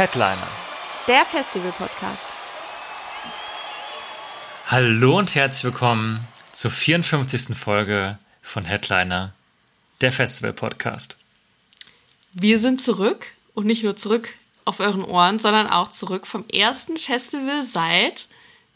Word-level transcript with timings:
Headliner. 0.00 0.48
Der 1.08 1.26
Festival-Podcast. 1.26 2.22
Hallo 4.68 5.18
und 5.18 5.34
herzlich 5.34 5.64
willkommen 5.64 6.26
zur 6.52 6.70
54. 6.70 7.54
Folge 7.54 8.16
von 8.40 8.64
Headliner, 8.64 9.34
der 10.00 10.10
Festival-Podcast. 10.10 11.18
Wir 12.32 12.58
sind 12.58 12.80
zurück 12.80 13.26
und 13.52 13.66
nicht 13.66 13.84
nur 13.84 13.94
zurück 13.94 14.30
auf 14.64 14.80
euren 14.80 15.04
Ohren, 15.04 15.38
sondern 15.38 15.66
auch 15.66 15.90
zurück 15.90 16.26
vom 16.26 16.48
ersten 16.48 16.96
Festival 16.96 17.62
seit 17.62 18.26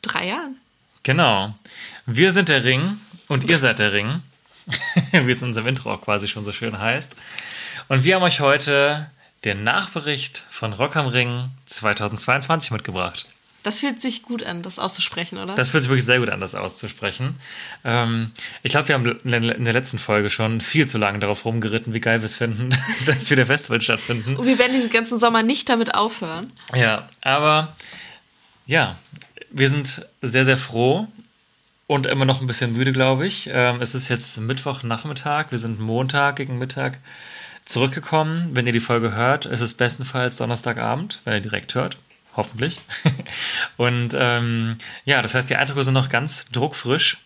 drei 0.03 0.27
Jahren. 0.29 0.61
Genau. 1.05 1.55
Wir 2.05 2.33
sind 2.33 2.51
der 2.51 2.65
Ring 2.65 3.01
und 3.29 3.49
ihr 3.49 3.59
seid 3.59 3.79
der 3.79 3.95
Ring, 3.95 4.21
wie 5.13 5.31
es 5.31 5.41
in 5.41 5.49
unserem 5.49 5.69
Intro 5.69 5.91
auch 5.91 6.03
quasi 6.03 6.29
schon 6.29 6.45
so 6.45 6.53
schön 6.53 6.79
heißt. 6.79 7.17
Und 7.89 8.05
wir 8.05 8.17
haben 8.17 8.23
euch 8.25 8.41
heute 8.41 9.11
den 9.45 9.65
Nachbericht 9.65 10.45
von 10.51 10.73
Rock 10.73 10.97
am 10.97 11.07
Ring 11.07 11.51
2022 11.67 12.71
mitgebracht. 12.71 13.27
Das 13.65 13.81
fühlt 13.81 14.03
sich 14.03 14.23
gut 14.23 14.43
an, 14.45 14.63
das 14.63 14.79
auszusprechen, 14.79 15.39
oder? 15.39 15.55
Das 15.55 15.71
fühlt 15.71 15.83
sich 15.83 15.91
wirklich 15.91 16.05
sehr 16.05 16.19
gut 16.19 16.29
an, 16.29 16.39
das 16.39 16.55
auszusprechen. 16.55 17.37
Ähm, 17.83 18.31
ich 18.63 18.73
glaube, 18.73 18.89
wir 18.89 18.95
haben 18.95 19.07
in 19.25 19.65
der 19.65 19.73
letzten 19.73 19.99
Folge 19.99 20.29
schon 20.29 20.61
viel 20.61 20.87
zu 20.87 20.99
lange 20.99 21.19
darauf 21.19 21.47
rumgeritten, 21.47 21.95
wie 21.95 22.01
geil 22.01 22.21
wir 22.21 22.27
es 22.27 22.37
finden, 22.37 22.69
dass 23.07 23.31
wieder 23.31 23.47
Festivals 23.47 23.85
stattfinden. 23.85 24.37
und 24.37 24.47
wir 24.47 24.59
werden 24.59 24.75
diesen 24.75 24.91
ganzen 24.91 25.19
Sommer 25.19 25.43
nicht 25.43 25.71
damit 25.71 25.95
aufhören. 25.95 26.53
Ja, 26.75 27.09
aber 27.23 27.75
ja, 28.67 28.99
wir 29.51 29.71
sind 29.71 30.07
sehr, 30.21 30.45
sehr 30.45 30.59
froh 30.59 31.09
und 31.87 32.07
immer 32.07 32.27
noch 32.27 32.43
ein 32.43 32.47
bisschen 32.47 32.75
müde, 32.75 32.93
glaube 32.93 33.27
ich. 33.27 33.49
Ähm, 33.51 33.81
es 33.81 33.95
ist 33.95 34.11
jetzt 34.11 34.39
Mittwochnachmittag, 34.39 35.47
wir 35.53 35.59
sind 35.59 35.81
Montag 35.81 36.37
gegen 36.37 36.59
Mittag 36.59 36.99
zurückgekommen. 37.65 38.51
Wenn 38.53 38.67
ihr 38.67 38.73
die 38.73 38.81
Folge 38.81 39.15
hört, 39.15 39.47
ist 39.47 39.61
es 39.61 39.75
bestenfalls 39.75 40.37
Donnerstagabend, 40.37 41.21
wenn 41.25 41.35
ihr 41.35 41.41
direkt 41.41 41.75
hört. 41.75 41.97
Hoffentlich. 42.37 42.81
Und 43.77 44.15
ähm, 44.19 44.77
ja, 45.05 45.23
das 45.23 45.35
heißt, 45.35 45.49
die 45.49 45.57
Eindrücke 45.57 45.85
sind 45.85 45.95
noch 45.95 46.09
ganz 46.09 46.47
druckfrisch. 46.51 47.19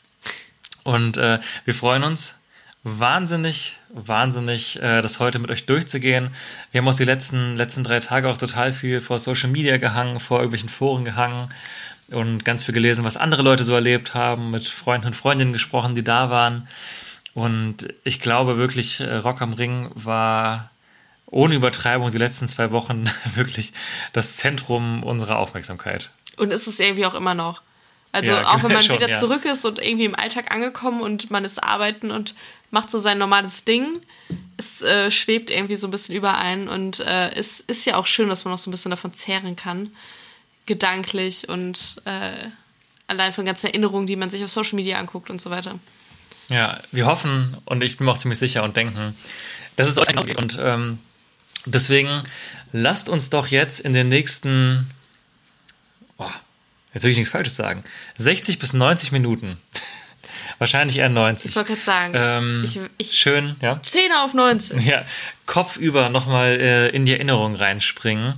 Und 0.84 1.16
äh, 1.16 1.41
wir 1.64 1.75
freuen 1.75 2.05
uns 2.05 2.34
wahnsinnig, 2.83 3.77
wahnsinnig, 3.91 4.81
äh, 4.83 5.03
das 5.03 5.20
heute 5.20 5.39
mit 5.39 5.50
euch 5.50 5.66
durchzugehen. 5.66 6.31
Wir 6.70 6.81
haben 6.81 6.89
auch 6.89 6.94
die 6.94 7.05
letzten, 7.05 7.55
letzten 7.56 7.84
drei 7.84 8.00
Tage 8.00 8.28
auch 8.28 8.36
total 8.36 8.72
viel 8.72 9.00
vor 9.00 9.19
Social 9.19 9.50
Media 9.50 9.78
gehangen, 9.78 10.20
vor 10.20 10.39
irgendwelchen 10.39 10.69
Foren 10.69 11.05
gehangen 11.05 11.50
und 12.11 12.44
ganz 12.44 12.64
viel 12.64 12.75
gelesen, 12.75 13.05
was 13.05 13.16
andere 13.16 13.42
Leute 13.42 13.64
so 13.64 13.75
erlebt 13.75 14.14
haben, 14.14 14.50
mit 14.50 14.66
Freunden 14.66 15.09
und 15.09 15.16
Freundinnen 15.16 15.53
gesprochen, 15.53 15.94
die 15.94 16.05
da 16.05 16.31
waren. 16.31 16.69
Und 17.34 17.88
ich 18.04 18.20
glaube 18.20 18.58
wirklich, 18.58 19.00
äh, 19.00 19.16
Rock 19.16 19.42
am 19.42 19.52
Ring 19.52 19.90
war 19.94 20.70
ohne 21.26 21.54
Übertreibung 21.54 22.10
die 22.10 22.18
letzten 22.18 22.48
zwei 22.48 22.70
Wochen 22.70 23.04
wirklich 23.34 23.72
das 24.12 24.36
Zentrum 24.36 25.02
unserer 25.02 25.38
Aufmerksamkeit. 25.38 26.10
Und 26.36 26.52
ist 26.52 26.66
es 26.66 26.80
irgendwie 26.80 27.06
auch 27.06 27.14
immer 27.14 27.34
noch. 27.34 27.62
Also 28.12 28.32
Ja, 28.32 28.50
auch 28.50 28.62
wenn 28.62 28.72
man 28.72 28.82
schon, 28.82 28.96
wieder 28.96 29.10
ja. 29.10 29.14
zurück 29.14 29.44
ist 29.44 29.64
und 29.64 29.84
irgendwie 29.84 30.06
im 30.06 30.14
Alltag 30.14 30.50
angekommen 30.50 31.00
und 31.00 31.30
man 31.30 31.44
ist 31.44 31.62
arbeiten 31.62 32.10
und 32.10 32.34
macht 32.70 32.91
so 32.91 32.98
sein 32.98 33.19
normales 33.19 33.64
Ding, 33.64 34.00
es 34.56 34.82
äh, 34.82 35.10
schwebt 35.10 35.50
irgendwie 35.50 35.76
so 35.76 35.86
ein 35.86 35.91
bisschen 35.91 36.14
über 36.14 36.36
einen 36.36 36.69
und 36.69 37.00
äh, 37.00 37.30
es 37.32 37.60
ist 37.60 37.86
ja 37.86 37.97
auch 37.97 38.06
schön, 38.06 38.28
dass 38.28 38.44
man 38.44 38.53
noch 38.53 38.58
so 38.58 38.70
ein 38.70 38.72
bisschen 38.72 38.91
davon 38.91 39.14
zehren 39.14 39.56
kann, 39.56 39.92
gedanklich 40.66 41.48
und 41.48 42.00
äh, 42.04 42.48
allein 43.06 43.32
von 43.32 43.44
ganzen 43.44 43.66
Erinnerungen, 43.66 44.06
die 44.06 44.16
man 44.16 44.30
sich 44.30 44.44
auf 44.44 44.50
Social 44.50 44.76
Media 44.76 44.98
anguckt 44.98 45.30
und 45.30 45.41
so 45.41 45.50
weiter. 45.50 45.78
Ja, 46.50 46.78
wir 46.92 47.06
hoffen 47.06 47.56
und 47.66 47.82
ich 47.82 47.98
bin 47.98 48.06
mir 48.06 48.12
auch 48.12 48.19
ziemlich 48.19 48.38
sicher 48.38 48.62
und 48.62 48.76
denken, 48.76 49.14
dass 49.76 49.88
es 49.88 49.98
euch 49.98 50.06
genauso 50.06 50.28
geht. 50.28 50.41
Und 50.42 50.59
ähm, 50.60 50.98
deswegen 51.66 52.22
lasst 52.72 53.09
uns 53.09 53.31
doch 53.31 53.48
jetzt 53.48 53.81
in 53.81 53.92
den 53.92 54.09
nächsten, 54.09 54.91
oh, 56.16 56.31
jetzt 56.94 57.04
will 57.04 57.10
ich 57.10 57.19
nichts 57.19 57.32
Falsches 57.32 57.56
sagen, 57.56 57.84
60 58.16 58.59
bis 58.59 58.72
90 58.72 59.12
Minuten, 59.12 59.59
wahrscheinlich 60.59 60.97
eher 60.97 61.10
90. 61.10 61.50
Ich 61.50 61.56
wollte 61.56 61.75
gerade 61.75 61.84
sagen, 61.84 62.12
ähm, 62.16 62.65
ich, 62.65 62.80
ich 62.97 63.19
schön, 63.19 63.56
ja. 63.60 63.80
10 63.82 64.12
auf 64.12 64.32
19. 64.32 64.78
ja, 64.80 65.04
kopfüber 65.44 66.09
nochmal 66.09 66.59
äh, 66.60 66.88
in 66.88 67.04
die 67.04 67.12
Erinnerung 67.12 67.56
reinspringen, 67.56 68.34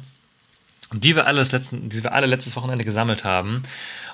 die 0.92 1.14
wir, 1.14 1.28
alles 1.28 1.52
letzten, 1.52 1.88
die 1.88 2.02
wir 2.02 2.12
alle 2.12 2.26
letztes 2.26 2.56
Wochenende 2.56 2.84
gesammelt 2.84 3.24
haben. 3.24 3.62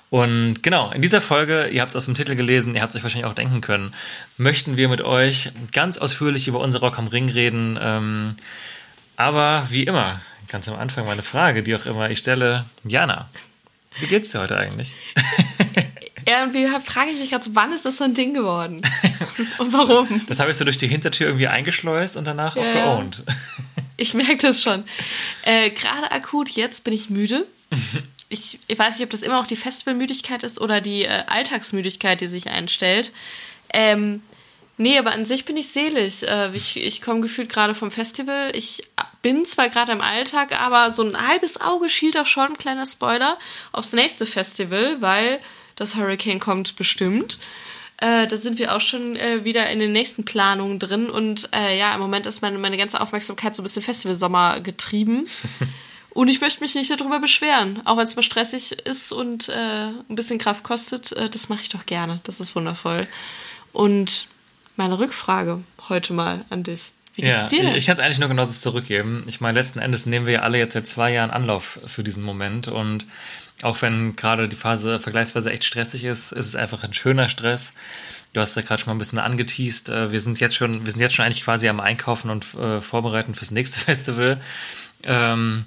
Und 0.09 0.63
genau, 0.63 0.91
in 0.93 1.03
dieser 1.03 1.21
Folge, 1.21 1.67
ihr 1.69 1.81
habt 1.81 1.91
es 1.91 1.97
aus 1.97 2.05
dem 2.05 2.15
Titel 2.15 2.37
gelesen, 2.37 2.75
ihr 2.75 2.83
habt 2.83 2.91
es 2.93 2.97
euch 2.97 3.03
wahrscheinlich 3.03 3.27
auch 3.27 3.35
denken 3.35 3.61
können, 3.61 3.93
möchten 4.37 4.77
wir 4.77 4.89
mit 4.89 5.01
euch 5.01 5.51
ganz 5.73 5.99
ausführlich 5.99 6.47
über 6.47 6.61
unsere 6.61 6.85
Rock 6.87 6.99
am 6.99 7.09
Ring 7.09 7.29
reden. 7.29 7.77
Ähm, 7.81 8.37
aber 9.17 9.67
wie 9.71 9.83
immer, 9.83 10.21
ganz 10.49 10.69
am 10.69 10.77
Anfang 10.77 11.07
meine 11.07 11.23
Frage, 11.25 11.63
die 11.63 11.75
auch 11.75 11.87
immer 11.87 12.09
ich 12.11 12.19
stelle, 12.19 12.65
Jana, 12.87 13.29
wie 13.99 14.07
geht's 14.07 14.31
dir 14.31 14.41
heute 14.41 14.57
eigentlich? 14.57 14.95
Irgendwie 16.29 16.67
frage 16.85 17.11
ich 17.11 17.19
mich 17.19 17.31
gerade, 17.31 17.45
so, 17.45 17.55
wann 17.55 17.73
ist 17.73 17.85
das 17.85 17.99
so 17.99 18.05
ein 18.05 18.15
Ding 18.15 18.35
geworden? 18.35 18.83
Und 19.59 19.73
warum? 19.73 20.21
Das 20.29 20.41
habe 20.41 20.51
ich 20.51 20.57
so 20.57 20.65
durch 20.65 20.77
die 20.77 20.89
Hintertür 20.89 21.29
irgendwie 21.29 21.47
eingeschleust 21.47 22.17
und 22.17 22.27
danach 22.27 22.57
auch 22.57 22.65
Ja. 22.65 22.73
geowned. 22.73 23.23
Ich 23.97 24.13
merke 24.13 24.39
das 24.39 24.61
schon. 24.61 24.83
Äh, 25.43 25.71
Gerade 25.71 26.11
akut 26.11 26.51
jetzt 26.51 26.83
bin 26.85 26.93
ich 26.95 27.11
müde. 27.11 27.47
Ich, 28.29 28.59
ich 28.67 28.79
weiß 28.79 28.99
nicht, 28.99 29.05
ob 29.05 29.11
das 29.11 29.23
immer 29.23 29.37
noch 29.37 29.47
die 29.47 29.57
Festivalmüdigkeit 29.57 30.43
ist 30.43 30.61
oder 30.61 30.81
die 30.81 31.05
äh, 31.05 31.25
Alltagsmüdigkeit, 31.27 32.21
die 32.21 32.27
sich 32.27 32.49
einstellt. 32.49 33.13
Ähm, 33.73 34.23
nee, 34.77 34.99
aber 34.99 35.13
an 35.13 35.27
sich 35.27 35.45
bin 35.45 35.57
ich 35.57 35.69
selig. 35.69 36.27
Äh, 36.27 36.51
ich 36.55 36.77
ich 36.77 37.03
komme 37.03 37.21
gefühlt 37.21 37.49
gerade 37.49 37.75
vom 37.75 37.91
Festival. 37.91 38.51
Ich 38.55 38.83
bin 39.23 39.45
zwar 39.45 39.69
gerade 39.69 39.93
im 39.93 40.01
Alltag, 40.01 40.61
aber 40.61 40.91
so 40.91 41.03
ein 41.03 41.17
halbes 41.17 41.61
Auge 41.61 41.89
schielt 41.89 42.19
auch 42.19 42.27
schon, 42.27 42.59
kleiner 42.59 42.87
Spoiler, 42.87 43.39
aufs 43.73 43.93
nächste 43.93 44.27
Festival, 44.27 44.97
weil 45.01 45.41
das 45.77 45.95
Hurricane 45.95 46.41
kommt 46.41 46.77
bestimmt. 46.77 47.39
Äh, 47.99 48.27
da 48.27 48.37
sind 48.37 48.59
wir 48.59 48.75
auch 48.75 48.81
schon 48.81 49.17
äh, 49.17 49.45
wieder 49.45 49.71
in 49.71 49.79
den 49.79 49.93
nächsten 49.93 50.25
Planungen 50.25 50.79
drin 50.79 51.09
und 51.09 51.49
äh, 51.55 51.79
ja, 51.79 51.95
im 51.95 52.01
Moment 52.01 52.27
ist 52.27 52.43
meine, 52.43 52.59
meine 52.59 52.77
ganze 52.77 53.01
Aufmerksamkeit 53.01 53.57
so 53.57 53.63
ein 53.63 53.65
bisschen 53.65 53.83
Festivalsommer 53.83 54.61
getrieben. 54.61 55.27
und 56.17 56.29
ich 56.29 56.41
möchte 56.41 56.61
mich 56.63 56.75
nicht 56.75 56.91
darüber 56.91 57.21
beschweren, 57.21 57.83
auch 57.85 57.97
wenn 57.97 58.05
es 58.05 58.17
mal 58.17 58.23
stressig 58.23 58.73
ist 58.73 59.13
und 59.13 59.49
äh, 59.49 59.53
ein 60.09 60.15
bisschen 60.17 60.39
Kraft 60.39 60.63
kostet. 60.65 61.13
Äh, 61.13 61.29
das 61.29 61.49
mache 61.49 61.61
ich 61.63 61.69
doch 61.69 61.87
gerne. 61.87 62.21
Das 62.25 62.41
ist 62.41 62.57
wundervoll. 62.57 63.07
Und 63.73 64.29
meine 64.77 64.99
Rückfrage 64.99 65.63
heute 65.89 66.13
mal 66.13 66.45
an 66.51 66.63
dich. 66.63 66.93
Wie 67.15 67.23
geht's 67.23 67.43
Ja, 67.43 67.49
dir 67.49 67.63
denn? 67.63 67.75
ich, 67.75 67.87
kann 67.87 67.97
es 67.97 68.03
eigentlich 68.03 68.19
nur 68.19 68.29
genauso 68.29 68.53
zurückgeben. 68.53 69.25
Ich 69.27 69.41
meine, 69.41 69.59
letzten 69.59 69.79
Endes 69.79 70.07
nehmen 70.07 70.27
wir 70.27 70.33
ja 70.35 70.41
alle 70.41 70.59
jetzt 70.59 70.73
seit 70.75 70.87
zwei 70.87 71.13
Jahren 71.13 71.31
Anlauf 71.31 71.79
für 71.87 72.03
diesen 72.03 72.25
Moment 72.25 72.69
und 72.69 73.07
auch 73.63 73.81
wenn 73.81 74.17
gerade 74.17 74.49
die 74.49 74.57
Phase 74.57 75.01
vergleichsweise 75.01 75.51
echt 75.51 75.65
stressig 75.65 76.05
ist, 76.05 76.33
ist 76.33 76.47
es 76.47 76.57
einfach 76.57 76.85
ein 76.85 76.93
schöner 76.93 77.27
Stress. 77.29 77.73
Du 78.35 78.41
hast 78.41 78.55
ja 78.55 78.61
gerade 78.61 78.81
schon 78.83 78.91
mal 78.91 78.95
ein 78.95 78.99
bisschen 78.99 79.19
angeteased. 79.19 79.89
Äh, 79.89 80.13
Wir 80.13 80.21
sind 80.21 80.41
jetzt 80.41 80.57
schon, 80.57 80.85
wir 80.85 80.93
sind 80.93 81.01
jetzt 81.01 81.15
schon 81.15 81.25
eigentlich 81.25 81.43
quasi 81.45 81.67
am 81.69 81.81
Einkaufen 81.81 82.29
und 82.31 82.45
äh, 82.55 82.83
vorbereiten 82.83 83.35
fürs 83.35 83.51
nächste 83.51 83.81
Festival. 83.87 84.41
Ähm, 85.05 85.65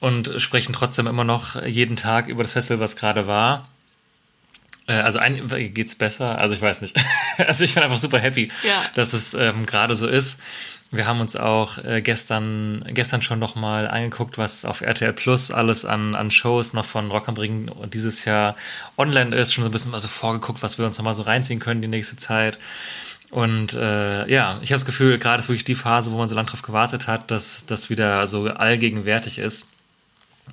und 0.00 0.30
sprechen 0.38 0.72
trotzdem 0.72 1.06
immer 1.06 1.24
noch 1.24 1.62
jeden 1.64 1.96
Tag 1.96 2.28
über 2.28 2.42
das 2.42 2.52
Festival, 2.52 2.80
was 2.80 2.96
gerade 2.96 3.26
war. 3.26 3.68
Äh, 4.86 4.94
Also 4.94 5.18
ein, 5.18 5.48
geht's 5.74 5.94
besser? 5.94 6.38
Also 6.38 6.54
ich 6.54 6.62
weiß 6.62 6.80
nicht. 6.80 6.96
Also 7.38 7.64
ich 7.64 7.72
bin 7.74 7.82
einfach 7.82 7.96
super 7.98 8.18
happy, 8.18 8.50
Ja. 8.66 8.84
dass 8.94 9.14
es 9.14 9.32
ähm, 9.32 9.64
gerade 9.64 9.96
so 9.96 10.06
ist. 10.06 10.40
Wir 10.90 11.06
haben 11.06 11.20
uns 11.20 11.36
auch 11.36 11.78
äh, 11.78 12.02
gestern, 12.02 12.84
gestern 12.88 13.22
schon 13.22 13.38
noch 13.38 13.54
mal 13.54 13.88
angeguckt, 13.88 14.36
was 14.36 14.64
auf 14.66 14.80
RTL 14.82 15.12
Plus 15.14 15.50
alles 15.50 15.84
an, 15.86 16.14
an 16.14 16.30
Shows 16.30 16.72
noch 16.74 16.84
von 16.84 17.10
Rock 17.10 17.28
am 17.28 17.36
Ring 17.36 17.70
dieses 17.92 18.24
Jahr 18.26 18.56
online 18.98 19.34
ist. 19.34 19.54
Schon 19.54 19.62
so 19.64 19.70
ein 19.70 19.72
bisschen 19.72 19.92
mal 19.92 20.00
so 20.00 20.08
vorgeguckt, 20.08 20.62
was 20.62 20.78
wir 20.78 20.84
uns 20.84 20.98
noch 20.98 21.04
mal 21.04 21.14
so 21.14 21.22
reinziehen 21.22 21.60
können 21.60 21.80
die 21.80 21.88
nächste 21.88 22.16
Zeit. 22.16 22.58
Und 23.30 23.72
äh, 23.74 24.28
ja, 24.30 24.58
ich 24.60 24.70
habe 24.72 24.76
das 24.80 24.84
Gefühl, 24.84 25.18
gerade 25.18 25.38
ist 25.38 25.48
wirklich 25.48 25.64
die 25.64 25.76
Phase, 25.76 26.10
wo 26.12 26.18
man 26.18 26.28
so 26.28 26.34
lange 26.34 26.48
drauf 26.50 26.62
gewartet 26.62 27.06
hat, 27.06 27.30
dass 27.30 27.64
das 27.64 27.88
wieder 27.88 28.26
so 28.26 28.48
allgegenwärtig 28.48 29.38
ist. 29.38 29.68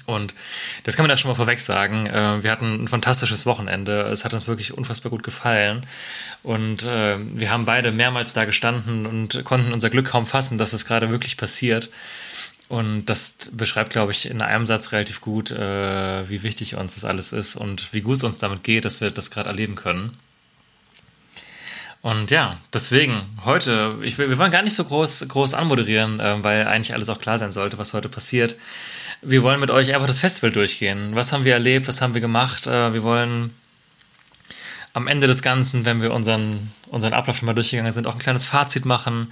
Und 0.05 0.33
das 0.83 0.95
kann 0.95 1.03
man 1.03 1.09
ja 1.09 1.17
schon 1.17 1.29
mal 1.29 1.35
vorweg 1.35 1.59
sagen. 1.59 2.05
Äh, 2.05 2.43
Wir 2.43 2.51
hatten 2.51 2.83
ein 2.83 2.87
fantastisches 2.87 3.45
Wochenende. 3.45 4.03
Es 4.03 4.25
hat 4.25 4.33
uns 4.33 4.47
wirklich 4.47 4.73
unfassbar 4.73 5.09
gut 5.09 5.23
gefallen. 5.23 5.85
Und 6.43 6.83
äh, 6.83 7.17
wir 7.19 7.51
haben 7.51 7.65
beide 7.65 7.91
mehrmals 7.91 8.33
da 8.33 8.45
gestanden 8.45 9.05
und 9.05 9.43
konnten 9.43 9.73
unser 9.73 9.89
Glück 9.89 10.07
kaum 10.07 10.25
fassen, 10.25 10.57
dass 10.57 10.73
es 10.73 10.85
gerade 10.85 11.09
wirklich 11.09 11.37
passiert. 11.37 11.89
Und 12.69 13.05
das 13.05 13.35
beschreibt, 13.51 13.91
glaube 13.93 14.11
ich, 14.11 14.29
in 14.29 14.41
einem 14.41 14.67
Satz 14.67 14.91
relativ 14.91 15.21
gut, 15.21 15.51
äh, 15.51 16.29
wie 16.29 16.43
wichtig 16.43 16.75
uns 16.75 16.95
das 16.95 17.05
alles 17.05 17.31
ist 17.31 17.55
und 17.55 17.93
wie 17.93 18.01
gut 18.01 18.17
es 18.17 18.23
uns 18.23 18.39
damit 18.39 18.63
geht, 18.63 18.83
dass 18.83 18.99
wir 18.99 19.09
das 19.09 19.31
gerade 19.31 19.49
erleben 19.49 19.75
können. 19.75 20.17
Und 22.01 22.29
ja, 22.29 22.57
deswegen 22.73 23.23
heute, 23.43 23.97
ich, 24.03 24.17
wir 24.17 24.37
wollen 24.37 24.51
gar 24.51 24.61
nicht 24.61 24.75
so 24.75 24.83
groß, 24.83 25.27
groß 25.27 25.53
anmoderieren, 25.53 26.19
äh, 26.19 26.43
weil 26.43 26.67
eigentlich 26.67 26.93
alles 26.93 27.09
auch 27.09 27.19
klar 27.19 27.39
sein 27.39 27.51
sollte, 27.51 27.77
was 27.77 27.93
heute 27.93 28.09
passiert. 28.09 28.57
Wir 29.21 29.41
wollen 29.41 29.59
mit 29.59 29.71
euch 29.71 29.93
einfach 29.93 30.07
das 30.07 30.19
Festival 30.19 30.51
durchgehen. 30.51 31.15
Was 31.15 31.33
haben 31.33 31.43
wir 31.43 31.53
erlebt? 31.53 31.87
Was 31.87 32.01
haben 32.01 32.13
wir 32.13 32.21
gemacht? 32.21 32.67
Äh, 32.67 32.93
wir 32.93 33.03
wollen 33.03 33.51
am 34.93 35.07
Ende 35.07 35.27
des 35.27 35.41
Ganzen, 35.41 35.85
wenn 35.85 36.01
wir 36.01 36.13
unseren, 36.13 36.71
unseren 36.87 37.13
Ablauf 37.13 37.37
schon 37.37 37.47
mal 37.47 37.53
durchgegangen 37.53 37.91
sind, 37.91 38.05
auch 38.05 38.13
ein 38.13 38.19
kleines 38.19 38.45
Fazit 38.45 38.85
machen. 38.85 39.31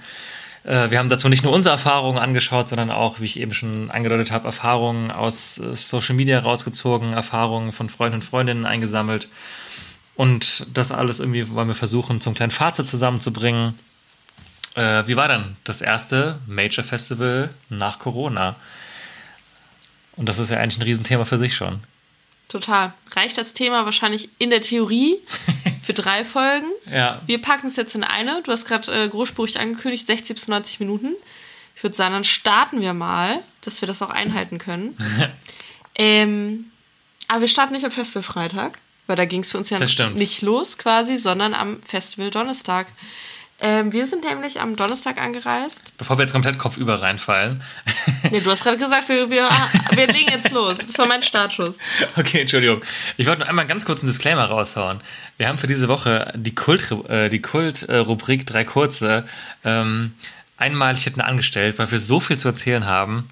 Äh, 0.64 0.90
wir 0.90 0.98
haben 0.98 1.08
dazu 1.08 1.28
nicht 1.28 1.44
nur 1.44 1.52
unsere 1.52 1.74
Erfahrungen 1.74 2.18
angeschaut, 2.18 2.68
sondern 2.68 2.90
auch, 2.90 3.20
wie 3.20 3.26
ich 3.26 3.38
eben 3.38 3.54
schon 3.54 3.90
angedeutet 3.92 4.32
habe, 4.32 4.46
Erfahrungen 4.46 5.12
aus 5.12 5.58
äh, 5.58 5.74
Social 5.74 6.16
Media 6.16 6.40
rausgezogen, 6.40 7.12
Erfahrungen 7.12 7.70
von 7.70 7.88
Freunden 7.88 8.16
und 8.16 8.24
Freundinnen 8.24 8.66
eingesammelt. 8.66 9.28
Und 10.16 10.66
das 10.76 10.90
alles 10.90 11.20
irgendwie 11.20 11.48
wollen 11.50 11.68
wir 11.68 11.74
versuchen, 11.76 12.20
zum 12.20 12.34
kleinen 12.34 12.50
Fazit 12.50 12.88
zusammenzubringen. 12.88 13.78
Wie 14.74 15.16
war 15.16 15.28
dann 15.28 15.56
das 15.64 15.80
erste 15.80 16.38
Major 16.46 16.84
Festival 16.84 17.48
nach 17.70 17.98
Corona? 17.98 18.56
Und 20.16 20.28
das 20.28 20.38
ist 20.38 20.50
ja 20.50 20.58
eigentlich 20.58 20.78
ein 20.78 20.82
Riesenthema 20.82 21.24
für 21.24 21.38
sich 21.38 21.54
schon. 21.54 21.80
Total. 22.48 22.92
Reicht 23.12 23.38
als 23.38 23.54
Thema 23.54 23.84
wahrscheinlich 23.84 24.28
in 24.38 24.50
der 24.50 24.60
Theorie 24.60 25.16
für 25.82 25.92
drei 25.92 26.24
Folgen. 26.24 26.66
Ja. 26.90 27.20
Wir 27.26 27.40
packen 27.40 27.66
es 27.66 27.76
jetzt 27.76 27.94
in 27.94 28.04
eine. 28.04 28.42
Du 28.42 28.52
hast 28.52 28.66
gerade 28.66 28.90
äh, 28.92 29.08
großspurig 29.08 29.58
angekündigt, 29.58 30.06
60 30.06 30.36
bis 30.36 30.48
90 30.48 30.80
Minuten. 30.80 31.14
Ich 31.74 31.82
würde 31.82 31.96
sagen, 31.96 32.14
dann 32.14 32.24
starten 32.24 32.80
wir 32.80 32.94
mal, 32.94 33.40
dass 33.60 33.82
wir 33.82 33.88
das 33.88 34.00
auch 34.00 34.10
einhalten 34.10 34.58
können. 34.58 34.96
ähm, 35.96 36.66
aber 37.28 37.42
wir 37.42 37.48
starten 37.48 37.74
nicht 37.74 37.84
am 37.84 37.90
Festival 37.90 38.22
Freitag, 38.22 38.78
weil 39.06 39.16
da 39.16 39.24
ging 39.24 39.40
es 39.40 39.50
für 39.50 39.58
uns 39.58 39.70
ja 39.70 39.78
Das 39.78 39.98
nicht 40.14 40.42
los 40.42 40.78
quasi, 40.78 41.18
sondern 41.18 41.52
am 41.52 41.82
Festival 41.82 42.30
Donnerstag. 42.30 42.86
Ähm, 43.58 43.92
wir 43.92 44.06
sind 44.06 44.24
nämlich 44.24 44.60
am 44.60 44.76
Donnerstag 44.76 45.18
angereist. 45.18 45.92
Bevor 45.96 46.18
wir 46.18 46.22
jetzt 46.22 46.32
komplett 46.32 46.58
kopfüber 46.58 47.00
reinfallen. 47.00 47.62
Nee, 48.30 48.40
du 48.40 48.50
hast 48.50 48.64
gerade 48.64 48.76
gesagt, 48.76 49.08
wir, 49.08 49.30
wir, 49.30 49.48
wir 49.92 50.06
legen 50.08 50.30
jetzt 50.32 50.50
los. 50.50 50.78
Das 50.78 50.98
war 50.98 51.06
mein 51.06 51.22
Startschuss. 51.22 51.76
Okay, 52.16 52.40
Entschuldigung. 52.40 52.80
Ich 53.16 53.26
wollte 53.26 53.40
nur 53.40 53.48
einmal 53.48 53.68
ganz 53.68 53.84
kurz 53.84 54.00
einen 54.00 54.08
Disclaimer 54.08 54.46
raushauen. 54.46 55.00
Wir 55.36 55.46
haben 55.46 55.58
für 55.58 55.68
diese 55.68 55.86
Woche 55.86 56.32
die 56.34 56.52
Kult, 56.52 56.90
äh, 57.08 57.28
die 57.28 57.40
Kult-Rubrik 57.40 58.44
drei 58.44 58.64
kurze 58.64 59.28
ähm, 59.64 60.14
einmalig 60.56 61.04
hinten 61.04 61.20
angestellt, 61.20 61.78
weil 61.78 61.88
wir 61.88 62.00
so 62.00 62.18
viel 62.18 62.36
zu 62.36 62.48
erzählen 62.48 62.86
haben, 62.86 63.30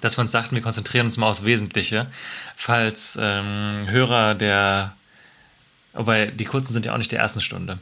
dass 0.00 0.16
wir 0.16 0.22
uns 0.22 0.32
dachten, 0.32 0.56
wir 0.56 0.62
konzentrieren 0.62 1.06
uns 1.06 1.18
mal 1.18 1.28
aufs 1.28 1.44
Wesentliche. 1.44 2.06
Falls 2.56 3.18
ähm, 3.20 3.86
Hörer 3.88 4.34
der, 4.34 4.94
wobei 5.92 6.26
die 6.26 6.44
kurzen 6.44 6.72
sind 6.72 6.86
ja 6.86 6.94
auch 6.94 6.98
nicht 6.98 7.12
der 7.12 7.20
ersten 7.20 7.42
Stunde. 7.42 7.78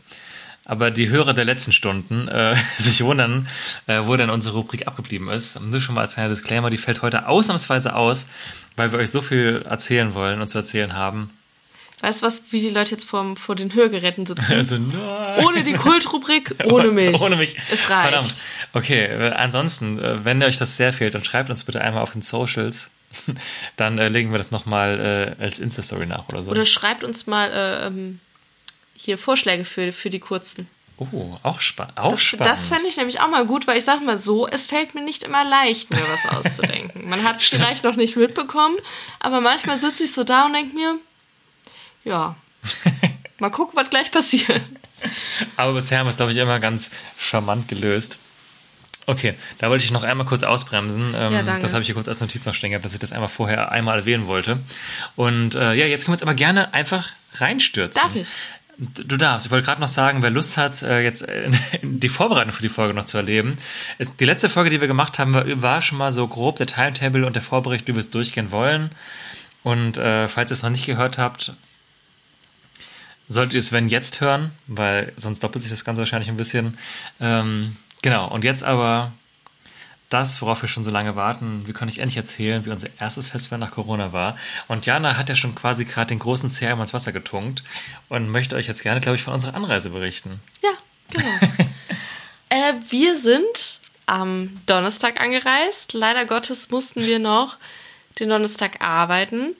Aber 0.73 0.91
die 0.91 1.11
Hörer 1.11 1.35
der 1.35 1.45
letzten 1.45 1.71
Stunden 1.71 2.29
äh, 2.29 2.57
sich 2.79 3.05
wundern, 3.05 3.47
äh, 3.89 4.01
wo 4.05 4.17
denn 4.17 4.31
unsere 4.31 4.57
Rubrik 4.57 4.87
abgeblieben 4.87 5.29
ist. 5.29 5.61
Nur 5.61 5.83
schon 5.83 5.95
mal 5.95 6.01
als 6.01 6.15
kleiner 6.15 6.31
Disclaimer, 6.31 6.71
die 6.71 6.79
fällt 6.79 7.03
heute 7.03 7.29
ausnahmsweise 7.29 7.95
aus, 7.95 8.29
weil 8.77 8.91
wir 8.91 8.99
euch 8.99 9.11
so 9.11 9.21
viel 9.21 9.67
erzählen 9.69 10.15
wollen 10.15 10.41
und 10.41 10.49
zu 10.49 10.57
erzählen 10.57 10.95
haben. 10.95 11.29
Weißt 12.01 12.23
du 12.23 12.27
was, 12.27 12.45
wie 12.53 12.61
die 12.61 12.71
Leute 12.71 12.93
jetzt 12.93 13.05
vor, 13.05 13.37
vor 13.37 13.55
den 13.55 13.75
Hörgeräten 13.75 14.25
sitzen? 14.25 14.47
Also, 14.51 14.79
nein. 14.79 15.45
Ohne 15.45 15.63
die 15.63 15.75
Kultrubrik, 15.75 16.55
ohne 16.65 16.89
mich. 16.89 17.21
Ohne 17.21 17.37
mich. 17.37 17.59
Es 17.71 17.91
reicht. 17.91 18.09
Verdammt. 18.09 18.45
Okay, 18.73 19.05
äh, 19.05 19.33
ansonsten, 19.33 19.99
äh, 19.99 20.25
wenn 20.25 20.43
euch 20.43 20.57
das 20.57 20.79
sehr 20.79 20.95
fehlt, 20.95 21.15
dann 21.15 21.23
schreibt 21.23 21.51
uns 21.51 21.65
bitte 21.65 21.83
einmal 21.83 22.03
auf 22.03 22.13
den 22.13 22.23
Socials. 22.23 22.93
Dann 23.77 23.99
äh, 23.99 24.09
legen 24.09 24.31
wir 24.31 24.39
das 24.39 24.51
nochmal 24.51 25.37
äh, 25.39 25.43
als 25.43 25.59
Insta-Story 25.59 26.07
nach 26.07 26.31
oder 26.31 26.43
so. 26.43 26.51
Oder 26.51 26.65
schreibt 26.65 27.05
uns 27.05 27.27
mal 27.27 27.51
äh, 27.51 27.87
ähm, 27.89 28.21
hier 28.95 29.19
Vorschläge 29.19 29.65
für, 29.65 29.93
für 29.93 30.11
die 30.11 30.21
kurzen. 30.21 30.69
oh, 30.99 31.37
auch, 31.43 31.61
spa 31.61 31.89
auch 31.97 32.13
Das, 32.13 32.23
spannend. 32.23 32.47
das 32.53 32.69
fände 32.69 32.85
ich 32.89 32.97
nämlich 32.97 33.21
auch 33.21 33.29
mal 33.29 33.47
gut, 33.47 33.67
weil 33.67 33.79
ich 33.79 33.85
sag 33.85 34.03
mal 34.05 34.19
so, 34.19 34.47
es 34.47 34.67
fällt 34.67 34.95
mir 34.95 35.03
nicht 35.03 35.25
immer 35.25 35.45
leicht, 35.45 35.91
mir 35.91 36.01
was 36.09 36.33
auszudenken. 36.33 37.09
Man 37.09 37.25
hat 37.25 37.37
es 37.41 37.49
vielleicht 37.49 37.83
noch 37.85 37.97
nicht 37.97 38.17
mitbekommen, 38.17 38.77
aber 39.21 39.41
manchmal 39.41 39.81
sitze 39.81 40.05
ich 40.05 40.13
so 40.13 40.23
da 40.25 40.47
und 40.47 40.53
denke 40.53 40.75
mir, 40.75 40.97
ja, 42.05 42.37
mal 43.39 43.51
gucken, 43.51 43.77
was 43.77 43.91
gleich 43.91 44.11
passiert. 44.13 44.61
Aber 45.57 45.73
bisher 45.73 45.99
haben 45.99 46.07
wir 46.07 46.11
es, 46.11 46.17
glaube 46.17 46.31
ich, 46.33 46.39
immer 46.39 46.61
ganz 46.61 46.91
charmant 47.19 47.67
gelöst. 47.69 48.19
Okay, 49.07 49.35
da 49.59 49.69
wollte 49.69 49.83
ich 49.85 49.91
noch 49.91 50.05
einmal 50.05 50.27
kurz 50.27 50.45
ausbremsen. 50.45 51.13
Ähm, 51.17 51.33
Ja, 51.33 51.43
danke. 51.43 51.63
Das 51.63 51.73
habe 51.73 51.81
ich 51.83 51.87
hier 51.87 51.97
kurz 51.97 52.07
als 52.07 52.21
Notiz 52.21 52.45
noch 52.45 52.55
stehen 52.55 52.71
gehabt, 52.71 52.85
dass 52.85 52.95
ich 52.95 53.01
das 53.01 53.11
einmal 53.11 53.29
vorher 53.29 53.73
einmal 53.73 53.99
erwähnen 53.99 54.29
wollte. 54.29 54.61
Und 55.17 55.57
äh, 55.57 55.73
ja, 55.75 55.87
jetzt 55.87 56.05
können 56.05 56.13
wir 56.13 56.21
uns 56.21 56.23
aber 56.23 56.35
gerne 56.35 56.73
einfach 56.73 57.09
reinstürzen. 57.35 58.01
Darf 58.01 58.15
ich? 58.15 58.29
Du 58.79 59.17
darfst. 59.17 59.47
Ich 59.47 59.53
wollte 59.53 59.67
gerade 59.67 59.81
noch 59.81 59.89
sagen, 59.89 60.23
wer 60.23 60.31
Lust 60.31 60.57
hat, 60.57 60.83
äh, 60.83 61.01
jetzt 61.03 61.23
äh, 61.23 61.51
die 61.83 62.09
Vorbereitung 62.09 62.53
für 62.53 62.63
die 62.63 62.69
Folge 62.71 62.95
noch 62.95 63.05
zu 63.05 63.19
erleben. 63.19 63.59
Die 64.19 64.25
letzte 64.25 64.49
Folge, 64.49 64.71
die 64.71 64.81
wir 64.81 64.89
gemacht 64.89 65.19
haben, 65.19 65.35
war- 65.35 65.45
war 65.63 65.83
schon 65.83 65.99
mal 65.99 66.11
so 66.11 66.27
grob 66.27 66.57
der 66.57 66.67
Timetable 66.67 67.27
und 67.27 67.37
der 67.37 67.43
Vorbericht, 67.43 67.87
wie 67.87 67.93
wir 67.95 68.01
es 68.01 68.11
durchgehen 68.11 68.51
wollen. 68.51 68.91
Und 69.63 69.99
äh, 69.99 70.27
falls 70.27 70.51
ihr 70.51 70.55
es 70.55 70.63
noch 70.63 70.71
nicht 70.71 70.87
gehört 70.87 71.19
habt, 71.19 71.53
solltet 73.29 73.55
ihr 73.55 73.59
es, 73.61 73.73
wenn 73.73 73.89
jetzt 73.89 74.21
hören, 74.21 74.51
weil 74.67 75.13
sonst 75.17 75.45
doppelt 75.45 75.63
sich 75.63 75.71
das 75.71 75.85
Ganze 75.85 76.01
wahrscheinlich 76.01 76.29
ein 76.31 76.37
bisschen. 76.37 76.77
Ähm, 77.21 77.77
genau, 78.03 78.27
und 78.29 78.43
jetzt 78.43 78.65
aber 78.65 79.13
das, 80.13 80.43
worauf 80.43 80.63
wir 80.63 80.69
schon 80.69 80.85
so 80.85 80.91
lange 80.91 81.17
warten. 81.17 81.63
Wir 81.67 81.75
können 81.75 81.91
euch 81.91 81.99
endlich 81.99 82.17
erzählen, 82.17 82.65
wie 82.65 82.71
unser 82.71 82.89
erstes 82.99 83.29
Festival 83.29 83.59
nach 83.59 83.71
Corona 83.71 84.13
war. 84.13 84.37
Und 84.69 84.87
Jana 84.87 85.17
hat 85.17 85.29
ja 85.29 85.37
schon 85.37 85.55
quasi 85.55 85.85
gerade 85.85 86.09
den 86.09 86.19
großen 86.19 86.51
Zerr 86.51 86.79
ins 86.79 86.95
Wasser 86.95 87.13
getunkt 87.13 87.63
und 88.09 88.29
möchte 88.29 88.57
euch 88.57 88.69
jetzt 88.69 88.83
gerne, 88.83 89.01
glaube 89.01 89.17
ich, 89.17 89.23
von 89.23 89.35
unserer 89.35 89.55
Anreise 89.55 89.91
berichten. 89.91 90.41
Ja, 90.63 90.71
genau. 91.11 91.53
äh, 92.49 92.75
wir 92.91 93.17
sind 93.19 93.81
am 94.07 94.61
Donnerstag 94.67 95.21
angereist. 95.21 95.93
Leider 95.93 96.27
Gottes 96.27 96.71
mussten 96.71 97.05
wir 97.05 97.19
noch 97.19 97.57
den 98.19 98.29
Donnerstag 98.29 98.81
arbeiten. 98.81 99.55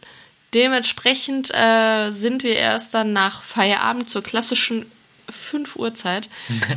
Dementsprechend 0.55 1.51
äh, 1.55 2.13
sind 2.13 2.43
wir 2.43 2.57
erst 2.57 2.93
dann 2.93 3.13
nach 3.13 3.43
Feierabend 3.43 4.11
zur 4.11 4.23
klassischen 4.23 4.91
5 5.33 5.77
Uhr 5.77 5.95
Zeit 5.95 6.29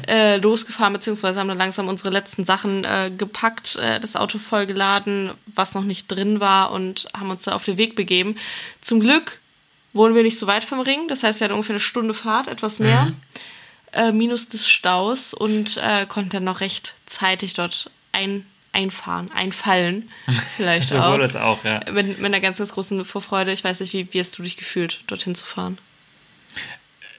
äh, 0.07 0.37
losgefahren, 0.37 0.93
beziehungsweise 0.93 1.39
haben 1.39 1.47
dann 1.47 1.57
langsam 1.57 1.87
unsere 1.87 2.09
letzten 2.09 2.45
Sachen 2.45 2.83
äh, 2.83 3.11
gepackt, 3.15 3.75
äh, 3.75 3.99
das 3.99 4.15
Auto 4.15 4.37
vollgeladen, 4.37 5.31
was 5.47 5.75
noch 5.75 5.83
nicht 5.83 6.07
drin 6.07 6.39
war 6.39 6.71
und 6.71 7.07
haben 7.17 7.29
uns 7.29 7.43
dann 7.43 7.53
auf 7.53 7.65
den 7.65 7.77
Weg 7.77 7.95
begeben. 7.95 8.35
Zum 8.81 8.99
Glück 8.99 9.39
wohnen 9.93 10.15
wir 10.15 10.23
nicht 10.23 10.39
so 10.39 10.47
weit 10.47 10.63
vom 10.63 10.79
Ring, 10.79 11.07
das 11.07 11.23
heißt, 11.23 11.39
wir 11.39 11.45
hatten 11.45 11.53
ungefähr 11.53 11.75
eine 11.75 11.79
Stunde 11.79 12.13
Fahrt, 12.13 12.47
etwas 12.47 12.79
mehr 12.79 13.11
äh, 13.95 14.11
minus 14.11 14.49
des 14.49 14.69
Staus 14.69 15.33
und 15.33 15.77
äh, 15.77 16.05
konnten 16.05 16.29
dann 16.31 16.43
noch 16.43 16.59
recht 16.59 16.95
zeitig 17.05 17.53
dort 17.53 17.89
ein, 18.11 18.45
einfahren, 18.73 19.31
einfallen. 19.31 20.09
Vielleicht 20.57 20.93
auch. 20.93 21.05
Sowohl 21.05 21.23
als 21.23 21.35
auch, 21.35 21.63
ja. 21.63 21.79
Mit, 21.91 22.19
mit 22.19 22.25
einer 22.25 22.41
ganz, 22.41 22.57
ganz 22.57 22.73
großen 22.73 23.03
Vorfreude. 23.05 23.51
Ich 23.51 23.63
weiß 23.63 23.79
nicht, 23.79 23.93
wie, 23.93 24.13
wie 24.13 24.19
hast 24.19 24.37
du 24.37 24.43
dich 24.43 24.57
gefühlt, 24.57 24.99
dorthin 25.07 25.33
zu 25.33 25.45
fahren? 25.45 25.77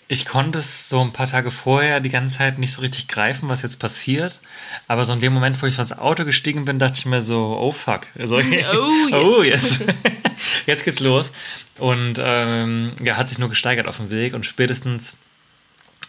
Ich 0.09 0.25
konnte 0.25 0.61
es 0.61 0.89
so 0.89 1.01
ein 1.01 1.13
paar 1.13 1.27
Tage 1.27 1.51
vorher 1.51 1.99
die 1.99 2.11
ganze 2.11 2.39
Zeit 2.39 2.59
nicht 2.59 2.73
so 2.73 2.81
richtig 2.81 3.09
greifen, 3.09 3.49
was 3.49 3.63
jetzt 3.63 3.81
passiert. 3.81 4.41
Aber 4.87 5.05
so 5.05 5.13
in 5.13 5.21
dem 5.21 5.33
Moment, 5.33 5.61
wo 5.61 5.67
ich 5.67 5.79
ins 5.79 5.97
Auto 5.99 6.25
gestiegen 6.25 6.65
bin, 6.65 6.79
dachte 6.79 6.99
ich 6.99 7.07
mir 7.07 7.21
so, 7.21 7.57
oh 7.59 7.73
fuck. 7.73 8.07
Also, 8.17 8.37
Oh, 8.73 9.13
oh 9.13 9.43
yes. 9.43 9.81
jetzt 10.67 10.85
geht's 10.85 11.01
los. 11.01 11.33
Und 11.79 12.21
ähm, 12.23 12.93
ja, 13.03 13.17
hat 13.17 13.29
sich 13.29 13.39
nur 13.39 13.49
gesteigert 13.49 13.89
auf 13.89 13.97
dem 13.97 14.11
Weg 14.11 14.35
und 14.35 14.47
spätestens, 14.47 15.17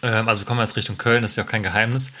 also 0.06 0.42
wir 0.42 0.46
kommen 0.46 0.60
jetzt 0.60 0.76
Richtung 0.76 0.98
Köln, 0.98 1.22
das 1.22 1.32
ist 1.32 1.36
ja 1.36 1.44
auch 1.44 1.48
kein 1.48 1.62
Geheimnis, 1.62 2.12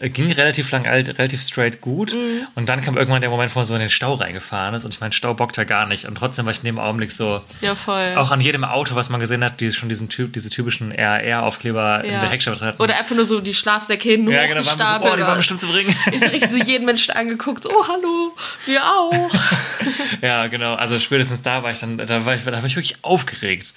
äh, 0.00 0.10
ging 0.10 0.30
relativ 0.30 0.70
lang, 0.70 0.86
alt, 0.86 1.08
relativ 1.18 1.40
straight 1.42 1.80
gut. 1.80 2.14
Mhm. 2.14 2.46
Und 2.54 2.68
dann 2.68 2.80
kam 2.82 2.96
irgendwann 2.96 3.20
der 3.20 3.30
Moment, 3.30 3.54
wo 3.54 3.58
man 3.58 3.64
so 3.64 3.74
in 3.74 3.80
den 3.80 3.88
Stau 3.88 4.14
reingefahren 4.14 4.74
ist. 4.74 4.84
Und 4.84 4.94
ich 4.94 5.00
meine, 5.00 5.12
Stau 5.12 5.34
bockt 5.34 5.56
ja 5.56 5.64
gar 5.64 5.86
nicht. 5.86 6.04
Und 6.04 6.14
trotzdem 6.14 6.46
war 6.46 6.52
ich 6.52 6.58
in 6.58 6.66
dem 6.66 6.78
Augenblick 6.78 7.10
so, 7.10 7.40
Ja, 7.60 7.74
voll. 7.74 8.14
auch 8.16 8.30
an 8.30 8.40
jedem 8.40 8.64
Auto, 8.64 8.94
was 8.94 9.10
man 9.10 9.20
gesehen 9.20 9.42
hat, 9.42 9.60
die 9.60 9.72
schon 9.72 9.88
diesen 9.88 10.08
typ, 10.08 10.32
diese 10.32 10.50
typischen 10.50 10.92
RR-Aufkleber 10.92 12.04
in 12.04 12.12
ja. 12.12 12.20
der 12.20 12.30
Heckscheibe 12.30 12.60
hatten. 12.60 12.80
Oder 12.80 12.96
einfach 12.96 13.16
nur 13.16 13.24
so 13.24 13.40
die 13.40 13.54
Schlafsäcke 13.54 14.08
hin, 14.08 14.28
ja, 14.28 14.46
genau, 14.46 14.64
waren 14.64 15.02
so, 15.02 15.08
oh, 15.10 15.16
die 15.16 15.22
waren 15.22 15.36
bestimmt 15.36 15.60
zu 15.60 15.68
bringen. 15.68 15.94
Ich 16.12 16.20
direkt 16.20 16.50
so 16.50 16.58
jeden 16.58 16.86
Menschen 16.86 17.14
angeguckt, 17.14 17.64
so, 17.64 17.70
oh, 17.70 17.84
hallo, 17.88 18.36
wir 18.66 18.84
auch. 18.84 19.30
ja, 20.22 20.46
genau. 20.46 20.74
Also 20.74 20.98
spätestens 20.98 21.42
da 21.42 21.62
war 21.62 21.72
ich 21.72 21.80
dann, 21.80 21.98
da 21.98 22.24
war 22.24 22.34
ich, 22.34 22.44
da 22.44 22.52
war 22.52 22.64
ich 22.64 22.76
wirklich 22.76 23.02
aufgeregt. 23.02 23.72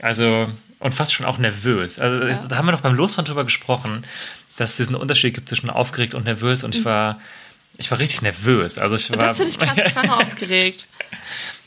Also, 0.00 0.48
und 0.78 0.92
fast 0.94 1.14
schon 1.14 1.26
auch 1.26 1.38
nervös. 1.38 1.98
Also, 2.00 2.26
ich, 2.26 2.36
da 2.48 2.56
haben 2.56 2.66
wir 2.66 2.72
noch 2.72 2.80
beim 2.80 2.94
Losfahren 2.94 3.24
drüber 3.24 3.44
gesprochen, 3.44 4.04
dass 4.56 4.70
es 4.72 4.76
diesen 4.76 4.94
Unterschied 4.96 5.34
gibt 5.34 5.48
zwischen 5.48 5.70
aufgeregt 5.70 6.14
und 6.14 6.24
nervös. 6.24 6.64
Und 6.64 6.74
ich 6.74 6.84
war, 6.84 7.20
ich 7.78 7.90
war 7.90 7.98
richtig 7.98 8.22
nervös. 8.22 8.78
Also, 8.78 8.96
ich 8.96 9.10
war, 9.10 9.18
das 9.18 9.36
finde 9.38 9.50
ich 9.52 9.58
krass, 9.58 9.78
ich 9.86 9.96
war 9.96 10.06
noch 10.06 10.20
aufgeregt. 10.26 10.86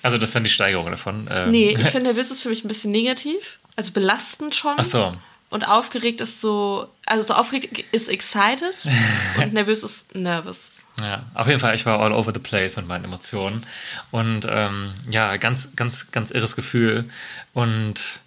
also, 0.03 0.17
das 0.17 0.29
ist 0.29 0.35
dann 0.35 0.43
die 0.43 0.49
Steigerung 0.49 0.89
davon. 0.91 1.27
Ähm, 1.31 1.51
Nee, 1.51 1.69
ich 1.77 1.87
finde, 1.89 2.09
nervös 2.09 2.31
ist 2.31 2.41
für 2.41 2.49
mich 2.49 2.63
ein 2.63 2.67
bisschen 2.67 2.91
negativ. 2.91 3.59
Also 3.75 3.91
belastend 3.91 4.55
schon. 4.55 4.73
Ach 4.77 4.83
so. 4.83 5.15
Und 5.49 5.67
aufgeregt 5.67 6.19
ist 6.19 6.41
so, 6.41 6.89
also 7.05 7.25
so 7.27 7.33
aufgeregt 7.35 7.85
ist 7.91 8.09
excited 8.09 8.75
und 9.37 9.53
nervös 9.53 9.83
ist 9.83 10.13
nervous. 10.15 10.71
Ja, 10.99 11.23
auf 11.35 11.47
jeden 11.47 11.59
Fall, 11.59 11.75
ich 11.75 11.85
war 11.85 11.99
all 11.99 12.11
over 12.11 12.31
the 12.33 12.39
place 12.39 12.75
mit 12.77 12.87
meinen 12.87 13.05
Emotionen. 13.05 13.63
Und 14.09 14.47
ähm, 14.49 14.91
ja, 15.11 15.37
ganz, 15.37 15.75
ganz, 15.75 16.11
ganz 16.11 16.31
irres 16.31 16.55
Gefühl. 16.55 17.05
Und 17.53 18.19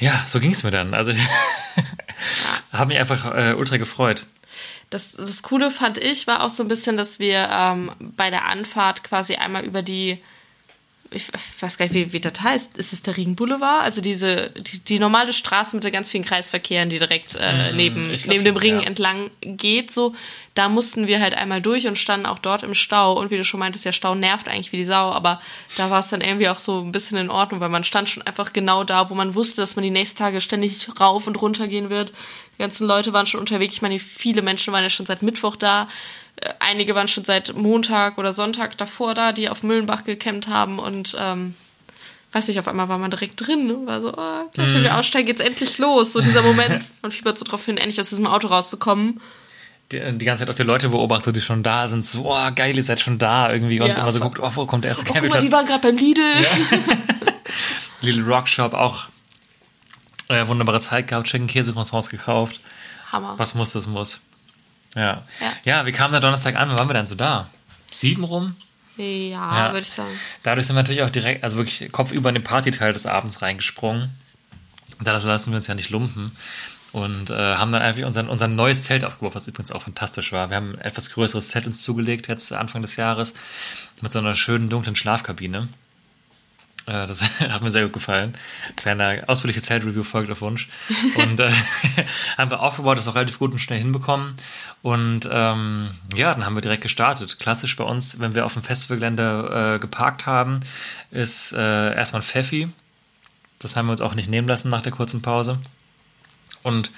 ja, 0.00 0.24
so 0.26 0.40
ging 0.40 0.52
es 0.52 0.62
mir 0.62 0.70
dann. 0.70 0.94
Also 0.94 1.12
habe 2.72 2.88
mich 2.88 2.98
einfach 2.98 3.34
äh, 3.34 3.54
ultra 3.54 3.76
gefreut. 3.76 4.26
Das, 4.90 5.12
das 5.12 5.42
Coole 5.42 5.70
fand 5.70 5.98
ich, 5.98 6.26
war 6.26 6.42
auch 6.42 6.50
so 6.50 6.62
ein 6.62 6.68
bisschen, 6.68 6.96
dass 6.96 7.18
wir 7.18 7.48
ähm, 7.50 7.90
bei 8.00 8.30
der 8.30 8.46
Anfahrt 8.46 9.04
quasi 9.04 9.34
einmal 9.34 9.64
über 9.64 9.82
die, 9.82 10.22
ich 11.10 11.24
weiß 11.60 11.78
gar 11.78 11.86
nicht, 11.86 11.94
wie, 11.94 12.12
wie 12.12 12.20
das 12.20 12.40
heißt, 12.40 12.76
ist 12.76 12.92
es 12.92 13.02
der 13.02 13.16
Ringboulevard? 13.16 13.82
Also 13.84 14.00
diese, 14.00 14.46
die, 14.56 14.78
die 14.80 14.98
normale 14.98 15.32
Straße 15.32 15.74
mit 15.76 15.84
den 15.84 15.92
ganz 15.92 16.08
vielen 16.08 16.24
Kreisverkehren, 16.24 16.90
die 16.90 16.98
direkt 16.98 17.34
äh, 17.34 17.72
neben, 17.72 18.08
Mhm, 18.08 18.14
glaub 18.14 18.28
neben 18.28 18.44
dem 18.44 18.56
Ring 18.56 18.80
ja. 18.80 18.86
entlang 18.86 19.30
geht, 19.40 19.90
so, 19.90 20.14
da 20.54 20.68
mussten 20.68 21.06
wir 21.06 21.20
halt 21.20 21.34
einmal 21.34 21.62
durch 21.62 21.86
und 21.86 21.96
standen 21.96 22.26
auch 22.26 22.38
dort 22.38 22.62
im 22.62 22.74
Stau. 22.74 23.18
Und 23.18 23.30
wie 23.30 23.36
du 23.36 23.44
schon 23.44 23.60
meintest, 23.60 23.84
der 23.84 23.92
Stau 23.92 24.14
nervt 24.14 24.48
eigentlich 24.48 24.72
wie 24.72 24.76
die 24.76 24.84
Sau, 24.84 25.12
aber 25.12 25.40
da 25.76 25.90
war 25.90 26.00
es 26.00 26.08
dann 26.08 26.20
irgendwie 26.20 26.48
auch 26.48 26.58
so 26.58 26.80
ein 26.80 26.92
bisschen 26.92 27.16
in 27.18 27.30
Ordnung, 27.30 27.60
weil 27.60 27.68
man 27.68 27.84
stand 27.84 28.08
schon 28.08 28.22
einfach 28.22 28.52
genau 28.52 28.84
da, 28.84 29.08
wo 29.10 29.14
man 29.14 29.34
wusste, 29.34 29.62
dass 29.62 29.76
man 29.76 29.84
die 29.84 29.90
nächsten 29.90 30.18
Tage 30.18 30.40
ständig 30.40 30.88
rauf 31.00 31.26
und 31.26 31.40
runter 31.40 31.68
gehen 31.68 31.90
wird. 31.90 32.12
Die 32.56 32.62
ganzen 32.62 32.86
Leute 32.86 33.12
waren 33.12 33.26
schon 33.26 33.40
unterwegs. 33.40 33.76
Ich 33.76 33.82
meine, 33.82 33.98
viele 33.98 34.42
Menschen 34.42 34.72
waren 34.72 34.82
ja 34.82 34.90
schon 34.90 35.06
seit 35.06 35.22
Mittwoch 35.22 35.56
da. 35.56 35.88
Äh, 36.40 36.54
Einige 36.60 36.94
waren 36.94 37.08
schon 37.08 37.24
seit 37.24 37.54
Montag 37.56 38.18
oder 38.18 38.32
Sonntag 38.32 38.76
davor 38.78 39.14
da, 39.14 39.32
die 39.32 39.48
auf 39.48 39.62
Müllenbach 39.62 40.04
gecampt 40.04 40.48
haben 40.48 40.78
und 40.78 41.16
ähm, 41.18 41.54
weiß 42.32 42.48
nicht, 42.48 42.58
auf 42.58 42.68
einmal 42.68 42.88
war 42.88 42.98
man 42.98 43.10
direkt 43.10 43.46
drin. 43.46 43.66
Ne? 43.66 43.78
War 43.84 44.00
so, 44.00 44.12
oh, 44.12 44.50
gleich 44.52 44.72
wenn 44.74 44.82
wir 44.82 44.96
aussteigen, 44.98 45.26
geht's 45.26 45.40
endlich 45.40 45.78
los. 45.78 46.12
So 46.12 46.20
dieser 46.20 46.42
Moment, 46.42 46.84
man 47.02 47.10
fiebert 47.10 47.38
so 47.38 47.44
drauf 47.44 47.64
hin, 47.64 47.76
endlich 47.76 48.00
aus 48.00 48.10
diesem 48.10 48.26
Auto 48.26 48.48
rauszukommen. 48.48 49.20
Die, 49.90 50.00
die 50.18 50.24
ganze 50.26 50.42
Zeit 50.42 50.50
auch 50.52 50.56
die 50.56 50.64
Leute 50.64 50.90
beobachtet, 50.90 51.34
die 51.34 51.40
schon 51.40 51.62
da 51.62 51.86
sind. 51.86 52.04
So, 52.04 52.30
oh, 52.30 52.50
geil, 52.54 52.76
ihr 52.76 52.82
seid 52.82 53.00
schon 53.00 53.16
da 53.16 53.50
irgendwie. 53.50 53.80
Und 53.80 53.88
Ja, 53.88 53.94
immer 53.94 54.12
so 54.12 54.20
guckt, 54.20 54.38
oh, 54.38 54.50
wo 54.54 54.66
kommt 54.66 54.84
der 54.84 54.90
erste 54.90 55.04
Oh, 55.04 55.06
guck 55.06 55.14
mal, 55.14 55.20
Campingplatz? 55.20 55.44
die 55.46 55.52
waren 55.52 55.64
gerade 55.66 55.80
beim 55.80 55.96
Lidl. 55.96 56.22
Little 58.02 58.24
Rock 58.24 58.48
Shop 58.48 58.74
auch 58.74 59.04
äh, 60.28 60.46
wunderbare 60.46 60.80
Zeit 60.80 61.06
gehabt, 61.08 61.26
Chicken 61.26 61.46
Käsecroissants 61.46 62.10
gekauft. 62.10 62.60
Hammer. 63.10 63.34
Was 63.38 63.54
muss, 63.54 63.72
das 63.72 63.86
muss. 63.86 64.20
Ja. 64.94 65.22
Ja. 65.40 65.52
Ja, 65.64 65.86
wir 65.86 65.92
kamen 65.92 66.12
da 66.12 66.20
Donnerstag 66.20 66.56
an, 66.56 66.68
wann 66.70 66.78
waren 66.78 66.88
wir 66.88 66.94
dann 66.94 67.06
so 67.06 67.14
da? 67.14 67.48
Sieben 67.92 68.24
rum? 68.24 68.56
Ja, 68.96 69.04
Ja. 69.06 69.66
würde 69.68 69.80
ich 69.80 69.90
sagen. 69.90 70.10
Dadurch 70.42 70.66
sind 70.66 70.76
wir 70.76 70.82
natürlich 70.82 71.02
auch 71.02 71.10
direkt, 71.10 71.44
also 71.44 71.56
wirklich 71.58 71.92
kopfüber 71.92 72.28
in 72.30 72.34
den 72.36 72.44
Partyteil 72.44 72.92
des 72.92 73.06
Abends 73.06 73.42
reingesprungen. 73.42 74.10
Da 75.00 75.12
lassen 75.12 75.52
wir 75.52 75.56
uns 75.56 75.66
ja 75.68 75.74
nicht 75.74 75.90
lumpen. 75.90 76.32
Und 76.90 77.28
äh, 77.30 77.34
haben 77.34 77.70
dann 77.70 77.82
einfach 77.82 78.02
unser, 78.04 78.28
unser 78.28 78.48
neues 78.48 78.84
Zelt 78.84 79.04
aufgebaut, 79.04 79.34
was 79.34 79.46
übrigens 79.46 79.72
auch 79.72 79.82
fantastisch 79.82 80.32
war. 80.32 80.48
Wir 80.48 80.56
haben 80.56 80.72
ein 80.72 80.78
etwas 80.80 81.10
größeres 81.10 81.48
Zelt 81.48 81.66
uns 81.66 81.82
zugelegt, 81.82 82.28
jetzt 82.28 82.50
Anfang 82.52 82.80
des 82.80 82.96
Jahres, 82.96 83.34
mit 84.00 84.10
so 84.10 84.18
einer 84.18 84.34
schönen 84.34 84.70
dunklen 84.70 84.96
Schlafkabine. 84.96 85.68
Äh, 86.88 87.06
das 87.06 87.22
hat 87.40 87.62
mir 87.62 87.70
sehr 87.70 87.84
gut 87.84 87.92
gefallen. 87.92 88.34
Kleine 88.76 89.24
ausführliche 89.26 89.60
Zeltreview 89.60 90.02
folgt 90.02 90.30
auf 90.30 90.40
Wunsch. 90.40 90.68
Und 91.16 91.38
äh, 91.40 91.52
haben 92.38 92.50
wir 92.50 92.60
aufgebaut, 92.60 92.98
das 92.98 93.06
auch 93.08 93.14
relativ 93.14 93.38
gut 93.38 93.52
und 93.52 93.58
schnell 93.58 93.78
hinbekommen. 93.78 94.34
Und 94.82 95.28
ähm, 95.30 95.90
ja, 96.14 96.32
dann 96.34 96.46
haben 96.46 96.56
wir 96.56 96.62
direkt 96.62 96.82
gestartet. 96.82 97.38
Klassisch 97.38 97.76
bei 97.76 97.84
uns, 97.84 98.20
wenn 98.20 98.34
wir 98.34 98.46
auf 98.46 98.54
dem 98.54 98.62
Festivalgelände 98.62 99.74
äh, 99.76 99.78
geparkt 99.78 100.26
haben, 100.26 100.60
ist 101.10 101.52
äh, 101.52 101.94
erstmal 101.94 102.22
ein 102.22 102.26
Pfeffi. 102.26 102.68
Das 103.58 103.76
haben 103.76 103.86
wir 103.86 103.92
uns 103.92 104.00
auch 104.00 104.14
nicht 104.14 104.30
nehmen 104.30 104.48
lassen 104.48 104.68
nach 104.68 104.82
der 104.82 104.92
kurzen 104.92 105.20
Pause. 105.20 105.58
Und 106.62 106.90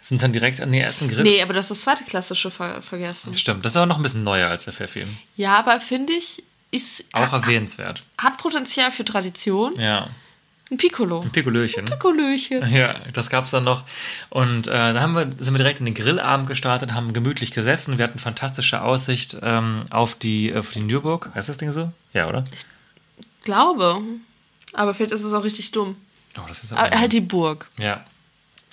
sind 0.00 0.22
dann 0.22 0.32
direkt 0.32 0.60
an 0.60 0.70
den 0.70 0.82
ersten 0.82 1.08
Grill. 1.08 1.24
Nee, 1.24 1.42
aber 1.42 1.52
das 1.52 1.70
ist 1.70 1.70
das 1.70 1.80
zweite 1.94 2.04
klassische 2.08 2.50
ver 2.50 2.80
vergessen. 2.80 3.34
Stimmt, 3.34 3.64
das 3.64 3.72
ist 3.72 3.76
aber 3.76 3.86
noch 3.86 3.96
ein 3.96 4.02
bisschen 4.02 4.22
neuer 4.22 4.48
als 4.48 4.64
der 4.64 4.72
Pfeffi. 4.72 5.04
Ja, 5.34 5.58
aber 5.58 5.80
finde 5.80 6.12
ich, 6.12 6.44
ist, 6.76 7.04
Auch 7.12 7.32
erwähnenswert. 7.32 8.02
hat 8.18 8.38
Potenzial 8.38 8.92
für 8.92 9.04
Tradition. 9.04 9.74
Ja, 9.78 10.08
Ein 10.70 10.76
Piccolo. 10.78 11.20
ein 11.22 11.30
Pikolöchen. 11.30 11.84
Piccolöchen. 11.84 12.68
Ja, 12.68 12.94
das 13.12 13.30
gab's 13.30 13.50
dann 13.52 13.64
noch. 13.64 13.84
Und 14.30 14.66
äh, 14.66 14.70
dann 14.70 15.00
haben 15.00 15.14
wir, 15.14 15.32
sind 15.38 15.54
wir 15.54 15.58
direkt 15.58 15.78
in 15.80 15.86
den 15.86 15.94
Grillabend 15.94 16.48
gestartet, 16.48 16.92
haben 16.92 17.12
gemütlich 17.12 17.52
gesessen. 17.52 17.98
Wir 17.98 18.04
hatten 18.04 18.18
fantastische 18.18 18.82
Aussicht 18.82 19.36
ähm, 19.42 19.84
auf, 19.90 20.14
die, 20.16 20.54
auf 20.54 20.70
die 20.70 20.80
Nürburg. 20.80 21.30
Heißt 21.34 21.48
das 21.48 21.56
Ding 21.58 21.70
so? 21.72 21.92
Ja, 22.12 22.28
oder? 22.28 22.44
Glaube. 23.44 24.00
Aber 24.74 24.92
vielleicht 24.94 25.12
ist 25.12 25.24
es 25.24 25.32
auch 25.32 25.44
richtig 25.44 25.70
dumm. 25.70 25.96
Oh, 26.38 26.42
das 26.48 26.64
ist 26.64 26.72
Aber 26.72 26.90
halt 26.98 27.12
die 27.12 27.20
Burg. 27.20 27.68
Ja. 27.78 28.04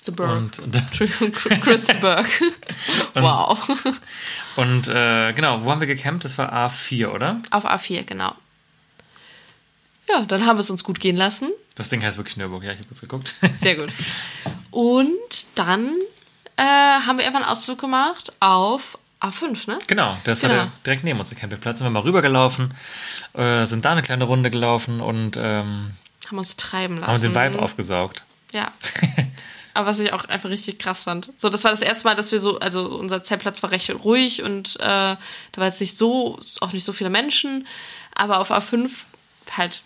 The 0.02 0.10
Burg. 0.10 0.30
Und, 0.30 0.58
Entschuldigung, 0.74 1.32
Christenberg. 1.32 2.26
wow. 3.14 3.56
und 4.56 4.88
äh, 4.88 5.32
genau, 5.32 5.64
wo 5.64 5.70
haben 5.70 5.80
wir 5.80 5.86
gecampt? 5.86 6.24
Das 6.24 6.38
war 6.38 6.52
A4, 6.52 7.08
oder? 7.08 7.40
Auf 7.50 7.64
A4, 7.66 8.04
genau. 8.04 8.34
Ja, 10.08 10.20
dann 10.22 10.44
haben 10.46 10.56
wir 10.56 10.60
es 10.60 10.70
uns 10.70 10.84
gut 10.84 11.00
gehen 11.00 11.16
lassen. 11.16 11.50
Das 11.76 11.88
Ding 11.88 12.02
heißt 12.02 12.18
wirklich 12.18 12.36
Nürburg, 12.36 12.62
ja, 12.62 12.72
ich 12.72 12.78
habe 12.78 12.88
kurz 12.88 13.00
geguckt. 13.00 13.34
Sehr 13.60 13.76
gut. 13.76 13.90
Und 14.70 15.12
dann 15.54 15.94
äh, 16.56 16.62
haben 16.62 17.18
wir 17.18 17.26
einfach 17.26 17.40
einen 17.40 17.48
Ausflug 17.48 17.80
gemacht 17.80 18.32
auf 18.40 18.98
A5, 19.20 19.68
ne? 19.70 19.78
Genau, 19.86 20.16
das 20.24 20.42
war 20.42 20.50
Genau. 20.50 20.62
der, 20.64 20.72
direkt 20.84 21.04
neben 21.04 21.18
uns 21.18 21.30
der 21.30 21.38
Campingplatz. 21.38 21.78
Sind 21.78 21.86
wir 21.86 21.90
mal 21.90 22.00
rübergelaufen, 22.02 22.74
äh, 23.32 23.64
sind 23.64 23.84
da 23.86 23.92
eine 23.92 24.02
kleine 24.02 24.24
Runde 24.24 24.50
gelaufen 24.50 25.00
und 25.00 25.38
ähm, 25.40 25.92
Haben 26.28 26.38
uns 26.38 26.56
treiben 26.56 26.98
lassen. 26.98 27.10
haben 27.12 27.22
den 27.22 27.34
Vibe 27.34 27.58
aufgesaugt. 27.62 28.22
Ja. 28.52 28.70
Aber 29.74 29.86
was 29.86 29.98
ich 29.98 30.12
auch 30.12 30.24
einfach 30.26 30.50
richtig 30.50 30.78
krass 30.78 31.04
fand. 31.04 31.30
So, 31.36 31.48
das 31.48 31.64
war 31.64 31.72
das 31.72 31.82
erste 31.82 32.04
Mal, 32.04 32.14
dass 32.14 32.30
wir 32.32 32.40
so, 32.40 32.60
also 32.60 32.86
unser 32.86 33.22
Zeltplatz 33.22 33.62
war 33.62 33.72
recht 33.72 33.92
ruhig 34.04 34.42
und 34.42 34.76
äh, 34.76 34.80
da 34.80 35.18
war 35.56 35.66
jetzt 35.66 35.80
nicht 35.80 35.98
so, 35.98 36.38
auch 36.60 36.72
nicht 36.72 36.84
so 36.84 36.92
viele 36.92 37.10
Menschen, 37.10 37.66
aber 38.14 38.38
auf 38.38 38.50
A5 38.52 38.88
halt 39.56 39.82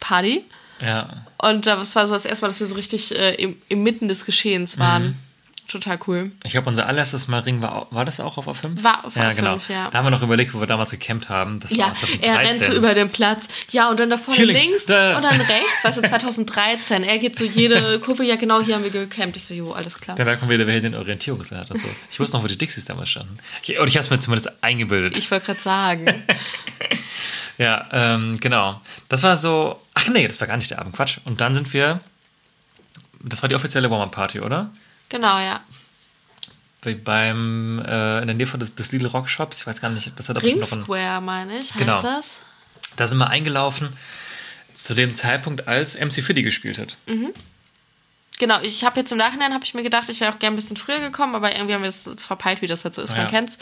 Party. 0.00 0.44
Ja, 0.80 1.24
Und 1.38 1.66
das 1.66 1.94
war 1.94 2.08
so 2.08 2.14
das 2.14 2.24
erste 2.24 2.44
Mal, 2.44 2.48
dass 2.48 2.58
wir 2.58 2.66
so 2.66 2.74
richtig 2.74 3.16
äh, 3.16 3.34
im, 3.36 3.56
inmitten 3.68 4.08
des 4.08 4.24
Geschehens 4.24 4.78
waren. 4.80 5.16
Total 5.68 5.98
cool. 6.06 6.32
Ich 6.44 6.52
glaube, 6.52 6.68
unser 6.68 6.86
allererstes 6.86 7.28
Mal 7.28 7.40
Ring 7.40 7.62
war, 7.62 7.86
war 7.90 8.04
das 8.04 8.20
auch 8.20 8.36
auf 8.36 8.46
A5? 8.46 8.82
War 8.84 9.06
auf 9.06 9.16
ja, 9.16 9.30
A5, 9.30 9.34
genau. 9.36 9.58
ja. 9.68 9.88
Da 9.90 9.98
haben 9.98 10.04
wir 10.04 10.10
noch 10.10 10.22
überlegt, 10.22 10.52
wo 10.52 10.60
wir 10.60 10.66
damals 10.66 10.90
gecampt 10.90 11.30
haben. 11.30 11.60
Das 11.60 11.70
Ja, 11.70 11.86
war 11.86 11.94
2013. 11.96 12.22
er 12.22 12.38
rennt 12.40 12.62
so 12.64 12.72
über 12.74 12.94
den 12.94 13.10
Platz. 13.10 13.48
Ja, 13.70 13.88
und 13.88 13.98
dann 13.98 14.10
da 14.10 14.18
vorne 14.18 14.44
links, 14.44 14.62
links, 14.62 14.86
da. 14.86 15.16
und 15.16 15.22
dann 15.22 15.40
rechts, 15.40 15.82
weißt 15.84 15.98
du, 15.98 16.02
2013. 16.08 17.04
Er 17.04 17.18
geht 17.18 17.36
so 17.36 17.44
jede 17.44 17.98
Kurve, 18.00 18.24
ja 18.24 18.36
genau, 18.36 18.60
hier 18.60 18.74
haben 18.74 18.84
wir 18.84 18.90
gecampt. 18.90 19.36
Ich 19.36 19.44
so, 19.44 19.54
jo, 19.54 19.72
alles 19.72 19.98
klar. 19.98 20.16
Da 20.16 20.24
merkt 20.24 20.42
man 20.42 20.50
wieder, 20.50 20.66
wer 20.66 20.74
hier 20.74 20.82
den 20.82 20.94
Orientierungssinn 20.94 21.56
hat 21.58 21.70
und 21.70 21.80
so. 21.80 21.88
Ich 22.10 22.20
wusste 22.20 22.36
noch, 22.36 22.44
wo 22.44 22.48
die 22.48 22.58
Dixies 22.58 22.84
damals 22.84 23.08
standen. 23.08 23.38
Okay, 23.62 23.78
und 23.78 23.88
ich 23.88 23.94
habe 23.96 24.04
es 24.04 24.10
mir 24.10 24.18
zumindest 24.18 24.52
eingebildet. 24.62 25.16
Ich 25.16 25.30
wollte 25.30 25.46
gerade 25.46 25.60
sagen. 25.60 26.24
ja, 27.58 27.86
ähm, 27.92 28.38
genau. 28.40 28.80
Das 29.08 29.22
war 29.22 29.36
so. 29.38 29.80
Ach 29.94 30.08
nee, 30.08 30.26
das 30.26 30.40
war 30.40 30.48
gar 30.48 30.56
nicht 30.56 30.70
der 30.70 30.80
Abend. 30.80 30.94
Quatsch. 30.94 31.18
Und 31.24 31.40
dann 31.40 31.54
sind 31.54 31.72
wir. 31.72 32.00
Das 33.24 33.40
war 33.42 33.48
die 33.48 33.54
offizielle 33.54 33.90
Warm-Up-Party, 33.90 34.40
oder? 34.40 34.70
Genau, 35.12 35.38
ja. 35.38 35.60
Bei- 36.80 36.94
Beim, 36.94 37.78
äh, 37.86 38.20
in 38.22 38.26
der 38.26 38.34
Nähe 38.34 38.46
von 38.46 38.58
des, 38.58 38.74
des 38.74 38.90
Little 38.90 39.08
Rock 39.08 39.28
Shops. 39.28 39.60
Ich 39.60 39.66
weiß 39.68 39.80
gar 39.80 39.90
nicht, 39.90 40.10
das 40.18 40.28
hat 40.28 40.36
aber 40.36 40.44
Ring 40.44 40.58
noch 40.58 40.72
ein, 40.72 40.82
Square, 40.82 41.20
meine 41.20 41.52
ich, 41.58 41.70
heißt 41.70 41.78
Genau. 41.78 42.02
das? 42.02 42.38
Da 42.96 43.06
sind 43.06 43.18
wir 43.18 43.28
eingelaufen 43.28 43.90
zu 44.74 44.94
dem 44.94 45.14
Zeitpunkt, 45.14 45.68
als 45.68 45.94
MC 46.00 46.22
Fiddy 46.24 46.42
gespielt 46.42 46.78
hat. 46.78 46.96
Genau, 48.38 48.60
ich 48.62 48.84
habe 48.84 48.98
jetzt 48.98 49.12
im 49.12 49.18
Nachhinein, 49.18 49.54
habe 49.54 49.64
ich 49.64 49.74
mir 49.74 49.82
gedacht, 49.84 50.08
ich 50.08 50.20
wäre 50.20 50.32
auch 50.32 50.38
gerne 50.38 50.54
ein 50.54 50.56
bisschen 50.56 50.76
früher 50.76 50.98
gekommen, 50.98 51.34
aber 51.36 51.54
irgendwie 51.54 51.74
haben 51.74 51.82
wir 51.82 51.88
es 51.90 52.10
verpeilt, 52.16 52.62
wie 52.62 52.66
das 52.66 52.84
halt 52.84 52.94
so 52.94 53.02
ist, 53.02 53.10
Ja. 53.10 53.18
man 53.18 53.28
kennt's. 53.28 53.58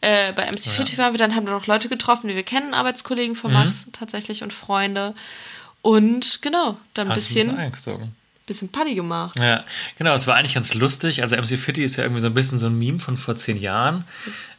Äh, 0.00 0.32
bei 0.34 0.44
MC 0.46 0.68
Fitty 0.70 0.98
waren 0.98 1.12
wir, 1.12 1.18
dann 1.18 1.34
haben 1.34 1.46
wir 1.46 1.52
noch 1.54 1.66
Leute 1.66 1.88
getroffen, 1.88 2.28
die 2.28 2.34
wir 2.36 2.42
kennen, 2.42 2.74
Arbeitskollegen 2.74 3.34
von 3.36 3.52
Max 3.52 3.86
tatsächlich 3.92 4.42
und 4.42 4.52
Freunde. 4.52 5.14
Und 5.80 6.42
genau, 6.42 6.76
dann 6.94 7.08
ein 7.08 7.16
Hast 7.16 7.30
du 7.30 7.34
bisschen, 7.34 7.56
eingezogen. 7.56 8.14
Bisschen 8.48 8.68
Party 8.70 8.94
gemacht. 8.96 9.38
Ja, 9.38 9.62
genau, 9.96 10.14
es 10.14 10.26
war 10.26 10.34
eigentlich 10.34 10.54
ganz 10.54 10.74
lustig. 10.74 11.22
Also 11.22 11.36
MC 11.36 11.56
Fitty 11.58 11.84
ist 11.84 11.96
ja 11.96 12.02
irgendwie 12.04 12.20
so 12.20 12.26
ein 12.26 12.34
bisschen 12.34 12.58
so 12.58 12.66
ein 12.66 12.76
Meme 12.78 12.98
von 12.98 13.16
vor 13.16 13.36
zehn 13.36 13.60
Jahren. 13.60 14.04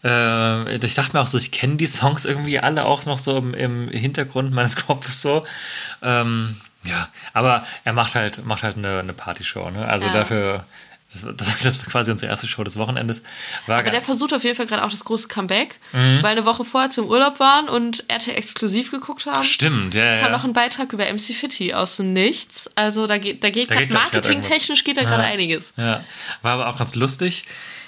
Äh, 0.03 0.75
ich 0.77 0.93
dachte 0.96 1.15
mir 1.15 1.22
auch 1.22 1.27
so, 1.27 1.38
ich 1.38 1.51
kenne 1.51 1.75
die 1.75 1.88
Songs 1.88 2.24
irgendwie 2.25 2.60
alle 2.60 2.86
auch 2.86 3.05
noch 3.05 3.17
so 3.19 3.38
im, 3.38 3.53
im 3.53 3.89
Hintergrund 3.89 4.51
meines 4.53 4.75
Kopfes 4.88 5.22
so. 5.22 5.46
Ähm, 6.01 6.55
ja, 6.86 7.10
aber 7.34 7.65
er 7.84 7.91
macht 7.93 8.15
halt, 8.15 8.46
macht 8.46 8.63
halt 8.63 8.77
eine, 8.77 9.00
eine 9.00 9.13
Partyshow, 9.13 9.69
ne? 9.69 9.86
Also 9.88 10.08
Ja. 10.08 10.13
dafür, 10.13 10.65
das, 11.12 11.25
das, 11.38 11.60
das 11.63 11.80
war 11.80 11.86
quasi 11.86 12.12
unsere 12.12 12.30
erste 12.30 12.48
Show 12.48 12.63
des 12.63 12.78
Wochenendes. 12.78 13.24
War 13.66 13.80
Aber 13.80 13.89
der 13.89 14.01
versucht 14.01 14.34
auf 14.34 14.44
jeden 14.44 14.56
Fall 14.56 14.68
gerade 14.68 14.84
auch 14.84 14.92
das 14.92 15.04
große 15.06 15.28
Comeback, 15.28 15.80
Mhm. 15.92 16.20
weil 16.22 16.32
eine 16.32 16.46
Woche 16.46 16.63
vorher 16.66 16.89
zum 16.89 17.08
Urlaub 17.08 17.39
waren 17.39 17.68
und 17.70 18.04
RTL 18.08 18.36
exklusiv 18.36 18.92
geguckt 18.92 19.25
haben. 19.25 19.44
Stimmt, 19.44 19.96
ja, 19.96 20.16
kam 20.18 20.25
ja. 20.25 20.30
noch 20.32 20.44
ein 20.44 20.54
Beitrag 20.54 20.94
über 20.94 21.06
MC 21.12 21.34
Fitty 21.34 21.74
aus 21.74 21.98
dem 21.98 22.13
Nichts. 22.13 22.70
Also 22.75 23.08
da 23.08 23.18
geht, 23.18 23.44
da 23.44 23.50
geht 23.50 23.70
geht, 23.70 23.92
marketingtechnisch 23.94 24.84
geht 24.84 24.98
da 24.98 25.04
gerade 25.04 25.24
Ja. 25.24 25.30
einiges. 25.30 25.74
Ja, 25.78 26.04
war 26.42 26.54
aber 26.54 26.68
auch 26.70 26.78
ganz 26.78 26.96
lustig. 26.96 27.44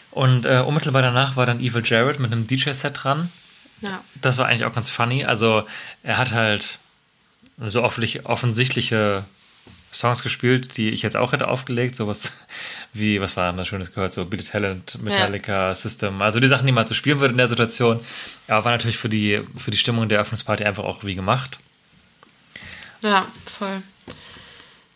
Und 0.10 0.46
äh, 0.46 0.60
unmittelbar 0.66 1.02
danach 1.02 1.36
war 1.38 1.46
dann 1.46 1.60
Evil 1.62 1.84
Jared 1.86 2.20
mit 2.20 2.32
einem 2.32 2.46
DJ-Set 2.48 3.04
dran. 3.04 3.32
Ja. 3.82 4.02
Das 4.22 4.38
war 4.38 4.48
eigentlich 4.48 4.66
auch 4.66 4.74
ganz 4.74 4.90
funny. 4.90 5.24
Also 5.26 5.66
er 6.04 6.18
hat 6.18 6.34
halt 6.34 6.80
so 7.64 7.84
offensichtliche 7.84 9.24
Songs 9.92 10.24
gespielt, 10.24 10.78
die 10.78 10.90
ich 10.90 11.02
jetzt 11.02 11.18
auch 11.18 11.34
hätte 11.34 11.48
aufgelegt. 11.48 11.96
Sowas 11.96 12.32
wie, 12.94 13.20
was 13.20 13.36
war 13.36 13.52
das 13.54 13.68
Schönes 13.68 13.94
gehört? 13.94 14.14
So 14.14 14.26
Beat 14.26 14.48
Talent, 14.48 15.02
Metallica, 15.04 15.68
ja. 15.68 15.76
System. 15.76 16.22
Also 16.22 16.40
die 16.40 16.48
Sachen, 16.48 16.66
die 16.66 16.72
man 16.72 16.88
so 16.88 16.94
spielen 16.94 17.20
würde 17.20 17.34
in 17.34 17.38
der 17.38 17.50
Situation. 17.50 18.00
Aber 18.48 18.66
war 18.66 18.72
natürlich 18.72 18.98
für 18.98 19.10
die, 19.10 19.42
für 19.58 19.72
die 19.72 19.78
Stimmung 19.78 20.08
der 20.08 20.20
Eröffnungsparty 20.20 20.64
einfach 20.64 20.84
auch 20.84 21.04
wie 21.04 21.16
gemacht. 21.16 21.60
Ja, 23.02 23.26
voll. 23.46 23.82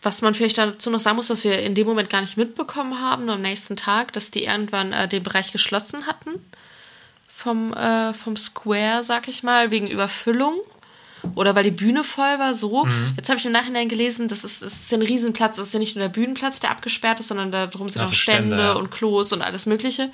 Was 0.02 0.22
man 0.22 0.34
vielleicht 0.34 0.58
dazu 0.58 0.90
noch 0.90 1.00
sagen 1.00 1.16
muss, 1.16 1.30
was 1.30 1.44
wir 1.44 1.60
in 1.60 1.74
dem 1.74 1.86
Moment 1.86 2.08
gar 2.08 2.20
nicht 2.20 2.36
mitbekommen 2.36 3.00
haben, 3.00 3.26
nur 3.26 3.34
am 3.34 3.42
nächsten 3.42 3.76
Tag, 3.76 4.12
dass 4.12 4.30
die 4.30 4.44
irgendwann 4.44 4.92
äh, 4.92 5.08
den 5.08 5.22
Bereich 5.22 5.52
geschlossen 5.52 6.06
hatten 6.06 6.30
vom, 7.26 7.72
äh, 7.74 8.14
vom 8.14 8.36
Square, 8.36 9.02
sag 9.02 9.28
ich 9.28 9.42
mal, 9.42 9.70
wegen 9.70 9.88
Überfüllung. 9.88 10.54
Oder 11.34 11.54
weil 11.54 11.64
die 11.64 11.70
Bühne 11.70 12.04
voll 12.04 12.38
war, 12.38 12.54
so. 12.54 12.84
Mhm. 12.84 13.14
Jetzt 13.16 13.28
habe 13.28 13.38
ich 13.38 13.46
im 13.46 13.52
Nachhinein 13.52 13.88
gelesen, 13.88 14.28
das 14.28 14.44
ist, 14.44 14.62
das 14.62 14.74
ist 14.74 14.94
ein 14.94 15.02
Riesenplatz. 15.02 15.56
Das 15.56 15.68
ist 15.68 15.72
ja 15.72 15.80
nicht 15.80 15.96
nur 15.96 16.04
der 16.04 16.12
Bühnenplatz, 16.12 16.60
der 16.60 16.70
abgesperrt 16.70 17.20
ist, 17.20 17.28
sondern 17.28 17.50
da 17.50 17.66
drum 17.66 17.88
sind 17.88 18.00
also 18.00 18.12
auch 18.12 18.16
Stände, 18.16 18.56
Stände 18.56 18.62
ja. 18.62 18.72
und 18.72 18.90
Klos 18.90 19.32
und 19.32 19.42
alles 19.42 19.66
Mögliche. 19.66 20.10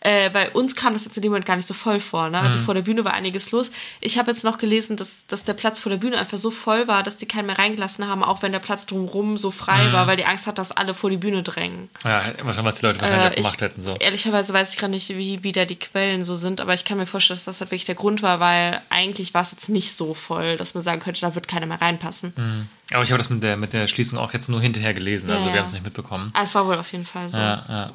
Äh, 0.00 0.32
weil 0.32 0.50
uns 0.50 0.76
kam 0.76 0.92
das 0.92 1.04
jetzt 1.04 1.16
in 1.16 1.22
dem 1.22 1.32
Moment 1.32 1.46
gar 1.46 1.56
nicht 1.56 1.66
so 1.66 1.74
voll 1.74 1.98
vor. 1.98 2.30
Ne? 2.30 2.38
Also 2.38 2.58
mhm. 2.58 2.64
vor 2.64 2.74
der 2.74 2.82
Bühne 2.82 3.04
war 3.04 3.14
einiges 3.14 3.50
los. 3.50 3.72
Ich 4.00 4.16
habe 4.18 4.30
jetzt 4.30 4.44
noch 4.44 4.58
gelesen, 4.58 4.96
dass, 4.96 5.26
dass 5.26 5.42
der 5.42 5.54
Platz 5.54 5.80
vor 5.80 5.90
der 5.90 5.96
Bühne 5.96 6.18
einfach 6.18 6.38
so 6.38 6.52
voll 6.52 6.86
war, 6.86 7.02
dass 7.02 7.16
die 7.16 7.26
keinen 7.26 7.46
mehr 7.46 7.58
reingelassen 7.58 8.06
haben, 8.06 8.22
auch 8.22 8.42
wenn 8.42 8.52
der 8.52 8.60
Platz 8.60 8.86
drumherum 8.86 9.38
so 9.38 9.50
frei 9.50 9.88
mhm. 9.88 9.92
war, 9.92 10.06
weil 10.06 10.16
die 10.16 10.24
Angst 10.24 10.46
hat, 10.46 10.58
dass 10.58 10.70
alle 10.70 10.94
vor 10.94 11.10
die 11.10 11.16
Bühne 11.16 11.42
drängen. 11.42 11.88
Ja, 12.04 12.22
wahrscheinlich, 12.42 12.64
was 12.64 12.74
die 12.76 12.86
Leute 12.86 13.00
wahrscheinlich 13.00 13.32
äh, 13.32 13.36
gemacht 13.36 13.60
hätten. 13.60 13.80
So. 13.80 13.94
Ehrlicherweise 13.96 14.52
weiß 14.52 14.72
ich 14.72 14.78
gerade 14.78 14.92
nicht, 14.92 15.08
wie, 15.08 15.42
wie 15.42 15.52
da 15.52 15.64
die 15.64 15.76
Quellen 15.76 16.22
so 16.22 16.36
sind, 16.36 16.60
aber 16.60 16.74
ich 16.74 16.84
kann 16.84 16.96
mir 16.96 17.06
vorstellen, 17.06 17.36
dass 17.36 17.46
das 17.46 17.60
halt 17.60 17.72
wirklich 17.72 17.86
der 17.86 17.96
Grund 17.96 18.22
war, 18.22 18.38
weil 18.38 18.80
eigentlich 18.90 19.34
war 19.34 19.42
es 19.42 19.50
jetzt 19.50 19.68
nicht 19.68 19.94
so 19.94 20.14
voll, 20.14 20.56
dass 20.56 20.74
man 20.74 20.84
sagen 20.84 21.00
könnte, 21.00 21.20
da 21.22 21.34
wird 21.34 21.48
keiner 21.48 21.66
mehr 21.66 21.80
reinpassen. 21.80 22.32
Mhm. 22.36 22.68
Aber 22.92 23.02
ich 23.02 23.10
habe 23.10 23.18
das 23.18 23.30
mit 23.30 23.42
der, 23.42 23.56
mit 23.56 23.72
der 23.72 23.88
Schließung 23.88 24.18
auch 24.18 24.32
jetzt 24.32 24.48
nur 24.48 24.60
hinterher 24.60 24.94
gelesen, 24.94 25.28
also 25.28 25.46
ja, 25.46 25.52
wir 25.52 25.60
haben 25.60 25.66
es 25.66 25.72
nicht 25.72 25.84
mitbekommen. 25.84 26.30
Ah, 26.34 26.42
es 26.42 26.54
war 26.54 26.66
wohl 26.66 26.76
auf 26.76 26.92
jeden 26.92 27.04
Fall 27.04 27.28
so. 27.28 27.36
Ja, 27.36 27.64
ja. 27.68 27.90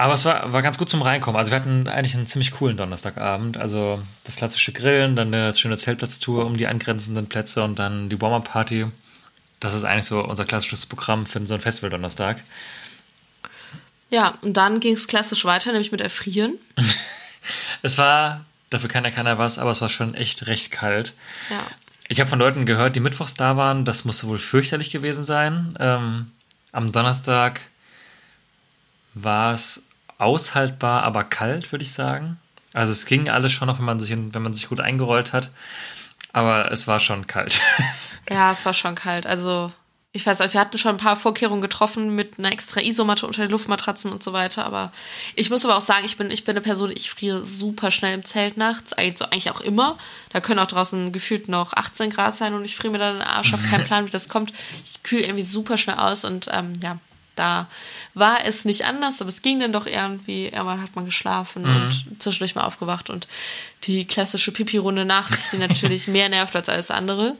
Aber 0.00 0.14
es 0.14 0.24
war, 0.24 0.50
war 0.50 0.62
ganz 0.62 0.78
gut 0.78 0.88
zum 0.88 1.02
Reinkommen. 1.02 1.38
Also 1.38 1.50
wir 1.50 1.56
hatten 1.56 1.86
eigentlich 1.86 2.14
einen 2.14 2.26
ziemlich 2.26 2.52
coolen 2.52 2.78
Donnerstagabend. 2.78 3.58
Also 3.58 4.00
das 4.24 4.36
klassische 4.36 4.72
Grillen, 4.72 5.14
dann 5.14 5.34
eine 5.34 5.54
schöne 5.54 5.76
Zeltplatztour 5.76 6.46
um 6.46 6.56
die 6.56 6.66
angrenzenden 6.66 7.28
Plätze 7.28 7.62
und 7.62 7.78
dann 7.78 8.08
die 8.08 8.18
Warm-Up-Party. 8.18 8.86
Das 9.60 9.74
ist 9.74 9.84
eigentlich 9.84 10.06
so 10.06 10.24
unser 10.24 10.46
klassisches 10.46 10.86
Programm 10.86 11.26
für 11.26 11.46
so 11.46 11.52
ein 11.52 11.60
Festival-Donnerstag. 11.60 12.40
Ja, 14.08 14.38
und 14.40 14.56
dann 14.56 14.80
ging 14.80 14.94
es 14.94 15.06
klassisch 15.06 15.44
weiter, 15.44 15.70
nämlich 15.70 15.92
mit 15.92 16.00
Erfrieren. 16.00 16.54
es 17.82 17.98
war, 17.98 18.46
dafür 18.70 18.88
kann 18.88 19.04
ja 19.04 19.10
keiner 19.10 19.36
was, 19.36 19.58
aber 19.58 19.70
es 19.70 19.82
war 19.82 19.90
schon 19.90 20.14
echt 20.14 20.46
recht 20.46 20.70
kalt. 20.70 21.12
Ja. 21.50 21.66
Ich 22.08 22.20
habe 22.20 22.30
von 22.30 22.38
Leuten 22.38 22.64
gehört, 22.64 22.96
die 22.96 23.00
mittwochs 23.00 23.34
da 23.34 23.58
waren, 23.58 23.84
das 23.84 24.06
musste 24.06 24.28
wohl 24.28 24.38
fürchterlich 24.38 24.90
gewesen 24.90 25.26
sein. 25.26 25.76
Ähm, 25.78 26.30
am 26.72 26.90
Donnerstag 26.90 27.60
war 29.12 29.52
es 29.52 29.89
aushaltbar, 30.20 31.02
aber 31.02 31.24
kalt, 31.24 31.72
würde 31.72 31.84
ich 31.84 31.92
sagen. 31.92 32.38
Also 32.72 32.92
es 32.92 33.06
ging 33.06 33.28
alles 33.28 33.52
schon 33.52 33.68
noch, 33.68 33.78
wenn 33.78 33.84
man 33.84 34.00
sich, 34.00 34.10
wenn 34.10 34.42
man 34.42 34.54
sich 34.54 34.68
gut 34.68 34.80
eingerollt 34.80 35.32
hat. 35.32 35.50
Aber 36.32 36.70
es 36.70 36.86
war 36.86 37.00
schon 37.00 37.26
kalt. 37.26 37.60
Ja, 38.28 38.52
es 38.52 38.64
war 38.64 38.74
schon 38.74 38.94
kalt. 38.94 39.26
Also 39.26 39.72
ich 40.12 40.26
weiß, 40.26 40.38
wir 40.40 40.60
hatten 40.60 40.78
schon 40.78 40.96
ein 40.96 40.98
paar 40.98 41.16
Vorkehrungen 41.16 41.60
getroffen 41.60 42.14
mit 42.14 42.38
einer 42.38 42.52
extra 42.52 42.80
Isomatte 42.80 43.26
unter 43.26 43.42
den 43.42 43.50
Luftmatratzen 43.50 44.12
und 44.12 44.22
so 44.22 44.32
weiter. 44.32 44.64
Aber 44.66 44.92
ich 45.34 45.50
muss 45.50 45.64
aber 45.64 45.76
auch 45.76 45.80
sagen, 45.80 46.04
ich 46.04 46.16
bin, 46.16 46.30
ich 46.30 46.44
bin 46.44 46.52
eine 46.52 46.60
Person, 46.60 46.90
ich 46.90 47.10
friere 47.10 47.44
super 47.46 47.90
schnell 47.90 48.14
im 48.14 48.24
Zelt 48.24 48.56
nachts. 48.56 48.92
Also 48.92 49.24
eigentlich 49.24 49.50
auch 49.50 49.60
immer. 49.60 49.98
Da 50.32 50.40
können 50.40 50.60
auch 50.60 50.66
draußen 50.66 51.10
gefühlt 51.12 51.48
noch 51.48 51.72
18 51.72 52.10
Grad 52.10 52.34
sein 52.34 52.54
und 52.54 52.64
ich 52.64 52.76
friere 52.76 52.92
mir 52.92 52.98
dann 52.98 53.18
den 53.18 53.22
Arsch. 53.22 53.52
habe 53.52 53.62
keinen 53.62 53.84
Plan, 53.86 54.06
wie 54.06 54.10
das 54.10 54.28
kommt. 54.28 54.52
Ich 54.84 55.02
kühle 55.02 55.22
irgendwie 55.22 55.44
super 55.44 55.76
schnell 55.76 55.96
aus 55.96 56.24
und 56.24 56.48
ähm, 56.52 56.72
ja, 56.82 56.98
da 57.36 57.68
war 58.14 58.44
es 58.44 58.64
nicht 58.64 58.84
anders, 58.84 59.20
aber 59.20 59.28
es 59.28 59.42
ging 59.42 59.60
dann 59.60 59.72
doch 59.72 59.86
irgendwie. 59.86 60.46
Irgendwann 60.46 60.82
hat 60.82 60.94
man 60.96 61.04
geschlafen 61.04 61.62
mhm. 61.62 61.76
und 61.76 62.22
zwischendurch 62.22 62.54
mal 62.54 62.64
aufgewacht 62.64 63.10
und 63.10 63.28
die 63.84 64.04
klassische 64.04 64.52
Pipi-Runde 64.52 65.04
nachts, 65.04 65.50
die 65.50 65.58
natürlich 65.58 66.06
mehr 66.08 66.28
nervt 66.28 66.54
als 66.56 66.68
alles 66.68 66.90
andere. 66.90 67.36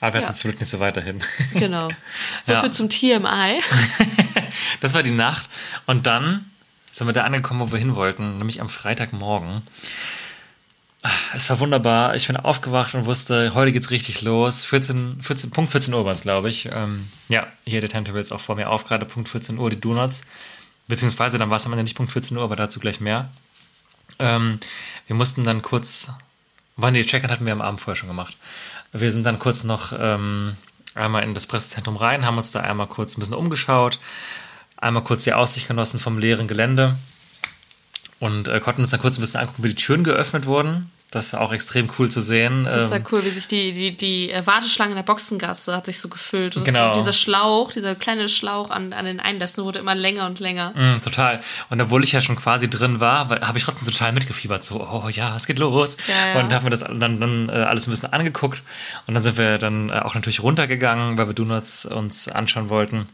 Aber 0.00 0.14
wir 0.14 0.20
hatten 0.20 0.32
ja. 0.32 0.34
zum 0.34 0.50
Glück 0.50 0.60
nicht 0.60 0.70
so 0.70 0.80
weiterhin. 0.80 1.22
Genau. 1.54 1.88
So 2.44 2.52
ja. 2.52 2.60
viel 2.60 2.70
zum 2.70 2.88
TMI. 2.88 3.60
das 4.80 4.94
war 4.94 5.02
die 5.02 5.10
Nacht. 5.10 5.50
Und 5.86 6.06
dann 6.06 6.50
sind 6.92 7.06
wir 7.06 7.12
da 7.12 7.24
angekommen, 7.24 7.60
wo 7.60 7.72
wir 7.72 7.78
hin 7.78 7.94
wollten, 7.94 8.38
nämlich 8.38 8.60
am 8.60 8.68
Freitagmorgen. 8.68 9.62
Es 11.34 11.48
war 11.48 11.60
wunderbar. 11.60 12.16
Ich 12.16 12.26
bin 12.26 12.36
aufgewacht 12.36 12.94
und 12.94 13.06
wusste, 13.06 13.54
heute 13.54 13.72
geht's 13.72 13.90
richtig 13.90 14.22
los. 14.22 14.64
14, 14.64 15.22
14, 15.22 15.50
Punkt 15.50 15.70
14 15.70 15.94
Uhr 15.94 16.04
war 16.04 16.12
es, 16.12 16.22
glaube 16.22 16.48
ich. 16.48 16.68
Ähm, 16.72 17.08
ja, 17.28 17.46
hier 17.64 17.80
der 17.80 17.88
Timetable 17.88 18.20
ist 18.20 18.32
auch 18.32 18.40
vor 18.40 18.56
mir 18.56 18.70
auf, 18.70 18.84
gerade 18.84 19.06
Punkt 19.06 19.28
14 19.28 19.58
Uhr, 19.58 19.70
die 19.70 19.80
Donuts. 19.80 20.26
Beziehungsweise 20.88 21.38
dann 21.38 21.50
war 21.50 21.56
es 21.56 21.66
am 21.66 21.72
Ende 21.72 21.84
nicht 21.84 21.96
Punkt 21.96 22.12
14 22.12 22.36
Uhr, 22.36 22.42
aber 22.42 22.56
dazu 22.56 22.80
gleich 22.80 23.00
mehr. 23.00 23.30
Ähm, 24.18 24.58
wir 25.06 25.14
mussten 25.14 25.44
dann 25.44 25.62
kurz, 25.62 26.10
wann 26.76 26.94
die 26.94 27.04
Check-in 27.04 27.30
hatten 27.30 27.46
wir 27.46 27.52
am 27.52 27.60
Abend 27.60 27.80
vorher 27.80 27.96
schon 27.96 28.08
gemacht. 28.08 28.36
Wir 28.92 29.12
sind 29.12 29.24
dann 29.24 29.38
kurz 29.38 29.64
noch 29.64 29.92
ähm, 29.96 30.56
einmal 30.94 31.22
in 31.22 31.34
das 31.34 31.46
Pressezentrum 31.46 31.96
rein, 31.96 32.24
haben 32.24 32.38
uns 32.38 32.50
da 32.50 32.60
einmal 32.60 32.86
kurz 32.88 33.16
ein 33.16 33.20
bisschen 33.20 33.34
umgeschaut, 33.34 34.00
einmal 34.76 35.04
kurz 35.04 35.24
die 35.24 35.34
Aussicht 35.34 35.68
genossen 35.68 36.00
vom 36.00 36.18
leeren 36.18 36.48
Gelände 36.48 36.96
und 38.20 38.48
äh, 38.48 38.60
konnten 38.60 38.82
uns 38.82 38.90
dann 38.90 39.00
kurz 39.00 39.18
ein 39.18 39.20
bisschen 39.20 39.40
angucken, 39.40 39.64
wie 39.64 39.68
die 39.68 39.74
Türen 39.74 40.04
geöffnet 40.04 40.46
wurden. 40.46 40.90
Das 41.10 41.32
war 41.32 41.40
auch 41.40 41.54
extrem 41.54 41.88
cool 41.98 42.10
zu 42.10 42.20
sehen. 42.20 42.64
Das 42.64 42.90
war 42.90 42.98
ähm, 42.98 43.04
cool, 43.10 43.24
wie 43.24 43.30
sich 43.30 43.48
die, 43.48 43.72
die, 43.72 43.96
die 43.96 44.30
Warteschlange 44.44 44.90
in 44.90 44.96
der 44.96 45.04
Boxengasse 45.04 45.74
hat 45.74 45.86
sich 45.86 46.00
so 46.00 46.08
gefüllt. 46.10 46.58
Und 46.58 46.64
genau. 46.64 46.92
dieser 46.92 47.14
Schlauch, 47.14 47.72
dieser 47.72 47.94
kleine 47.94 48.28
Schlauch 48.28 48.70
an, 48.70 48.92
an 48.92 49.06
den 49.06 49.18
Einlässen 49.18 49.64
wurde 49.64 49.78
immer 49.78 49.94
länger 49.94 50.26
und 50.26 50.38
länger. 50.38 50.74
Mm, 50.76 51.00
total. 51.00 51.40
Und 51.70 51.80
obwohl 51.80 52.04
ich 52.04 52.12
ja 52.12 52.20
schon 52.20 52.36
quasi 52.36 52.68
drin 52.68 53.00
war, 53.00 53.30
habe 53.30 53.56
ich 53.56 53.64
trotzdem 53.64 53.90
total 53.90 54.12
mitgefiebert. 54.12 54.62
So, 54.62 54.86
oh 54.86 55.08
ja, 55.08 55.34
es 55.34 55.46
geht 55.46 55.58
los. 55.58 55.96
Ja, 56.08 56.34
ja. 56.34 56.40
Und 56.40 56.52
haben 56.52 56.64
mir 56.64 56.70
das 56.70 56.80
dann, 56.80 57.00
dann 57.00 57.48
äh, 57.48 57.52
alles 57.52 57.86
ein 57.86 57.90
bisschen 57.90 58.12
angeguckt. 58.12 58.62
Und 59.06 59.14
dann 59.14 59.22
sind 59.22 59.38
wir 59.38 59.56
dann 59.56 59.88
äh, 59.88 59.94
auch 60.00 60.14
natürlich 60.14 60.42
runtergegangen, 60.42 61.16
weil 61.16 61.26
wir 61.26 61.34
Donuts 61.34 61.86
uns 61.86 62.28
anschauen 62.28 62.68
wollten. 62.68 63.08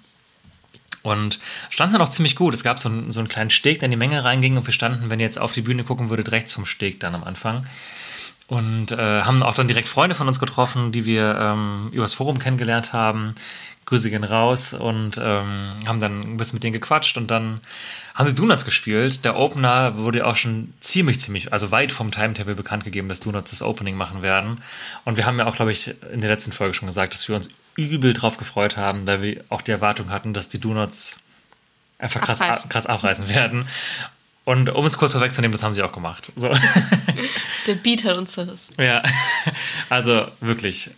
Und 1.04 1.38
standen 1.68 1.92
dann 1.92 2.02
auch 2.02 2.08
ziemlich 2.08 2.34
gut. 2.34 2.54
Es 2.54 2.64
gab 2.64 2.78
so 2.78 2.88
einen, 2.88 3.12
so 3.12 3.20
einen 3.20 3.28
kleinen 3.28 3.50
Steg, 3.50 3.78
der 3.78 3.86
in 3.86 3.90
die 3.90 3.96
Menge 3.96 4.24
reinging 4.24 4.56
und 4.56 4.66
wir 4.66 4.72
standen, 4.72 5.10
wenn 5.10 5.20
ihr 5.20 5.26
jetzt 5.26 5.38
auf 5.38 5.52
die 5.52 5.60
Bühne 5.60 5.84
gucken 5.84 6.08
würdet, 6.08 6.32
rechts 6.32 6.54
vom 6.54 6.64
Steg 6.64 6.98
dann 6.98 7.14
am 7.14 7.24
Anfang. 7.24 7.66
Und 8.46 8.90
äh, 8.90 9.22
haben 9.22 9.42
auch 9.42 9.54
dann 9.54 9.68
direkt 9.68 9.86
Freunde 9.86 10.14
von 10.14 10.26
uns 10.26 10.40
getroffen, 10.40 10.92
die 10.92 11.04
wir 11.04 11.36
ähm, 11.38 11.90
übers 11.92 12.14
Forum 12.14 12.38
kennengelernt 12.38 12.94
haben. 12.94 13.34
Grüße 13.84 14.08
gehen 14.08 14.24
raus 14.24 14.72
und 14.72 15.20
ähm, 15.22 15.74
haben 15.86 16.00
dann 16.00 16.20
ein 16.20 16.36
bisschen 16.38 16.56
mit 16.56 16.64
denen 16.64 16.72
gequatscht 16.72 17.18
und 17.18 17.30
dann 17.30 17.60
haben 18.14 18.26
sie 18.26 18.34
Donuts 18.34 18.64
gespielt. 18.64 19.26
Der 19.26 19.36
Opener 19.36 19.98
wurde 19.98 20.26
auch 20.26 20.36
schon 20.36 20.72
ziemlich, 20.80 21.20
ziemlich, 21.20 21.52
also 21.52 21.70
weit 21.70 21.92
vom 21.92 22.10
Timetable 22.10 22.54
bekannt 22.54 22.84
gegeben, 22.84 23.10
dass 23.10 23.20
Donuts 23.20 23.50
das 23.50 23.62
Opening 23.62 23.94
machen 23.94 24.22
werden. 24.22 24.62
Und 25.04 25.18
wir 25.18 25.26
haben 25.26 25.38
ja 25.38 25.44
auch, 25.44 25.56
glaube 25.56 25.72
ich, 25.72 25.94
in 26.14 26.22
der 26.22 26.30
letzten 26.30 26.52
Folge 26.52 26.72
schon 26.72 26.88
gesagt, 26.88 27.12
dass 27.12 27.28
wir 27.28 27.36
uns 27.36 27.50
übel 27.76 28.12
drauf 28.12 28.36
gefreut 28.36 28.76
haben, 28.76 29.06
weil 29.06 29.22
wir 29.22 29.44
auch 29.48 29.62
die 29.62 29.72
Erwartung 29.72 30.10
hatten, 30.10 30.34
dass 30.34 30.48
die 30.48 30.60
Donuts 30.60 31.18
einfach 31.98 32.20
krass 32.20 32.40
abreißen, 32.40 32.68
krass 32.70 32.86
abreißen 32.86 33.28
werden. 33.28 33.68
Und 34.44 34.68
um 34.70 34.84
es 34.84 34.98
kurz 34.98 35.12
vorwegzunehmen, 35.12 35.52
das 35.52 35.62
haben 35.62 35.72
sie 35.72 35.82
auch 35.82 35.92
gemacht. 35.92 36.30
So. 36.36 36.54
Der 37.66 37.74
Beat 37.76 38.04
hat 38.04 38.16
uns 38.18 38.32
zerrissen. 38.32 38.74
Ja, 38.78 39.02
also 39.88 40.26
wirklich. 40.40 40.90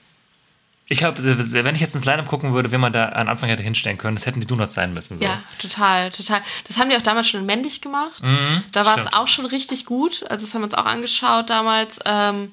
Ich 0.89 1.03
habe, 1.03 1.21
wenn 1.25 1.75
ich 1.75 1.81
jetzt 1.81 1.97
ins 1.97 2.05
Line-Up 2.05 2.29
gucken 2.29 2.53
würde, 2.55 2.71
wie 2.71 2.77
man 2.77 2.93
da 2.93 3.09
am 3.09 3.29
Anfang 3.29 3.49
hätte 3.49 3.63
hinstellen 3.63 3.99
können, 3.99 4.17
das 4.17 4.27
hätten 4.27 4.41
die 4.41 4.47
Donuts 4.47 4.75
sein 4.75 4.95
müssen. 4.95 5.19
So. 5.19 5.25
Ja, 5.25 5.43
total, 5.59 6.13
total. 6.13 6.43
Das 6.69 6.79
haben 6.79 6.91
die 6.91 6.97
auch 6.97 7.03
damals 7.03 7.29
schon 7.29 7.45
männlich 7.45 7.81
gemacht. 7.81 8.23
Mhm, 8.23 8.63
da 8.71 8.87
war 8.87 8.97
es 8.97 9.13
auch 9.13 9.27
schon 9.27 9.47
richtig 9.47 9.85
gut. 9.85 10.25
Also 10.31 10.47
das 10.47 10.55
haben 10.55 10.61
wir 10.61 10.67
uns 10.67 10.75
auch 10.75 10.87
angeschaut 10.87 11.51
damals. 11.51 11.99
Ähm, 12.05 12.53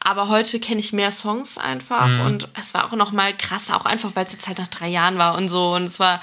aber 0.00 0.28
heute 0.28 0.60
kenne 0.60 0.80
ich 0.80 0.92
mehr 0.92 1.10
Songs 1.10 1.58
einfach 1.58 2.06
mhm. 2.06 2.20
und 2.20 2.48
es 2.60 2.72
war 2.74 2.86
auch 2.86 2.96
noch 2.96 3.12
mal 3.12 3.36
krasser, 3.36 3.76
auch 3.76 3.84
einfach, 3.84 4.10
weil 4.14 4.26
es 4.26 4.32
jetzt 4.32 4.46
halt 4.46 4.58
nach 4.58 4.68
drei 4.68 4.88
Jahren 4.88 5.18
war 5.18 5.36
und 5.36 5.48
so. 5.48 5.74
Und 5.74 5.84
es 5.84 5.98
war, 5.98 6.22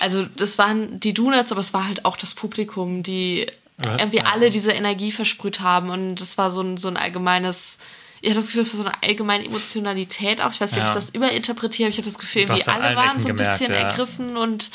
also 0.00 0.24
das 0.36 0.58
waren 0.58 1.00
die 1.00 1.14
Donuts, 1.14 1.50
aber 1.50 1.60
es 1.60 1.74
war 1.74 1.86
halt 1.86 2.04
auch 2.04 2.16
das 2.16 2.34
Publikum, 2.34 3.02
die 3.02 3.46
ja. 3.84 3.98
irgendwie 3.98 4.22
alle 4.22 4.50
diese 4.50 4.72
Energie 4.72 5.10
versprüht 5.10 5.60
haben. 5.60 5.90
Und 5.90 6.16
das 6.20 6.38
war 6.38 6.50
so 6.50 6.60
ein, 6.60 6.76
so 6.76 6.88
ein 6.88 6.96
allgemeines, 6.96 7.78
ich 8.20 8.30
hatte 8.30 8.40
das 8.40 8.46
Gefühl, 8.46 8.62
es 8.62 8.76
war 8.76 8.84
so 8.84 8.88
eine 8.88 9.02
allgemeine 9.02 9.44
Emotionalität 9.44 10.40
auch. 10.40 10.52
Ich 10.52 10.60
weiß 10.60 10.72
nicht, 10.72 10.78
ja. 10.78 10.84
ob 10.84 10.90
ich 10.90 10.94
das 10.94 11.10
überinterpretiere, 11.10 11.86
aber 11.86 11.92
ich 11.92 11.98
hatte 11.98 12.10
das 12.10 12.18
Gefühl, 12.18 12.42
irgendwie 12.42 12.68
alle 12.68 12.94
waren 12.94 13.18
so 13.18 13.28
ein 13.28 13.36
gemerkt, 13.36 13.58
bisschen 13.58 13.74
ja. 13.74 13.80
ergriffen 13.80 14.36
und 14.36 14.70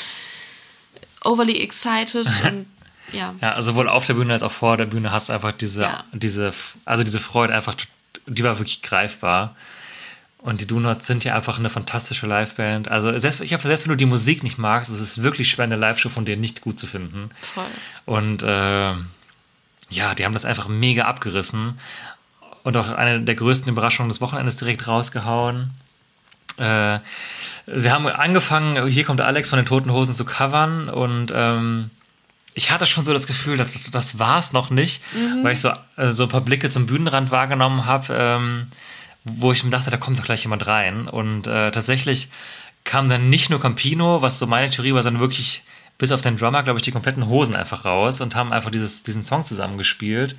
overly 1.23 1.59
excited 1.59 2.27
und 2.43 2.67
ja. 3.13 3.35
Ja, 3.41 3.61
sowohl 3.61 3.87
auf 3.87 4.05
der 4.05 4.15
Bühne 4.15 4.33
als 4.33 4.43
auch 4.43 4.51
vor 4.51 4.75
der 4.75 4.85
Bühne 4.85 5.11
hast 5.11 5.29
du 5.29 5.33
einfach 5.33 5.51
diese, 5.51 6.03
diese, 6.13 6.51
also 6.83 7.03
diese 7.03 7.19
Freude 7.19 7.53
einfach 7.53 7.75
die 8.27 8.43
war 8.43 8.57
wirklich 8.59 8.81
greifbar. 8.81 9.55
Und 10.43 10.59
die 10.59 10.67
Donuts 10.67 11.07
sind 11.07 11.23
ja 11.23 11.35
einfach 11.35 11.57
eine 11.57 11.69
fantastische 11.69 12.27
Liveband. 12.27 12.91
Also 12.91 13.17
selbst, 13.17 13.39
ich 13.39 13.53
habe 13.53 13.65
selbst 13.65 13.85
wenn 13.85 13.91
du 13.91 13.97
die 13.97 14.05
Musik 14.05 14.43
nicht 14.43 14.57
magst, 14.57 14.91
es 14.91 14.99
ist 14.99 15.23
wirklich 15.23 15.49
schwer, 15.49 15.63
eine 15.63 15.77
Live-Show 15.77 16.09
von 16.09 16.25
denen 16.25 16.41
nicht 16.41 16.59
gut 16.59 16.77
zu 16.77 16.85
finden. 16.85 17.29
Voll. 17.41 17.63
Und 18.05 18.43
äh, 18.43 18.93
ja, 19.89 20.15
die 20.15 20.25
haben 20.25 20.33
das 20.33 20.43
einfach 20.43 20.67
mega 20.67 21.05
abgerissen. 21.05 21.79
Und 22.63 22.75
auch 22.75 22.89
eine 22.89 23.21
der 23.21 23.35
größten 23.35 23.69
Überraschungen 23.69 24.09
des 24.09 24.19
Wochenendes 24.19 24.57
direkt 24.57 24.85
rausgehauen. 24.87 25.71
Äh, 26.57 26.99
sie 27.73 27.91
haben 27.91 28.05
angefangen, 28.07 28.87
hier 28.87 29.05
kommt 29.05 29.21
Alex 29.21 29.49
von 29.49 29.57
den 29.57 29.65
Toten 29.65 29.91
Hosen 29.91 30.13
zu 30.13 30.25
covern 30.25 30.89
und 30.89 31.31
ähm, 31.33 31.89
ich 32.55 32.71
hatte 32.71 32.85
schon 32.85 33.05
so 33.05 33.13
das 33.13 33.27
Gefühl, 33.27 33.57
dass 33.57 33.73
das 33.91 34.19
war 34.19 34.37
es 34.37 34.53
noch 34.53 34.69
nicht, 34.69 35.01
weil 35.43 35.53
ich 35.53 35.61
so, 35.61 35.71
äh, 35.97 36.11
so 36.11 36.23
ein 36.23 36.29
paar 36.29 36.41
Blicke 36.41 36.69
zum 36.69 36.85
Bühnenrand 36.85 37.31
wahrgenommen 37.31 37.85
habe, 37.85 38.13
ähm, 38.13 38.67
wo 39.23 39.51
ich 39.51 39.63
mir 39.63 39.69
dachte, 39.69 39.89
da 39.89 39.97
kommt 39.97 40.19
doch 40.19 40.25
gleich 40.25 40.43
jemand 40.43 40.67
rein. 40.67 41.07
Und 41.07 41.47
äh, 41.47 41.71
tatsächlich 41.71 42.29
kam 42.83 43.09
dann 43.09 43.29
nicht 43.29 43.49
nur 43.49 43.59
Campino, 43.59 44.21
was 44.21 44.39
so 44.39 44.47
meine 44.47 44.69
Theorie 44.69 44.93
war, 44.93 45.03
sondern 45.03 45.21
wirklich 45.21 45.63
bis 45.97 46.11
auf 46.11 46.21
den 46.21 46.37
Drummer, 46.37 46.63
glaube 46.63 46.79
ich, 46.79 46.83
die 46.83 46.91
kompletten 46.91 47.27
Hosen 47.27 47.55
einfach 47.55 47.85
raus 47.85 48.19
und 48.19 48.35
haben 48.35 48.51
einfach 48.51 48.71
dieses, 48.71 49.03
diesen 49.03 49.23
Song 49.23 49.45
zusammengespielt. 49.45 50.35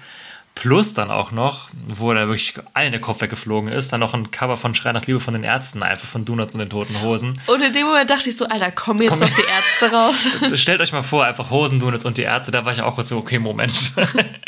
Plus 0.54 0.94
dann 0.94 1.10
auch 1.10 1.32
noch, 1.32 1.68
wo 1.88 2.14
da 2.14 2.28
wirklich 2.28 2.54
allen 2.74 2.92
der 2.92 3.00
Kopf 3.00 3.20
weggeflogen 3.20 3.72
ist, 3.72 3.92
dann 3.92 4.00
noch 4.00 4.14
ein 4.14 4.30
Cover 4.30 4.56
von 4.56 4.72
Schrei 4.74 4.92
nach 4.92 5.04
Liebe 5.04 5.18
von 5.18 5.34
den 5.34 5.42
Ärzten, 5.42 5.82
einfach 5.82 6.06
von 6.06 6.24
Donuts 6.24 6.54
und 6.54 6.60
den 6.60 6.70
Toten 6.70 7.00
Hosen. 7.02 7.40
Und 7.46 7.60
in 7.60 7.72
dem 7.72 7.86
Moment 7.86 8.08
dachte 8.08 8.28
ich 8.28 8.36
so, 8.36 8.46
Alter, 8.46 8.70
kommen 8.70 9.02
jetzt 9.02 9.20
noch 9.20 9.30
die 9.30 9.42
Ärzte 9.42 9.94
raus. 9.94 10.28
Stellt 10.60 10.80
euch 10.80 10.92
mal 10.92 11.02
vor, 11.02 11.24
einfach 11.24 11.50
Hosen, 11.50 11.80
Donuts 11.80 12.04
und 12.04 12.18
die 12.18 12.22
Ärzte, 12.22 12.52
da 12.52 12.64
war 12.64 12.72
ich 12.72 12.80
auch 12.82 12.94
kurz 12.94 13.08
so, 13.08 13.18
okay, 13.18 13.40
Moment. 13.40 13.92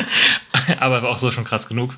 Aber 0.78 1.02
war 1.02 1.10
auch 1.10 1.18
so 1.18 1.30
schon 1.32 1.44
krass 1.44 1.68
genug. 1.68 1.94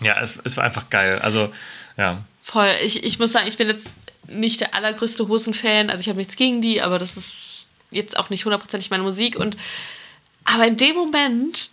Ja, 0.00 0.20
es, 0.20 0.40
es 0.44 0.56
war 0.56 0.64
einfach 0.64 0.88
geil. 0.88 1.18
Also, 1.18 1.50
ja. 1.96 2.22
Voll. 2.42 2.70
Ich, 2.82 3.02
ich 3.02 3.18
muss 3.18 3.32
sagen, 3.32 3.48
ich 3.48 3.56
bin 3.56 3.66
jetzt 3.66 3.96
nicht 4.28 4.60
der 4.60 4.74
allergrößte 4.74 5.28
Hosenfan. 5.28 5.90
Also 5.90 6.02
ich 6.02 6.08
habe 6.08 6.18
nichts 6.18 6.36
gegen 6.36 6.62
die, 6.62 6.82
aber 6.82 6.98
das 6.98 7.16
ist 7.16 7.32
jetzt 7.90 8.18
auch 8.18 8.30
nicht 8.30 8.44
hundertprozentig 8.44 8.90
meine 8.90 9.02
Musik. 9.02 9.36
Und 9.36 9.56
aber 10.44 10.66
in 10.66 10.76
dem 10.76 10.94
Moment, 10.94 11.70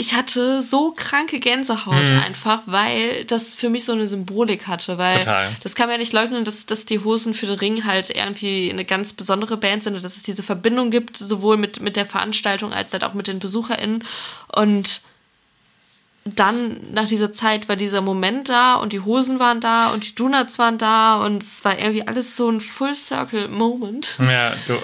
ich 0.00 0.14
hatte 0.14 0.62
so 0.62 0.92
kranke 0.92 1.40
Gänsehaut 1.40 2.08
einfach, 2.24 2.62
weil 2.66 3.24
das 3.24 3.56
für 3.56 3.68
mich 3.68 3.84
so 3.84 3.92
eine 3.92 4.06
Symbolik 4.06 4.68
hatte. 4.68 4.96
Weil 4.96 5.18
Total. 5.18 5.50
das 5.64 5.74
kann 5.74 5.88
man 5.88 5.94
ja 5.94 5.98
nicht 5.98 6.12
leugnen, 6.12 6.44
dass, 6.44 6.66
dass 6.66 6.86
die 6.86 7.00
Hosen 7.00 7.34
für 7.34 7.46
den 7.46 7.58
Ring 7.58 7.84
halt 7.84 8.10
irgendwie 8.10 8.70
eine 8.70 8.84
ganz 8.84 9.12
besondere 9.12 9.56
Band 9.56 9.82
sind 9.82 9.96
und 9.96 10.04
dass 10.04 10.16
es 10.16 10.22
diese 10.22 10.44
Verbindung 10.44 10.90
gibt, 10.90 11.16
sowohl 11.16 11.56
mit, 11.56 11.80
mit 11.80 11.96
der 11.96 12.06
Veranstaltung 12.06 12.72
als 12.72 12.92
halt 12.92 13.02
auch 13.02 13.12
mit 13.12 13.26
den 13.26 13.40
BesucherInnen. 13.40 14.04
Und 14.54 15.00
dann 16.24 16.92
nach 16.92 17.08
dieser 17.08 17.32
Zeit 17.32 17.68
war 17.68 17.74
dieser 17.74 18.00
Moment 18.00 18.48
da 18.48 18.76
und 18.76 18.92
die 18.92 19.00
Hosen 19.00 19.40
waren 19.40 19.60
da 19.60 19.88
und 19.88 20.08
die 20.08 20.14
Donuts 20.14 20.60
waren 20.60 20.78
da 20.78 21.24
und 21.24 21.42
es 21.42 21.64
war 21.64 21.76
irgendwie 21.76 22.06
alles 22.06 22.36
so 22.36 22.48
ein 22.48 22.60
Full 22.60 22.94
Circle 22.94 23.48
Moment. 23.48 24.16
Ja, 24.20 24.54
du, 24.68 24.78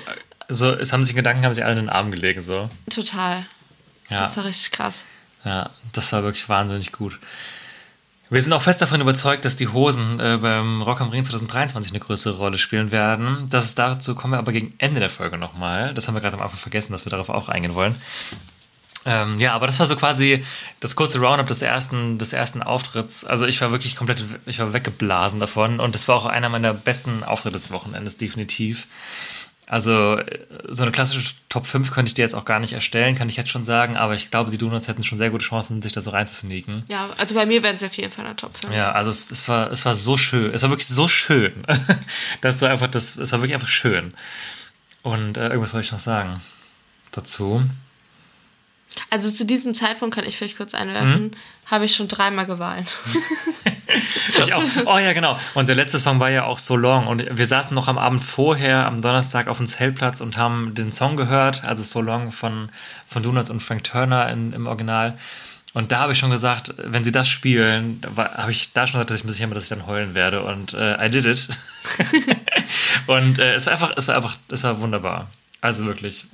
so, 0.48 0.72
es 0.72 0.92
haben 0.92 1.04
sich 1.04 1.14
Gedanken, 1.14 1.44
haben 1.44 1.54
sich 1.54 1.64
alle 1.64 1.78
in 1.78 1.86
den 1.86 1.88
Arm 1.88 2.10
gelegt, 2.10 2.42
so. 2.42 2.68
Total. 2.90 3.46
Ja. 4.14 4.20
Das 4.20 4.36
war 4.36 4.44
richtig 4.44 4.70
krass. 4.70 5.04
Ja, 5.44 5.70
das 5.92 6.12
war 6.12 6.22
wirklich 6.22 6.48
wahnsinnig 6.48 6.92
gut. 6.92 7.18
Wir 8.30 8.40
sind 8.40 8.52
auch 8.52 8.62
fest 8.62 8.80
davon 8.80 9.00
überzeugt, 9.00 9.44
dass 9.44 9.56
die 9.56 9.68
Hosen 9.68 10.18
äh, 10.20 10.38
beim 10.40 10.80
Rock 10.80 11.00
am 11.00 11.10
Ring 11.10 11.24
2023 11.24 11.92
eine 11.92 12.00
größere 12.00 12.36
Rolle 12.36 12.56
spielen 12.58 12.92
werden. 12.92 13.48
Das 13.50 13.64
ist 13.64 13.78
dazu 13.78 14.14
kommen 14.14 14.34
wir 14.34 14.38
aber 14.38 14.52
gegen 14.52 14.72
Ende 14.78 15.00
der 15.00 15.10
Folge 15.10 15.36
nochmal. 15.36 15.92
Das 15.94 16.06
haben 16.06 16.14
wir 16.14 16.20
gerade 16.20 16.36
am 16.36 16.42
Anfang 16.42 16.58
vergessen, 16.58 16.92
dass 16.92 17.04
wir 17.04 17.10
darauf 17.10 17.28
auch 17.28 17.48
eingehen 17.48 17.74
wollen. 17.74 17.96
Ähm, 19.04 19.38
ja, 19.40 19.52
aber 19.52 19.66
das 19.66 19.78
war 19.80 19.86
so 19.86 19.96
quasi 19.96 20.44
das 20.80 20.96
kurze 20.96 21.18
Roundup 21.18 21.46
des 21.46 21.60
ersten, 21.60 22.18
des 22.18 22.32
ersten 22.32 22.62
Auftritts. 22.62 23.24
Also 23.24 23.46
ich 23.46 23.60
war 23.60 23.72
wirklich 23.72 23.96
komplett, 23.96 24.24
ich 24.46 24.60
war 24.60 24.72
weggeblasen 24.72 25.40
davon 25.40 25.80
und 25.80 25.94
das 25.94 26.06
war 26.08 26.14
auch 26.14 26.26
einer 26.26 26.48
meiner 26.48 26.72
besten 26.72 27.24
Auftritte 27.24 27.58
des 27.58 27.72
Wochenendes, 27.72 28.16
definitiv. 28.16 28.86
Also 29.66 30.18
äh, 30.18 30.38
so 30.68 30.82
eine 30.82 30.92
klassische 30.92 31.34
Top 31.48 31.66
5 31.66 31.90
könnte 31.90 32.10
ich 32.10 32.14
dir 32.14 32.22
jetzt 32.22 32.34
auch 32.34 32.44
gar 32.44 32.60
nicht 32.60 32.72
erstellen, 32.72 33.14
kann 33.14 33.28
ich 33.28 33.36
jetzt 33.36 33.50
schon 33.50 33.64
sagen, 33.64 33.96
aber 33.96 34.14
ich 34.14 34.30
glaube, 34.30 34.50
die 34.50 34.58
Donuts 34.58 34.88
hätten 34.88 35.02
schon 35.02 35.18
sehr 35.18 35.30
gute 35.30 35.44
Chancen, 35.44 35.80
sich 35.80 35.92
da 35.92 36.00
so 36.00 36.10
reinzusneaken. 36.10 36.84
Ja, 36.88 37.08
also 37.16 37.34
bei 37.34 37.46
mir 37.46 37.62
wären 37.62 37.76
es 37.76 37.82
auf 37.82 37.94
jeden 37.94 38.10
Fall 38.10 38.24
in 38.24 38.30
der 38.30 38.36
Top 38.36 38.56
5. 38.56 38.74
Ja, 38.74 38.92
also 38.92 39.10
es, 39.10 39.30
es, 39.30 39.48
war, 39.48 39.70
es 39.70 39.84
war 39.84 39.94
so 39.94 40.16
schön. 40.16 40.52
Es 40.52 40.62
war 40.62 40.70
wirklich 40.70 40.88
so 40.88 41.08
schön. 41.08 41.54
das 42.40 42.60
so 42.60 42.66
einfach, 42.66 42.88
das, 42.88 43.16
es 43.16 43.32
war 43.32 43.40
wirklich 43.40 43.54
einfach 43.54 43.68
schön. 43.68 44.12
Und 45.02 45.36
äh, 45.36 45.48
irgendwas 45.48 45.72
wollte 45.72 45.86
ich 45.86 45.92
noch 45.92 45.98
sagen 45.98 46.40
dazu. 47.12 47.62
Also 49.10 49.30
zu 49.30 49.44
diesem 49.44 49.74
Zeitpunkt 49.74 50.14
kann 50.14 50.24
ich 50.24 50.36
vielleicht 50.36 50.56
kurz 50.56 50.74
einwerfen, 50.74 51.36
habe 51.66 51.84
ich 51.84 51.94
schon 51.94 52.08
dreimal 52.08 52.46
geweint. 52.46 52.88
Ich 54.40 54.52
auch. 54.52 54.62
Oh 54.86 54.98
ja, 54.98 55.12
genau. 55.12 55.38
Und 55.54 55.68
der 55.68 55.76
letzte 55.76 55.98
Song 55.98 56.20
war 56.20 56.30
ja 56.30 56.44
auch 56.44 56.58
So 56.58 56.76
Long. 56.76 57.06
Und 57.06 57.24
wir 57.30 57.46
saßen 57.46 57.74
noch 57.74 57.88
am 57.88 57.98
Abend 57.98 58.22
vorher, 58.22 58.86
am 58.86 59.00
Donnerstag, 59.00 59.48
auf 59.48 59.58
dem 59.58 59.66
Zeltplatz 59.66 60.20
und 60.20 60.36
haben 60.36 60.74
den 60.74 60.92
Song 60.92 61.16
gehört, 61.16 61.64
also 61.64 61.82
So 61.82 62.00
Long 62.00 62.32
von, 62.32 62.70
von 63.06 63.22
Donuts 63.22 63.50
und 63.50 63.62
Frank 63.62 63.84
Turner 63.84 64.28
in, 64.28 64.52
im 64.52 64.66
Original. 64.66 65.16
Und 65.74 65.90
da 65.90 65.98
habe 65.98 66.12
ich 66.12 66.18
schon 66.18 66.30
gesagt, 66.30 66.72
wenn 66.78 67.02
sie 67.02 67.10
das 67.10 67.28
spielen, 67.28 68.00
habe 68.16 68.52
ich 68.52 68.72
da 68.72 68.86
schon 68.86 68.98
gesagt, 68.98 69.10
dass 69.10 69.18
ich 69.18 69.24
mir 69.24 69.32
sicher 69.32 69.48
bin, 69.48 69.54
dass 69.54 69.64
ich 69.64 69.70
dann 69.70 69.86
heulen 69.86 70.14
werde. 70.14 70.42
Und 70.44 70.72
äh, 70.72 71.04
I 71.04 71.10
did 71.10 71.26
it. 71.26 71.48
und 73.08 73.40
äh, 73.40 73.54
es 73.54 73.66
war 73.66 73.72
einfach, 73.72 73.92
es 73.96 74.06
war 74.06 74.16
einfach, 74.16 74.36
es 74.48 74.62
war 74.62 74.78
wunderbar. 74.78 75.28
Also 75.60 75.84
wirklich. 75.84 76.26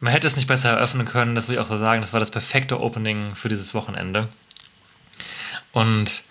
Man 0.00 0.12
hätte 0.12 0.26
es 0.26 0.34
nicht 0.34 0.48
besser 0.48 0.70
eröffnen 0.70 1.06
können, 1.06 1.36
das 1.36 1.48
will 1.48 1.54
ich 1.54 1.60
auch 1.60 1.66
so 1.66 1.78
sagen. 1.78 2.00
Das 2.00 2.12
war 2.12 2.20
das 2.20 2.32
perfekte 2.32 2.80
Opening 2.80 3.36
für 3.36 3.48
dieses 3.48 3.72
Wochenende. 3.72 4.28
Und 5.70 6.24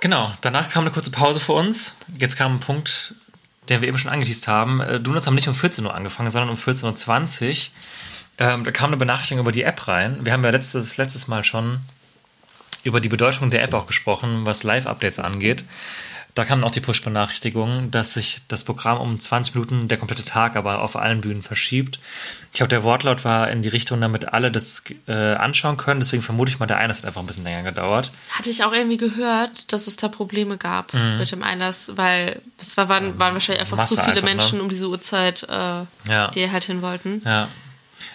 Genau, 0.00 0.32
danach 0.42 0.70
kam 0.70 0.84
eine 0.84 0.92
kurze 0.92 1.10
Pause 1.10 1.40
für 1.40 1.52
uns. 1.52 1.96
Jetzt 2.18 2.36
kam 2.36 2.56
ein 2.56 2.60
Punkt, 2.60 3.14
den 3.68 3.80
wir 3.80 3.88
eben 3.88 3.98
schon 3.98 4.10
angeteased 4.10 4.46
haben. 4.46 4.80
Äh, 4.80 5.00
Donuts 5.00 5.26
haben 5.26 5.34
nicht 5.34 5.48
um 5.48 5.54
14 5.54 5.84
Uhr 5.84 5.94
angefangen, 5.94 6.30
sondern 6.30 6.50
um 6.50 6.56
14.20 6.56 7.48
Uhr. 7.48 7.56
Ähm, 8.38 8.64
da 8.64 8.70
kam 8.70 8.90
eine 8.90 8.96
Benachrichtigung 8.96 9.42
über 9.42 9.52
die 9.52 9.64
App 9.64 9.88
rein. 9.88 10.24
Wir 10.24 10.32
haben 10.32 10.44
ja 10.44 10.50
letztes, 10.50 10.96
letztes 10.96 11.26
Mal 11.26 11.42
schon 11.42 11.80
über 12.84 13.00
die 13.00 13.08
Bedeutung 13.08 13.50
der 13.50 13.62
App 13.62 13.74
auch 13.74 13.86
gesprochen, 13.86 14.46
was 14.46 14.62
Live-Updates 14.62 15.18
angeht. 15.18 15.64
Da 16.38 16.44
kamen 16.44 16.62
auch 16.62 16.70
die 16.70 16.78
Push-Benachrichtigungen, 16.78 17.90
dass 17.90 18.14
sich 18.14 18.42
das 18.46 18.62
Programm 18.62 18.98
um 19.00 19.18
20 19.18 19.56
Minuten, 19.56 19.88
der 19.88 19.98
komplette 19.98 20.22
Tag 20.22 20.54
aber 20.54 20.82
auf 20.82 20.94
allen 20.94 21.20
Bühnen 21.20 21.42
verschiebt. 21.42 21.98
Ich 22.52 22.58
glaube, 22.58 22.68
der 22.68 22.84
Wortlaut 22.84 23.24
war 23.24 23.50
in 23.50 23.62
die 23.62 23.68
Richtung, 23.68 24.00
damit 24.00 24.32
alle 24.32 24.52
das 24.52 24.84
äh, 25.08 25.12
anschauen 25.34 25.76
können. 25.76 25.98
Deswegen 25.98 26.22
vermute 26.22 26.52
ich 26.52 26.60
mal, 26.60 26.66
der 26.66 26.78
eine 26.78 26.94
hat 26.94 27.04
einfach 27.04 27.20
ein 27.20 27.26
bisschen 27.26 27.42
länger 27.42 27.64
gedauert. 27.64 28.12
Hatte 28.30 28.50
ich 28.50 28.62
auch 28.62 28.72
irgendwie 28.72 28.98
gehört, 28.98 29.72
dass 29.72 29.88
es 29.88 29.96
da 29.96 30.06
Probleme 30.06 30.58
gab 30.58 30.94
mit 30.94 31.32
dem 31.32 31.42
Einlass, 31.42 31.90
weil 31.96 32.40
es 32.60 32.76
war, 32.76 32.88
waren, 32.88 33.18
waren 33.18 33.32
wahrscheinlich 33.32 33.62
einfach 33.62 33.76
Masse 33.76 33.96
zu 33.96 34.00
viele 34.00 34.18
einfach, 34.18 34.28
ne? 34.28 34.34
Menschen 34.36 34.60
um 34.60 34.68
diese 34.68 34.88
Uhrzeit, 34.88 35.42
äh, 35.42 35.52
Ja. 36.08 36.28
die 36.32 36.48
halt 36.52 36.62
hin 36.62 36.82
wollten. 36.82 37.20
Ja. 37.24 37.48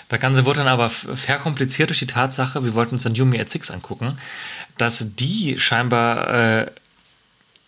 Das 0.07 0.21
Ganze 0.21 0.45
wurde 0.45 0.59
dann 0.59 0.69
aber 0.69 0.89
verkompliziert 0.89 1.89
durch 1.89 1.99
die 1.99 2.07
Tatsache, 2.07 2.63
wir 2.63 2.73
wollten 2.73 2.95
uns 2.95 3.03
dann 3.03 3.15
Yumi 3.15 3.37
at 3.39 3.49
Six 3.49 3.69
angucken, 3.69 4.17
dass 4.77 5.15
die 5.15 5.59
scheinbar, 5.59 6.33
äh, 6.61 6.71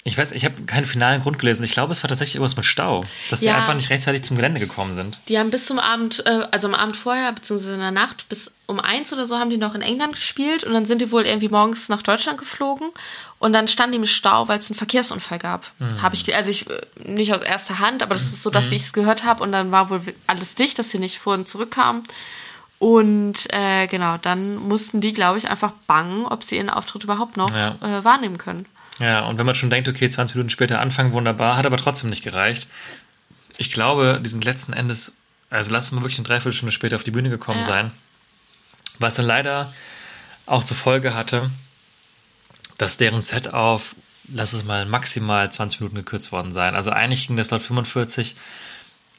ich 0.08 0.18
weiß, 0.20 0.34
ich 0.34 0.46
habe 0.46 0.62
keinen 0.68 0.86
finalen 0.86 1.22
Grund 1.24 1.40
gelesen. 1.40 1.64
Ich 1.64 1.72
glaube, 1.74 1.92
es 1.92 2.04
war 2.04 2.08
tatsächlich 2.08 2.36
irgendwas 2.36 2.56
mit 2.56 2.66
Stau, 2.66 3.04
dass 3.32 3.40
sie 3.40 3.48
Ja. 3.48 3.58
einfach 3.58 3.74
nicht 3.74 3.90
rechtzeitig 3.90 4.24
zum 4.24 4.36
Gelände 4.38 4.60
gekommen 4.60 4.94
sind. 4.94 5.20
Die 5.28 5.40
haben 5.40 5.50
bis 5.50 5.66
zum 5.66 5.80
Abend, 5.80 6.24
äh, 6.28 6.48
also 6.52 6.68
am 6.68 6.76
Abend 6.76 6.96
vorher, 6.96 7.32
beziehungsweise 7.34 7.74
in 7.74 7.80
der 7.80 7.90
Nacht, 7.90 8.30
bis 8.30 8.52
um 8.68 8.80
eins 8.80 9.12
oder 9.12 9.26
so 9.26 9.40
haben 9.40 9.50
die 9.50 9.58
noch 9.58 9.74
in 9.74 9.82
England 9.82 10.14
gespielt 10.14 10.64
und 10.64 10.74
dann 10.74 10.86
sind 10.86 11.02
die 11.02 11.12
wohl 11.12 11.26
irgendwie 11.26 11.50
morgens 11.50 11.90
nach 11.90 12.04
Deutschland 12.04 12.38
geflogen 12.38 12.88
und 13.40 13.52
dann 13.52 13.68
standen 13.68 13.94
die 13.94 13.98
im 13.98 14.06
Stau, 14.06 14.48
weil 14.48 14.60
es 14.60 14.70
einen 14.70 14.78
Verkehrsunfall 14.78 15.40
gab. 15.40 15.72
Habe 16.00 16.14
ich, 16.16 16.36
also 16.36 16.52
ich, 16.52 16.70
äh, 16.70 16.82
nicht 17.04 17.34
aus 17.34 17.42
erster 17.42 17.80
Hand, 17.80 18.04
aber 18.04 18.14
das 18.14 18.26
ist 18.26 18.44
so 18.44 18.52
das, 18.52 18.70
wie 18.70 18.76
ich 18.76 18.84
es 18.84 18.94
gehört 18.94 19.24
habe 19.24 19.42
und 19.42 19.52
dann 19.52 19.72
war 19.72 19.90
wohl 19.90 20.02
alles 20.28 20.54
dicht, 20.54 20.78
dass 20.78 20.92
sie 20.92 21.00
nicht 21.00 21.18
vor 21.18 21.34
und 21.34 21.48
zurückkamen. 21.48 22.04
Und 22.78 23.52
äh, 23.54 23.88
genau, 23.88 24.18
dann 24.22 24.58
mussten 24.58 25.02
die, 25.02 25.14
glaube 25.14 25.38
ich, 25.38 25.50
einfach 25.50 25.72
bangen, 25.88 26.26
ob 26.26 26.44
sie 26.44 26.58
ihren 26.58 26.70
Auftritt 26.70 27.04
überhaupt 27.06 27.38
noch 27.38 27.56
Ja. 27.56 27.76
äh, 27.82 28.04
wahrnehmen 28.04 28.38
können. 28.38 28.66
Ja, 29.00 29.26
und 29.26 29.38
wenn 29.40 29.46
man 29.46 29.56
schon 29.56 29.70
denkt, 29.70 29.90
okay, 29.90 30.10
20 30.10 30.36
Minuten 30.36 30.50
später 30.50 30.80
anfangen, 30.80 31.12
wunderbar, 31.12 31.58
hat 31.58 31.66
aber 31.66 31.78
trotzdem 31.78 32.10
nicht 32.10 32.24
gereicht. 32.24 32.68
Ich 33.58 33.72
glaube, 33.72 34.20
die 34.24 34.30
sind 34.30 34.46
letzten 34.46 34.74
Endes, 34.74 35.12
also 35.50 35.74
lass 35.74 35.86
es 35.86 35.92
mal 35.92 36.02
wirklich 36.02 36.18
eine 36.20 36.28
Dreiviertelstunde 36.28 36.72
später 36.72 36.96
auf 36.96 37.04
die 37.04 37.12
Bühne 37.12 37.30
gekommen 37.30 37.60
Ja. 37.62 37.66
sein. 37.66 37.92
Was 39.00 39.16
dann 39.16 39.26
leider 39.26 39.74
auch 40.46 40.64
zur 40.64 40.78
Folge 40.78 41.14
hatte, 41.14 41.50
dass 42.78 42.98
deren 42.98 43.22
Set 43.22 43.54
auf, 43.54 43.96
lass 44.34 44.54
es 44.54 44.64
mal 44.64 44.86
maximal 44.86 45.52
20 45.52 45.82
Minuten 45.82 45.98
gekürzt 45.98 46.32
worden 46.32 46.52
sein. 46.54 46.76
Also 46.76 46.92
eigentlich 46.92 47.28
ging 47.28 47.38
das 47.38 47.52
laut 47.52 47.62
45, 47.62 48.36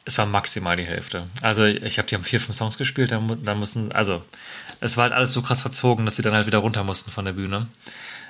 es 0.05 0.17
war 0.17 0.25
maximal 0.25 0.77
die 0.77 0.85
Hälfte. 0.85 1.27
Also 1.41 1.65
ich 1.65 1.97
habe 1.97 2.07
die 2.07 2.15
haben 2.15 2.23
vier, 2.23 2.39
fünf 2.39 2.55
Songs 2.57 2.77
gespielt, 2.77 3.11
dann, 3.11 3.43
dann 3.43 3.59
mussten, 3.59 3.91
also 3.91 4.23
es 4.79 4.97
war 4.97 5.03
halt 5.03 5.13
alles 5.13 5.33
so 5.33 5.41
krass 5.41 5.61
verzogen, 5.61 6.05
dass 6.05 6.15
sie 6.15 6.21
dann 6.21 6.33
halt 6.33 6.47
wieder 6.47 6.59
runter 6.59 6.83
mussten 6.83 7.11
von 7.11 7.25
der 7.25 7.33
Bühne. 7.33 7.67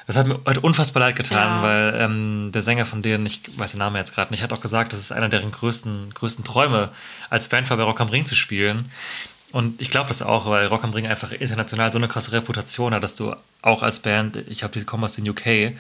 Das 0.07 0.15
hat 0.15 0.25
mir 0.25 0.39
halt 0.45 0.59
unfassbar 0.59 1.01
leid 1.01 1.15
getan, 1.17 1.57
Ja. 1.57 1.61
weil 1.63 1.93
ähm, 1.97 2.51
der 2.53 2.61
Sänger 2.61 2.85
von 2.85 3.01
denen, 3.01 3.25
ich 3.25 3.41
weiß 3.59 3.71
den 3.71 3.79
Namen 3.79 3.97
jetzt 3.97 4.15
gerade 4.15 4.31
nicht, 4.31 4.41
hat 4.41 4.53
auch 4.53 4.61
gesagt, 4.61 4.93
das 4.93 4.99
ist 4.99 5.11
einer 5.11 5.27
deren 5.29 5.51
größten, 5.51 6.13
größten 6.13 6.45
Träume, 6.45 6.89
als 7.29 7.49
Band 7.49 7.69
war 7.69 7.75
bei 7.77 7.83
Rock 7.83 7.99
am 7.99 8.07
Ring 8.07 8.25
zu 8.25 8.33
spielen. 8.35 8.89
Und 9.51 9.79
ich 9.81 9.89
glaube 9.91 10.07
das 10.07 10.21
auch, 10.21 10.45
weil 10.49 10.67
Rock 10.67 10.83
am 10.85 10.91
Ring 10.93 11.07
einfach 11.07 11.31
international 11.33 11.91
so 11.91 11.97
eine 11.99 12.07
krasse 12.07 12.31
Reputation 12.31 12.93
hat, 12.93 13.03
dass 13.03 13.15
du 13.15 13.35
auch 13.61 13.83
als 13.83 13.99
Band, 13.99 14.37
ich 14.49 14.63
habe 14.63 14.77
die 14.79 14.85
kommen 14.85 15.03
aus 15.03 15.13
den 15.15 15.27
UK, 15.27 15.73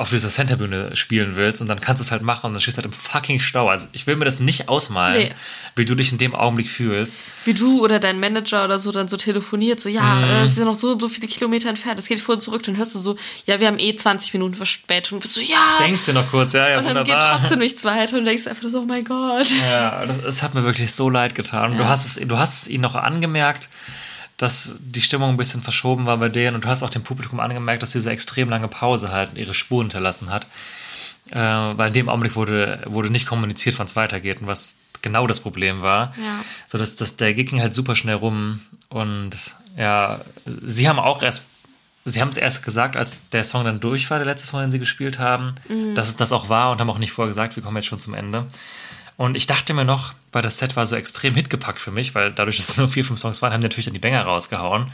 auf 0.00 0.10
dieser 0.10 0.28
Centerbühne 0.28 0.94
spielen 0.94 1.34
willst 1.34 1.60
und 1.60 1.66
dann 1.68 1.80
kannst 1.80 1.98
du 2.00 2.04
es 2.04 2.12
halt 2.12 2.22
machen 2.22 2.46
und 2.46 2.52
dann 2.52 2.60
stehst 2.60 2.78
du 2.78 2.82
halt 2.82 2.86
im 2.86 2.92
fucking 2.92 3.40
Stau. 3.40 3.68
Also 3.68 3.88
ich 3.90 4.06
will 4.06 4.14
mir 4.14 4.24
das 4.24 4.38
nicht 4.38 4.68
ausmalen, 4.68 5.18
Nee. 5.18 5.34
wie 5.74 5.84
du 5.84 5.96
dich 5.96 6.12
in 6.12 6.18
dem 6.18 6.36
Augenblick 6.36 6.70
fühlst. 6.70 7.18
Wie 7.44 7.52
du 7.52 7.82
oder 7.82 7.98
dein 7.98 8.20
Manager 8.20 8.64
oder 8.64 8.78
so 8.78 8.92
dann 8.92 9.08
so 9.08 9.16
telefoniert, 9.16 9.80
so, 9.80 9.88
ja, 9.88 10.02
Mhm. 10.14 10.24
äh, 10.24 10.44
es 10.44 10.54
sind 10.54 10.66
noch 10.66 10.78
so 10.78 10.96
so 10.96 11.08
viele 11.08 11.26
Kilometer 11.26 11.68
entfernt, 11.68 11.98
es 11.98 12.06
geht 12.06 12.20
vor 12.20 12.36
und 12.36 12.40
zurück, 12.40 12.62
dann 12.62 12.76
hörst 12.76 12.94
du 12.94 13.00
so, 13.00 13.16
ja, 13.46 13.58
wir 13.58 13.66
haben 13.66 13.80
eh 13.80 13.96
20 13.96 14.32
Minuten 14.34 14.54
Verspätung, 14.54 15.16
und 15.16 15.22
bist 15.22 15.34
so, 15.34 15.40
ja, 15.40 15.56
Denkst 15.80 16.06
du 16.06 16.12
noch 16.12 16.30
kurz, 16.30 16.52
ja, 16.52 16.68
ja, 16.68 16.78
und 16.78 16.84
dann 16.84 17.04
geht 17.04 17.14
wunderbar. 17.14 17.40
trotzdem 17.40 17.58
nichts 17.58 17.84
weiter 17.84 18.18
und 18.18 18.24
denkst 18.24 18.46
einfach 18.46 18.68
so, 18.68 18.80
oh 18.82 18.84
mein 18.84 19.02
Gott. 19.04 19.48
Ja, 19.68 20.06
das, 20.06 20.20
das 20.20 20.42
hat 20.44 20.54
mir 20.54 20.62
wirklich 20.62 20.92
so 20.92 21.10
leid 21.10 21.34
getan. 21.34 21.72
Und 21.72 21.78
Du, 21.78 21.82
Ja. 21.82 21.88
hast 21.88 22.06
es, 22.06 22.24
du 22.24 22.38
hast 22.38 22.62
es 22.62 22.68
ihnen 22.68 22.82
noch 22.82 22.94
angemerkt, 22.94 23.68
dass 24.38 24.76
die 24.78 25.02
Stimmung 25.02 25.30
ein 25.30 25.36
bisschen 25.36 25.62
verschoben 25.62 26.06
war 26.06 26.16
bei 26.16 26.28
denen 26.28 26.54
und 26.54 26.64
du 26.64 26.68
hast 26.68 26.82
auch 26.82 26.90
dem 26.90 27.02
Publikum 27.02 27.40
angemerkt, 27.40 27.82
dass 27.82 27.92
diese 27.92 28.10
extrem 28.10 28.48
lange 28.48 28.68
Pause 28.68 29.12
halt 29.12 29.36
ihre 29.36 29.52
Spuren 29.52 29.86
hinterlassen 29.86 30.30
hat. 30.30 30.46
Äh, 31.30 31.36
weil 31.36 31.88
in 31.88 31.94
dem 31.94 32.08
Augenblick 32.08 32.36
wurde, 32.36 32.80
wurde 32.86 33.10
nicht 33.10 33.26
kommuniziert, 33.26 33.78
wann 33.78 33.86
es 33.86 33.96
weitergeht 33.96 34.40
und 34.40 34.46
was 34.46 34.76
genau 35.02 35.26
das 35.26 35.40
Problem 35.40 35.82
war. 35.82 36.14
Ja. 36.16 36.42
So 36.66 36.78
dass, 36.78 36.96
dass 36.96 37.16
der 37.16 37.34
Gig 37.34 37.50
ging 37.50 37.60
halt 37.60 37.74
super 37.74 37.96
schnell 37.96 38.14
rum 38.14 38.60
und 38.88 39.30
ja, 39.76 40.20
sie 40.62 40.88
haben 40.88 40.98
auch 40.98 41.22
erst 41.22 41.44
Sie 42.04 42.22
haben 42.22 42.30
es 42.30 42.38
erst 42.38 42.64
gesagt, 42.64 42.96
als 42.96 43.18
der 43.32 43.44
Song 43.44 43.64
dann 43.64 43.80
durch 43.80 44.08
war, 44.10 44.18
der 44.18 44.26
letzte 44.26 44.46
Song, 44.46 44.60
den 44.60 44.70
sie 44.70 44.78
gespielt 44.78 45.18
haben, 45.18 45.54
dass 45.94 46.08
es 46.08 46.16
das 46.16 46.32
auch 46.32 46.48
war 46.48 46.70
und 46.70 46.80
haben 46.80 46.88
auch 46.88 46.96
nicht 46.96 47.12
vorher 47.12 47.28
gesagt, 47.28 47.54
wir 47.56 47.62
kommen 47.62 47.76
jetzt 47.76 47.86
schon 47.86 48.00
zum 48.00 48.14
Ende. 48.14 48.46
Und 49.18 49.36
ich 49.36 49.48
dachte 49.48 49.74
mir 49.74 49.84
noch, 49.84 50.14
weil 50.30 50.42
das 50.42 50.58
Set 50.58 50.76
war 50.76 50.86
so 50.86 50.94
extrem 50.94 51.34
hitgepackt 51.34 51.80
für 51.80 51.90
mich, 51.90 52.14
weil 52.14 52.32
dadurch, 52.32 52.56
dass 52.56 52.68
es 52.68 52.76
nur 52.76 52.88
vier, 52.88 53.04
fünf 53.04 53.18
Songs 53.18 53.42
waren, 53.42 53.52
haben 53.52 53.60
die 53.60 53.64
natürlich 53.64 53.86
dann 53.86 53.94
die 53.94 53.98
Banger 53.98 54.22
rausgehauen. 54.22 54.92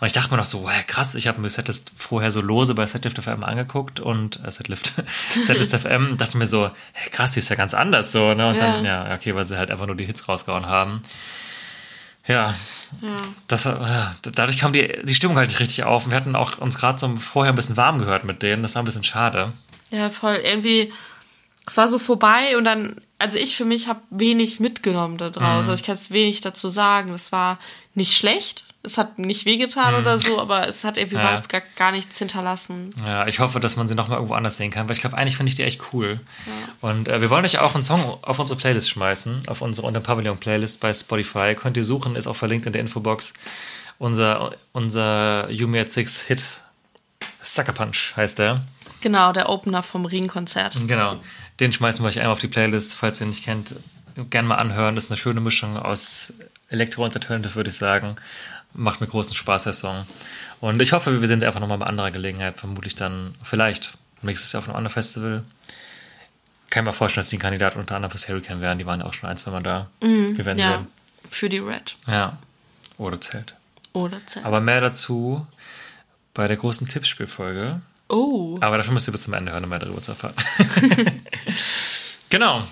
Und 0.00 0.06
ich 0.06 0.12
dachte 0.12 0.30
mir 0.30 0.36
noch 0.36 0.44
so, 0.44 0.62
wow, 0.62 0.86
krass, 0.86 1.16
ich 1.16 1.26
habe 1.26 1.40
mir 1.40 1.50
Setlist 1.50 1.90
vorher 1.96 2.30
so 2.30 2.40
lose 2.40 2.76
bei 2.76 2.86
Setlift 2.86 3.20
FM 3.20 3.42
angeguckt 3.42 3.98
und 3.98 4.38
äh, 4.44 4.50
Setlift, 4.52 4.92
Setlist 5.30 5.74
FM 5.76 6.16
dachte 6.18 6.38
mir 6.38 6.46
so, 6.46 6.70
hey, 6.92 7.10
krass, 7.10 7.32
die 7.32 7.40
ist 7.40 7.48
ja 7.48 7.56
ganz 7.56 7.74
anders 7.74 8.12
so, 8.12 8.32
ne? 8.32 8.50
Und 8.50 8.60
dann, 8.60 8.84
ja, 8.84 9.12
okay, 9.12 9.34
weil 9.34 9.44
sie 9.44 9.58
halt 9.58 9.72
einfach 9.72 9.86
nur 9.86 9.96
die 9.96 10.04
Hits 10.04 10.28
rausgehauen 10.28 10.66
haben. 10.66 11.02
Ja, 12.28 12.54
das, 13.48 13.66
äh, 13.66 13.72
dadurch 14.22 14.58
kam 14.58 14.72
die, 14.72 15.00
die 15.02 15.16
Stimmung 15.16 15.36
halt 15.36 15.50
nicht 15.50 15.58
richtig 15.58 15.82
auf. 15.82 16.04
Und 16.04 16.12
wir 16.12 16.16
hatten 16.16 16.36
auch 16.36 16.58
uns 16.58 16.78
gerade 16.78 16.98
so 16.98 17.08
vorher 17.16 17.52
ein 17.52 17.56
bisschen 17.56 17.76
warm 17.76 17.98
gehört 17.98 18.22
mit 18.22 18.42
denen. 18.42 18.62
Das 18.62 18.76
war 18.76 18.82
ein 18.82 18.84
bisschen 18.84 19.04
schade. 19.04 19.52
Ja, 19.90 20.10
voll. 20.10 20.36
Irgendwie, 20.36 20.92
es 21.66 21.76
war 21.76 21.88
so 21.88 21.98
vorbei 21.98 22.56
und 22.56 22.64
dann, 22.64 23.00
also 23.24 23.38
ich 23.38 23.56
für 23.56 23.64
mich 23.64 23.88
habe 23.88 24.00
wenig 24.10 24.60
mitgenommen 24.60 25.18
da 25.18 25.28
Mhm. 25.28 25.32
draus. 25.32 25.68
Also 25.68 25.74
ich 25.74 25.82
kann 25.82 25.96
jetzt 25.96 26.10
wenig 26.12 26.40
dazu 26.40 26.68
sagen. 26.68 27.12
Es 27.12 27.32
war 27.32 27.58
nicht 27.94 28.14
schlecht. 28.16 28.64
Es 28.86 28.98
hat 28.98 29.18
nicht 29.18 29.46
wehgetan 29.46 29.94
oder 29.94 30.18
so, 30.18 30.38
aber 30.38 30.68
es 30.68 30.84
hat 30.84 30.98
irgendwie 30.98 31.16
Mhm. 31.16 31.22
Ja. 31.22 31.28
überhaupt 31.30 31.48
gar, 31.48 31.62
gar 31.74 31.90
nichts 31.90 32.18
hinterlassen. 32.18 32.94
Ja, 33.06 33.26
ich 33.26 33.38
hoffe, 33.40 33.58
dass 33.58 33.76
man 33.76 33.88
sie 33.88 33.94
nochmal 33.94 34.18
irgendwo 34.18 34.34
anders 34.34 34.58
sehen 34.58 34.70
kann, 34.70 34.86
weil 34.88 34.94
ich 34.94 35.00
glaube, 35.00 35.16
eigentlich 35.16 35.38
finde 35.38 35.48
ich 35.48 35.56
die 35.56 35.62
echt 35.62 35.80
cool. 35.94 36.20
Und 36.82 37.08
äh, 37.08 37.22
wir 37.22 37.30
wollen 37.30 37.46
euch 37.46 37.58
auch 37.60 37.74
einen 37.74 37.82
Song 37.82 38.18
auf 38.20 38.38
unsere 38.38 38.58
Playlist 38.58 38.90
schmeißen, 38.90 39.44
auf 39.48 39.62
unsere 39.62 39.86
Unter 39.86 40.00
Pavillon 40.00 40.36
Playlist 40.36 40.80
bei 40.80 40.92
Spotify. 40.92 41.54
Könnt 41.54 41.78
ihr 41.78 41.84
suchen, 41.84 42.14
ist 42.14 42.26
auch 42.26 42.36
verlinkt 42.36 42.66
in 42.66 42.72
der 42.74 42.82
Infobox. 42.82 43.32
Unser, 43.98 44.54
unser 44.72 45.50
Yumi 45.50 45.78
at 45.80 45.90
Six 45.90 46.20
Hit 46.22 46.42
Sucker 47.42 47.72
Punch 47.72 48.12
heißt 48.16 48.38
der. 48.38 48.60
Genau, 49.00 49.32
der 49.32 49.48
Opener 49.48 49.82
vom 49.82 50.04
Ring-Konzert. 50.06 50.76
Genau. 50.86 51.16
Den 51.60 51.72
schmeißen 51.72 52.04
wir 52.04 52.08
euch 52.08 52.18
einmal 52.18 52.32
auf 52.32 52.40
die 52.40 52.48
Playlist, 52.48 52.94
falls 52.94 53.20
ihr 53.20 53.26
ihn 53.26 53.30
nicht 53.30 53.44
kennt. 53.44 53.74
Gerne 54.30 54.48
mal 54.48 54.56
anhören. 54.56 54.94
Das 54.94 55.04
ist 55.04 55.10
eine 55.10 55.18
schöne 55.18 55.40
Mischung 55.40 55.76
aus 55.76 56.32
Elektro 56.68 57.04
und 57.04 57.14
Alternative, 57.14 57.54
würde 57.54 57.70
ich 57.70 57.76
sagen. 57.76 58.16
Macht 58.72 59.00
mir 59.00 59.06
großen 59.06 59.34
Spaß, 59.34 59.64
der 59.64 59.72
Song. 59.72 60.06
Und 60.60 60.80
ich 60.82 60.92
hoffe, 60.92 61.20
wir 61.20 61.28
sind 61.28 61.44
einfach 61.44 61.60
nochmal 61.60 61.78
bei 61.78 61.86
anderer 61.86 62.10
Gelegenheit. 62.10 62.58
Vermutlich 62.58 62.96
dann, 62.96 63.34
vielleicht 63.42 63.96
nächstes 64.22 64.52
Jahr 64.52 64.62
auf 64.62 64.68
einem 64.68 64.76
anderen 64.76 64.92
Festival. 64.94 65.42
Kann 66.70 66.82
ich 66.84 66.86
mir 66.88 66.92
vorstellen, 66.92 67.22
dass 67.22 67.30
die 67.30 67.36
ein 67.36 67.40
Kandidat 67.40 67.76
unter 67.76 67.94
anderem 67.94 68.10
fürs 68.10 68.28
Hurricane 68.28 68.60
wären. 68.60 68.78
Die 68.78 68.86
waren 68.86 69.00
ja 69.00 69.06
auch 69.06 69.14
schon 69.14 69.28
ein, 69.30 69.36
zwei 69.36 69.52
Mal 69.52 69.62
da. 69.62 69.88
wir 70.00 70.44
werden 70.44 70.58
Ja, 70.58 70.78
sehen. 70.78 70.86
für 71.30 71.48
die 71.48 71.58
Red. 71.58 71.96
Ja. 72.08 72.38
Oder 72.98 73.20
Zelt. 73.20 73.54
Oder 73.92 74.24
Zelt. 74.26 74.44
Aber 74.44 74.60
mehr 74.60 74.80
dazu 74.80 75.46
bei 76.32 76.48
der 76.48 76.56
großen 76.56 76.88
Tippspielfolge. 76.88 77.80
Oh. 78.08 78.56
Aber 78.60 78.76
dafür 78.76 78.92
müsst 78.92 79.08
ihr 79.08 79.12
bis 79.12 79.22
zum 79.24 79.34
Ende 79.34 79.52
hören, 79.52 79.64
um 79.64 79.70
mehr 79.70 79.78
darüber 79.78 80.02
zu 80.02 80.12
erfahren. 80.12 80.34
genau. 82.30 82.64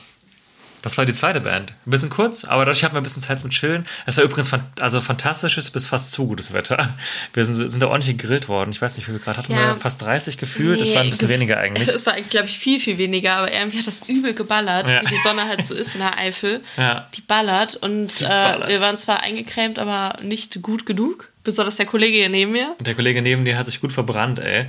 Das 0.82 0.98
war 0.98 1.06
die 1.06 1.12
zweite 1.12 1.40
Band. 1.40 1.74
Ein 1.86 1.90
bisschen 1.92 2.10
kurz, 2.10 2.44
aber 2.44 2.64
dadurch 2.64 2.82
hatten 2.82 2.96
wir 2.96 3.00
ein 3.00 3.04
bisschen 3.04 3.22
Zeit 3.22 3.40
zum 3.40 3.50
Chillen. 3.50 3.86
Es 4.04 4.16
war 4.16 4.24
übrigens 4.24 4.48
fan 4.48 4.66
also 4.80 5.00
fantastisches 5.00 5.70
bis 5.70 5.86
fast 5.86 6.10
zu 6.10 6.26
gutes 6.26 6.52
Wetter. 6.54 6.92
Wir 7.34 7.44
sind, 7.44 7.54
sind 7.54 7.80
da 7.80 7.86
ordentlich 7.86 8.18
gegrillt 8.18 8.48
worden. 8.48 8.70
Ich 8.72 8.82
weiß 8.82 8.96
nicht, 8.96 9.06
wie 9.06 9.12
viel 9.12 9.20
Grad 9.20 9.36
hatten 9.36 9.52
Ja. 9.52 9.58
wir? 9.58 9.76
Fast 9.76 10.02
30 10.02 10.38
gefühlt. 10.38 10.80
Es 10.80 10.92
war 10.92 11.02
ein 11.02 11.10
bisschen 11.10 11.28
weniger 11.28 11.58
eigentlich. 11.58 11.86
Es 11.94 12.04
war, 12.04 12.14
glaube 12.22 12.46
ich, 12.46 12.58
viel, 12.58 12.80
viel 12.80 12.98
weniger, 12.98 13.34
aber 13.34 13.52
irgendwie 13.52 13.78
hat 13.78 13.86
das 13.86 14.08
übel 14.08 14.34
geballert, 14.34 14.90
Ja. 14.90 15.02
wie 15.02 15.06
die 15.14 15.20
Sonne 15.22 15.44
halt 15.46 15.64
so 15.64 15.72
ist 15.76 15.94
in 15.94 16.00
der 16.00 16.18
Eifel. 16.18 16.60
Ja. 16.76 17.06
Die 17.14 17.20
ballert 17.20 17.76
und 17.76 18.18
ballert. 18.20 18.64
Äh, 18.64 18.68
wir 18.68 18.80
waren 18.80 18.96
zwar 18.96 19.20
eingecremt, 19.22 19.78
aber 19.78 20.16
nicht 20.24 20.62
gut 20.62 20.84
genug. 20.84 21.28
Besonders 21.44 21.76
der 21.76 21.86
Kollege 21.86 22.16
hier 22.16 22.28
neben 22.28 22.50
mir. 22.50 22.74
Und 22.78 22.86
der 22.88 22.96
Kollege 22.96 23.22
neben 23.22 23.44
dir 23.44 23.56
hat 23.56 23.66
sich 23.66 23.80
gut 23.80 23.92
verbrannt, 23.92 24.40
ey. 24.40 24.66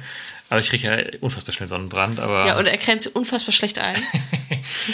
Aber 0.54 0.60
ich 0.60 0.70
kriege 0.70 0.88
ja 0.88 1.20
unfassbar 1.20 1.52
schnell 1.52 1.68
Sonnenbrand. 1.68 2.20
Aber 2.20 2.46
Ja, 2.46 2.60
und 2.60 2.68
er 2.68 2.78
cremt 2.78 3.02
sich 3.02 3.16
unfassbar 3.16 3.52
schlecht 3.52 3.80
ein. 3.80 3.96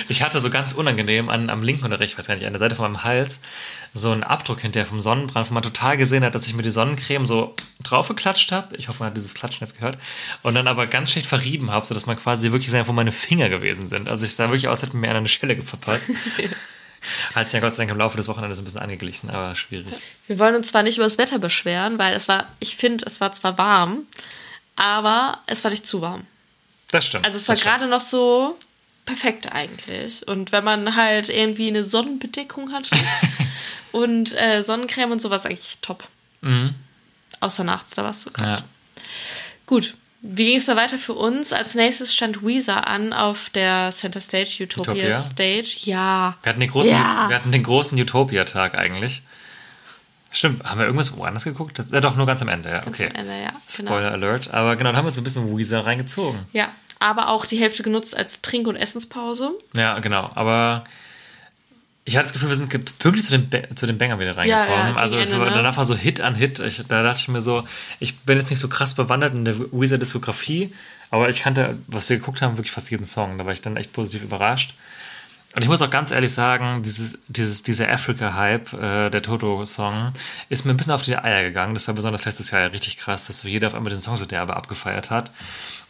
Ich 0.08 0.24
hatte 0.24 0.42
so 0.42 0.50
ganz 0.50 0.74
unangenehm 0.74 1.30
an, 1.30 1.50
am 1.50 1.62
linken 1.62 1.86
oder 1.86 2.02
ich 2.02 2.18
weiß 2.18 2.26
gar 2.26 2.34
nicht, 2.34 2.46
an 2.48 2.54
der 2.54 2.60
Seite 2.60 2.76
von 2.76 2.92
meinem 2.92 3.04
Hals 3.04 3.42
so 3.94 4.12
einen 4.12 4.24
Abdruck 4.24 4.62
hinterher 4.62 4.88
vom 4.88 5.00
Sonnenbrand, 5.00 5.50
wo 5.50 5.54
man 5.54 5.62
total 5.62 5.96
gesehen 5.96 6.24
hat, 6.24 6.34
dass 6.34 6.48
ich 6.48 6.56
mir 6.56 6.64
die 6.64 6.72
Sonnencreme 6.72 7.28
so 7.28 7.54
draufgeklatscht 7.84 8.52
habe. 8.52 8.76
Ich 8.78 8.88
hoffe, 8.88 9.00
man 9.00 9.10
hat 9.10 9.18
dieses 9.18 9.36
Klatschen 9.36 9.68
jetzt 9.68 9.78
gehört. 9.78 9.98
Und 10.42 10.56
dann 10.56 10.68
aber 10.68 10.88
ganz 10.88 11.12
schlecht 11.12 11.28
verrieben 11.28 11.70
habe, 11.70 11.86
sodass 11.86 12.08
man 12.08 12.18
quasi 12.18 12.52
wirklich 12.52 12.72
sehen, 12.72 12.88
wo 12.88 12.94
meine 12.94 13.12
Finger 13.12 13.50
gewesen 13.50 13.86
sind. 13.86 14.10
Also 14.10 14.26
ich 14.26 14.34
sah 14.34 14.46
wirklich 14.48 14.70
aus, 14.70 14.80
als 14.80 14.90
hätte 14.90 14.98
mir 14.98 15.10
einer 15.10 15.20
eine 15.20 15.28
Schelle 15.28 15.62
verpasst. 15.62 16.08
Hat 17.36 17.50
sich 17.50 17.54
ja 17.54 17.60
Gott 17.60 17.76
sei 17.76 17.84
Dank 17.84 17.92
im 17.92 17.98
Laufe 17.98 18.18
des 18.18 18.28
Wochenendes 18.28 18.58
ein 18.58 18.64
bisschen 18.64 18.80
angeglichen, 18.80 19.30
aber 19.30 19.56
schwierig. 19.56 19.94
Wir 20.26 20.40
wollen 20.40 20.56
uns 20.56 20.70
zwar 20.70 20.84
nicht 20.84 20.98
über 20.98 21.06
das 21.06 21.18
Wetter 21.18 21.38
beschweren, 21.38 22.00
weil 22.00 22.14
es 22.14 22.28
war, 22.28 22.48
ich 22.60 22.76
finde, 22.76 23.06
es 23.06 23.22
war 23.22 23.32
zwar 23.34 23.58
warm, 23.58 24.08
aber 24.80 25.40
es 25.46 25.64
war 25.64 25.72
nicht 25.72 25.86
zu 25.86 26.02
warm. 26.02 26.26
Das 26.92 27.06
stimmt. 27.06 27.26
Also 27.26 27.38
es 27.38 27.48
war 27.48 27.56
gerade 27.56 27.88
noch 27.88 28.02
so 28.02 28.58
perfekt 29.06 29.52
eigentlich. 29.52 30.28
Und 30.28 30.52
wenn 30.52 30.64
man 30.64 30.96
halt 30.96 31.30
irgendwie 31.30 31.68
eine 31.68 31.84
Sonnenbedeckung 31.84 32.72
hatte 32.74 32.96
und 33.92 34.34
äh, 34.40 34.64
Sonnencreme 34.64 35.12
und 35.12 35.22
sowas, 35.22 35.46
eigentlich 35.46 35.78
top. 35.82 36.08
Außer 37.42 37.64
nachts, 37.64 37.94
da 37.94 38.04
war 38.04 38.12
es 38.12 38.24
so 38.24 38.32
kalt. 38.32 38.62
Mhm. 38.62 38.66
Ja. 38.66 39.04
Gut. 39.66 39.94
Wie 40.22 40.46
ging 40.46 40.58
es 40.58 40.66
da 40.66 40.76
weiter 40.76 40.98
für 40.98 41.14
uns? 41.14 41.54
Als 41.54 41.76
nächstes 41.76 42.14
stand 42.14 42.46
Weezer 42.46 42.88
an 42.88 43.14
auf 43.14 43.50
der 43.52 43.92
Center 43.92 44.20
Stage, 44.20 44.64
Utopia, 44.64 44.92
Utopia? 44.94 45.22
Stage. 45.22 45.78
Ja. 45.84 46.38
Wir 46.44 46.50
hatten 46.50 46.60
den 46.60 46.70
großen, 46.72 46.92
Ja. 46.92 47.30
wir 47.30 47.36
hatten 47.38 47.52
den 47.54 47.64
großen 47.64 47.98
Utopia-Tag 48.00 48.76
eigentlich. 48.76 49.22
Stimmt, 50.32 50.64
haben 50.64 50.78
wir 50.80 50.86
irgendwas 50.86 51.16
woanders 51.18 51.44
geguckt? 51.44 51.80
Das, 51.80 51.92
ja, 51.92 52.02
doch, 52.02 52.16
nur 52.16 52.26
ganz 52.28 52.42
am 52.42 52.50
Ende, 52.50 52.70
ja. 52.70 52.86
Okay. 52.86 53.08
am 53.10 53.16
Ende, 53.16 53.42
ja, 53.42 53.52
genau. 53.76 53.92
Spoiler 53.92 54.12
Alert. 54.12 54.54
Aber 54.54 54.76
genau, 54.76 54.92
da 54.92 54.98
haben 54.98 55.06
wir 55.06 55.10
uns 55.10 55.18
ein 55.18 55.24
bisschen 55.24 55.58
Weezer 55.58 55.86
reingezogen. 55.86 56.42
Ja. 56.54 56.70
Aber 57.00 57.30
auch 57.30 57.46
die 57.46 57.58
Hälfte 57.58 57.82
genutzt 57.82 58.16
als 58.16 58.42
Trink- 58.42 58.68
und 58.68 58.76
Essenspause. 58.76 59.52
Ja, 59.74 60.00
genau. 60.00 60.32
Aber 60.36 60.84
ich 62.06 62.16
hatte 62.16 62.26
das 62.26 62.34
Gefühl, 62.34 62.50
wir 62.50 62.56
sind 62.56 62.70
pünktlich 63.00 63.26
zu 63.26 63.38
den, 63.38 63.76
zu 63.76 63.88
den 63.88 63.98
Bangern 63.98 64.20
wieder 64.20 64.32
Ja, 64.32 64.38
reingekommen. 64.38 64.70
ja, 64.78 64.88
gegen 64.88 64.98
also 65.00 65.16
Ende, 65.18 65.40
war, 65.40 65.50
ne? 65.50 65.56
danach 65.56 65.78
war 65.78 65.86
so 65.86 65.96
Hit 65.96 66.22
an 66.22 66.36
Hit. 66.36 66.60
Ich, 66.60 66.84
da 66.88 67.04
dachte 67.04 67.20
ich 67.22 67.28
mir 67.28 67.42
so, 67.42 67.64
ich 68.00 68.18
bin 68.20 68.38
jetzt 68.38 68.50
nicht 68.50 68.60
so 68.60 68.68
krass 68.68 68.96
bewandert 68.96 69.34
in 69.34 69.46
der 69.46 69.58
Weezer-Diskografie, 69.72 70.74
aber 71.10 71.30
ich 71.30 71.42
kannte, 71.42 71.78
was 71.88 72.10
wir 72.10 72.18
geguckt 72.18 72.42
haben, 72.42 72.58
wirklich 72.58 72.72
fast 72.72 72.92
jeden 72.92 73.06
Song. 73.06 73.38
Da 73.38 73.46
war 73.46 73.54
ich 73.54 73.62
dann 73.62 73.78
echt 73.78 73.94
positiv 73.94 74.24
überrascht. 74.24 74.74
Und 75.56 75.64
ich 75.64 75.68
muss 75.68 75.82
auch 75.82 75.90
ganz 75.90 76.12
ehrlich 76.12 76.32
sagen, 76.32 76.84
dieses, 76.84 77.18
dieses, 77.28 77.64
dieser 77.64 77.90
Africa-Hype, 77.90 78.74
äh, 78.74 79.10
der 79.10 79.22
Toto-Song, 79.24 80.14
ist 80.48 80.66
mir 80.66 80.72
ein 80.72 80.78
bisschen 80.78 80.94
auf 80.94 81.02
die 81.02 81.18
Eier 81.18 81.42
gegangen. 81.42 81.74
Das 81.74 81.88
war 81.88 81.96
besonders 81.96 82.24
letztes 82.26 82.52
Jahr 82.52 82.62
ja 82.62 82.68
richtig 82.68 82.98
krass, 82.98 83.26
dass 83.26 83.40
so 83.40 83.48
jeder 83.48 83.68
auf 83.68 83.74
einmal 83.74 83.92
den 83.92 84.00
Song 84.00 84.16
so 84.16 84.28
derbe 84.28 84.56
abgefeiert 84.56 85.10
hat. 85.10 85.32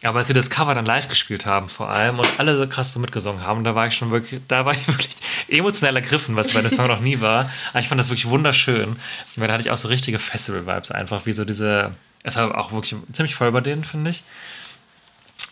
Aber 0.02 0.20
als 0.20 0.28
sie 0.28 0.32
das 0.32 0.48
Cover 0.48 0.74
dann 0.74 0.86
live 0.86 1.08
gespielt 1.08 1.44
haben, 1.44 1.68
vor 1.68 1.90
allem, 1.90 2.18
und 2.18 2.28
alle 2.38 2.56
so 2.56 2.66
krass 2.66 2.94
so 2.94 3.00
mitgesungen 3.00 3.46
haben, 3.46 3.62
da 3.62 3.74
war 3.74 3.86
ich 3.86 3.94
schon 3.94 4.10
wirklich, 4.10 4.40
da 4.48 4.64
war 4.64 4.72
ich 4.72 4.86
wirklich 4.88 5.10
emotional 5.48 5.94
ergriffen, 5.94 6.36
was 6.36 6.54
bei 6.54 6.62
der 6.62 6.70
Song 6.70 6.86
noch 6.86 7.00
nie 7.00 7.20
war. 7.20 7.50
Aber 7.70 7.80
ich 7.80 7.88
fand 7.88 7.98
das 7.98 8.08
wirklich 8.08 8.28
wunderschön. 8.28 8.96
Weil 9.36 9.48
da 9.48 9.54
hatte 9.54 9.62
ich 9.62 9.70
auch 9.70 9.76
so 9.76 9.88
richtige 9.88 10.18
Festival-Vibes 10.18 10.90
einfach, 10.90 11.26
wie 11.26 11.32
so 11.32 11.44
diese, 11.44 11.90
es 12.22 12.36
war 12.36 12.56
auch 12.56 12.72
wirklich 12.72 12.96
ziemlich 13.12 13.34
voll 13.34 13.52
bei 13.52 13.60
denen, 13.60 13.84
finde 13.84 14.10
ich. 14.10 14.24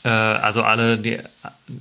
Äh, 0.05 0.09
also 0.09 0.63
alle, 0.63 0.97
die 0.99 1.19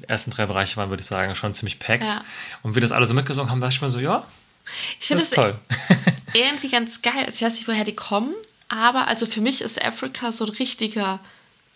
ersten 0.08 0.32
drei 0.32 0.46
Bereiche 0.46 0.78
waren, 0.78 0.90
würde 0.90 1.02
ich 1.02 1.08
sagen, 1.08 1.36
schon 1.36 1.54
ziemlich 1.54 1.80
packed. 1.80 2.04
Ja. 2.04 2.24
Und 2.64 2.76
wie 2.76 2.80
das 2.80 2.92
alle 2.92 3.06
so 3.06 3.14
mitgesungen 3.14 3.50
haben, 3.52 3.62
dachte 3.62 3.76
ich 3.76 3.82
mir 3.82 3.90
so, 3.90 4.00
ja, 4.00 4.26
Ich 5.00 5.08
finde 5.08 5.24
es 5.24 5.30
toll. 5.30 5.56
irgendwie 6.34 6.70
ganz 6.70 7.02
geil. 7.02 7.14
Also 7.26 7.32
Ich 7.34 7.42
weiß 7.42 7.54
nicht, 7.54 7.68
woher 7.68 7.86
die 7.86 7.96
kommen, 7.96 8.34
aber 8.70 9.08
also 9.08 9.26
für 9.26 9.42
mich 9.42 9.62
ist 9.62 9.84
Africa 9.84 10.32
so 10.32 10.46
ein 10.46 10.52
richtiger 10.52 11.20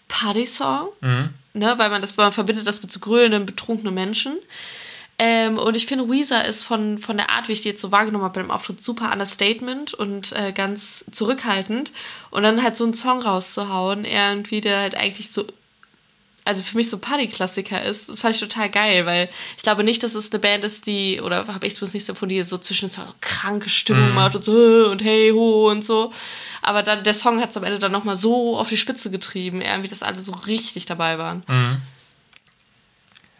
Party-Song, 0.08 0.89
Mhm. 1.01 1.34
ne, 1.54 1.73
weil 1.77 1.89
man 1.89 2.01
das, 2.01 2.17
man 2.17 2.34
verbindet 2.34 2.67
das 2.67 2.82
mit 2.82 2.91
so 2.91 2.99
grölenden, 2.99 3.45
betrunkenen 3.45 3.93
Menschen. 3.93 4.38
Ähm, 5.19 5.58
und 5.60 5.75
ich 5.75 5.86
finde, 5.86 6.10
Weezer 6.10 6.43
ist 6.45 6.63
von, 6.63 6.97
von 6.97 7.15
der 7.15 7.30
Art, 7.30 7.47
wie 7.47 7.51
ich 7.54 7.62
die 7.62 7.69
jetzt 7.69 7.82
so 7.82 7.91
wahrgenommen 7.91 8.23
habe 8.23 8.34
bei 8.34 8.41
dem 8.41 8.49
Auftritt, 8.51 8.84
super 8.84 9.12
understatement 9.12 9.93
und 9.93 10.32
äh, 10.34 10.51
ganz 10.51 11.06
zurückhaltend. 11.12 11.93
Und 12.32 12.41
dann 12.43 12.63
halt 12.63 12.75
so 12.75 12.84
einen 12.86 12.95
Song 12.95 13.21
rauszuhauen, 13.21 14.04
irgendwie, 14.04 14.62
der 14.62 14.80
halt 14.80 14.95
eigentlich 14.95 15.32
so 15.32 15.45
also 16.43 16.63
für 16.63 16.77
mich 16.77 16.89
so 16.89 16.97
Partyklassiker 16.97 17.82
ist. 17.84 18.10
Das 18.10 18.19
fand 18.19 18.36
ich 18.36 18.41
total 18.41 18.69
geil, 18.69 19.06
weil 19.06 19.30
ich 19.58 19.63
glaube 19.63 19.84
nicht, 19.84 20.04
dass 20.04 20.15
es 20.15 20.32
eine 20.32 20.39
Band 20.39 20.63
ist, 20.63 20.88
die, 20.88 21.21
oder 21.21 21.47
habe 21.47 21.67
ich 21.67 21.75
zumindest 21.75 21.93
nicht 21.93 22.06
so 22.06 22.15
von 22.15 22.30
die 22.30 22.41
so 22.41 22.58
zwischen 22.58 22.89
so 22.89 23.01
kranke 23.21 23.69
Stimmung 23.69 24.13
macht 24.13 24.36
und 24.36 24.45
so 24.45 24.89
und 24.89 25.04
hey 25.04 25.32
ho 25.32 25.69
und 25.69 25.86
so. 25.86 26.12
Aber 26.62 26.84
dann 26.84 27.04
der 27.04 27.13
Song 27.13 27.41
hat 27.41 27.51
es 27.51 27.58
am 27.58 27.63
Ende 27.63 27.80
dann 27.80 27.91
nochmal 27.91 28.15
so 28.15 28.58
auf 28.58 28.69
die 28.69 28.77
Spitze 28.77 29.12
getrieben, 29.12 29.62
irgendwie, 29.62 29.88
dass 29.88 30.04
alle 30.04 30.21
so 30.21 30.34
richtig 30.34 30.86
dabei 30.86 31.17
waren. 31.17 31.43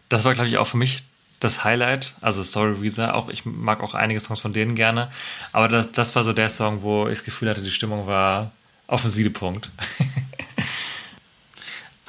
Das 0.08 0.24
war, 0.24 0.34
glaube 0.34 0.48
ich, 0.48 0.58
auch 0.58 0.66
für 0.66 0.76
mich 0.76 1.02
das 1.40 1.64
Highlight. 1.64 2.14
Also 2.20 2.42
Sorry 2.42 2.82
Visa, 2.82 3.12
auch 3.14 3.28
ich 3.28 3.44
mag 3.44 3.80
auch 3.80 3.94
einige 3.94 4.20
Songs 4.20 4.40
von 4.40 4.52
denen 4.52 4.74
gerne. 4.74 5.10
Aber 5.52 5.68
das, 5.68 5.92
das 5.92 6.14
war 6.14 6.24
so 6.24 6.32
der 6.32 6.50
Song, 6.50 6.82
wo 6.82 7.06
ich 7.06 7.14
das 7.14 7.24
Gefühl 7.24 7.50
hatte, 7.50 7.62
die 7.62 7.70
Stimmung 7.70 8.06
war 8.06 8.52
auf 8.86 9.02
dem 9.02 9.10
Siedepunkt. 9.10 9.70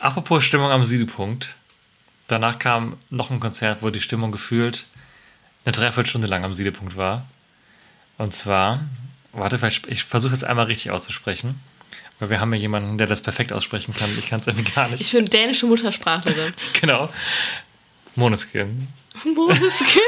Apropos 0.04 0.44
Stimmung 0.44 0.70
am 0.70 0.84
Siedepunkt. 0.84 1.56
Danach 2.28 2.60
kam 2.60 2.98
noch 3.10 3.32
ein 3.32 3.40
Konzert, 3.40 3.82
wo 3.82 3.90
die 3.90 4.02
Stimmung 4.02 4.34
gefühlt 4.34 4.84
eine 5.64 5.72
Dreiviertelstunde 5.72 6.28
lang 6.28 6.44
am 6.44 6.54
Siedepunkt 6.54 6.98
war. 6.98 7.26
Und 8.18 8.36
zwar, 8.36 8.82
warte, 9.32 9.58
ich 9.88 10.04
versuche 10.04 10.34
es 10.34 10.44
einmal 10.44 10.66
richtig 10.66 10.92
auszusprechen. 10.92 11.58
Weil 12.20 12.30
wir 12.30 12.42
haben 12.42 12.52
hier 12.52 12.60
jemanden, 12.60 12.98
der 12.98 13.08
das 13.08 13.22
perfekt 13.22 13.54
aussprechen 13.54 13.94
kann. 13.94 14.10
Ich 14.20 14.28
kann 14.28 14.42
es 14.42 14.48
irgendwie 14.48 14.70
gar 14.70 14.90
nicht. 14.90 15.00
Ich 15.00 15.14
bin 15.14 15.24
dänische 15.24 15.68
Muttersprachlerin. 15.68 16.54
genau. 16.82 17.10
Moneskin. 18.16 18.90
Moneskin. 19.24 20.02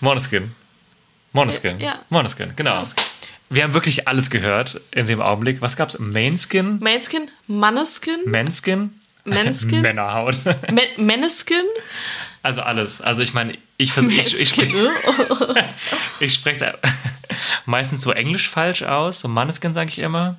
Moneskin. 0.00 0.54
Moneskin. 1.32 1.78
Ja. 1.78 2.00
Moneskin, 2.08 2.56
genau. 2.56 2.74
Måneskin. 2.74 3.04
Wir 3.50 3.64
haben 3.64 3.74
wirklich 3.74 4.06
alles 4.08 4.30
gehört 4.30 4.80
in 4.90 5.06
dem 5.06 5.20
Augenblick. 5.22 5.62
Was 5.62 5.76
gab's? 5.76 5.98
Mainskin? 5.98 6.78
Mainskin, 6.80 7.30
Manneskin, 7.46 8.20
Manskin? 8.26 8.90
Manskin, 9.24 9.80
Männerhaut. 9.82 10.38
Me 10.72 10.82
Meneskin, 10.98 11.64
Also 12.42 12.60
alles. 12.62 13.00
Also 13.00 13.22
ich 13.22 13.32
meine, 13.34 13.56
ich, 13.78 13.92
vers- 13.92 14.06
ich, 14.06 14.58
ich, 14.58 14.58
äh? 14.74 14.88
ich 16.20 16.34
spreche 16.34 16.64
es 16.66 16.90
meistens 17.66 18.02
so 18.02 18.12
englisch 18.12 18.48
falsch 18.48 18.82
aus. 18.82 19.20
So 19.20 19.28
Manneskin 19.28 19.72
sage 19.74 19.90
ich 19.90 19.98
immer. 19.98 20.36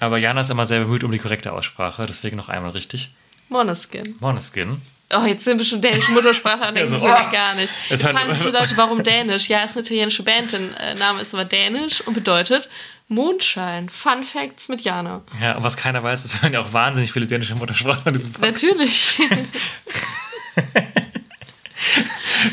Aber 0.00 0.18
Jana 0.18 0.40
ist 0.40 0.50
immer 0.50 0.66
sehr 0.66 0.80
bemüht 0.80 1.04
um 1.04 1.10
die 1.12 1.18
korrekte 1.18 1.52
Aussprache. 1.52 2.06
Deswegen 2.06 2.36
noch 2.36 2.48
einmal 2.48 2.70
richtig. 2.70 3.10
Moneskin. 3.48 4.16
Moneskin. 4.20 4.80
Oh, 5.12 5.24
jetzt 5.24 5.44
sind 5.44 5.58
wir 5.58 5.64
schon 5.64 5.82
dänische 5.82 6.12
Muttersprache 6.12 6.60
und 6.68 6.74
denken 6.74 6.78
Ja, 6.78 6.86
sie 6.86 6.92
so, 6.92 7.06
so, 7.06 7.12
oh. 7.12 7.32
gar 7.32 7.54
nicht. 7.54 7.72
Es 7.88 8.02
Jetzt 8.02 8.12
fragen 8.12 8.32
sich 8.32 8.44
die 8.44 8.50
Leute, 8.52 8.76
warum 8.76 9.02
Dänisch? 9.02 9.48
Ja, 9.48 9.64
ist 9.64 9.76
eine 9.76 9.84
italienische 9.84 10.22
Band, 10.22 10.52
der 10.52 10.60
äh, 10.80 10.94
Name 10.94 11.20
ist 11.20 11.34
aber 11.34 11.44
Dänisch 11.44 12.00
und 12.02 12.14
bedeutet 12.14 12.68
Mondschein. 13.08 13.88
Fun 13.88 14.22
Facts 14.22 14.68
mit 14.68 14.82
Jana. 14.82 15.22
Ja, 15.40 15.56
und 15.56 15.64
was 15.64 15.76
keiner 15.76 16.02
weiß, 16.02 16.24
es 16.24 16.42
hören 16.42 16.52
ja 16.52 16.60
auch 16.60 16.72
wahnsinnig 16.72 17.12
viele 17.12 17.26
dänische 17.26 17.56
Muttersprachen 17.56 18.02
in 18.06 18.12
diesem 18.14 18.32
Podcast. 18.32 18.62
Natürlich. 18.62 19.18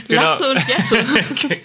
Genau. 0.08 0.22
Lasse 0.22 0.52
und 0.52 0.68
Jette. 0.68 1.06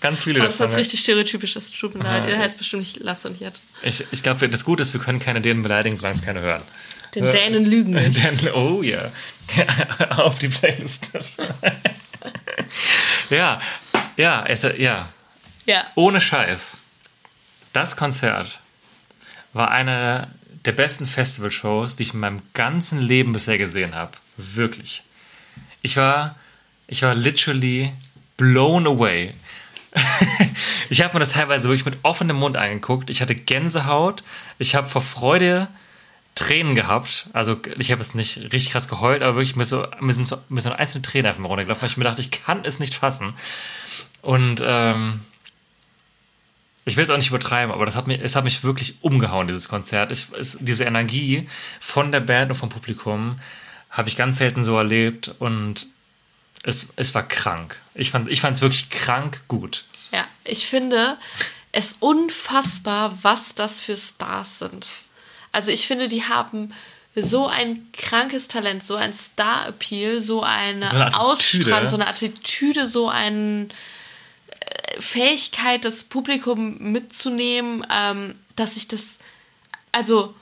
Ganz 0.00 0.22
viele 0.22 0.40
Oh, 0.40 0.44
das 0.44 0.54
ist 0.54 0.60
davon. 0.60 0.76
richtig 0.76 1.00
stereotypisch, 1.00 1.54
das 1.54 1.70
tut 1.70 1.94
mir 1.94 2.04
leid. 2.04 2.28
Ihr 2.28 2.38
heißt 2.38 2.58
bestimmt 2.58 2.82
nicht 2.82 3.00
Lasse 3.00 3.28
und 3.28 3.40
Jette. 3.40 3.58
Ich, 3.82 4.04
ich 4.10 4.22
glaube, 4.22 4.48
das 4.48 4.64
Gute 4.64 4.82
ist, 4.82 4.92
wir 4.92 5.00
können 5.00 5.18
keine 5.18 5.40
Dänen 5.40 5.62
beleidigen, 5.62 5.96
solange 5.96 6.16
es 6.16 6.24
keine 6.24 6.40
hören. 6.40 6.62
Den 7.14 7.30
Dänen 7.30 7.64
lügen 7.64 7.90
nicht. 7.92 8.24
Dann, 8.24 8.52
oh 8.54 8.82
ja. 8.82 9.10
Auf 10.10 10.38
die 10.38 10.48
Playlist. 10.48 11.10
ja, 13.30 13.60
ja, 14.16 14.44
es, 14.46 14.62
ja. 14.78 15.08
Ja. 15.66 15.86
Ohne 15.94 16.20
Scheiß. 16.20 16.78
Das 17.72 17.96
Konzert 17.96 18.60
war 19.52 19.70
eine 19.70 20.28
der 20.64 20.72
besten 20.72 21.06
Festivalshows, 21.06 21.96
die 21.96 22.04
ich 22.04 22.14
in 22.14 22.20
meinem 22.20 22.42
ganzen 22.54 23.00
Leben 23.00 23.32
bisher 23.32 23.58
gesehen 23.58 23.94
habe. 23.94 24.12
Wirklich. 24.36 25.04
Ich 25.82 25.96
war, 25.96 26.36
ich 26.86 27.02
war 27.02 27.14
literally 27.14 27.92
blown 28.36 28.86
away. 28.86 29.34
ich 30.90 31.02
habe 31.02 31.14
mir 31.14 31.20
das 31.20 31.32
teilweise 31.32 31.68
wirklich 31.68 31.84
mit 31.84 31.98
offenem 32.02 32.36
Mund 32.36 32.56
angeguckt. 32.56 33.10
Ich 33.10 33.20
hatte 33.20 33.34
Gänsehaut. 33.34 34.22
Ich 34.58 34.74
habe 34.74 34.88
vor 34.88 35.00
Freude 35.00 35.68
Tränen 36.34 36.74
gehabt. 36.74 37.28
Also 37.32 37.60
ich 37.78 37.92
habe 37.92 38.00
es 38.00 38.14
nicht 38.14 38.38
richtig 38.38 38.70
krass 38.70 38.88
geheult, 38.88 39.22
aber 39.22 39.36
wirklich 39.36 39.56
mir, 39.56 39.64
so, 39.64 39.86
mir 40.00 40.12
sind 40.12 40.26
so, 40.26 40.38
mir 40.48 40.60
sind 40.62 40.72
einzelne 40.72 41.02
Tränen 41.02 41.26
einfach 41.26 41.40
mal 41.40 41.48
runtergelaufen, 41.48 41.82
weil 41.82 41.90
ich 41.90 41.96
mir 41.96 42.04
dachte, 42.04 42.22
ich 42.22 42.30
kann 42.30 42.64
es 42.64 42.78
nicht 42.78 42.94
fassen. 42.94 43.34
Und 44.22 44.62
ähm, 44.64 45.20
ich 46.84 46.96
will 46.96 47.04
es 47.04 47.10
auch 47.10 47.16
nicht 47.16 47.28
übertreiben, 47.28 47.72
aber 47.72 47.86
das 47.86 47.96
hat 47.96 48.06
mich, 48.06 48.20
es 48.22 48.36
hat 48.36 48.44
mich 48.44 48.64
wirklich 48.64 49.02
umgehauen, 49.02 49.46
dieses 49.46 49.68
Konzert. 49.68 50.12
Ich, 50.12 50.26
es, 50.38 50.58
diese 50.60 50.84
Energie 50.84 51.48
von 51.78 52.10
der 52.10 52.20
Band 52.20 52.50
und 52.50 52.56
vom 52.56 52.68
Publikum 52.68 53.38
habe 53.90 54.08
ich 54.08 54.16
ganz 54.16 54.38
selten 54.38 54.64
so 54.64 54.76
erlebt 54.78 55.34
und 55.38 55.88
es, 56.62 56.88
es 56.96 57.14
war 57.14 57.26
krank. 57.26 57.78
Ich 57.94 58.10
fand 58.10 58.28
es 58.30 58.62
wirklich 58.62 58.90
krank 58.90 59.42
gut. 59.48 59.84
Ja, 60.12 60.26
ich 60.44 60.66
finde 60.66 61.18
es 61.72 61.96
unfassbar, 62.00 63.16
was 63.22 63.54
das 63.54 63.80
für 63.80 63.96
Stars 63.96 64.58
sind. 64.58 64.86
Also 65.52 65.70
ich 65.70 65.86
finde, 65.86 66.08
die 66.08 66.24
haben 66.24 66.72
so 67.16 67.46
ein 67.48 67.88
krankes 67.92 68.46
Talent, 68.48 68.82
so 68.84 68.94
ein 68.94 69.12
Star-Appeal, 69.12 70.20
so 70.22 70.42
eine, 70.42 70.86
So 70.86 70.96
eine. 70.96 71.18
Ausstrahlung, 71.18 71.88
so 71.88 71.96
eine 71.96 72.06
Attitüde, 72.06 72.86
so 72.86 73.08
eine 73.08 73.68
Fähigkeit, 74.98 75.84
das 75.84 76.04
Publikum 76.04 76.78
mitzunehmen, 76.78 77.86
ähm, 77.92 78.34
dass 78.56 78.76
ich 78.76 78.88
das, 78.88 79.18
also 79.92 80.34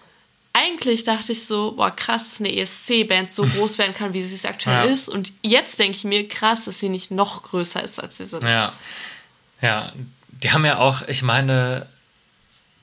eigentlich 0.52 1.04
dachte 1.04 1.32
ich 1.32 1.46
so, 1.46 1.72
boah, 1.72 1.90
krass, 1.94 2.24
dass 2.30 2.40
eine 2.40 2.54
ESC-Band 2.56 3.32
so 3.32 3.44
groß 3.44 3.78
werden 3.78 3.94
kann, 3.94 4.12
wie 4.12 4.22
sie 4.22 4.34
es 4.34 4.44
aktuell 4.44 4.86
Ja. 4.86 4.92
ist. 4.92 5.08
Und 5.08 5.32
jetzt 5.42 5.78
denke 5.78 5.96
ich 5.96 6.04
mir, 6.04 6.26
krass, 6.26 6.64
dass 6.64 6.80
sie 6.80 6.88
nicht 6.88 7.10
noch 7.10 7.44
größer 7.44 7.82
ist, 7.82 8.00
als 8.00 8.16
sie 8.16 8.26
sind. 8.26 8.42
Ja. 8.44 8.72
Ja, 9.60 9.92
die 10.30 10.50
haben 10.50 10.64
ja 10.64 10.78
auch, 10.78 11.02
ich 11.08 11.22
meine, 11.22 11.86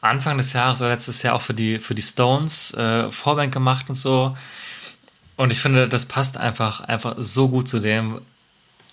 Anfang 0.05 0.37
des 0.37 0.53
Jahres 0.53 0.81
oder 0.81 0.89
letztes 0.91 1.21
Jahr 1.23 1.35
auch 1.35 1.41
für 1.41 1.53
die, 1.53 1.79
für 1.79 1.95
die 1.95 2.01
Stones 2.01 2.73
äh, 2.73 3.09
Vorband 3.11 3.51
gemacht 3.51 3.85
und 3.89 3.95
so. 3.95 4.37
Und 5.35 5.51
ich 5.51 5.59
finde, 5.59 5.87
das 5.89 6.05
passt 6.05 6.37
einfach, 6.37 6.81
einfach 6.81 7.15
so 7.17 7.49
gut 7.49 7.67
zu 7.67 7.79
dem. 7.79 8.21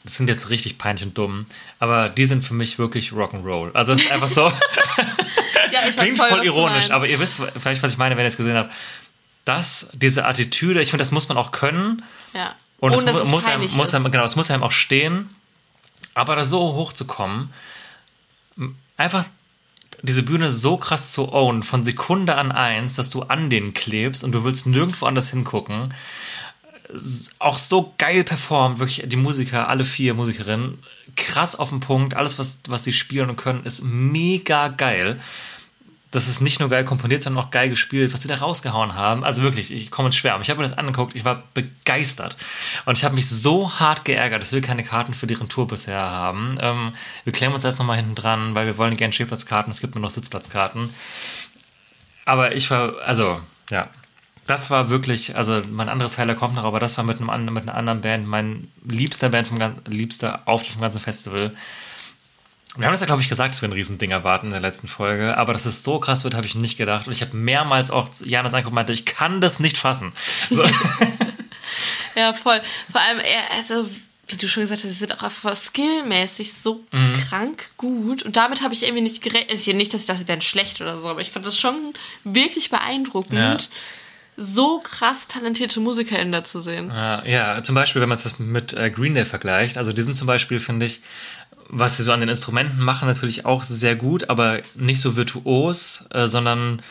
Das 0.05 0.17
sind 0.17 0.29
jetzt 0.29 0.51
richtig 0.51 0.79
peinlich 0.79 1.05
und 1.05 1.17
dumm, 1.17 1.47
aber 1.79 2.09
die 2.09 2.27
sind 2.27 2.43
für 2.45 2.55
mich 2.55 2.77
wirklich 2.81 3.11
Rock'n'Roll. 3.13 3.73
Also 3.75 3.93
es 3.93 4.03
ist 4.03 4.11
einfach 4.11 4.27
so, 4.27 4.51
Ja, 5.73 5.89
ich 5.89 5.97
klingt 5.97 6.17
voll, 6.19 6.29
voll 6.29 6.45
ironisch, 6.45 6.91
aber 6.91 7.07
ihr 7.07 7.19
wisst 7.21 7.41
vielleicht, 7.59 7.83
was 7.85 7.93
ich 7.93 7.99
meine, 7.99 8.17
wenn 8.17 8.25
ihr 8.25 8.29
es 8.29 8.37
gesehen 8.37 8.57
habt. 8.57 8.73
Das, 9.45 9.91
diese 9.95 10.25
Attitüde, 10.27 10.81
ich 10.83 10.91
finde, 10.91 11.03
das 11.03 11.13
muss 11.13 11.29
man 11.29 11.39
auch 11.39 11.51
können. 11.53 12.03
Ja. 12.35 12.55
Und 12.79 12.93
Ohne, 12.95 13.13
mu- 13.13 13.25
muss, 13.27 13.45
einem, 13.47 13.71
muss 13.77 13.95
einem, 13.95 14.11
genau, 14.11 14.25
es 14.25 14.35
muss 14.37 14.51
einem 14.51 14.63
auch 14.65 14.73
stehen. 14.73 15.31
Aber 16.15 16.35
da 16.37 16.43
so 16.45 16.75
hoch 16.75 16.93
zu 16.93 17.07
kommen, 17.07 17.53
m- 18.59 18.77
einfach 18.97 19.25
diese 20.03 20.23
Bühne 20.23 20.51
so 20.51 20.77
krass 20.77 21.13
zu 21.13 21.33
own, 21.33 21.63
von 21.63 21.85
Sekunde 21.85 22.37
an 22.37 22.53
eins, 22.53 22.97
dass 22.97 23.11
du 23.11 23.23
an 23.23 23.51
denen 23.51 23.73
klebst 23.73 24.25
und 24.25 24.33
du 24.33 24.45
willst 24.45 24.67
nirgendwo 24.67 25.07
anders 25.07 25.31
hingucken. 25.31 25.95
Auch 27.39 27.57
so 27.57 27.95
geil 27.99 28.25
performt, 28.25 28.81
wirklich 28.81 29.03
die 29.07 29.17
Musiker, 29.17 29.69
alle 29.69 29.85
vier 29.85 30.15
Musikerinnen, 30.15 30.79
krass 31.17 31.57
auf 31.57 31.71
den 31.71 31.81
Punkt. 31.81 32.15
Alles, 32.15 32.39
was, 32.39 32.61
was 32.69 32.85
sie 32.85 32.93
spielen 32.93 33.31
und 33.31 33.37
können, 33.37 33.65
ist 33.65 33.83
mega 33.83 34.69
geil 34.69 35.21
das 36.13 36.29
ist 36.29 36.41
nicht 36.41 36.61
nur 36.61 36.69
geil 36.69 36.85
komponiert, 36.85 37.23
sondern 37.23 37.45
auch 37.45 37.51
geil 37.51 37.69
gespielt, 37.69 38.13
was 38.13 38.21
die 38.21 38.29
da 38.29 38.37
rausgehauen 38.37 38.95
haben. 38.95 39.25
Also 39.25 39.43
wirklich, 39.43 39.73
ich 39.73 39.91
komme 39.91 40.09
ins 40.09 40.17
Schwärmen. 40.17 40.43
Ich 40.43 40.51
habe 40.51 40.61
mir 40.61 40.69
das 40.69 40.79
angeguckt, 40.79 41.17
ich 41.17 41.25
war 41.25 41.43
begeistert. 41.55 42.37
Und 42.85 42.97
ich 42.97 43.05
habe 43.05 43.15
mich 43.15 43.29
so 43.29 43.81
hart 43.81 44.05
geärgert, 44.05 44.43
dass 44.43 44.53
wir 44.53 44.61
keine 44.61 44.85
Karten 44.85 45.15
für 45.15 45.27
deren 45.27 45.49
Tour 45.49 45.67
bisher 45.67 46.01
haben. 46.01 46.59
Ähm, 46.61 46.93
wir 47.25 47.33
klären 47.33 47.53
uns 47.53 47.65
jetzt 47.65 47.79
nochmal 47.79 47.97
hinten 47.97 48.15
dran, 48.15 48.55
weil 48.55 48.67
wir 48.67 48.79
wollen 48.79 48.97
gerne 48.97 49.13
Stehplatzkarten, 49.13 49.71
es 49.71 49.81
gibt 49.81 49.95
nur 49.95 50.03
noch 50.03 50.11
Sitzplatzkarten. 50.11 50.91
Aber 52.25 52.55
ich 52.55 52.71
war, 52.71 52.95
also, 53.05 53.41
ja. 53.71 53.89
Das 54.47 54.71
war 54.71 54.91
wirklich, 54.91 55.37
also 55.37 55.63
mein 55.71 55.89
anderes 55.89 56.19
Highlight 56.19 56.39
kommt 56.39 56.57
noch, 56.57 56.65
aber 56.65 56.81
das 56.81 56.99
war 56.99 57.05
mit, 57.05 57.21
einem, 57.21 57.55
mit 57.55 57.63
einer 57.63 57.75
anderen 57.75 58.01
Band, 58.01 58.27
mein 58.27 58.69
liebster 58.85 59.29
Band 59.29 59.47
vom 59.47 59.59
gan- 59.59 59.81
liebster 59.87 60.43
Auftritt 60.47 60.73
vom 60.73 60.83
ganzen 60.83 61.01
Festival. 61.01 61.53
Wir 62.77 62.87
haben 62.87 62.93
das 62.95 63.01
ja, 63.01 63.07
glaube 63.07 63.21
ich, 63.21 63.29
gesagt, 63.29 63.53
dass 63.55 63.61
wir 63.63 63.69
ein 63.69 63.73
Riesending 63.73 64.13
erwarten 64.13 64.47
in 64.47 64.53
der 64.53 64.61
letzten 64.63 64.89
Folge, 64.89 65.37
aber 65.37 65.53
dass 65.53 65.67
es 65.67 65.85
so 65.85 65.99
krass 66.01 66.25
wird, 66.25 66.35
habe 66.35 66.47
ich 66.47 66.55
nicht 66.55 66.79
gedacht. 66.79 67.07
Und 67.07 67.13
ich 67.13 67.21
habe 67.21 67.37
mehrmals 67.37 67.91
auch 67.91 68.09
Janis 68.25 68.55
angeguckt 68.55 68.73
und 68.73 68.77
meinte, 68.77 68.93
ich 68.95 69.05
kann 69.05 69.41
das 69.43 69.61
nicht 69.61 69.77
fassen. 69.77 70.13
So. 70.51 70.65
Ja, 72.15 72.33
voll. 72.35 72.61
Vor 72.91 73.01
allem, 73.01 73.21
also, 73.57 73.89
wie 74.27 74.37
du 74.37 74.47
schon 74.49 74.63
gesagt 74.63 74.83
hast, 74.85 74.91
sie 74.91 74.97
sind 74.99 75.17
auch 75.17 75.23
einfach 75.23 75.57
skillmäßig 75.57 76.53
so 76.53 76.85
Mhm. 76.93 77.15
krank 77.15 77.65
gut. 77.79 78.23
Und 78.23 78.37
damit 78.37 78.63
habe 78.63 78.75
ich 78.75 78.83
irgendwie 78.83 79.03
nicht 79.03 79.23
gerechnet. 79.23 79.51
Also 79.51 79.73
nicht, 79.73 79.95
dass 79.95 80.03
ich 80.03 80.07
dachte, 80.07 80.21
sie 80.21 80.29
wären 80.29 80.43
schlecht 80.43 80.81
oder 80.83 80.99
so, 80.99 81.09
aber 81.09 81.21
ich 81.23 81.31
fand 81.31 81.47
das 81.47 81.59
schon 81.59 81.95
wirklich 82.25 82.69
beeindruckend, 82.69 83.33
Ja. 83.39 83.57
so 84.37 84.79
krass 84.81 85.27
talentierte 85.29 85.81
MusikerInnen 85.81 86.33
da 86.33 86.45
zu 86.45 86.61
sehen. 86.61 86.89
Ja, 86.91 87.25
ja, 87.25 87.63
zum 87.63 87.75
Beispiel, 87.75 88.03
wenn 88.03 88.09
man 88.11 88.19
das 88.23 88.39
mit 88.39 88.75
äh, 88.75 88.91
Green 88.91 89.15
Day 89.15 89.25
vergleicht, 89.25 89.79
also 89.79 89.93
die 89.95 90.03
sind 90.03 90.15
zum 90.17 90.27
Beispiel, 90.27 90.61
finde 90.61 90.85
ich, 90.87 91.01
was 91.75 91.97
sie 91.97 92.03
so 92.03 92.13
an 92.13 92.21
den 92.21 92.29
Instrumenten 92.29 92.81
machen, 92.81 93.09
natürlich 93.09 93.47
auch 93.47 93.65
sehr 93.65 93.97
gut, 93.97 94.29
aber 94.29 94.61
nicht 94.75 95.01
so 95.01 95.17
virtuos, 95.17 96.05
äh, 96.11 96.29
sondern 96.29 96.83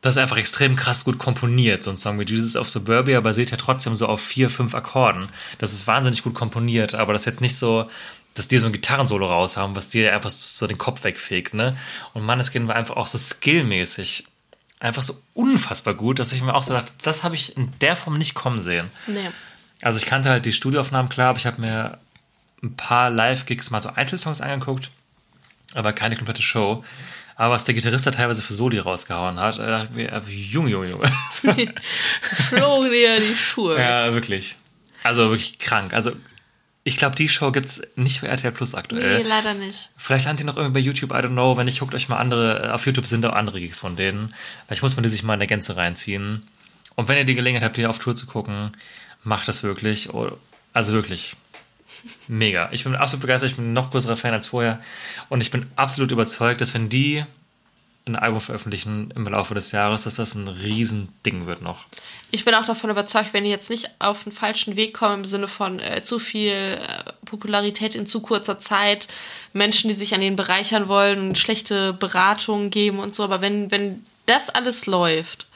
das 0.00 0.16
ist 0.16 0.22
einfach 0.22 0.38
extrem 0.38 0.76
krass 0.76 1.04
gut 1.04 1.18
komponiert. 1.18 1.84
So 1.84 1.90
ein 1.90 1.98
Song 1.98 2.18
wie 2.18 2.24
Jesus 2.24 2.56
of 2.56 2.68
Suburbia 2.68 3.20
basiert 3.20 3.50
ja 3.50 3.58
trotzdem 3.58 3.94
so 3.94 4.06
auf 4.06 4.22
vier, 4.22 4.48
fünf 4.48 4.74
Akkorden. 4.74 5.28
Das 5.58 5.74
ist 5.74 5.86
wahnsinnig 5.86 6.22
gut 6.22 6.34
komponiert, 6.34 6.94
aber 6.94 7.12
das 7.12 7.22
ist 7.22 7.26
jetzt 7.26 7.40
nicht 7.42 7.56
so, 7.56 7.88
dass 8.32 8.48
die 8.48 8.56
so 8.56 8.66
ein 8.66 8.72
Gitarrensolo 8.72 9.26
raus 9.26 9.58
haben, 9.58 9.76
was 9.76 9.90
dir 9.90 10.14
einfach 10.14 10.30
so 10.30 10.66
den 10.66 10.78
Kopf 10.78 11.04
wegfegt, 11.04 11.52
ne? 11.52 11.76
Und 12.14 12.24
Manneskin 12.24 12.66
war 12.66 12.76
einfach 12.76 12.96
auch 12.96 13.06
so 13.06 13.18
skillmäßig 13.18 14.26
einfach 14.80 15.02
so 15.02 15.16
unfassbar 15.34 15.94
gut, 15.94 16.18
dass 16.18 16.32
ich 16.32 16.42
mir 16.42 16.54
auch 16.54 16.62
so 16.62 16.72
dachte, 16.72 16.92
das 17.02 17.22
habe 17.24 17.34
ich 17.34 17.56
in 17.56 17.72
der 17.80 17.94
Form 17.96 18.16
nicht 18.16 18.34
kommen 18.34 18.60
sehen. 18.60 18.90
Nee. 19.06 19.30
Also 19.82 19.98
ich 19.98 20.06
kannte 20.06 20.30
halt 20.30 20.46
die 20.46 20.52
Studioaufnahmen 20.52 21.10
klar, 21.10 21.30
aber 21.30 21.38
ich 21.38 21.46
habe 21.46 21.60
mir 21.60 21.98
ein 22.64 22.76
paar 22.76 23.10
Live-Gigs 23.10 23.70
mal 23.70 23.80
so 23.82 23.90
Einzelsongs 23.90 24.40
angeguckt, 24.40 24.90
aber 25.74 25.92
keine 25.92 26.16
komplette 26.16 26.42
Show. 26.42 26.84
Aber 27.36 27.54
was 27.54 27.64
der 27.64 27.74
Gitarrist 27.74 28.06
da 28.06 28.10
teilweise 28.10 28.42
für 28.42 28.52
Soli 28.52 28.78
rausgehauen 28.78 29.40
hat, 29.40 29.58
da 29.58 29.66
dachte 29.66 29.88
ich 29.90 29.96
mir, 29.96 30.22
Junge, 30.28 30.70
Junge, 30.70 30.90
Junge. 30.90 31.12
Flogen 32.20 32.90
dir 32.92 33.20
die 33.20 33.34
Schuhe. 33.34 33.78
ja, 33.78 34.12
wirklich. 34.12 34.56
Also 35.02 35.30
wirklich 35.30 35.58
krank. 35.58 35.92
Also 35.92 36.12
ich 36.84 36.96
glaube, 36.96 37.16
die 37.16 37.28
Show 37.28 37.50
gibt's 37.50 37.80
nicht 37.96 38.20
für 38.20 38.28
RTL 38.28 38.52
Plus 38.52 38.74
aktuell. 38.74 39.22
Nee, 39.22 39.28
leider 39.28 39.54
nicht. 39.54 39.90
Vielleicht 39.96 40.26
landet 40.26 40.40
die 40.42 40.44
noch 40.44 40.56
irgendwie 40.56 40.80
bei 40.80 40.84
YouTube, 40.84 41.10
I 41.10 41.14
don't 41.14 41.32
know. 41.32 41.56
Wenn 41.56 41.64
nicht, 41.64 41.80
guckt 41.80 41.94
euch 41.94 42.08
mal 42.08 42.18
andere, 42.18 42.72
auf 42.72 42.86
YouTube 42.86 43.06
sind 43.06 43.24
auch 43.26 43.32
andere 43.32 43.58
Gigs 43.58 43.80
von 43.80 43.96
denen. 43.96 44.34
Vielleicht 44.66 44.82
muss 44.82 44.94
man 44.94 45.02
die 45.02 45.08
sich 45.08 45.22
mal 45.22 45.34
in 45.34 45.40
der 45.40 45.46
Gänze 45.46 45.76
reinziehen. 45.76 46.46
Und 46.94 47.08
wenn 47.08 47.16
ihr 47.16 47.24
die 47.24 47.34
Gelegenheit 47.34 47.64
habt, 47.64 47.76
die 47.76 47.86
auf 47.86 47.98
Tour 47.98 48.14
zu 48.14 48.26
gucken, 48.26 48.72
macht 49.22 49.48
das 49.48 49.62
wirklich. 49.62 50.10
Also 50.72 50.92
wirklich. 50.92 51.34
Mega. 52.28 52.68
Ich 52.72 52.84
bin 52.84 52.94
absolut 52.94 53.22
begeistert. 53.22 53.50
Ich 53.50 53.56
bin 53.56 53.72
noch 53.72 53.90
größerer 53.90 54.16
Fan 54.16 54.34
als 54.34 54.48
vorher. 54.48 54.80
Und 55.28 55.40
ich 55.40 55.50
bin 55.50 55.66
absolut 55.76 56.10
überzeugt, 56.10 56.60
dass 56.60 56.74
wenn 56.74 56.88
die 56.88 57.24
ein 58.06 58.16
Album 58.16 58.40
veröffentlichen 58.40 59.10
im 59.16 59.26
Laufe 59.26 59.54
des 59.54 59.72
Jahres, 59.72 60.04
dass 60.04 60.16
das 60.16 60.34
ein 60.34 60.48
Riesending 60.48 61.46
wird 61.46 61.62
noch. 61.62 61.86
Ich 62.30 62.44
bin 62.44 62.54
auch 62.54 62.66
davon 62.66 62.90
überzeugt, 62.90 63.32
wenn 63.32 63.44
die 63.44 63.50
jetzt 63.50 63.70
nicht 63.70 63.88
auf 63.98 64.24
den 64.24 64.32
falschen 64.32 64.76
Weg 64.76 64.92
kommen 64.92 65.20
im 65.20 65.24
Sinne 65.24 65.48
von 65.48 65.78
äh, 65.78 66.02
zu 66.02 66.18
viel 66.18 66.52
äh, 66.52 67.12
Popularität 67.24 67.94
in 67.94 68.04
zu 68.04 68.20
kurzer 68.20 68.58
Zeit, 68.58 69.08
Menschen, 69.54 69.88
die 69.88 69.94
sich 69.94 70.14
an 70.14 70.20
denen 70.20 70.36
bereichern 70.36 70.88
wollen 70.88 71.34
schlechte 71.34 71.94
Beratungen 71.94 72.68
geben 72.68 72.98
und 72.98 73.14
so, 73.14 73.24
aber 73.24 73.40
wenn, 73.40 73.70
wenn 73.70 74.04
das 74.26 74.50
alles 74.50 74.84
läuft, 74.84 75.46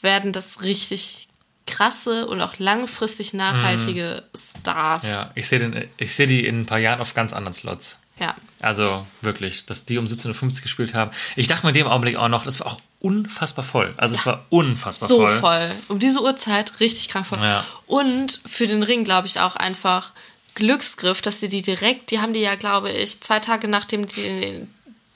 werden 0.00 0.32
das 0.32 0.62
richtig 0.62 1.27
krasse 1.68 2.26
und 2.26 2.40
auch 2.40 2.58
langfristig 2.58 3.34
nachhaltige 3.34 4.24
Stars. 4.34 5.04
Mhm. 5.04 5.08
Ja, 5.10 5.30
ich 5.34 5.46
sehe 5.48 5.88
sehe 6.02 6.26
die 6.26 6.46
in 6.46 6.60
ein 6.62 6.66
paar 6.66 6.78
Jahren 6.78 7.00
auf 7.00 7.14
ganz 7.14 7.32
anderen 7.32 7.54
Slots. 7.54 8.02
Ja. 8.18 8.34
Also 8.60 9.06
wirklich, 9.20 9.66
dass 9.66 9.84
die 9.84 9.98
um 9.98 10.06
17.50 10.06 10.42
Uhr 10.42 10.62
gespielt 10.62 10.94
haben. 10.94 11.12
Ich 11.36 11.46
dachte 11.46 11.64
mir 11.64 11.70
in 11.70 11.76
dem 11.76 11.86
Augenblick 11.86 12.16
auch 12.16 12.28
noch, 12.28 12.44
das 12.44 12.58
war 12.60 12.66
auch 12.66 12.80
unfassbar 13.00 13.64
voll. 13.64 13.94
Also 13.96 14.16
es 14.16 14.26
war 14.26 14.44
unfassbar 14.48 15.08
So 15.08 15.18
voll. 15.18 15.38
voll. 15.38 15.70
Um 15.88 16.00
diese 16.00 16.20
Uhrzeit 16.20 16.80
richtig 16.80 17.08
krank 17.08 17.26
voll. 17.26 17.38
Ja. 17.38 17.64
Und 17.86 18.40
für 18.44 18.66
den 18.66 18.82
Ring, 18.82 19.04
glaube 19.04 19.28
ich, 19.28 19.38
auch 19.38 19.54
einfach 19.54 20.10
Glücksgriff, 20.56 21.22
dass 21.22 21.38
sie 21.38 21.48
die 21.48 21.62
direkt, 21.62 22.10
die 22.10 22.18
haben 22.20 22.32
die 22.34 22.40
ja, 22.40 22.56
glaube 22.56 22.90
ich, 22.90 23.20
zwei 23.20 23.38
Tage 23.38 23.68
nachdem 23.68 24.08
die, 24.08 24.66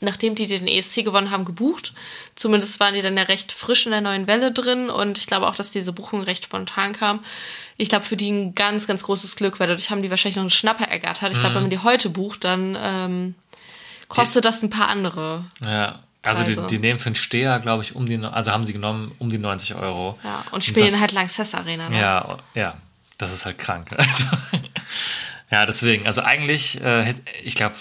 nachdem 0.03 0.35
die 0.35 0.47
den 0.47 0.67
ESC 0.67 1.05
gewonnen 1.05 1.31
haben, 1.31 1.45
gebucht. 1.45 1.93
Zumindest 2.35 2.81
waren 2.81 2.95
die 2.95 3.03
dann 3.03 3.17
ja 3.17 3.25
recht 3.25 3.53
frisch 3.53 3.87
in 3.87 3.93
der 3.93 4.01
neuen 4.01 4.27
Welle 4.27 4.53
drin 4.53 4.91
und 4.91 5.19
ich 5.19 5.27
glaube 5.27 5.47
auch, 5.47 5.55
dass 5.55 5.71
diese 5.71 5.93
Buchung 5.93 6.23
recht 6.23 6.45
spontan 6.45 6.93
kam. 6.93 7.25
Ich 7.77 7.89
glaube, 7.89 8.05
für 8.05 8.17
die 8.17 8.31
ein 8.31 8.55
ganz, 8.55 8.87
ganz 8.87 9.03
großes 9.03 9.37
Glück, 9.37 9.61
weil 9.61 9.69
dadurch 9.69 9.91
haben 9.91 10.03
die 10.03 10.11
wahrscheinlich 10.11 10.37
noch 10.37 10.43
einen 10.43 10.51
Schnapper 10.51 10.85
ergattert. 10.85 11.33
Ich 11.33 11.41
glaube, 11.41 11.57
wenn 11.57 11.63
man 11.63 11.71
die 11.71 11.79
heute 11.79 12.11
bucht, 12.11 12.45
dann 12.45 12.77
ähm, 12.81 13.35
kostet 14.09 14.45
das 14.45 14.63
ein 14.63 14.71
paar 14.71 14.89
andere. 14.89 15.45
Ja. 15.65 16.01
Also 16.25 16.45
die, 16.45 16.57
die 16.69 16.79
nehmen 16.79 17.01
für 17.01 17.07
einen 17.07 17.17
Steher, 17.17 17.59
glaube 17.59 17.83
ich, 17.83 17.97
um 17.97 18.07
die, 18.07 18.17
also 18.17 18.53
haben 18.53 18.65
sie 18.65 18.73
genommen, 18.73 19.11
um 19.19 19.29
die 19.29 19.39
90 19.39 19.75
Euro. 19.75 20.19
Ja, 20.23 20.45
und 20.53 20.63
spielen 20.63 20.87
das, 20.87 21.01
halt 21.01 21.11
Lanxess 21.11 21.53
Arena. 21.53 21.89
Ne? 21.89 21.99
Ja, 21.99 22.39
ja, 22.55 22.75
das 23.19 23.33
ist 23.33 23.45
halt 23.45 23.59
krank. 23.59 23.89
Also, 23.99 24.25
ja, 25.51 25.67
deswegen, 25.67 26.07
also 26.07 26.23
eigentlich, 26.23 26.81
äh, 26.81 27.15
ich 27.45 27.57
glaube, 27.57 27.75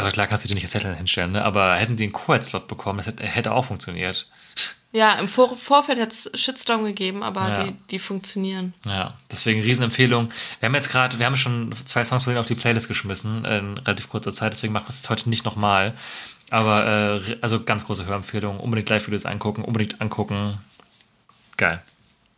also 0.00 0.12
klar 0.12 0.26
kannst 0.26 0.44
du 0.44 0.48
die 0.48 0.54
nicht 0.54 0.64
als 0.64 0.74
Headline 0.74 0.96
hinstellen, 0.96 1.32
ne? 1.32 1.44
aber 1.44 1.74
hätten 1.76 1.96
die 1.96 2.04
einen 2.04 2.12
Co-Slot 2.12 2.68
bekommen, 2.68 2.98
das 2.98 3.06
hätte, 3.06 3.24
hätte 3.24 3.52
auch 3.52 3.64
funktioniert. 3.64 4.26
Ja, 4.92 5.14
im 5.20 5.28
Vor 5.28 5.54
Vorfeld 5.54 6.00
hat 6.00 6.10
es 6.10 6.28
Shitstorm 6.34 6.84
gegeben, 6.84 7.22
aber 7.22 7.48
Ja. 7.48 7.64
die, 7.64 7.76
die 7.90 7.98
funktionieren. 8.00 8.74
Ja, 8.84 9.14
deswegen 9.30 9.62
Riesenempfehlung. 9.62 10.30
Wir 10.58 10.66
haben 10.66 10.74
jetzt 10.74 10.90
gerade, 10.90 11.18
wir 11.20 11.26
haben 11.26 11.36
schon 11.36 11.72
zwei 11.84 12.02
Songs 12.02 12.24
von 12.24 12.32
denen 12.32 12.40
auf 12.40 12.46
die 12.46 12.56
Playlist 12.56 12.88
geschmissen 12.88 13.44
in 13.44 13.78
relativ 13.78 14.08
kurzer 14.08 14.32
Zeit, 14.32 14.52
deswegen 14.52 14.72
machen 14.72 14.86
wir 14.86 14.90
es 14.90 14.96
jetzt 14.96 15.10
heute 15.10 15.28
nicht 15.28 15.44
nochmal. 15.44 15.94
Aber 16.50 17.20
äh, 17.24 17.36
also 17.40 17.62
ganz 17.62 17.86
große 17.86 18.06
Hörempfehlung. 18.06 18.58
Unbedingt 18.58 18.88
Live-Videos 18.90 19.24
angucken, 19.26 19.62
unbedingt 19.62 20.00
angucken. 20.00 20.58
Geil. 21.56 21.80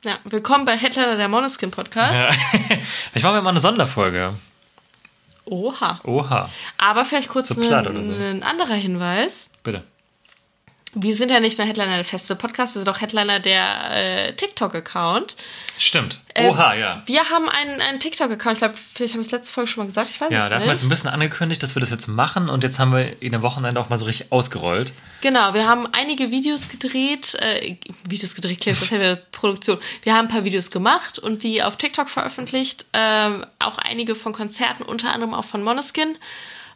Ja, 0.05 0.19
willkommen 0.25 0.67
bei 0.67 0.77
Headliner 0.77 1.17
der 1.17 1.29
Monoskin 1.29 1.71
Podcast. 1.71 2.15
Ja. 2.21 2.31
Vielleicht 3.11 3.25
machen 3.25 3.35
wir 3.37 3.43
mal 3.43 3.51
eine 3.51 3.61
Sonderfolge. 3.61 4.35
Oha. 5.53 6.01
Oha, 6.05 6.49
Aber 6.79 7.05
vielleicht 7.05 7.29
kurz 7.29 7.51
ein, 7.51 8.05
so. 8.05 8.15
ein 8.15 8.43
anderer 8.43 8.75
Hinweis. 8.75 9.51
bitte. 9.63 9.83
Wir 10.95 11.15
sind 11.17 11.31
ja 11.31 11.41
nicht 11.41 11.57
nur 11.57 11.67
Headliner 11.67 11.97
der 11.97 12.05
Festival 12.05 12.37
Podcast, 12.37 12.75
wir 12.75 12.81
sind 12.83 12.89
auch 12.91 13.01
Headliner 13.01 13.41
der 13.41 14.29
äh, 14.29 14.33
TikTok-Account. 14.35 15.37
Stimmt. 15.79 16.21
Äh, 16.35 16.49
Oha, 16.49 16.75
ja. 16.75 17.03
Wir 17.07 17.31
haben 17.31 17.49
einen, 17.49 17.81
einen 17.81 17.99
TikTok-Account, 17.99 18.55
ich 18.57 18.59
glaube, 18.61 18.75
vielleicht 18.93 19.15
haben 19.15 19.21
wir 19.21 19.25
es 19.27 19.33
letzte 19.33 19.55
Folge 19.55 19.71
schon 19.71 19.83
mal 19.85 19.87
gesagt, 19.87 20.11
ich 20.11 20.21
weiß 20.21 20.31
Ja, 20.31 20.45
es 20.45 20.49
da 20.51 20.57
hatten 20.57 20.67
wir 20.67 20.73
es 20.73 20.83
ein 20.83 20.89
nicht. 20.89 20.91
bisschen 20.91 21.11
angekündigt, 21.11 21.63
dass 21.63 21.75
wir 21.75 21.81
das 21.81 21.89
jetzt 21.89 22.09
machen 22.09 22.51
und 22.51 22.63
jetzt 22.63 22.79
haben 22.79 22.93
wir 22.93 23.23
in 23.23 23.33
der 23.33 23.41
Wochenende 23.41 23.81
auch 23.81 23.89
mal 23.89 23.97
so 23.97 24.05
richtig 24.05 24.31
ausgerollt. 24.33 24.93
Genau, 25.23 25.55
wir 25.55 25.67
haben 25.67 25.89
einige 25.93 26.31
Videos 26.31 26.69
gedreht, 26.69 27.37
äh, 27.37 27.77
Videos 28.07 28.35
gedreht, 28.35 28.61
klingt, 28.61 28.79
das 28.81 28.91
hätten 28.91 29.01
wir 29.03 29.17
Produktion. 29.33 29.79
Wir 30.03 30.13
haben 30.15 30.27
ein 30.27 30.33
paar 30.33 30.45
Videos 30.45 30.71
gemacht 30.71 31.19
und 31.19 31.43
die 31.43 31.63
auf 31.63 31.77
TikTok 31.77 32.11
veröffentlicht, 32.11 32.85
ähm, 32.93 33.47
auch 33.61 33.79
einige 33.79 34.15
von 34.15 34.35
Konzerten, 34.35 34.83
unter 34.83 35.15
anderem 35.15 35.33
auch 35.33 35.45
von 35.45 35.63
Monoskin. 35.63 36.17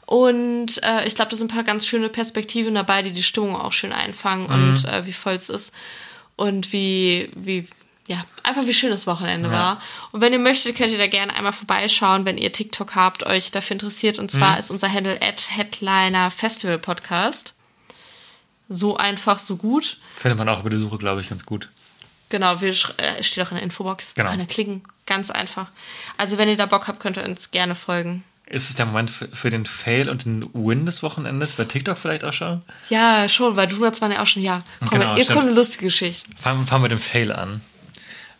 Und 0.06 0.82
äh, 0.84 1.04
ich 1.04 1.16
glaube, 1.16 1.30
da 1.32 1.36
sind 1.36 1.50
ein 1.50 1.54
paar 1.54 1.64
ganz 1.64 1.86
schöne 1.86 2.08
Perspektiven 2.08 2.74
dabei, 2.74 3.02
die 3.02 3.12
die 3.12 3.24
Stimmung 3.24 3.56
auch 3.56 3.72
schön 3.72 3.92
einfangen 3.92 4.46
und 4.46 4.84
äh, 4.84 5.04
wie 5.04 5.12
voll 5.12 5.34
es 5.34 5.48
ist 5.48 5.72
und 6.36 6.72
wie, 6.72 7.28
wie, 7.34 7.66
ja, 8.06 8.24
einfach 8.44 8.66
wie 8.66 8.72
schön 8.72 8.90
das 8.90 9.08
Wochenende 9.08 9.50
war. 9.50 9.80
Und 10.12 10.20
wenn 10.20 10.32
ihr 10.32 10.38
möchtet, 10.38 10.76
könnt 10.76 10.92
ihr 10.92 10.98
da 10.98 11.08
gerne 11.08 11.34
einmal 11.34 11.52
vorbeischauen, 11.52 12.24
wenn 12.24 12.38
ihr 12.38 12.52
TikTok 12.52 12.94
habt, 12.94 13.26
euch 13.26 13.50
dafür 13.50 13.74
interessiert. 13.74 14.20
Und 14.20 14.30
zwar 14.30 14.58
ist 14.58 14.70
unser 14.70 14.92
Handle 14.92 15.20
at 15.20 15.50
Headliner 15.56 16.30
Festival 16.30 16.78
Podcast. 16.78 17.54
So 18.68 18.96
einfach, 18.96 19.40
so 19.40 19.56
gut. 19.56 19.98
Findet 20.14 20.38
man 20.38 20.48
auch 20.48 20.60
über 20.60 20.70
die 20.70 20.78
Suche, 20.78 20.98
glaube 20.98 21.20
ich, 21.20 21.28
ganz 21.28 21.46
gut. 21.46 21.68
Genau, 22.28 22.60
wir 22.60 22.70
äh, 22.70 23.22
steht 23.22 23.44
auch 23.44 23.50
in 23.50 23.56
der 23.56 23.64
Infobox. 23.64 24.14
Genau. 24.14 24.30
Könnt 24.30 24.42
ihr 24.42 24.46
klicken. 24.46 24.82
Ganz 25.06 25.30
einfach. 25.30 25.68
Also 26.16 26.38
wenn 26.38 26.48
ihr 26.48 26.56
da 26.56 26.66
Bock 26.66 26.88
habt, 26.88 27.00
könnt 27.00 27.16
ihr 27.16 27.24
uns 27.24 27.50
gerne 27.52 27.74
folgen. 27.74 28.24
Ist 28.48 28.70
es 28.70 28.76
der 28.76 28.86
Moment 28.86 29.10
für, 29.10 29.26
für 29.28 29.50
den 29.50 29.66
Fail 29.66 30.08
und 30.08 30.24
den 30.24 30.48
Win 30.54 30.86
des 30.86 31.02
Wochenendes 31.02 31.54
bei 31.54 31.64
TikTok 31.64 31.98
vielleicht 31.98 32.22
auch 32.24 32.32
schon? 32.32 32.62
Ja, 32.88 33.28
schon, 33.28 33.56
weil 33.56 33.66
Donuts 33.66 34.00
waren 34.00 34.12
ja 34.12 34.22
auch 34.22 34.26
schon, 34.26 34.42
ja. 34.42 34.62
Komm, 34.80 35.00
Genau, 35.00 35.16
jetzt 35.16 35.24
stimmt. 35.24 35.38
kommt 35.40 35.48
eine 35.48 35.56
lustige 35.56 35.86
Geschichte. 35.86 36.30
Fangen, 36.40 36.70
wir 36.70 36.78
mit 36.78 36.92
dem 36.92 37.00
Fail 37.00 37.32
an. 37.32 37.60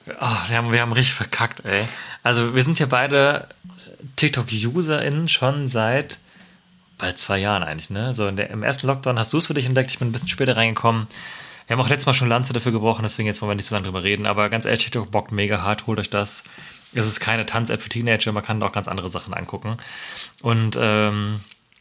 Oh, 0.06 0.36
wir, 0.48 0.56
haben, 0.56 0.70
wir 0.70 0.80
haben 0.80 0.92
richtig 0.92 1.14
verkackt, 1.14 1.64
ey. 1.64 1.82
Also, 2.22 2.54
wir 2.54 2.62
sind 2.62 2.78
ja 2.78 2.86
beide 2.86 3.48
TikTok-UserInnen 4.14 5.28
schon 5.28 5.68
seit 5.68 6.18
bald 6.98 7.18
zwei 7.18 7.38
Jahren 7.38 7.62
eigentlich, 7.62 7.90
ne? 7.90 8.14
So 8.14 8.28
in 8.28 8.36
der, 8.36 8.50
im 8.50 8.62
ersten 8.62 8.86
Lockdown 8.86 9.18
hast 9.18 9.32
du 9.32 9.38
es 9.38 9.48
für 9.48 9.54
dich 9.54 9.66
entdeckt, 9.66 9.90
ich 9.90 9.98
bin 9.98 10.08
ein 10.08 10.12
bisschen 10.12 10.28
später 10.28 10.56
reingekommen. 10.56 11.08
Wir 11.66 11.76
haben 11.76 11.84
auch 11.84 11.88
letztes 11.88 12.06
Mal 12.06 12.14
schon 12.14 12.28
Lanze 12.28 12.52
dafür 12.52 12.70
gebrochen, 12.72 13.02
deswegen 13.02 13.26
jetzt 13.26 13.42
wollen 13.42 13.50
wir 13.50 13.56
nicht 13.56 13.66
so 13.66 13.74
lange 13.74 13.84
drüber 13.86 14.04
reden. 14.04 14.26
Aber 14.26 14.48
ganz 14.48 14.64
ehrlich, 14.64 14.84
TikTok 14.84 15.10
bockt 15.10 15.32
mega 15.32 15.62
hart, 15.62 15.86
holt 15.88 15.98
euch 15.98 16.10
das. 16.10 16.44
Es 16.94 17.06
ist 17.06 17.20
keine 17.20 17.46
Tanz-App 17.46 17.82
für 17.82 17.88
Teenager, 17.88 18.32
man 18.32 18.42
kann 18.42 18.60
da 18.60 18.66
auch 18.66 18.72
ganz 18.72 18.88
andere 18.88 19.08
Sachen 19.08 19.34
angucken. 19.34 19.76
Und 20.40 20.78
ähm, 20.80 21.40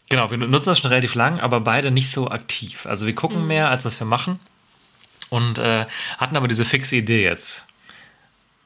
genau, 0.10 0.30
wir 0.32 0.38
nutzen 0.38 0.70
das 0.70 0.80
schon 0.80 0.90
relativ 0.90 1.16
lang, 1.16 1.40
aber 1.40 1.62
beide 1.62 1.92
nicht 1.92 2.12
so 2.12 2.30
aktiv. 2.30 2.86
Also 2.86 3.06
wir 3.06 3.16
gucken 3.16 3.48
mehr, 3.48 3.70
als 3.70 3.86
was 3.86 4.00
wir 4.00 4.08
machen. 4.08 4.40
Und 5.30 5.58
äh, 5.58 5.86
hatten 6.18 6.38
aber 6.38 6.48
diese 6.48 6.66
fixe 6.66 6.96
Idee 6.96 7.24
jetzt. 7.24 7.66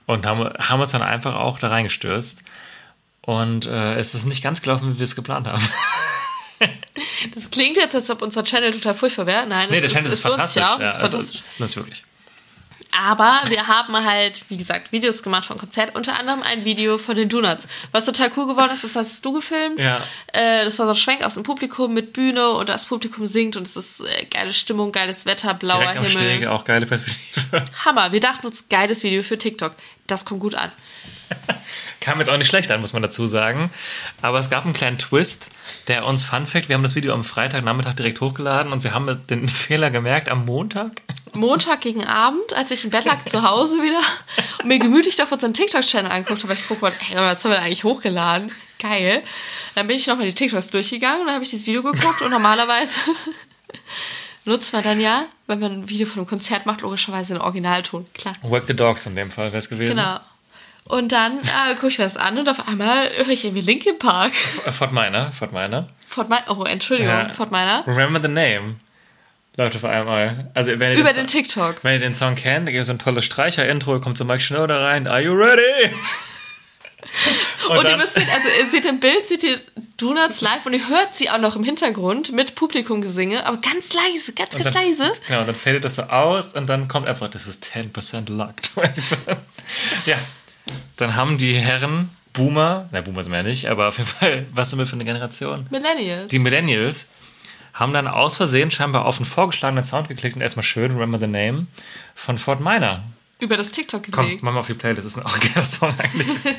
Und 0.05 0.25
haben, 0.25 0.49
haben 0.57 0.81
uns 0.81 0.91
dann 0.91 1.01
einfach 1.03 1.35
auch 1.35 1.59
da 1.59 1.69
reingestürzt. 1.69 2.43
Und 3.21 3.65
äh, 3.65 3.95
es 3.95 4.15
ist 4.15 4.25
nicht 4.25 4.41
ganz 4.41 4.61
gelaufen, 4.61 4.93
wie 4.93 4.99
wir 4.99 5.03
es 5.03 5.15
geplant 5.15 5.47
haben. 5.47 5.61
Das 7.33 7.49
klingt 7.49 7.77
jetzt, 7.77 7.95
als 7.95 8.09
ob 8.09 8.21
unser 8.21 8.43
Channel 8.43 8.73
total 8.73 8.93
furchtbar 8.93 9.25
wäre. 9.27 9.47
Nein, 9.47 9.69
nee, 9.69 9.79
der 9.79 9.89
Channel 9.89 10.11
ist, 10.11 10.21
für 10.21 10.33
uns 10.33 10.53
fantastisch. 10.53 10.63
Ja, 10.63 10.77
Ja, 10.79 10.89
ist 10.89 10.95
also, 10.97 11.17
fantastisch. 11.17 11.43
das 11.57 11.69
ist 11.69 11.75
wirklich. 11.77 12.03
Aber 12.91 13.37
wir 13.47 13.67
haben 13.67 13.95
halt, 14.03 14.43
wie 14.49 14.57
gesagt, 14.57 14.91
Videos 14.91 15.23
gemacht 15.23 15.45
vom 15.45 15.57
Konzert, 15.57 15.95
unter 15.95 16.19
anderem 16.19 16.41
ein 16.41 16.65
Video 16.65 16.97
von 16.97 17.15
den 17.15 17.29
Donuts. 17.29 17.67
Was 17.91 18.05
total 18.05 18.31
cool 18.35 18.47
geworden 18.47 18.71
ist, 18.71 18.83
das 18.83 18.95
hast 18.95 19.23
du 19.23 19.33
gefilmt. 19.33 19.79
Ja. 19.79 20.01
Äh, 20.33 20.65
das 20.65 20.79
war 20.79 20.85
so 20.85 20.93
ein 20.93 20.95
Schwenk 20.95 21.23
aus 21.23 21.35
dem 21.35 21.43
Publikum 21.43 21.93
mit 21.93 22.13
Bühne 22.13 22.49
und 22.49 22.67
das 22.69 22.85
Publikum 22.87 23.25
singt 23.25 23.55
und 23.55 23.67
es 23.67 23.75
ist 23.75 24.01
äh, 24.01 24.25
geile 24.25 24.51
Stimmung, 24.53 24.91
geiles 24.91 25.25
Wetter, 25.25 25.53
blauer 25.53 25.79
Direkt 25.79 25.95
Himmel. 25.95 26.11
Stege, 26.11 26.51
auch 26.51 26.63
geile 26.63 26.85
Perspektive. 26.85 27.63
Hammer. 27.85 28.11
Wir 28.11 28.19
dachten 28.19 28.47
uns, 28.47 28.67
geiles 28.69 29.03
Video 29.03 29.21
für 29.23 29.37
TikTok. 29.37 29.75
Das 30.07 30.25
kommt 30.25 30.39
gut 30.39 30.55
an. 30.55 30.71
Kam 32.01 32.19
jetzt 32.19 32.29
auch 32.29 32.37
nicht 32.37 32.47
schlecht 32.47 32.71
an, 32.71 32.81
muss 32.81 32.93
man 32.93 33.01
dazu 33.01 33.27
sagen. 33.27 33.69
Aber 34.21 34.39
es 34.39 34.49
gab 34.49 34.63
einen 34.63 34.73
kleinen 34.73 34.97
Twist, 34.97 35.51
der 35.87 36.05
uns 36.05 36.23
Fun 36.23 36.45
Fact, 36.45 36.69
wir 36.69 36.75
haben 36.75 36.83
das 36.83 36.95
Video 36.95 37.13
am 37.13 37.23
Freitagnachmittag 37.23 37.95
direkt 37.95 38.21
hochgeladen 38.21 38.71
und 38.71 38.83
wir 38.83 38.93
haben 38.93 39.25
den 39.27 39.47
Fehler 39.49 39.91
gemerkt 39.91 40.29
am 40.29 40.45
Montag. 40.45 41.01
Montag 41.33 41.81
gegen 41.81 42.05
Abend, 42.05 42.53
als 42.55 42.71
ich 42.71 42.83
im 42.83 42.89
Bett 42.89 43.05
lag 43.05 43.23
zu 43.25 43.43
Hause 43.43 43.75
wieder 43.81 44.01
und 44.59 44.67
mir 44.67 44.79
gemütlich 44.79 45.15
doch 45.15 45.31
unseren 45.31 45.53
TikTok-Channel 45.53 46.11
angeguckt 46.11 46.43
habe, 46.43 46.53
ich 46.53 46.67
gucke 46.67 46.81
mal, 46.81 46.93
hey, 46.97 47.17
was 47.17 47.43
haben 47.43 47.51
wir 47.51 47.59
eigentlich 47.59 47.83
hochgeladen? 47.83 48.51
Geil. 48.79 49.23
Dann 49.75 49.87
bin 49.87 49.97
ich 49.97 50.07
nochmal 50.07 50.25
die 50.25 50.33
TikToks 50.33 50.69
durchgegangen 50.69 51.21
und 51.21 51.27
dann 51.27 51.35
habe 51.35 51.43
ich 51.43 51.51
dieses 51.51 51.67
Video 51.67 51.83
geguckt 51.83 52.21
und 52.21 52.31
normalerweise 52.31 52.99
nutzt 54.45 54.73
man 54.73 54.83
dann 54.83 54.99
ja, 54.99 55.25
wenn 55.47 55.59
man 55.59 55.71
ein 55.71 55.89
Video 55.89 56.07
von 56.07 56.19
einem 56.19 56.27
Konzert 56.27 56.65
macht, 56.65 56.81
logischerweise 56.81 57.33
den 57.33 57.41
Originalton. 57.41 58.07
Klar. 58.13 58.33
Work 58.41 58.65
the 58.67 58.75
Dogs 58.75 59.05
in 59.05 59.15
dem 59.15 59.31
Fall 59.31 59.47
wäre 59.47 59.57
es 59.57 59.69
gewesen. 59.69 59.95
Genau. 59.95 60.19
Und 60.89 61.11
dann 61.11 61.37
äh, 61.39 61.75
gucke 61.75 61.87
ich 61.89 61.97
mir 61.99 62.03
das 62.05 62.17
an 62.17 62.37
und 62.39 62.49
auf 62.49 62.67
einmal 62.67 63.09
höre 63.17 63.29
ich 63.29 63.45
irgendwie 63.45 63.61
Linkin 63.61 63.97
Park. 63.99 64.31
Äh, 64.65 64.71
Fort 64.71 64.91
Minor, 64.91 65.31
Fort 65.31 65.53
Minor. 65.53 65.87
Fort 66.07 66.29
Minor, 66.29 66.57
oh, 66.59 66.63
Entschuldigung, 66.65 67.11
Ja. 67.13 67.29
Fort 67.29 67.51
Minor. 67.51 67.83
Remember 67.87 68.19
the 68.19 68.27
Name. 68.27 68.75
Läuft 69.55 69.75
auf 69.75 69.85
einmal. 69.85 70.49
Also, 70.55 70.71
wenn 70.79 70.91
ihr 70.93 70.97
Über 70.99 71.09
den, 71.13 71.25
den 71.25 71.27
TikTok. 71.27 71.83
wenn 71.83 71.93
ihr 71.93 71.99
den 71.99 72.15
Song 72.15 72.35
kennt, 72.35 72.67
da 72.67 72.71
gibt 72.71 72.81
es 72.81 72.87
so 72.87 72.93
ein 72.93 72.99
tolles 72.99 73.23
Streicher-Intro, 73.25 73.99
kommt 74.01 74.17
so 74.17 74.25
Mike 74.25 74.39
Schneider 74.41 74.81
rein. 74.81 75.05
Are 75.05 75.21
you 75.21 75.33
ready? 75.33 75.93
Und, 77.69 77.77
ihr 77.77 77.83
dann- 77.83 77.99
müsst 77.99 78.15
sehen, 78.15 78.27
also 78.33 78.47
ihr 78.61 78.69
seht 78.69 78.85
im 78.85 78.99
Bild, 78.99 79.25
seht 79.25 79.43
ihr 79.43 79.59
Donuts 79.97 80.41
live 80.41 80.65
und 80.65 80.73
ihr 80.73 80.87
hört 80.89 81.15
sie 81.15 81.29
auch 81.29 81.37
noch 81.37 81.55
im 81.55 81.63
Hintergrund 81.63 82.31
mit 82.31 82.55
Publikumgesinge, 82.55 83.45
aber 83.45 83.57
ganz 83.57 83.93
leise, 83.93 84.33
ganz, 84.33 84.55
Und 84.55 84.63
ganz 84.63 84.75
dann, 84.75 84.85
leise. 84.85 85.11
Genau, 85.27 85.43
dann 85.43 85.55
fadet 85.55 85.85
das 85.85 85.95
so 85.95 86.03
aus 86.03 86.53
und 86.53 86.67
dann 86.67 86.87
kommt 86.87 87.07
einfach, 87.07 87.29
das 87.29 87.47
ist 87.47 87.65
10% 87.73 88.29
luck. 88.31 88.55
20%. 88.75 88.91
ja, 90.05 90.17
dann 90.97 91.15
haben 91.15 91.38
die 91.38 91.53
Herren 91.53 92.09
Boomer, 92.34 92.88
na 92.91 93.01
Boomer 93.01 93.24
sind 93.24 93.34
wir 93.34 93.39
ja 93.39 93.43
nicht, 93.43 93.67
aber 93.67 93.88
auf 93.88 93.97
jeden 93.97 94.09
Fall, 94.09 94.45
was 94.53 94.70
sind 94.70 94.80
wir 94.80 94.86
für 94.86 94.93
eine 94.93 95.05
Generation? 95.05 95.65
Millennials. 95.70 96.30
Die 96.30 96.39
Millennials 96.39 97.09
haben 97.74 97.93
dann 97.93 98.07
aus 98.07 98.38
Versehen 98.38 98.72
scheinbar 98.72 99.05
auf 99.05 99.17
einen 99.17 99.26
vorgeschlagenen 99.26 99.84
Sound 99.84 100.07
geklickt 100.07 100.36
und 100.36 100.41
erstmal 100.41 100.63
schön 100.63 100.91
Remember 100.91 101.20
the 101.20 101.28
Name 101.28 101.67
von 102.15 102.38
Fort 102.38 102.59
Minor. 102.59 103.01
Über 103.39 103.57
das 103.57 103.71
TikTok 103.71 104.03
Komm, 104.11 104.25
gelegt. 104.25 104.43
mach 104.43 104.53
mal 104.53 104.59
auf 104.59 104.67
die 104.67 104.73
Playlist, 104.73 105.05
das 105.05 105.17
ist 105.17 105.25
ein 105.25 105.53
geiler 105.53 105.65
Song 105.65 105.93
eigentlich. 105.97 106.27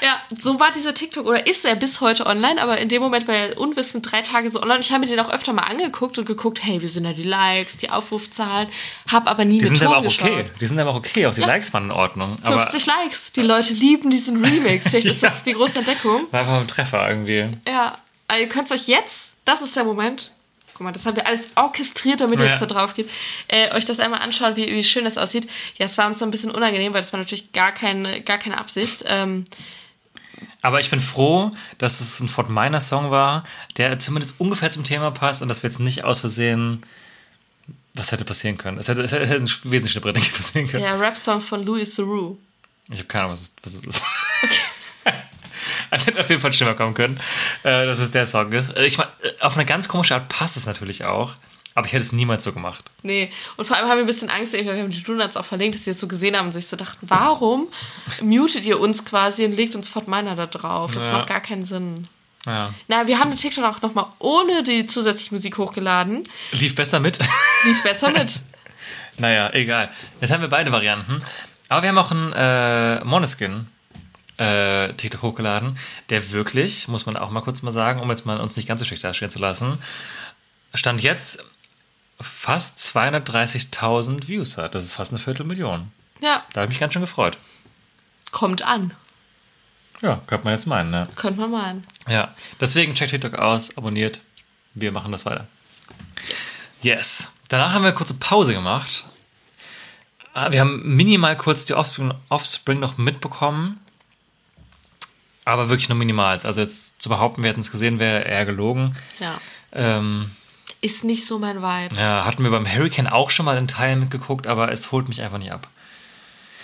Ja, 0.00 0.20
so 0.38 0.60
war 0.60 0.70
dieser 0.72 0.94
TikTok 0.94 1.26
oder 1.26 1.46
ist 1.46 1.64
er 1.64 1.74
bis 1.74 2.00
heute 2.00 2.26
online, 2.26 2.60
aber 2.62 2.78
in 2.78 2.88
dem 2.88 3.02
Moment 3.02 3.26
war 3.26 3.34
er 3.34 3.58
unwissend 3.58 4.10
drei 4.10 4.22
Tage 4.22 4.50
so 4.50 4.60
online. 4.62 4.80
Ich 4.80 4.90
habe 4.92 5.00
mir 5.00 5.06
den 5.06 5.18
auch 5.18 5.30
öfter 5.32 5.52
mal 5.52 5.62
angeguckt 5.62 6.18
und 6.18 6.24
geguckt, 6.26 6.60
hey, 6.62 6.80
wie 6.82 6.86
sind 6.86 7.04
da 7.04 7.12
die 7.12 7.22
Likes, 7.24 7.78
die 7.78 7.90
Aufrufzahlen, 7.90 8.68
habe 9.10 9.28
aber 9.28 9.44
nie 9.44 9.58
Die 9.58 9.64
sind 9.64 9.78
Ton 9.78 9.88
aber 9.88 9.98
auch 9.98 10.02
geschaut. 10.04 10.30
okay. 10.30 10.50
Die 10.60 10.66
sind 10.66 10.78
aber 10.78 10.90
auch 10.90 10.96
okay, 10.96 11.26
auch 11.26 11.34
die 11.34 11.40
Likes 11.40 11.72
waren 11.72 11.84
in 11.84 11.90
Ordnung. 11.90 12.36
Aber 12.42 12.60
50 12.60 12.86
Likes. 12.86 13.32
Die 13.32 13.42
Leute 13.42 13.72
lieben 13.72 14.10
diesen 14.10 14.44
Remix. 14.44 14.88
Vielleicht 14.90 15.06
ist 15.08 15.22
das 15.22 15.42
die 15.42 15.54
große 15.54 15.78
Entdeckung. 15.78 16.26
war 16.30 16.40
einfach 16.40 16.60
ein 16.60 16.68
Treffer 16.68 17.08
irgendwie. 17.08 17.48
Ja, 17.66 17.98
also 18.28 18.42
ihr 18.42 18.48
könnt 18.48 18.70
euch 18.70 18.86
jetzt, 18.86 19.32
das 19.46 19.62
ist 19.62 19.74
der 19.74 19.84
Moment, 19.84 20.30
guck 20.78 20.84
mal, 20.84 20.92
das 20.92 21.04
haben 21.06 21.16
wir 21.16 21.26
alles 21.26 21.48
orchestriert, 21.56 22.20
damit 22.20 22.38
ihr 22.38 22.46
Ja. 22.46 22.52
jetzt 22.52 22.62
da 22.62 22.66
drauf 22.66 22.94
geht, 22.94 23.10
äh, 23.48 23.74
euch 23.74 23.84
das 23.84 23.98
einmal 24.00 24.20
anschauen, 24.20 24.54
wie, 24.56 24.66
wie 24.68 24.84
schön 24.84 25.04
das 25.04 25.18
aussieht. 25.18 25.48
Ja, 25.76 25.86
es 25.86 25.98
war 25.98 26.06
uns 26.06 26.20
so 26.20 26.24
ein 26.24 26.30
bisschen 26.30 26.52
unangenehm, 26.52 26.94
weil 26.94 27.00
das 27.00 27.12
war 27.12 27.18
natürlich 27.18 27.52
gar 27.52 27.72
keine, 27.72 28.22
gar 28.22 28.38
keine 28.38 28.56
Absicht. 28.58 29.04
Ähm, 29.06 29.44
Aber 30.62 30.78
ich 30.80 30.88
bin 30.90 31.00
froh, 31.00 31.50
dass 31.78 32.00
es 32.00 32.20
ein 32.20 32.28
Fort 32.28 32.48
Minor 32.48 32.80
Song 32.80 33.10
war, 33.10 33.42
der 33.76 33.98
zumindest 33.98 34.34
ungefähr 34.38 34.70
zum 34.70 34.84
Thema 34.84 35.10
passt 35.10 35.42
und 35.42 35.48
dass 35.48 35.62
wir 35.62 35.70
jetzt 35.70 35.80
nicht 35.80 36.04
aus 36.04 36.20
Versehen. 36.20 36.82
Was 37.94 38.12
hätte 38.12 38.24
passieren 38.24 38.56
können? 38.58 38.78
Es 38.78 38.86
hätte, 38.86 39.02
es 39.02 39.10
hätte 39.10 39.34
ein 39.34 39.42
wesentlich 39.64 39.90
schlimmerer 39.92 40.12
Dinge 40.12 40.26
passieren 40.36 40.68
können. 40.68 40.82
der 40.84 41.00
Rap-Song 41.00 41.40
von 41.40 41.64
Louis 41.66 41.92
Theroux. 41.96 42.38
Ich 42.90 42.98
habe 42.98 43.08
keine 43.08 43.24
Ahnung, 43.24 43.32
was 43.32 43.40
es, 43.40 43.54
was 43.62 43.74
es 43.74 43.84
ist. 43.84 44.02
Es 45.90 46.06
hätte 46.06 46.20
auf 46.20 46.28
jeden 46.28 46.40
Fall 46.40 46.52
schlimmer 46.52 46.74
kommen 46.74 46.94
können, 46.94 47.18
äh, 47.62 47.86
dass 47.86 47.98
es 47.98 48.10
der 48.10 48.26
Song 48.26 48.52
ist. 48.52 48.76
Äh, 48.76 48.86
Ich 48.86 48.98
meine, 48.98 49.10
auf 49.40 49.56
eine 49.56 49.64
ganz 49.66 49.88
komische 49.88 50.14
Art 50.14 50.28
passt 50.28 50.56
es 50.56 50.66
natürlich 50.66 51.04
auch, 51.04 51.32
aber 51.74 51.86
ich 51.86 51.92
hätte 51.92 52.02
es 52.04 52.12
niemals 52.12 52.44
so 52.44 52.52
gemacht. 52.52 52.90
Nee, 53.02 53.30
und 53.56 53.64
vor 53.66 53.76
allem 53.76 53.88
haben 53.88 53.98
wir 53.98 54.04
ein 54.04 54.06
bisschen 54.06 54.30
Angst, 54.30 54.54
irgendwie, 54.54 54.74
wir 54.74 54.82
haben 54.82 54.90
die 54.90 55.02
Donuts 55.02 55.36
auch 55.36 55.44
verlinkt, 55.44 55.76
dass 55.76 55.84
sie 55.84 55.92
es 55.92 56.00
so 56.00 56.08
gesehen 56.08 56.36
haben 56.36 56.46
und 56.46 56.52
sich 56.52 56.66
so 56.66 56.76
dachten, 56.76 57.06
warum 57.08 57.68
mutet 58.20 58.66
ihr 58.66 58.80
uns 58.80 59.04
quasi 59.04 59.44
und 59.44 59.52
legt 59.56 59.74
uns 59.74 59.88
Fort 59.88 60.08
Minor 60.08 60.34
da 60.34 60.46
drauf? 60.46 60.90
Das 60.92 61.06
Ja. 61.06 61.12
macht 61.12 61.26
gar 61.28 61.40
keinen 61.40 61.64
Sinn. 61.64 62.08
Ja. 62.46 62.72
Na, 62.86 63.06
wir 63.06 63.18
haben 63.18 63.30
den 63.30 63.38
TikTok 63.38 63.64
auch 63.64 63.82
nochmal 63.82 64.06
ohne 64.20 64.62
die 64.62 64.86
zusätzliche 64.86 65.34
Musik 65.34 65.58
hochgeladen. 65.58 66.22
Lief 66.52 66.74
besser 66.74 66.98
mit. 67.00 67.18
Lief 67.64 67.82
besser 67.82 68.10
mit. 68.10 68.40
Naja, 69.18 69.50
egal. 69.52 69.90
Jetzt 70.20 70.30
haben 70.32 70.40
wir 70.40 70.48
beide 70.48 70.70
Varianten. 70.72 71.20
Aber 71.68 71.82
wir 71.82 71.88
haben 71.90 71.98
auch 71.98 72.10
einen 72.10 72.32
äh, 72.32 73.04
Moneskin 73.04 73.66
äh, 74.38 74.92
TikTok 74.94 75.22
hochgeladen, 75.22 75.78
der 76.10 76.30
wirklich, 76.32 76.88
muss 76.88 77.06
man 77.06 77.16
auch 77.16 77.30
mal 77.30 77.40
kurz 77.42 77.62
mal 77.62 77.72
sagen, 77.72 78.00
um 78.00 78.08
jetzt 78.10 78.24
mal 78.26 78.40
uns 78.40 78.56
nicht 78.56 78.66
ganz 78.68 78.80
so 78.80 78.86
schlecht 78.86 79.04
dastehen 79.04 79.30
zu 79.30 79.38
lassen, 79.38 79.78
stand 80.74 81.02
jetzt 81.02 81.44
fast 82.20 82.78
230.000 82.78 84.26
Views 84.28 84.56
hat. 84.58 84.74
Das 84.74 84.84
ist 84.84 84.92
fast 84.94 85.12
eine 85.12 85.18
Viertelmillion. 85.20 85.90
Ja, 86.20 86.44
Da 86.52 86.60
habe 86.62 86.66
ich 86.66 86.76
mich 86.76 86.80
ganz 86.80 86.92
schön 86.92 87.02
gefreut. 87.02 87.36
kommt 88.32 88.62
an. 88.62 88.94
Ja, 90.02 90.20
könnte 90.26 90.44
man 90.44 90.54
jetzt 90.54 90.66
meinen, 90.66 90.90
ne? 90.90 91.08
Könnte 91.16 91.40
man 91.40 91.50
meinen. 91.50 91.86
Ja, 92.08 92.34
deswegen 92.60 92.94
checkt 92.94 93.10
TikTok 93.10 93.34
aus, 93.34 93.76
abonniert. 93.76 94.20
Wir 94.74 94.92
machen 94.92 95.10
das 95.12 95.26
weiter. 95.26 95.46
Yes. 96.28 96.38
Yes. 96.82 97.28
Danach 97.48 97.72
haben 97.72 97.82
wir 97.82 97.88
eine 97.88 97.96
kurze 97.96 98.14
Pause 98.14 98.52
gemacht. 98.54 99.04
Ah, 100.34 100.52
Wir 100.52 100.60
haben 100.60 100.82
minimal 100.96 101.36
kurz 101.36 101.64
die 101.64 101.74
Offspring, 101.74 102.12
Offspring 102.28 102.78
noch 102.78 102.96
mitbekommen. 102.98 103.80
Aber 105.48 105.68
wirklich 105.70 105.88
nur 105.88 105.96
minimal. 105.96 106.38
Also 106.44 106.60
jetzt 106.60 107.00
zu 107.00 107.08
behaupten, 107.08 107.42
wir 107.42 107.48
hätten 107.50 107.60
es 107.60 107.70
gesehen, 107.70 107.98
wäre 107.98 108.22
eher 108.24 108.44
gelogen. 108.44 108.94
Ja. 109.18 109.40
Ähm, 109.72 110.30
Ist 110.82 111.04
nicht 111.04 111.26
so 111.26 111.38
mein 111.38 111.62
Vibe. 111.62 111.94
ja, 111.96 112.24
hatten 112.26 112.44
wir 112.44 112.50
beim 112.50 112.70
Hurricane 112.70 113.06
auch 113.06 113.30
schon 113.30 113.46
mal 113.46 113.56
in 113.56 113.66
Teilen 113.66 114.00
mitgeguckt, 114.00 114.46
aber 114.46 114.70
es 114.70 114.92
holt 114.92 115.08
mich 115.08 115.22
einfach 115.22 115.38
nicht 115.38 115.50
ab. 115.52 115.66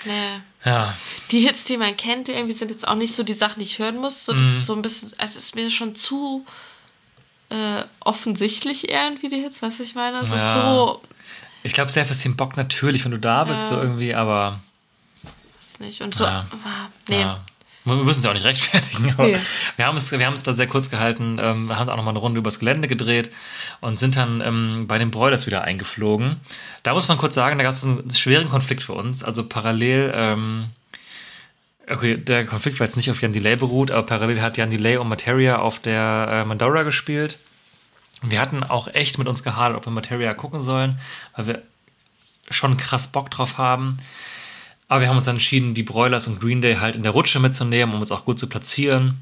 Nee. 0.05 0.41
Ja, 0.67 0.95
Die 1.31 1.41
Hits, 1.41 1.65
die 1.65 1.79
man 1.79 1.97
kennt, 1.97 2.29
irgendwie 2.29 2.53
sind 2.55 2.71
jetzt 2.71 2.87
auch 2.87 2.95
nicht 2.95 3.15
so 3.15 3.23
die 3.23 3.33
Sachen, 3.33 3.59
die 3.59 3.65
ich 3.65 3.79
hören 3.79 3.97
muss. 3.97 4.27
So, 4.27 4.33
das 4.35 4.43
Mhm. 4.43 4.57
ist 4.59 4.67
so 4.67 4.75
ein 4.75 4.83
bisschen, 4.83 5.13
also 5.19 5.39
es 5.39 5.45
ist 5.47 5.55
mir 5.55 5.71
schon 5.71 5.95
zu 5.95 6.45
äh, 7.51 7.85
offensichtlich 8.01 8.91
irgendwie 8.91 9.29
die 9.29 9.41
Hits, 9.41 9.63
was 9.63 9.81
ich 9.81 9.95
meine. 9.95 10.19
Es 10.19 10.29
ist 10.31 10.37
Ja. 10.37 10.55
so, 10.73 11.01
ich 11.63 11.73
glaube, 11.73 11.91
sehr 11.91 12.05
viel 12.07 12.35
Bock 12.35 12.57
natürlich, 12.59 13.05
wenn 13.05 13.13
du 13.13 13.19
da 13.19 13.45
bist, 13.45 13.69
so 13.69 13.77
irgendwie, 13.81 14.15
aber 14.15 14.61
weiß 15.23 15.81
nicht. 15.81 16.01
Und 16.03 16.15
so, 16.15 16.25
Ja. 16.25 16.47
ah, 16.65 16.89
nee. 17.09 17.21
Ja. 17.23 17.41
Wir 17.87 17.97
müssen 17.97 18.21
es 18.21 18.25
ja 18.25 18.31
auch 18.31 18.35
nicht 18.35 18.47
rechtfertigen, 18.47 19.11
aber 19.13 19.27
Nee. 19.27 19.39
wir, 19.77 19.87
haben 19.87 19.97
es, 19.97 20.11
wir 20.11 20.25
haben 20.25 20.33
es 20.35 20.43
da 20.43 20.55
sehr 20.55 20.67
kurz 20.67 20.89
gehalten, 20.89 21.39
ähm, 21.41 21.77
haben 21.77 21.91
auch 21.91 21.97
noch 21.97 22.05
mal 22.05 22.11
eine 22.11 22.19
Runde 22.19 22.39
übers 22.39 22.59
Gelände 22.59 22.89
gedreht 22.89 23.31
und 23.81 24.01
sind 24.01 24.17
dann 24.17 24.41
ähm, 24.41 24.87
bei 24.89 24.97
den 24.99 25.11
Broilers 25.11 25.47
wieder 25.47 25.63
eingeflogen. 25.65 26.37
Da 26.83 26.95
muss 26.95 27.09
man 27.09 27.19
kurz 27.19 27.35
sagen, 27.35 27.59
da 27.59 27.65
gab 27.65 27.75
es 27.75 27.85
einen 27.85 28.11
schweren 28.11 28.49
Konflikt 28.49 28.83
für 28.83 28.95
uns. 28.95 29.23
Also 29.23 29.47
parallel, 29.47 30.13
ähm, 30.15 30.65
okay, 31.89 32.17
der 32.17 32.47
Konflikt 32.47 32.81
war 32.81 32.87
jetzt 32.87 32.97
nicht 32.97 33.11
auf 33.11 33.21
Jan 33.21 33.35
Delay 33.35 33.57
beruht, 33.57 33.91
aber 33.91 34.07
parallel 34.07 34.41
hat 34.41 34.57
Jan 34.57 34.71
Delay 34.71 34.97
und 34.97 35.09
Materia 35.09 35.59
auf 35.59 35.79
der 35.79 36.29
äh, 36.31 36.45
Mandora 36.47 36.85
gespielt. 36.85 37.39
Wir 38.23 38.41
hatten 38.41 38.63
auch 38.65 38.89
echt 38.89 39.19
mit 39.19 39.29
uns 39.29 39.43
gehadert, 39.43 39.77
ob 39.77 39.87
wir 39.87 39.93
Materia 39.93 40.33
gucken 40.33 40.61
sollen, 40.61 40.99
weil 41.37 41.47
wir 41.47 41.63
schon 42.49 42.79
krass 42.79 43.09
Bock 43.13 43.31
drauf 43.31 43.59
haben. 43.59 43.99
Aber 44.89 45.01
wir 45.01 45.09
haben 45.09 45.17
uns 45.17 45.27
dann 45.27 45.37
entschieden, 45.37 45.75
die 45.75 45.83
Broilers 45.83 46.27
und 46.29 46.41
Green 46.41 46.61
Day 46.63 46.77
halt 46.77 46.95
in 46.97 47.03
der 47.03 47.13
Rutsche 47.13 47.41
mitzunehmen, 47.41 47.95
um 47.95 48.01
uns 48.01 48.13
auch 48.13 48.25
gut 48.25 48.39
zu 48.39 48.49
platzieren. 48.49 49.19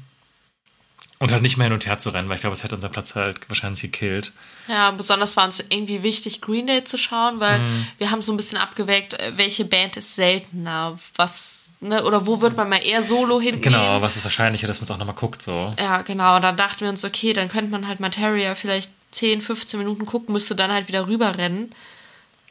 Und 1.19 1.31
halt 1.31 1.41
nicht 1.41 1.55
mehr 1.55 1.65
hin 1.67 1.73
und 1.73 1.85
her 1.85 1.99
zu 1.99 2.09
rennen, 2.09 2.27
weil 2.27 2.35
ich 2.35 2.41
glaube, 2.41 2.55
es 2.55 2.63
hätte 2.63 2.75
unseren 2.75 2.91
Platz 2.91 3.15
halt 3.15 3.39
wahrscheinlich 3.49 3.81
gekillt. 3.81 4.33
Ja, 4.67 4.91
besonders 4.91 5.37
war 5.37 5.45
uns 5.45 5.63
irgendwie 5.69 6.03
wichtig, 6.03 6.41
Green 6.41 6.67
Day 6.67 6.83
zu 6.83 6.97
schauen, 6.97 7.39
weil 7.39 7.59
Mhm. 7.61 7.87
wir 7.97 8.11
haben 8.11 8.21
so 8.21 8.33
ein 8.33 8.37
bisschen 8.37 8.57
abgewägt, 8.57 9.13
äh, 9.13 9.31
welche 9.37 9.63
Band 9.63 9.95
ist 9.95 10.15
seltener, 10.15 10.99
was, 11.15 11.69
ne, 11.79 12.03
oder 12.03 12.27
wo 12.27 12.41
wird 12.41 12.57
man 12.57 12.67
mal 12.67 12.83
eher 12.83 13.03
solo 13.03 13.39
hingehen. 13.39 13.61
Genau, 13.61 14.01
was 14.01 14.17
ist 14.17 14.25
wahrscheinlicher, 14.25 14.67
dass 14.67 14.81
man 14.81 14.85
es 14.85 14.91
auch 14.91 14.97
nochmal 14.97 15.15
guckt, 15.15 15.41
so. 15.41 15.73
Ja, 15.79 16.01
genau. 16.01 16.35
Und 16.35 16.41
dann 16.41 16.57
dachten 16.57 16.81
wir 16.81 16.89
uns, 16.89 17.05
okay, 17.05 17.31
dann 17.31 17.47
könnte 17.47 17.71
man 17.71 17.87
halt 17.87 18.01
Materia 18.01 18.53
vielleicht 18.55 18.91
10, 19.11 19.39
15 19.39 19.79
Minuten 19.79 20.05
gucken, 20.05 20.33
müsste 20.33 20.55
dann 20.55 20.73
halt 20.73 20.89
wieder 20.89 21.07
rüberrennen. 21.07 21.71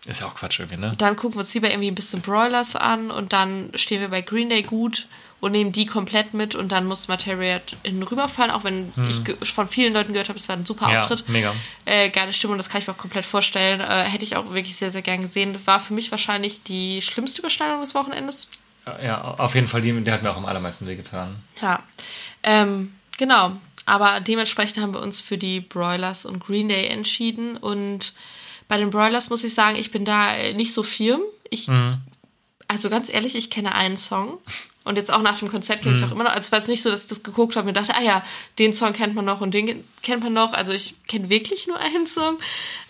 Ist 0.07 0.21
ja 0.21 0.27
auch 0.27 0.35
Quatsch 0.35 0.59
irgendwie, 0.59 0.79
ne? 0.81 0.95
Dann 0.99 1.15
gucken 1.17 1.37
wir 1.37 1.41
uns 1.41 1.55
lieber 1.55 1.71
irgendwie 1.71 1.89
ein 1.91 1.95
bisschen 1.95 2.23
Broilers 2.23 2.75
an 2.77 3.11
und 3.11 3.33
dann 3.33 3.71
stehen 3.77 4.01
wir 4.01 4.09
bei 4.09 4.21
Green 4.21 4.49
Day 4.49 4.63
gut 4.63 5.07
und 5.41 5.53
nehmen 5.53 5.71
die 5.73 5.87
komplett 5.87 6.35
mit 6.35 6.55
und 6.55 6.71
dann 6.73 6.87
muss 6.87 7.07
Materia 7.09 7.61
innen 7.85 8.03
rüberfallen, 8.03 8.51
auch 8.53 8.65
wenn 8.65 8.93
ich 9.09 9.23
ge- 9.25 9.37
von 9.45 9.67
vielen 9.69 9.93
Leuten 9.93 10.13
gehört 10.13 10.29
habe, 10.29 10.39
es 10.39 10.49
war 10.49 10.57
ein 10.57 10.67
super 10.67 10.87
Hm. 10.87 10.93
Ja, 10.93 11.01
Auftritt. 11.03 11.29
mega. 11.29 11.55
Äh, 11.85 12.11
geile 12.11 12.33
Stimmung, 12.33 12.57
das 12.57 12.69
kann 12.69 12.81
ich 12.81 12.87
mir 12.87 12.95
auch 12.95 12.99
komplett 12.99 13.25
vorstellen. 13.25 13.81
Äh, 13.81 14.05
hätte 14.05 14.25
ich 14.25 14.37
auch 14.37 14.47
wirklich 14.53 14.75
sehr, 14.77 14.91
sehr 14.91 15.03
gern 15.03 15.23
gesehen. 15.23 15.53
Das 15.53 15.67
war 15.67 15.79
für 15.81 15.95
mich 15.95 16.11
wahrscheinlich 16.11 16.63
die 16.65 17.01
schlimmste 17.03 17.41
Überschneidung 17.41 17.81
des 17.81 17.95
Wochenendes. 17.95 18.49
Ja, 19.05 19.21
auf 19.23 19.55
jeden 19.55 19.69
Fall, 19.69 19.81
die, 19.83 19.93
der 20.03 20.15
hat 20.15 20.23
mir 20.25 20.31
auch 20.33 20.37
am 20.37 20.47
allermeisten 20.47 20.87
wehgetan. 20.87 21.37
Ja, 21.61 21.81
ähm, 22.43 22.93
genau. 23.19 23.53
Aber 23.85 24.21
dementsprechend 24.21 24.79
haben 24.79 24.95
wir 24.95 25.01
uns 25.01 25.21
für 25.21 25.39
die 25.39 25.61
Broilers 25.61 26.25
und 26.25 26.45
Green 26.45 26.69
Day 26.69 26.87
entschieden. 26.89 27.57
Und 27.57 28.13
bei 28.73 28.79
den 28.79 28.89
Broilers 28.89 29.29
muss 29.29 29.45
ich 29.45 29.53
sagen, 29.53 29.77
ich 29.77 29.91
bin 29.91 30.07
da 30.07 30.35
äh, 30.35 30.55
nicht 30.55 30.73
so 30.73 30.83
firm. 30.83 31.21
Ich, 31.51 31.69
also 32.69 32.89
ganz 32.89 33.13
ehrlich, 33.13 33.35
ich 33.35 33.51
kenne 33.51 33.75
einen 33.75 33.99
Song. 33.99 34.39
Und 34.85 34.97
jetzt 34.97 35.13
auch 35.13 35.21
nach 35.21 35.39
dem 35.39 35.49
Konzert 35.51 35.83
kenne 35.83 35.95
ich 35.95 36.01
Mhm. 36.01 36.07
auch 36.09 36.13
immer 36.13 36.25
noch. 36.25 36.31
Also 36.31 36.41
es 36.47 36.53
war 36.53 36.59
jetzt 36.61 36.69
nicht 36.69 36.81
so, 36.83 36.91
dass 36.91 37.03
ich 37.03 37.09
das 37.11 37.23
geguckt 37.23 37.55
habe 37.57 37.69
und 37.69 37.75
mir 37.75 37.79
dachte, 37.79 37.95
ah 37.95 38.01
ja, 38.03 38.25
den 38.59 38.73
Song 38.73 38.95
kennt 38.95 39.15
man 39.15 39.27
noch 39.27 39.43
und 39.43 39.53
den 39.53 39.85
kennt 40.03 40.25
man 40.25 40.33
noch. 40.33 40.55
Also 40.55 40.73
ich 40.73 40.95
kenne 41.07 41.29
wirklich 41.29 41.67
nur 41.67 41.79
einen 41.79 42.07
Song. 42.07 42.39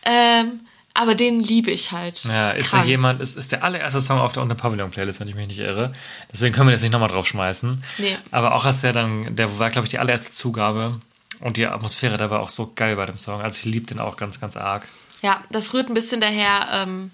Ähm, 0.05 0.61
aber 0.95 1.17
den 1.17 1.43
liebe 1.43 1.73
ich 1.73 1.91
halt. 1.91 2.23
Ja, 2.27 2.53
ist 2.53 2.71
Krank. 2.71 2.85
da 2.85 2.89
jemand, 2.89 3.21
ist, 3.21 3.37
ist 3.37 3.51
der 3.51 3.65
allererste 3.65 4.01
Song 4.01 4.21
auf 4.21 4.33
der 4.35 4.43
Unter 4.45 4.55
Pavillon 4.55 4.93
Playlist, 4.93 5.19
wenn 5.19 5.27
ich 5.27 5.35
mich 5.35 5.49
nicht 5.49 5.59
irre. 5.59 5.93
Deswegen 6.33 6.55
können 6.55 6.69
wir 6.69 6.73
jetzt 6.75 6.83
nicht 6.83 6.93
nochmal 6.93 7.09
draufschmeißen. 7.09 7.83
Nee. 7.99 8.17
Aber 8.31 8.55
auch 8.55 8.65
als 8.65 8.83
der 8.83 8.93
dann, 8.93 9.35
der 9.35 9.59
war, 9.59 9.71
glaube 9.71 9.87
ich, 9.87 9.91
die 9.91 9.99
allererste 9.99 10.31
Zugabe. 10.31 11.01
Und 11.41 11.57
die 11.57 11.67
Atmosphäre, 11.67 12.19
da 12.19 12.31
war 12.31 12.39
auch 12.39 12.49
so 12.51 12.73
geil 12.77 12.95
bei 12.95 13.07
dem 13.07 13.17
Song. 13.17 13.41
Also 13.41 13.59
ich 13.59 13.65
liebe 13.65 13.87
den 13.87 13.99
auch 13.99 14.17
ganz, 14.17 14.39
ganz 14.41 14.57
arg. 14.57 14.87
Ja, 15.23 15.43
das 15.51 15.73
rührt 15.73 15.89
ein 15.89 15.95
bisschen 15.95 16.21
daher, 16.21 16.69
ähm, 16.71 17.11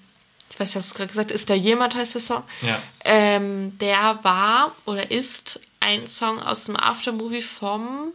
ich 0.50 0.58
weiß 0.58 0.74
hast 0.76 0.90
du 0.90 0.94
gerade 0.96 1.08
gesagt, 1.08 1.30
ist 1.30 1.50
da 1.50 1.54
jemand, 1.54 1.94
heißt 1.94 2.14
der 2.14 2.20
Song? 2.22 2.42
Ja. 2.62 2.80
Ähm, 3.04 3.78
der 3.78 4.18
war 4.22 4.72
oder 4.86 5.10
ist 5.10 5.60
ein 5.80 6.06
Song 6.06 6.40
aus 6.40 6.64
dem 6.64 6.76
Aftermovie 6.76 7.42
vom 7.42 8.12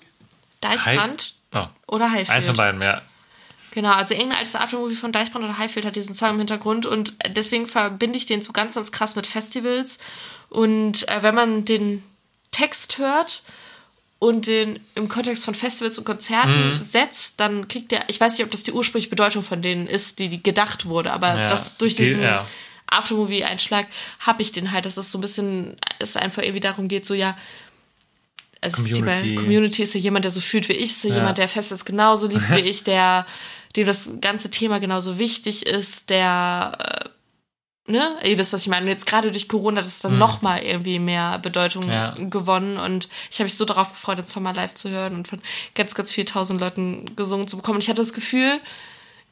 Deichbrand 0.62 1.36
Oh. 1.56 1.68
oder 1.86 2.10
Highfield. 2.10 2.30
Eins 2.32 2.48
von 2.48 2.56
beiden, 2.58 2.82
ja. 2.82 3.04
Genau, 3.72 3.92
also 3.94 4.14
irgendein 4.16 4.40
altes 4.40 4.56
Aftermovie 4.56 4.96
von 4.96 5.12
Deichbrand 5.12 5.46
oder 5.46 5.58
Highfield 5.60 5.86
hat 5.86 5.96
diesen 5.96 6.16
Song 6.16 6.32
im 6.32 6.38
Hintergrund 6.40 6.86
und 6.88 7.14
deswegen 7.28 7.68
verbinde 7.68 8.18
ich 8.18 8.26
den 8.26 8.42
so 8.42 8.54
ganz, 8.54 8.74
ganz 8.76 8.92
krass 8.92 9.16
mit 9.16 9.28
Festivals. 9.28 10.00
Und 10.50 11.08
äh, 11.10 11.22
wenn 11.22 11.36
man 11.36 11.66
den 11.66 12.04
Text 12.52 12.98
hört 12.98 13.44
und 14.24 14.48
den 14.48 14.80
im 14.96 15.10
Kontext 15.10 15.44
von 15.44 15.54
Festivals 15.54 15.98
und 15.98 16.06
Konzerten 16.06 16.82
setzt, 16.82 17.40
dann 17.42 17.68
kriegt 17.68 17.92
der, 17.92 18.06
ich 18.08 18.20
weiß 18.22 18.38
nicht, 18.38 18.46
ob 18.46 18.52
das 18.52 18.64
die 18.64 18.72
ursprüngliche 18.72 19.10
Bedeutung 19.10 19.44
von 19.44 19.62
denen 19.62 19.86
ist, 19.86 20.20
die, 20.20 20.30
die 20.30 20.42
gedacht 20.42 20.86
wurde, 20.86 21.12
aber 21.12 21.36
Ja, 21.38 21.48
das 21.48 21.76
durch 21.78 21.96
die- 21.96 22.04
diesen 22.06 22.22
ja. 22.24 22.44
Aftermovie-Einschlag 22.88 23.86
habe 24.20 24.42
ich 24.42 24.52
den 24.52 24.72
halt, 24.72 24.86
dass 24.86 24.98
es 24.98 25.12
so 25.12 25.18
ein 25.18 25.22
bisschen, 25.22 25.76
es 26.00 26.16
einfach 26.16 26.42
irgendwie 26.42 26.60
darum 26.62 26.88
geht, 26.88 27.06
so 27.06 27.14
ja, 27.14 27.36
also 28.62 28.78
Community. 28.78 29.30
Die 29.30 29.36
Community 29.36 29.84
ist 29.84 29.94
ja 29.96 30.00
jemand, 30.00 30.24
der 30.26 30.32
so 30.32 30.40
fühlt 30.42 30.70
wie 30.70 30.74
ich, 30.74 30.92
ist 30.92 31.04
ja, 31.04 31.10
Ja. 31.10 31.16
jemand, 31.18 31.38
der 31.38 31.50
Festivals 31.50 31.84
genauso 31.86 32.28
liebt 32.28 32.50
wie 32.56 32.60
ich, 32.60 32.84
der, 32.84 33.26
dem 33.76 33.86
das 33.88 34.10
ganze 34.22 34.52
Thema 34.52 34.80
genauso 34.80 35.20
wichtig 35.20 35.66
ist, 35.66 36.10
der, 36.10 36.78
äh, 36.80 37.10
ne, 37.88 38.16
ihr 38.24 38.38
wisst, 38.38 38.54
was 38.54 38.62
ich 38.62 38.68
meine. 38.70 38.86
Und 38.86 38.92
jetzt 38.92 39.06
gerade 39.06 39.32
durch 39.32 39.48
Corona 39.48 39.78
hat 39.82 39.88
es 39.88 40.00
dann 40.00 40.18
noch 40.18 40.42
mal 40.42 40.62
irgendwie 40.62 41.00
mehr 41.00 41.40
Bedeutung 41.40 41.86
Mhm. 41.86 41.92
Ja. 41.92 42.12
gewonnen 42.18 42.78
und 42.78 43.10
ich 43.30 43.38
habe 43.40 43.46
mich 43.46 43.56
so 43.58 43.66
darauf 43.66 43.92
gefreut, 43.92 44.20
den 44.20 44.26
Sommer 44.26 44.54
live 44.54 44.74
zu 44.74 44.90
hören 44.90 45.16
und 45.16 45.28
von 45.28 45.42
ganz, 45.76 45.94
ganz 45.96 46.12
vielen 46.12 46.28
tausend 46.28 46.60
Leuten 46.62 47.16
gesungen 47.16 47.48
zu 47.48 47.58
bekommen. 47.58 47.76
Und 47.78 47.84
ich 47.84 47.90
hatte 47.90 48.02
das 48.02 48.14
Gefühl, 48.14 48.60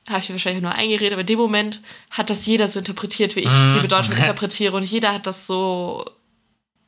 habe 0.10 0.20
ich 0.20 0.30
wahrscheinlich 0.32 0.64
nur 0.64 0.72
eingeredet, 0.74 1.14
aber 1.14 1.22
in 1.22 1.28
dem 1.28 1.40
Moment 1.40 1.82
hat 2.10 2.30
das 2.30 2.46
jeder 2.46 2.68
so 2.68 2.80
interpretiert, 2.80 3.36
wie 3.36 3.42
ich 3.42 3.52
Mhm. 3.54 3.74
die 3.74 3.80
Bedeutung 3.82 4.16
interpretiere 4.18 4.76
und 4.76 4.84
jeder 4.84 5.14
hat 5.14 5.28
das 5.28 5.48
so 5.48 6.06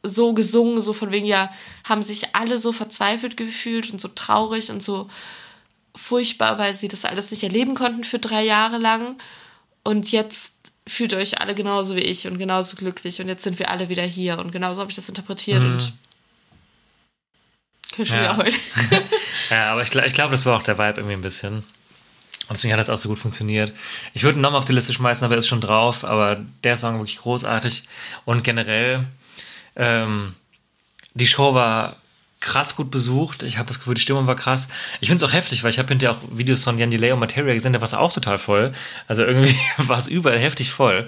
so 0.06 0.34
gesungen, 0.34 0.82
so 0.82 0.92
von 0.92 1.12
wegen, 1.12 1.26
ja, 1.26 1.50
haben 1.88 2.02
sich 2.04 2.36
alle 2.36 2.60
so 2.60 2.74
verzweifelt 2.74 3.38
gefühlt 3.38 3.90
und 3.94 4.02
so 4.02 4.10
traurig 4.10 4.70
und 4.70 4.84
so 4.84 5.08
furchtbar, 5.96 6.58
weil 6.58 6.74
sie 6.74 6.90
das 6.90 7.06
alles 7.06 7.32
nicht 7.32 7.44
erleben 7.44 7.74
konnten 7.76 8.04
für 8.04 8.20
drei 8.20 8.44
Jahre 8.44 8.78
lang. 8.80 9.18
Und 9.84 10.12
jetzt 10.12 10.56
fühlt 10.88 11.14
euch 11.14 11.40
alle 11.40 11.56
genauso 11.56 11.96
wie 11.96 12.02
ich 12.02 12.28
und 12.28 12.38
genauso 12.38 12.76
glücklich 12.76 13.22
und 13.22 13.28
jetzt 13.28 13.44
sind 13.44 13.60
wir 13.60 13.70
alle 13.70 13.90
wieder 13.90 14.04
hier 14.04 14.38
und 14.40 14.52
genauso 14.52 14.82
habe 14.82 14.92
ich 14.92 14.96
das 14.96 15.10
interpretiert 15.10 15.64
und 15.64 15.94
kann 17.96 18.06
schon 18.06 18.18
Ja. 18.18 18.24
wieder 18.24 18.38
heulen. 18.38 18.56
Ja, 19.50 19.72
aber 19.74 19.82
ich, 19.84 19.94
ich 19.94 20.14
glaube, 20.14 20.32
das 20.32 20.46
war 20.46 20.56
auch 20.58 20.64
der 20.64 20.78
Vibe 20.78 21.02
irgendwie 21.02 21.14
ein 21.16 21.22
bisschen. 21.22 21.58
Und 22.50 22.58
deswegen 22.58 22.74
hat 22.74 22.80
das 22.80 22.90
auch 22.90 22.98
so 22.98 23.10
gut 23.10 23.20
funktioniert. 23.20 23.72
Ich 24.14 24.24
würde 24.24 24.40
ihn 24.40 24.42
nochmal 24.42 24.60
auf 24.60 24.66
die 24.66 24.74
Liste 24.74 24.94
schmeißen, 24.94 25.24
aber 25.24 25.36
er 25.36 25.40
ist 25.40 25.48
schon 25.48 25.62
drauf. 25.62 26.04
Aber 26.04 26.44
der 26.64 26.76
Song 26.78 26.98
wirklich 27.00 27.18
großartig. 27.18 27.84
Und 28.26 28.44
generell, 28.44 29.06
ähm, 29.76 30.34
die 31.14 31.28
Show 31.28 31.54
war 31.54 31.98
krass 32.44 32.76
gut 32.76 32.92
besucht. 32.92 33.42
Ich 33.42 33.58
habe 33.58 33.68
das 33.68 33.80
Gefühl, 33.80 33.96
die 33.96 34.02
Stimmung 34.02 34.28
war 34.28 34.36
krass. 34.36 34.68
Ich 35.02 35.08
finde 35.10 35.26
es 35.26 35.30
auch 35.30 35.34
heftig, 35.34 35.64
weil 35.64 35.72
ich 35.72 35.80
habe 35.80 35.88
hinterher 35.88 36.16
auch 36.16 36.22
Videos 36.38 36.64
von 36.64 36.78
Jan 36.78 36.92
Delay 36.92 37.12
und 37.12 37.20
Materia 37.20 37.54
gesehen, 37.54 37.74
da 37.74 37.82
war 37.82 37.88
es 37.88 37.94
auch 37.96 38.14
total 38.14 38.38
voll. 38.38 38.72
Also 39.08 39.24
irgendwie 39.24 39.56
war 39.78 39.98
es 39.98 40.08
überall 40.08 40.40
heftig 40.40 40.72
voll. 40.72 41.08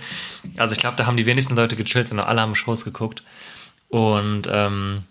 Also 0.58 0.74
ich 0.74 0.80
glaube, 0.80 0.98
da 0.98 1.06
haben 1.06 1.18
die 1.18 1.28
wenigsten 1.28 1.56
Leute 1.56 1.76
gechillt, 1.76 2.08
sondern 2.08 2.28
alle 2.28 2.42
haben 2.42 2.56
Shows 2.56 2.84
geguckt. 2.84 3.22
Und 3.90 4.50
ähm, 4.52 5.04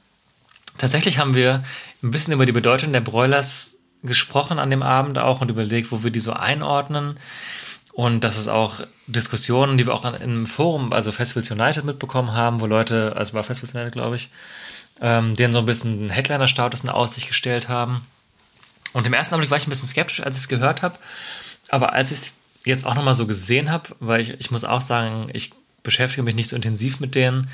Tatsächlich 0.79 1.19
haben 1.19 1.35
wir 1.35 1.63
ein 2.03 2.11
bisschen 2.11 2.33
über 2.33 2.47
die 2.47 2.53
Bedeutung 2.53 2.93
der 2.93 3.01
Broilers 3.01 3.77
gesprochen 4.03 4.59
an 4.59 4.71
dem 4.71 4.83
Abend 4.83 5.19
auch 5.19 5.41
und 5.41 5.51
überlegt, 5.51 5.93
wo 5.93 6.03
wir 6.03 6.11
die 6.11 6.21
so 6.21 6.33
einordnen. 6.33 7.19
Und 7.93 8.25
dass 8.25 8.37
es 8.37 8.49
auch 8.49 8.81
Diskussionen, 9.07 9.79
die 9.79 9.87
wir 9.87 9.95
auch 9.95 10.05
im 10.21 10.47
Forum, 10.47 10.93
also 10.93 11.13
Festivals 11.13 11.51
United 11.53 11.85
mitbekommen 11.85 12.33
haben, 12.33 12.61
wo 12.61 12.67
Leute, 12.67 13.15
also 13.17 13.35
war 13.35 13.45
Festivals 13.45 13.75
United, 13.75 13.93
glaube 13.93 14.17
ich, 14.17 14.31
ähm, 15.01 15.37
denen 15.37 15.53
so 15.53 15.61
ein 15.61 15.67
bisschen 15.67 16.11
Headliner-Status 16.11 16.83
in 16.83 16.91
Aussicht 16.91 17.29
gestellt 17.29 17.69
haben. 17.69 18.07
Und 18.93 19.07
im 19.07 19.13
ersten 19.13 19.35
Augenblick 19.35 19.51
war 19.51 19.59
ich 19.59 19.67
ein 19.67 19.71
bisschen 19.71 19.89
skeptisch, 19.89 20.23
als 20.23 20.37
ich 20.37 20.43
es 20.43 20.49
gehört 20.49 20.83
habe. 20.83 20.99
Aber 21.69 21.93
als 21.93 22.13
ich 22.13 22.19
es 22.19 22.35
jetzt 22.65 22.87
auch 22.87 22.95
nochmal 22.95 23.15
so 23.15 23.27
gesehen 23.27 23.71
habe, 23.71 23.91
weil 24.01 24.21
ich, 24.21 24.31
ich 24.41 24.51
muss 24.51 24.65
auch 24.65 24.81
sagen, 24.81 25.29
ich 25.33 25.53
beschäftige 25.83 26.23
mich 26.23 26.35
nicht 26.35 26.49
so 26.49 26.57
intensiv 26.57 27.01
mit 27.01 27.15
denen, 27.15 27.49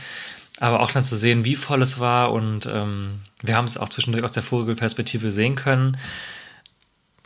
aber 0.59 0.81
auch 0.81 0.93
dann 0.93 1.05
zu 1.05 1.17
sehen, 1.17 1.45
wie 1.45 1.57
voll 1.57 1.83
es 1.83 1.99
war 1.99 2.33
und 2.33 2.67
ähm, 2.67 3.21
wir 3.43 3.57
haben 3.57 3.65
es 3.65 3.79
auch 3.79 3.89
zwischendurch 3.89 4.25
aus 4.25 4.33
der 4.33 4.43
Vogelperspektive 4.43 5.33
sehen 5.33 5.57
können. 5.57 5.97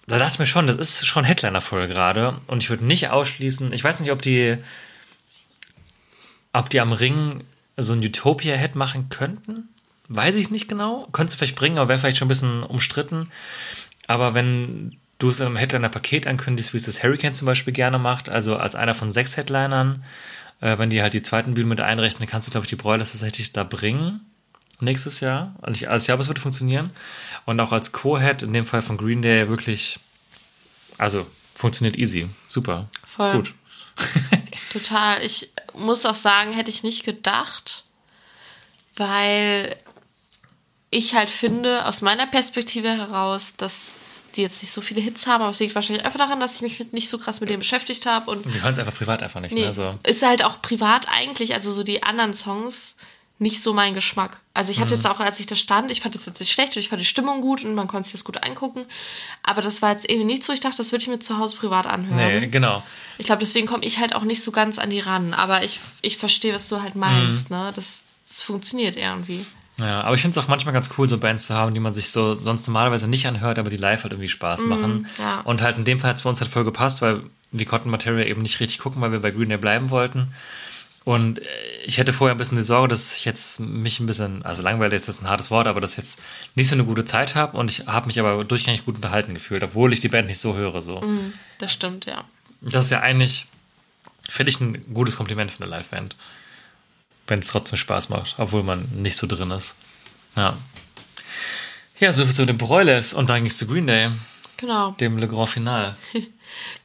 Da 0.07 0.19
dachte 0.19 0.35
ich 0.35 0.39
mir 0.39 0.47
schon, 0.47 0.67
das 0.67 0.77
ist 0.77 1.07
schon 1.07 1.25
Headliner 1.25 1.61
voll 1.61 1.89
gerade 1.89 2.39
und 2.47 2.63
ich 2.63 2.71
würde 2.71 2.85
nicht 2.85 3.11
ausschließen, 3.11 3.73
ich 3.73 3.85
weiß 3.85 4.01
nicht, 4.01 4.13
ob 4.13 4.23
die 4.23 4.57
ob 6.53 6.71
die 6.71 6.81
am 6.81 6.93
Ring 6.93 7.43
so 7.77 7.93
ein 7.93 7.99
Utopia-Head 7.99 8.77
machen 8.77 9.09
könnten, 9.09 9.69
weiß 10.09 10.35
ich 10.35 10.51
nicht 10.51 10.69
genau. 10.69 11.09
Könntest 11.13 11.35
du 11.35 11.39
vielleicht 11.39 11.57
bringen, 11.57 11.79
aber 11.79 11.89
wäre 11.89 11.99
vielleicht 11.99 12.19
schon 12.19 12.27
ein 12.27 12.29
bisschen 12.29 12.63
umstritten. 12.63 13.31
Aber 14.07 14.35
wenn 14.35 14.97
du 15.19 15.31
es 15.31 15.41
in 15.41 15.47
einem 15.47 15.57
Headliner-Paket 15.57 16.27
ankündigst, 16.27 16.73
wie 16.73 16.79
es 16.79 16.85
das 16.85 17.03
Hurricane 17.03 17.35
zum 17.35 17.47
Beispiel 17.47 17.73
gerne 17.73 17.99
macht, 17.99 18.29
also 18.29 18.57
als 18.57 18.75
einer 18.75 18.95
von 18.95 19.11
sechs 19.11 19.37
Headlinern, 19.37 20.05
äh, 20.61 20.79
wenn 20.79 20.91
die 20.91 21.03
halt 21.03 21.15
die 21.15 21.23
zweiten 21.23 21.55
Bühnen 21.55 21.69
mit 21.69 21.81
einrechnen, 21.81 22.29
kannst 22.29 22.49
du, 22.49 22.53
glaube 22.53 22.65
ich, 22.65 22.71
die 22.71 22.77
Broilers 22.77 23.13
tatsächlich 23.13 23.53
da 23.53 23.65
bringen. 23.65 24.21
Nächstes 24.81 25.21
Jahr. 25.21 25.55
Also 25.63 25.75
ich, 25.75 25.89
also 25.89 26.03
ich 26.03 26.07
glaube, 26.07 26.23
es 26.23 26.29
würde 26.29 26.41
funktionieren. 26.41 26.91
Und 27.45 27.61
auch 27.61 27.73
als 27.73 27.93
Co-Head, 27.93 28.43
in 28.43 28.53
dem 28.53 28.67
Fall 28.67 28.83
von 28.83 28.97
Green 28.97 29.23
Day, 29.23 29.49
wirklich, 29.49 30.01
also 30.99 31.27
funktioniert 31.55 31.97
easy. 31.97 32.29
Super. 32.49 32.89
Voll. 33.07 33.33
Gut. 33.35 33.55
Total. 34.73 35.23
Ich 35.23 35.53
muss 35.75 36.05
auch 36.05 36.15
sagen, 36.15 36.53
hätte 36.53 36.71
ich 36.71 36.83
nicht 36.83 37.05
gedacht, 37.05 37.85
weil 38.97 39.77
ich 40.95 41.15
halt 41.15 41.31
finde, 41.31 41.87
aus 41.87 42.01
meiner 42.03 42.27
Perspektive 42.27 42.89
heraus, 42.91 43.55
dass 43.57 43.93
die 44.37 44.43
jetzt 44.43 44.63
nicht 44.63 44.73
so 44.73 44.81
viele 44.81 45.01
Hits 45.01 45.27
haben, 45.27 45.43
aber 45.43 45.51
es 45.53 45.61
liegt 45.61 45.75
wahrscheinlich 45.75 46.05
einfach 46.05 46.19
daran, 46.19 46.41
dass 46.41 46.57
ich 46.57 46.63
mich 46.63 46.93
nicht 46.93 47.09
so 47.09 47.19
krass 47.19 47.41
mit 47.41 47.51
dem 47.51 47.61
beschäftigt 47.61 48.05
habe 48.07 48.31
und 48.31 48.53
Wir 48.53 48.63
hören 48.63 48.73
es 48.73 48.79
einfach 48.81 48.95
privat 48.95 49.23
einfach 49.23 49.41
nicht. 49.41 49.55
nee, 49.55 49.61
Ne? 49.61 49.67
Also, 49.69 49.95
ist 50.05 50.23
halt 50.27 50.45
auch 50.45 50.61
privat 50.61 51.09
eigentlich, 51.09 51.55
also 51.55 51.73
so 51.73 51.83
die 51.85 52.03
anderen 52.03 52.35
Songs 52.35 52.97
nicht 53.39 53.63
so 53.63 53.73
mein 53.75 53.95
Geschmack. 53.95 54.39
Also 54.55 54.71
ich 54.71 54.79
hatte 54.81 54.95
Mhm. 54.95 55.01
jetzt 55.01 55.07
auch, 55.09 55.19
als 55.21 55.41
ich 55.41 55.47
da 55.47 55.57
stand, 55.57 55.91
ich 55.91 56.01
fand 56.01 56.15
es 56.15 56.25
jetzt 56.27 56.39
nicht 56.41 56.53
schlecht 56.53 56.75
und 56.77 56.81
ich 56.81 56.89
fand 56.89 57.01
die 57.03 57.07
Stimmung 57.07 57.41
gut 57.43 57.65
und 57.65 57.75
man 57.75 57.89
konnte 57.89 58.05
sich 58.05 58.13
das 58.13 58.25
gut 58.25 58.43
angucken, 58.45 58.87
aber 59.43 59.61
das 59.63 59.83
war 59.83 59.91
jetzt 59.93 60.09
irgendwie 60.09 60.27
nichts, 60.27 60.49
wo 60.49 60.53
ich 60.53 60.61
dachte, 60.61 60.77
das 60.79 60.93
würde 60.93 61.03
ich 61.03 61.09
mir 61.09 61.19
zu 61.19 61.39
Hause 61.39 61.57
privat 61.57 61.87
anhören. 61.87 62.17
nee, 62.41 62.47
genau. 62.47 62.83
Ich 63.19 63.27
glaube, 63.27 63.41
deswegen 63.41 63.67
komme 63.67 63.85
ich 63.85 63.99
halt 63.99 64.15
auch 64.15 64.23
nicht 64.25 64.43
so 64.43 64.51
ganz 64.53 64.79
an 64.79 64.91
die 64.91 65.01
ran. 65.01 65.35
Aber 65.35 65.63
ich, 65.65 65.79
ich 66.03 66.17
verstehe, 66.17 66.55
was 66.55 66.69
du 66.69 66.81
halt 66.83 66.95
meinst. 66.97 67.51
Mhm. 67.51 67.57
Ne? 67.57 67.73
Das, 67.77 68.03
das 68.27 68.41
funktioniert 68.43 68.97
irgendwie. 68.97 69.45
Ja, 69.79 70.03
aber 70.03 70.15
ich 70.15 70.21
finde 70.23 70.39
es 70.39 70.45
auch 70.45 70.49
manchmal 70.49 70.73
ganz 70.73 70.91
cool, 70.97 71.09
so 71.09 71.19
Bands 71.19 71.47
zu 71.47 71.55
haben, 71.55 71.75
die 71.75 71.81
man 71.81 71.95
sich 71.95 72.11
so 72.11 72.35
sonst 72.37 72.67
normalerweise 72.69 73.09
nicht 73.09 73.27
anhört, 73.27 73.59
aber 73.59 73.71
die 73.71 73.77
live 73.77 74.05
halt 74.05 74.13
irgendwie 74.13 74.29
Spaß 74.29 74.63
machen. 74.63 75.09
ja. 75.19 75.41
Und 75.41 75.63
halt 75.63 75.79
in 75.79 75.85
dem 75.85 75.99
Fall 75.99 76.11
hat 76.11 76.17
es 76.17 76.23
für 76.23 76.29
uns 76.29 76.41
halt 76.41 76.51
voll 76.51 76.65
gepasst, 76.65 77.03
weil 77.03 77.23
wir 77.51 77.67
konnten 77.67 77.91
Materia 77.91 78.25
eben 78.27 78.43
nicht 78.43 78.61
richtig 78.61 78.79
gucken, 78.79 79.03
weil 79.03 79.13
wir 79.13 79.21
bei 79.21 79.31
Green 79.31 79.49
Day 79.49 79.59
bleiben 79.59 79.91
wollten. 79.91 80.33
Und 81.05 81.41
äh, 81.41 81.45
ich 81.85 81.99
hätte 81.99 82.13
vorher 82.13 82.35
ein 82.35 82.39
bisschen 82.39 82.57
die 82.57 82.63
Sorge, 82.63 82.89
dass 82.89 83.17
ich 83.17 83.25
jetzt 83.25 83.61
mich 83.61 84.01
ein 84.01 84.07
bisschen, 84.07 84.43
also 84.45 84.63
langweilig 84.63 84.97
ist 84.97 85.07
jetzt 85.07 85.23
ein 85.23 85.29
hartes 85.29 85.51
Wort, 85.51 85.67
aber 85.67 85.81
dass 85.81 85.93
ich 85.93 85.99
jetzt 85.99 86.21
nicht 86.55 86.69
so 86.69 86.75
eine 86.75 86.85
gute 86.85 87.05
Zeit 87.05 87.35
habe 87.35 87.57
und 87.57 87.71
ich 87.71 87.87
habe 87.87 88.07
mich 88.07 88.19
aber 88.19 88.45
durchgängig 88.45 88.85
gut 88.85 88.97
unterhalten 88.97 89.35
gefühlt, 89.35 89.63
obwohl 89.63 89.93
ich 89.93 90.01
die 90.01 90.09
Band 90.09 90.29
nicht 90.29 90.39
so 90.39 90.55
höre. 90.55 90.81
So. 90.83 91.01
Das 91.59 91.73
stimmt, 91.73 92.07
ja. 92.07 92.25
Das 92.63 92.87
ist 92.87 92.91
ja 92.91 93.01
eigentlich, 93.01 93.47
finde 94.29 94.51
ich, 94.51 94.61
ein 94.61 94.95
gutes 94.95 95.17
Kompliment 95.17 95.51
für 95.51 95.63
eine 95.63 95.77
Liveband. 95.77 96.17
Wenn 97.27 97.39
es 97.39 97.49
trotzdem 97.49 97.79
Spaß 97.79 98.11
macht, 98.11 98.35
obwohl 98.39 98.63
man 98.63 98.87
nicht 98.95 99.17
so 99.17 99.27
drin 99.27 99.51
ist. 99.51 99.77
Ja. 100.37 100.57
Ja, 102.01 102.13
so 102.13 102.25
zu 102.27 102.45
den 102.45 102.59
Broilers 102.59 103.15
und 103.15 103.31
dann 103.31 103.39
ging 103.39 103.47
es 103.47 103.57
zu 103.59 103.67
Green 103.67 103.87
Day, 103.87 104.11
Genau. 104.57 104.93
dem 104.93 105.17
Le 105.17 105.29
Grand 105.29 105.49
Final. 105.49 105.97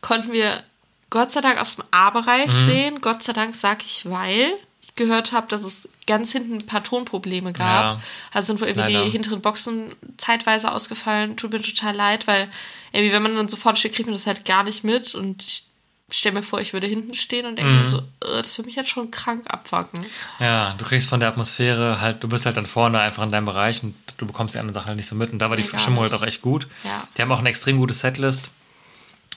Konnten 0.02 0.32
wir 0.32 0.64
Gott 1.10 1.32
sei 1.32 1.42
Dank 1.42 1.60
aus 1.60 1.76
dem 1.76 1.86
A-Bereich 1.92 2.48
Mhm. 2.48 2.66
sehen. 2.70 3.02
Gott 3.02 3.24
sei 3.24 3.34
Dank 3.34 3.56
sag 3.56 3.84
ich, 3.84 4.08
weil 4.10 4.54
ich 4.82 4.96
gehört 4.96 5.32
habe, 5.32 5.48
dass 5.48 5.64
es 5.64 5.90
ganz 6.08 6.32
hinten 6.32 6.54
ein 6.56 6.66
paar 6.66 6.84
Tonprobleme 6.84 7.52
gab. 7.54 7.98
Ja. 7.98 8.02
Also 8.32 8.48
sind 8.48 8.62
wohl 8.62 8.68
irgendwie 8.68 8.94
Leider. 8.94 9.06
die 9.06 9.12
hinteren 9.12 9.42
Boxen 9.42 9.94
zeitweise 10.18 10.72
ausgefallen. 10.72 11.36
Tut 11.36 11.52
mir 11.52 11.62
total 11.62 11.96
leid, 11.96 12.28
weil 12.28 12.50
irgendwie, 12.94 13.12
wenn 13.14 13.24
man 13.24 13.36
dann 13.36 13.50
sofort 13.50 13.78
steht, 13.78 13.94
kriegt 13.94 14.08
man 14.08 14.14
das 14.16 14.26
halt 14.28 14.46
gar 14.46 14.64
nicht 14.64 14.84
mit. 14.84 15.14
Und 15.16 15.44
ich 15.44 15.64
stell 16.12 16.32
mir 16.32 16.44
vor, 16.44 16.62
ich 16.62 16.74
würde 16.74 16.88
hinten 16.88 17.14
stehen 17.14 17.46
und 17.46 17.58
denke 17.58 17.72
mir 17.72 17.86
so, 17.86 17.98
äh, 17.98 18.42
das 18.42 18.58
würde 18.58 18.68
mich 18.68 18.76
jetzt 18.76 18.90
schon 18.90 19.12
krank 19.12 19.44
abfacken. 19.48 20.06
Ja, 20.40 20.76
du 20.78 20.86
kriegst 20.86 21.10
von 21.10 21.20
der 21.20 21.30
Atmosphäre 21.30 22.02
halt, 22.02 22.24
du 22.24 22.28
bist 22.28 22.46
halt 22.46 22.58
dann 22.58 22.66
vorne 22.66 23.00
einfach 23.00 23.24
in 23.24 23.32
deinem 23.32 23.46
Bereich 23.46 23.84
und 23.84 23.96
du 24.18 24.26
bekommst 24.26 24.56
die 24.56 24.60
anderen 24.60 24.74
Sachen 24.74 24.88
halt 24.88 24.98
nicht 24.98 25.08
so 25.08 25.16
mit. 25.16 25.32
Und 25.32 25.40
da 25.40 25.50
war 25.50 25.58
die 25.58 25.64
gar 25.64 25.80
Stimmung 25.80 26.04
halt 26.04 26.14
auch 26.14 26.24
echt 26.24 26.42
gut. 26.42 26.68
Ja. 26.84 27.08
Die 27.18 27.22
haben 27.22 27.32
auch 27.32 27.40
eine 27.40 27.50
extrem 27.50 27.78
gute 27.78 27.94
Setlist. 27.94 28.52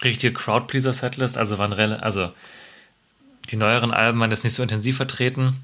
Richtige 0.02 0.32
Crowdpleaser-Setlist. 0.32 1.36
Also 1.38 1.58
waren 1.58 1.72
also 1.72 2.32
die 3.50 3.56
neueren 3.56 3.92
Alben 3.92 4.20
waren 4.20 4.30
jetzt 4.30 4.44
nicht 4.44 4.54
so 4.54 4.62
intensiv 4.62 4.96
vertreten. 4.96 5.62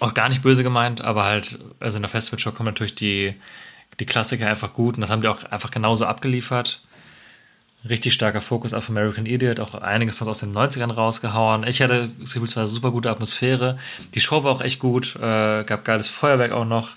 Auch 0.00 0.14
gar 0.14 0.28
nicht 0.28 0.42
böse 0.42 0.62
gemeint, 0.62 1.00
aber 1.00 1.24
halt, 1.24 1.58
also 1.80 1.96
in 1.96 2.02
der 2.02 2.08
Festivalshow 2.08 2.52
kommen 2.52 2.68
natürlich 2.68 2.94
die, 2.94 3.34
die 3.98 4.06
Klassiker 4.06 4.48
einfach 4.48 4.72
gut 4.72 4.94
und 4.94 5.00
das 5.00 5.10
haben 5.10 5.22
die 5.22 5.28
auch 5.28 5.42
einfach 5.44 5.70
genauso 5.70 6.06
abgeliefert. 6.06 6.80
Richtig 7.88 8.12
starker 8.14 8.40
Fokus 8.40 8.74
auf 8.74 8.88
American 8.88 9.26
Idiot, 9.26 9.60
auch 9.60 9.74
einiges 9.74 10.20
aus 10.20 10.40
den 10.40 10.52
90ern 10.52 10.92
rausgehauen. 10.92 11.64
Ich 11.64 11.80
hatte 11.80 12.10
zwar 12.24 12.66
super 12.66 12.90
gute 12.90 13.10
Atmosphäre. 13.10 13.78
Die 14.14 14.20
Show 14.20 14.42
war 14.42 14.50
auch 14.50 14.60
echt 14.62 14.80
gut, 14.80 15.14
äh, 15.16 15.62
gab 15.64 15.84
geiles 15.84 16.08
Feuerwerk 16.08 16.50
auch 16.50 16.64
noch. 16.64 16.90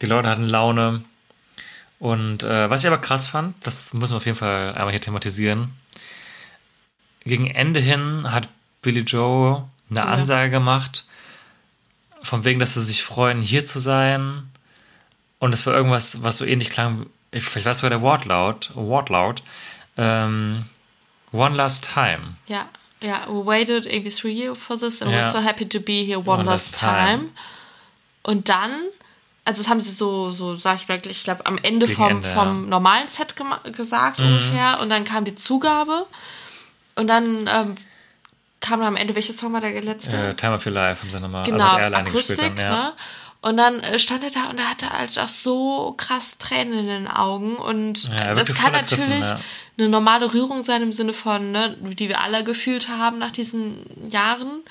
Die 0.00 0.06
Leute 0.06 0.28
hatten 0.30 0.44
Laune. 0.44 1.02
Und 1.98 2.44
äh, 2.44 2.70
was 2.70 2.82
ich 2.82 2.86
aber 2.86 2.98
krass 2.98 3.26
fand, 3.26 3.54
das 3.66 3.92
müssen 3.92 4.12
wir 4.14 4.18
auf 4.18 4.26
jeden 4.26 4.38
Fall 4.38 4.72
einmal 4.74 4.90
hier 4.90 5.00
thematisieren. 5.00 5.72
Gegen 7.24 7.50
Ende 7.50 7.80
hin 7.80 8.30
hat 8.32 8.48
Billy 8.80 9.00
Joe 9.00 9.68
eine 9.90 9.98
Ja. 10.00 10.06
Ansage 10.06 10.50
gemacht, 10.50 11.06
von 12.22 12.44
wegen, 12.44 12.58
dass 12.58 12.74
sie 12.74 12.84
sich 12.84 13.02
freuen, 13.02 13.42
hier 13.42 13.66
zu 13.66 13.80
sein. 13.80 14.48
Und 15.40 15.52
es 15.52 15.66
war 15.66 15.74
irgendwas, 15.74 16.22
was 16.22 16.38
so 16.38 16.44
ähnlich 16.44 16.70
klang, 16.70 17.06
ich, 17.30 17.64
war 17.64 17.72
es 17.72 17.78
sogar 17.78 17.90
der 17.90 18.00
Wortlaut, 18.02 18.70
Wortlaut, 18.74 19.42
ähm, 19.96 20.64
One 21.32 21.56
Last 21.56 21.90
Time. 21.92 22.36
Ja, 22.46 22.68
ja, 23.00 23.26
we 23.28 23.44
waited 23.46 23.86
irgendwie 23.86 24.10
three 24.10 24.32
years 24.32 24.58
for 24.58 24.78
this 24.78 25.02
and 25.02 25.12
Ja. 25.12 25.20
we're 25.20 25.30
so 25.30 25.38
happy 25.40 25.68
to 25.68 25.80
be 25.80 26.04
here 26.04 26.18
one, 26.24 26.42
last 26.44 26.78
time. 26.78 27.26
Und 28.22 28.48
dann, 28.48 28.72
also 29.44 29.62
das 29.62 29.68
haben 29.70 29.80
sie 29.80 29.90
so, 29.92 30.30
so 30.30 30.54
sag 30.56 30.76
ich 30.76 30.88
mal, 30.88 31.00
ich 31.06 31.22
glaube 31.24 31.44
am 31.46 31.58
Ende 31.62 31.86
Gegen 31.86 31.96
vom, 31.96 32.10
Ende, 32.10 32.28
vom 32.28 32.68
normalen 32.68 33.08
Set 33.08 33.34
gesagt 33.72 34.18
Mhm. 34.20 34.26
ungefähr 34.26 34.80
und 34.80 34.88
dann 34.88 35.04
kam 35.04 35.24
die 35.24 35.34
Zugabe 35.34 36.06
und 36.96 37.06
dann 37.06 37.48
ähm, 37.52 37.74
kam 38.60 38.80
dann 38.80 38.88
am 38.88 38.96
Ende, 38.96 39.14
welches 39.14 39.38
Song 39.38 39.52
war 39.52 39.60
der 39.60 39.80
letzte? 39.82 40.16
Äh, 40.30 40.34
Time 40.34 40.54
of 40.56 40.66
Your 40.66 40.72
Life 40.72 41.02
haben 41.02 41.10
sie 41.10 41.20
nochmal, 41.20 41.44
Genau, 41.44 41.58
also 41.64 41.72
hat 41.72 41.78
er 41.80 41.86
alleine 41.86 42.08
Akustik, 42.08 42.36
gespielt 42.38 42.58
dann, 42.58 42.64
ja. 42.72 42.84
ne? 42.88 42.92
Und 43.40 43.56
dann 43.56 43.80
äh, 43.80 43.98
stand 43.98 44.24
er 44.24 44.30
da 44.30 44.48
und 44.50 44.58
er 44.58 44.68
hatte 44.68 44.90
halt 44.90 45.16
auch 45.18 45.28
so 45.28 45.94
krass 45.96 46.38
Tränen 46.38 46.80
in 46.80 46.86
den 46.88 47.06
Augen. 47.08 47.56
Und 47.56 48.08
Ja, 48.08 48.34
das 48.34 48.52
kann 48.54 48.72
natürlich 48.72 49.20
ja. 49.24 49.38
eine 49.78 49.88
normale 49.88 50.34
Rührung 50.34 50.64
sein 50.64 50.82
im 50.82 50.90
Sinne 50.92 51.12
von, 51.12 51.52
ne, 51.52 51.76
die 51.80 52.08
wir 52.08 52.20
alle 52.22 52.42
gefühlt 52.42 52.88
haben 52.88 53.18
nach 53.18 53.30
diesen 53.30 53.78
Jahren. 54.10 54.62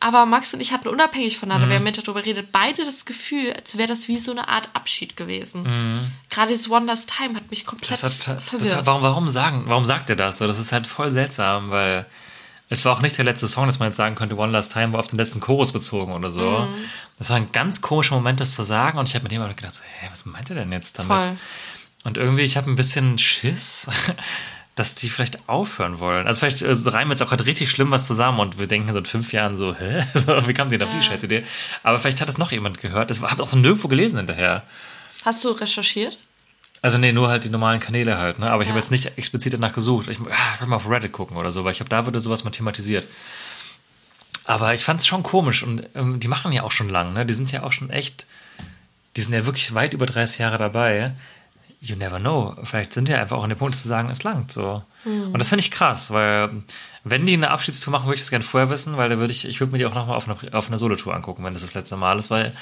Aber 0.00 0.26
Max 0.26 0.52
und 0.52 0.60
ich 0.60 0.72
hatten 0.72 0.88
unabhängig 0.88 1.38
voneinander, 1.38 1.66
Mhm. 1.66 1.70
wir 1.70 1.76
haben 1.76 1.84
mit 1.84 1.96
darüber 1.98 2.22
geredet, 2.22 2.48
beide 2.50 2.84
das 2.84 3.04
Gefühl, 3.04 3.52
als 3.52 3.76
wäre 3.78 3.86
das 3.88 4.08
wie 4.08 4.18
so 4.18 4.32
eine 4.32 4.48
Art 4.48 4.68
Abschied 4.72 5.16
gewesen. 5.16 5.62
Mhm. 5.62 6.10
Gerade 6.30 6.48
dieses 6.48 6.68
One 6.70 6.86
Last 6.86 7.12
Time 7.16 7.36
hat 7.36 7.50
mich 7.50 7.66
komplett 7.66 8.02
war, 8.02 8.10
verwirrt. 8.40 8.74
war, 8.78 8.86
warum, 8.86 9.02
warum, 9.02 9.28
sagen, 9.28 9.64
warum 9.66 9.84
sagt 9.84 10.10
er 10.10 10.16
das 10.16 10.38
so? 10.38 10.46
Das 10.48 10.58
ist 10.58 10.72
halt 10.72 10.88
voll 10.88 11.12
seltsam, 11.12 11.70
weil 11.70 12.06
es 12.68 12.84
war 12.84 12.94
auch 12.96 13.00
nicht 13.02 13.16
der 13.16 13.24
letzte 13.26 13.46
Song, 13.46 13.66
dass 13.66 13.78
man 13.78 13.88
jetzt 13.90 13.96
sagen 13.96 14.16
könnte, 14.16 14.36
One 14.36 14.50
Last 14.50 14.72
Time 14.72 14.92
war 14.94 14.98
auf 15.00 15.06
den 15.06 15.18
letzten 15.18 15.38
Chorus 15.40 15.72
bezogen 15.72 16.12
oder 16.14 16.30
so. 16.32 16.40
Mhm. 16.40 16.74
Das 17.22 17.30
war 17.30 17.36
ein 17.36 17.52
ganz 17.52 17.80
komischer 17.80 18.16
Moment, 18.16 18.40
das 18.40 18.54
zu 18.56 18.64
sagen. 18.64 18.98
Und 18.98 19.08
ich 19.08 19.14
habe 19.14 19.22
mit 19.22 19.30
dem 19.30 19.40
aber 19.42 19.54
gedacht, 19.54 19.74
so, 19.76 19.84
hä, 19.84 20.08
was 20.10 20.26
meint 20.26 20.50
er 20.50 20.56
denn 20.56 20.72
jetzt 20.72 20.98
damit? 20.98 21.12
Voll. 21.12 21.36
Und 22.02 22.16
irgendwie, 22.16 22.42
ich 22.42 22.56
habe 22.56 22.68
ein 22.68 22.74
bisschen 22.74 23.16
Schiss, 23.16 23.86
dass 24.74 24.96
die 24.96 25.08
vielleicht 25.08 25.48
aufhören 25.48 26.00
wollen. 26.00 26.26
Also 26.26 26.40
vielleicht 26.40 26.62
äh, 26.62 26.72
reimen 26.90 27.12
jetzt 27.12 27.22
auch 27.22 27.28
gerade 27.28 27.46
richtig 27.46 27.70
schlimm 27.70 27.92
was 27.92 28.08
zusammen 28.08 28.40
und 28.40 28.58
wir 28.58 28.66
denken 28.66 28.90
so 28.90 28.98
in 28.98 29.04
fünf 29.04 29.32
Jahren 29.32 29.54
so, 29.56 29.72
hä? 29.72 30.04
So, 30.14 30.48
wie 30.48 30.52
kam 30.52 30.68
die 30.68 30.78
denn 30.78 30.88
auf 30.88 30.92
die 30.92 31.00
scheiß 31.00 31.22
Idee? 31.22 31.44
Aber 31.84 32.00
vielleicht 32.00 32.20
hat 32.20 32.28
das 32.28 32.38
noch 32.38 32.50
jemand 32.50 32.78
gehört. 32.80 33.10
Das 33.10 33.22
habe 33.22 33.34
ich 33.34 33.40
auch 33.40 33.46
so 33.46 33.56
nirgendwo 33.56 33.86
gelesen 33.86 34.16
hinterher. 34.16 34.64
Hast 35.24 35.44
du 35.44 35.50
recherchiert? 35.50 36.18
Also 36.80 36.98
nee, 36.98 37.12
nur 37.12 37.28
halt 37.28 37.44
die 37.44 37.50
normalen 37.50 37.78
Kanäle 37.78 38.18
halt, 38.18 38.40
ne? 38.40 38.50
Aber 38.50 38.62
ich 38.64 38.66
Ja. 38.66 38.72
habe 38.74 38.80
jetzt 38.80 38.90
nicht 38.90 39.16
explizit 39.16 39.52
danach 39.52 39.72
gesucht. 39.74 40.08
Ich, 40.08 40.18
ah, 40.18 40.54
ich 40.56 40.60
will 40.60 40.66
mal 40.66 40.74
auf 40.74 40.90
Reddit 40.90 41.12
gucken 41.12 41.36
oder 41.36 41.52
so, 41.52 41.62
weil 41.62 41.70
ich 41.70 41.76
glaube, 41.76 41.90
da 41.90 42.04
würde 42.04 42.18
sowas 42.18 42.42
mal 42.42 42.50
thematisiert. 42.50 43.04
Aber 44.44 44.74
ich 44.74 44.84
fand 44.84 45.00
es 45.00 45.06
schon 45.06 45.22
komisch 45.22 45.62
und 45.62 45.88
ähm, 45.94 46.18
die 46.20 46.28
machen 46.28 46.52
ja 46.52 46.62
auch 46.62 46.72
schon 46.72 46.88
lang, 46.88 47.12
ne? 47.12 47.24
Die 47.24 47.34
sind 47.34 47.52
ja 47.52 47.62
auch 47.62 47.72
schon 47.72 47.90
echt, 47.90 48.26
die 49.16 49.22
sind 49.22 49.32
ja 49.32 49.46
wirklich 49.46 49.74
weit 49.74 49.94
über 49.94 50.06
30 50.06 50.38
Jahre 50.40 50.58
dabei. 50.58 51.12
You 51.80 51.96
never 51.96 52.18
know. 52.18 52.56
Vielleicht 52.64 52.92
sind 52.92 53.08
die 53.08 53.14
einfach 53.14 53.36
auch 53.36 53.42
an 53.44 53.50
dem 53.50 53.58
Punkt 53.58 53.76
zu 53.76 53.88
sagen, 53.88 54.08
es 54.10 54.22
langt 54.22 54.52
so. 54.52 54.84
Und 55.32 55.38
das 55.38 55.48
finde 55.48 55.64
ich 55.64 55.72
krass, 55.72 56.12
weil 56.12 56.50
wenn 57.02 57.26
die 57.26 57.34
eine 57.34 57.50
Abschiedstour 57.50 57.90
machen, 57.90 58.06
würde 58.06 58.16
ich 58.16 58.22
das 58.22 58.30
gerne 58.30 58.44
vorher 58.44 58.70
wissen, 58.70 58.96
weil 58.96 59.08
da 59.08 59.18
würde 59.18 59.32
ich, 59.32 59.44
ich 59.48 59.58
würde 59.58 59.72
mir 59.72 59.78
die 59.78 59.86
auch 59.86 59.94
nochmal 59.94 60.16
auf 60.16 60.28
einer, 60.28 60.54
auf 60.54 60.68
einer 60.68 60.78
Solotour 60.78 61.14
angucken, 61.14 61.42
wenn 61.42 61.54
das 61.54 61.62
das 61.62 61.74
letzte 61.74 61.96
Mal 61.96 62.20
ist, 62.20 62.30
weil 62.30 62.52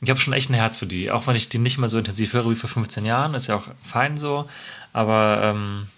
ich 0.00 0.08
habe 0.08 0.20
schon 0.20 0.32
echt 0.32 0.50
ein 0.50 0.54
Herz 0.54 0.78
für 0.78 0.86
die. 0.86 1.10
Auch 1.10 1.26
wenn 1.26 1.34
ich 1.34 1.48
die 1.48 1.58
nicht 1.58 1.78
mehr 1.78 1.88
so 1.88 1.98
intensiv 1.98 2.32
höre 2.32 2.48
wie 2.48 2.54
vor 2.54 2.70
15 2.70 3.04
Jahren, 3.04 3.34
ist 3.34 3.48
ja 3.48 3.56
auch 3.56 3.64
fein 3.82 4.18
so, 4.18 4.48
aber 4.92 5.40
ähm, 5.42 5.88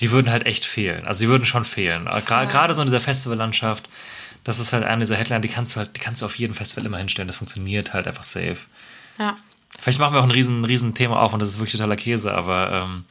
die 0.00 0.10
würden 0.10 0.30
halt 0.30 0.46
echt 0.46 0.64
fehlen. 0.66 1.06
Also 1.06 1.20
die 1.20 1.28
würden 1.28 1.44
schon 1.44 1.64
fehlen. 1.64 2.06
Gra- 2.08 2.46
Gerade 2.46 2.74
so 2.74 2.82
in 2.82 2.86
dieser 2.86 3.00
Festivallandschaft, 3.00 3.88
das 4.44 4.58
ist 4.58 4.72
halt 4.72 4.84
eine 4.84 5.00
dieser 5.04 5.16
Headliner, 5.16 5.40
die 5.40 5.48
kannst 5.48 5.74
du 5.74 5.78
halt, 5.80 5.96
die 5.96 6.00
kannst 6.00 6.22
du 6.22 6.26
auf 6.26 6.36
jedem 6.36 6.54
Festival 6.54 6.84
immer 6.86 6.98
hinstellen. 6.98 7.26
Das 7.28 7.36
funktioniert 7.36 7.92
halt 7.94 8.06
einfach 8.06 8.22
safe. 8.22 8.58
Ja. 9.18 9.36
Vielleicht 9.80 9.98
machen 9.98 10.14
wir 10.14 10.20
auch 10.20 10.24
ein 10.24 10.30
riesen, 10.30 10.64
riesen 10.64 10.94
Thema 10.94 11.20
auf 11.20 11.32
und 11.32 11.40
das 11.40 11.48
ist 11.50 11.58
wirklich 11.58 11.72
totaler 11.72 11.96
Käse, 11.96 12.32
aber 12.32 12.70
ähm, 12.72 13.04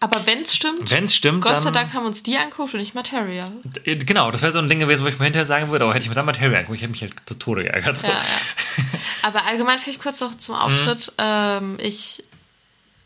Aber 0.00 0.26
wenn 0.26 0.42
es 0.42 0.54
stimmt, 0.54 0.90
wenn 0.90 1.04
es 1.04 1.14
stimmt, 1.16 1.42
Gott 1.42 1.52
dann. 1.52 1.60
sei 1.62 1.70
Dank 1.70 1.92
haben 1.94 2.04
uns 2.06 2.22
die 2.22 2.36
angeguckt 2.36 2.74
und 2.74 2.80
nicht 2.80 2.94
Materia. 2.94 3.50
Äh, 3.84 3.96
Genau, 3.96 4.30
das 4.30 4.42
wäre 4.42 4.52
so 4.52 4.58
ein 4.58 4.68
Ding 4.68 4.78
gewesen, 4.80 5.04
wo 5.04 5.08
ich 5.08 5.18
mir 5.18 5.24
hinterher 5.24 5.46
sagen 5.46 5.70
würde, 5.70 5.84
aber 5.84 5.94
hätte 5.94 6.02
ich 6.04 6.08
mir 6.08 6.14
dann 6.14 6.26
Materia 6.26 6.58
angeguckt, 6.58 6.76
ich 6.76 6.82
hätte 6.82 6.92
mich 6.92 7.02
halt 7.02 7.14
zu 7.24 7.34
Tode 7.38 7.62
geärgert. 7.64 7.98
So. 7.98 8.06
Ja, 8.08 8.14
ja. 8.14 8.20
Aber 9.22 9.44
allgemein 9.46 9.78
vielleicht 9.78 10.00
kurz 10.02 10.20
noch 10.20 10.36
zum 10.36 10.54
Auftritt. 10.54 11.12
Ähm, 11.18 11.78
ich 11.80 12.22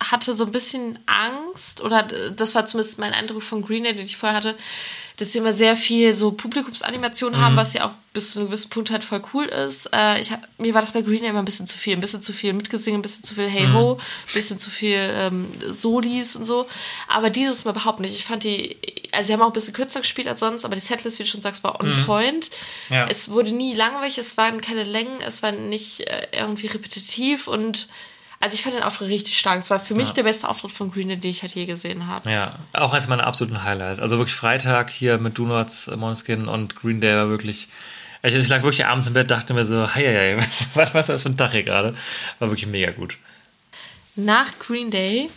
hatte 0.00 0.34
so 0.34 0.44
ein 0.44 0.52
bisschen 0.52 0.98
Angst, 1.06 1.82
oder 1.82 2.02
das 2.02 2.54
war 2.54 2.66
zumindest 2.66 2.98
mein 2.98 3.12
Eindruck 3.12 3.42
von 3.42 3.62
Green 3.62 3.84
Day, 3.84 3.94
den 3.94 4.06
ich 4.06 4.16
vorher 4.16 4.36
hatte, 4.36 4.56
dass 5.20 5.32
sie 5.32 5.38
immer 5.38 5.52
sehr 5.52 5.76
viel 5.76 6.14
so 6.14 6.32
Publikumsanimationen 6.32 7.38
haben, 7.38 7.54
was 7.54 7.74
ja 7.74 7.86
auch 7.86 7.90
bis 8.14 8.32
zu 8.32 8.38
einem 8.38 8.48
gewissen 8.48 8.70
Punkt 8.70 8.90
halt 8.90 9.04
voll 9.04 9.20
cool 9.34 9.44
ist. 9.44 9.90
Äh, 9.92 10.18
ich 10.18 10.32
mir 10.56 10.72
war 10.72 10.80
das 10.80 10.92
bei 10.92 11.02
Green 11.02 11.20
Day 11.20 11.28
immer 11.28 11.40
ein 11.40 11.44
bisschen 11.44 11.66
zu 11.66 11.76
viel. 11.76 11.92
Ein 11.92 12.00
bisschen 12.00 12.22
zu 12.22 12.32
viel 12.32 12.54
mitgesingen, 12.54 13.00
ein 13.00 13.02
bisschen 13.02 13.24
zu 13.24 13.34
viel 13.34 13.46
Hey 13.46 13.68
Ho, 13.70 13.98
ein 14.00 14.34
bisschen 14.34 14.58
zu 14.58 14.70
viel 14.70 14.96
ähm, 14.96 15.52
Solis 15.68 16.36
und 16.36 16.46
so. 16.46 16.66
Aber 17.06 17.28
dieses 17.28 17.66
Mal 17.66 17.72
überhaupt 17.72 18.00
nicht. 18.00 18.14
Ich 18.14 18.24
fand 18.24 18.44
die, 18.44 18.78
also 19.12 19.26
sie 19.26 19.32
haben 19.34 19.42
auch 19.42 19.48
ein 19.48 19.52
bisschen 19.52 19.74
kürzer 19.74 20.00
gespielt 20.00 20.26
als 20.26 20.40
sonst, 20.40 20.64
aber 20.64 20.74
die 20.74 20.80
Setlist, 20.80 21.18
wie 21.18 21.24
du 21.24 21.28
schon 21.28 21.42
sagst, 21.42 21.62
war 21.64 21.78
on 21.80 22.02
point. 22.06 22.50
Ja. 22.88 23.06
Es 23.06 23.28
wurde 23.28 23.52
nie 23.52 23.74
langweilig, 23.74 24.16
es 24.16 24.38
waren 24.38 24.62
keine 24.62 24.84
Längen, 24.84 25.20
es 25.20 25.42
war 25.42 25.52
nicht 25.52 26.00
äh, 26.08 26.28
irgendwie 26.32 26.68
repetitiv 26.68 27.46
und 27.46 27.88
also 28.40 28.54
ich 28.54 28.62
fand 28.62 28.74
den 28.74 28.82
Auftritt 28.82 29.08
richtig 29.08 29.38
stark. 29.38 29.60
Es 29.60 29.68
war 29.68 29.78
für 29.78 29.94
mich 29.94 30.12
der 30.12 30.22
beste 30.22 30.48
Auftritt 30.48 30.72
von 30.72 30.90
Green 30.90 31.08
Day, 31.08 31.18
den 31.18 31.30
ich 31.30 31.42
halt 31.42 31.54
je 31.54 31.66
gesehen 31.66 32.06
habe. 32.06 32.30
Ja, 32.30 32.58
auch 32.72 32.94
als 32.94 33.06
meine 33.06 33.24
absoluten 33.24 33.64
Highlights. 33.64 34.00
Also 34.00 34.16
wirklich 34.16 34.34
Freitag 34.34 34.88
hier 34.88 35.18
mit 35.18 35.36
Do 35.36 35.44
Nots, 35.44 35.90
Måneskin 35.94 36.48
und 36.48 36.74
Green 36.74 37.02
Day 37.02 37.14
war 37.14 37.28
wirklich. 37.28 37.68
Ich, 38.22 38.34
ich 38.34 38.48
lag 38.48 38.62
wirklich 38.62 38.86
abends 38.86 39.06
im 39.08 39.12
Bett, 39.12 39.30
dachte 39.30 39.52
mir 39.52 39.64
so, 39.64 39.94
hei, 39.94 40.36
hei, 40.38 40.46
was, 40.74 40.94
was 40.94 41.08
ist 41.08 41.14
das 41.14 41.22
für 41.22 41.28
ein 41.28 41.36
Tag 41.36 41.52
hier 41.52 41.64
gerade? 41.64 41.94
War 42.38 42.48
wirklich 42.48 42.66
mega 42.66 42.90
gut. 42.92 43.18
Nach 44.16 44.58
Green 44.58 44.90
Day 44.90 45.28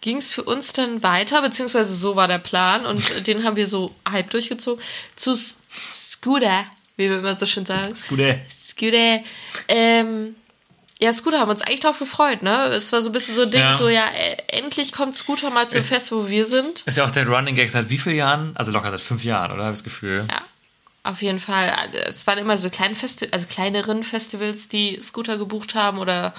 ging 0.00 0.16
es 0.16 0.32
für 0.32 0.42
uns 0.42 0.72
dann 0.72 1.02
weiter, 1.02 1.42
beziehungsweise 1.42 1.94
so 1.94 2.16
war 2.16 2.26
der 2.26 2.38
Plan 2.38 2.86
und 2.86 3.26
den 3.26 3.44
haben 3.44 3.56
wir 3.56 3.66
so 3.66 3.94
halb 4.10 4.30
durchgezogen, 4.30 4.82
zu 5.14 5.36
Scooter, 5.94 6.64
wie 6.96 7.10
wir 7.10 7.18
immer 7.18 7.38
so 7.38 7.44
schön 7.44 7.66
sagen. 7.66 7.92
Ey. 8.16 8.40
Scooter. 8.50 9.20
Ähm, 9.68 10.36
ja, 11.00 11.12
Scooter 11.12 11.40
haben 11.40 11.50
uns 11.50 11.62
eigentlich 11.62 11.80
drauf 11.80 11.98
gefreut, 11.98 12.42
ne? 12.42 12.66
Es 12.68 12.90
war 12.92 13.02
so 13.02 13.10
ein 13.10 13.12
bisschen 13.12 13.34
so 13.34 13.42
ein 13.42 13.50
Ding, 13.50 13.60
Ja. 13.60 13.76
so 13.76 13.88
ja, 13.88 14.06
äh, 14.06 14.36
endlich 14.48 14.92
kommt 14.92 15.14
Scooter 15.14 15.50
mal 15.50 15.68
zum 15.68 15.78
Es- 15.78 15.88
Fest, 15.88 16.10
wo 16.12 16.28
wir 16.28 16.46
sind. 16.46 16.82
Ist 16.86 16.96
ja 16.96 17.04
auch 17.04 17.10
der 17.10 17.26
Running 17.28 17.54
Gag 17.54 17.68
seit 17.70 17.90
wie 17.90 17.98
vielen 17.98 18.16
Jahren? 18.16 18.52
Also 18.56 18.72
locker 18.72 18.90
seit 18.90 19.00
fünf 19.00 19.22
Jahren, 19.24 19.52
oder? 19.52 19.64
Habe 19.64 19.72
ich 19.72 19.78
das 19.80 19.84
Gefühl. 19.84 20.26
Ja, 20.30 20.40
auf 21.02 21.20
jeden 21.22 21.38
Fall. 21.40 21.72
Es 22.08 22.26
waren 22.26 22.38
immer 22.38 22.56
so 22.58 22.70
kleine 22.70 22.94
Festi 22.94 23.28
also 23.30 23.46
kleineren 23.46 24.02
Festivals, 24.04 24.68
die 24.68 24.98
Scooter 25.02 25.36
gebucht 25.36 25.74
haben 25.74 25.98
oder 25.98 26.32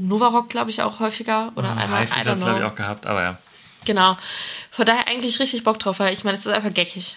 Nova 0.00 0.28
Rock, 0.28 0.48
glaube 0.48 0.70
ich, 0.70 0.82
auch 0.82 0.98
häufiger. 1.00 1.52
Oder 1.56 1.70
einmal, 1.76 2.00
Highfield 2.00 2.24
I 2.26 2.28
hat 2.30 2.34
don't 2.36 2.38
es, 2.38 2.44
glaube 2.44 2.58
ich, 2.60 2.64
auch 2.64 2.74
gehabt, 2.74 3.06
aber 3.06 3.22
ja. 3.22 3.38
Genau. 3.84 4.16
Von 4.70 4.86
daher 4.86 5.08
eigentlich 5.08 5.40
richtig 5.40 5.64
Bock 5.64 5.78
drauf, 5.78 5.98
weil 6.00 6.12
ich 6.12 6.22
meine, 6.24 6.36
es 6.38 6.46
ist 6.46 6.52
einfach 6.52 6.72
geckig. 6.72 7.16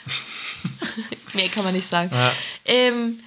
nee, 1.34 1.47
kann 1.49 1.63
man 1.63 1.73
nicht 1.73 1.89
sagen. 1.89 2.09
Ja. 2.13 2.31
Ähm, 2.65 3.19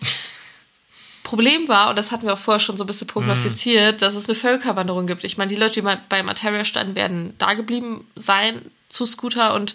Problem 1.27 1.67
war, 1.67 1.91
und 1.91 1.97
das 1.97 2.13
hatten 2.13 2.25
wir 2.25 2.35
auch 2.35 2.39
vorher 2.39 2.61
schon 2.61 2.77
so 2.77 2.85
ein 2.85 2.87
bisschen 2.87 3.09
prognostiziert, 3.09 4.01
dass 4.01 4.15
es 4.15 4.29
eine 4.29 4.37
Völkerwanderung 4.37 5.09
gibt. 5.09 5.25
Ich 5.25 5.37
meine, 5.37 5.49
die 5.49 5.57
Leute, 5.57 5.81
die 5.81 5.97
bei 6.09 6.23
Materia 6.23 6.63
standen, 6.63 6.95
werden 6.95 7.35
da 7.39 7.55
geblieben 7.55 8.07
sein 8.15 8.63
zu 8.89 9.07
Scooter 9.07 9.55
und 9.55 9.75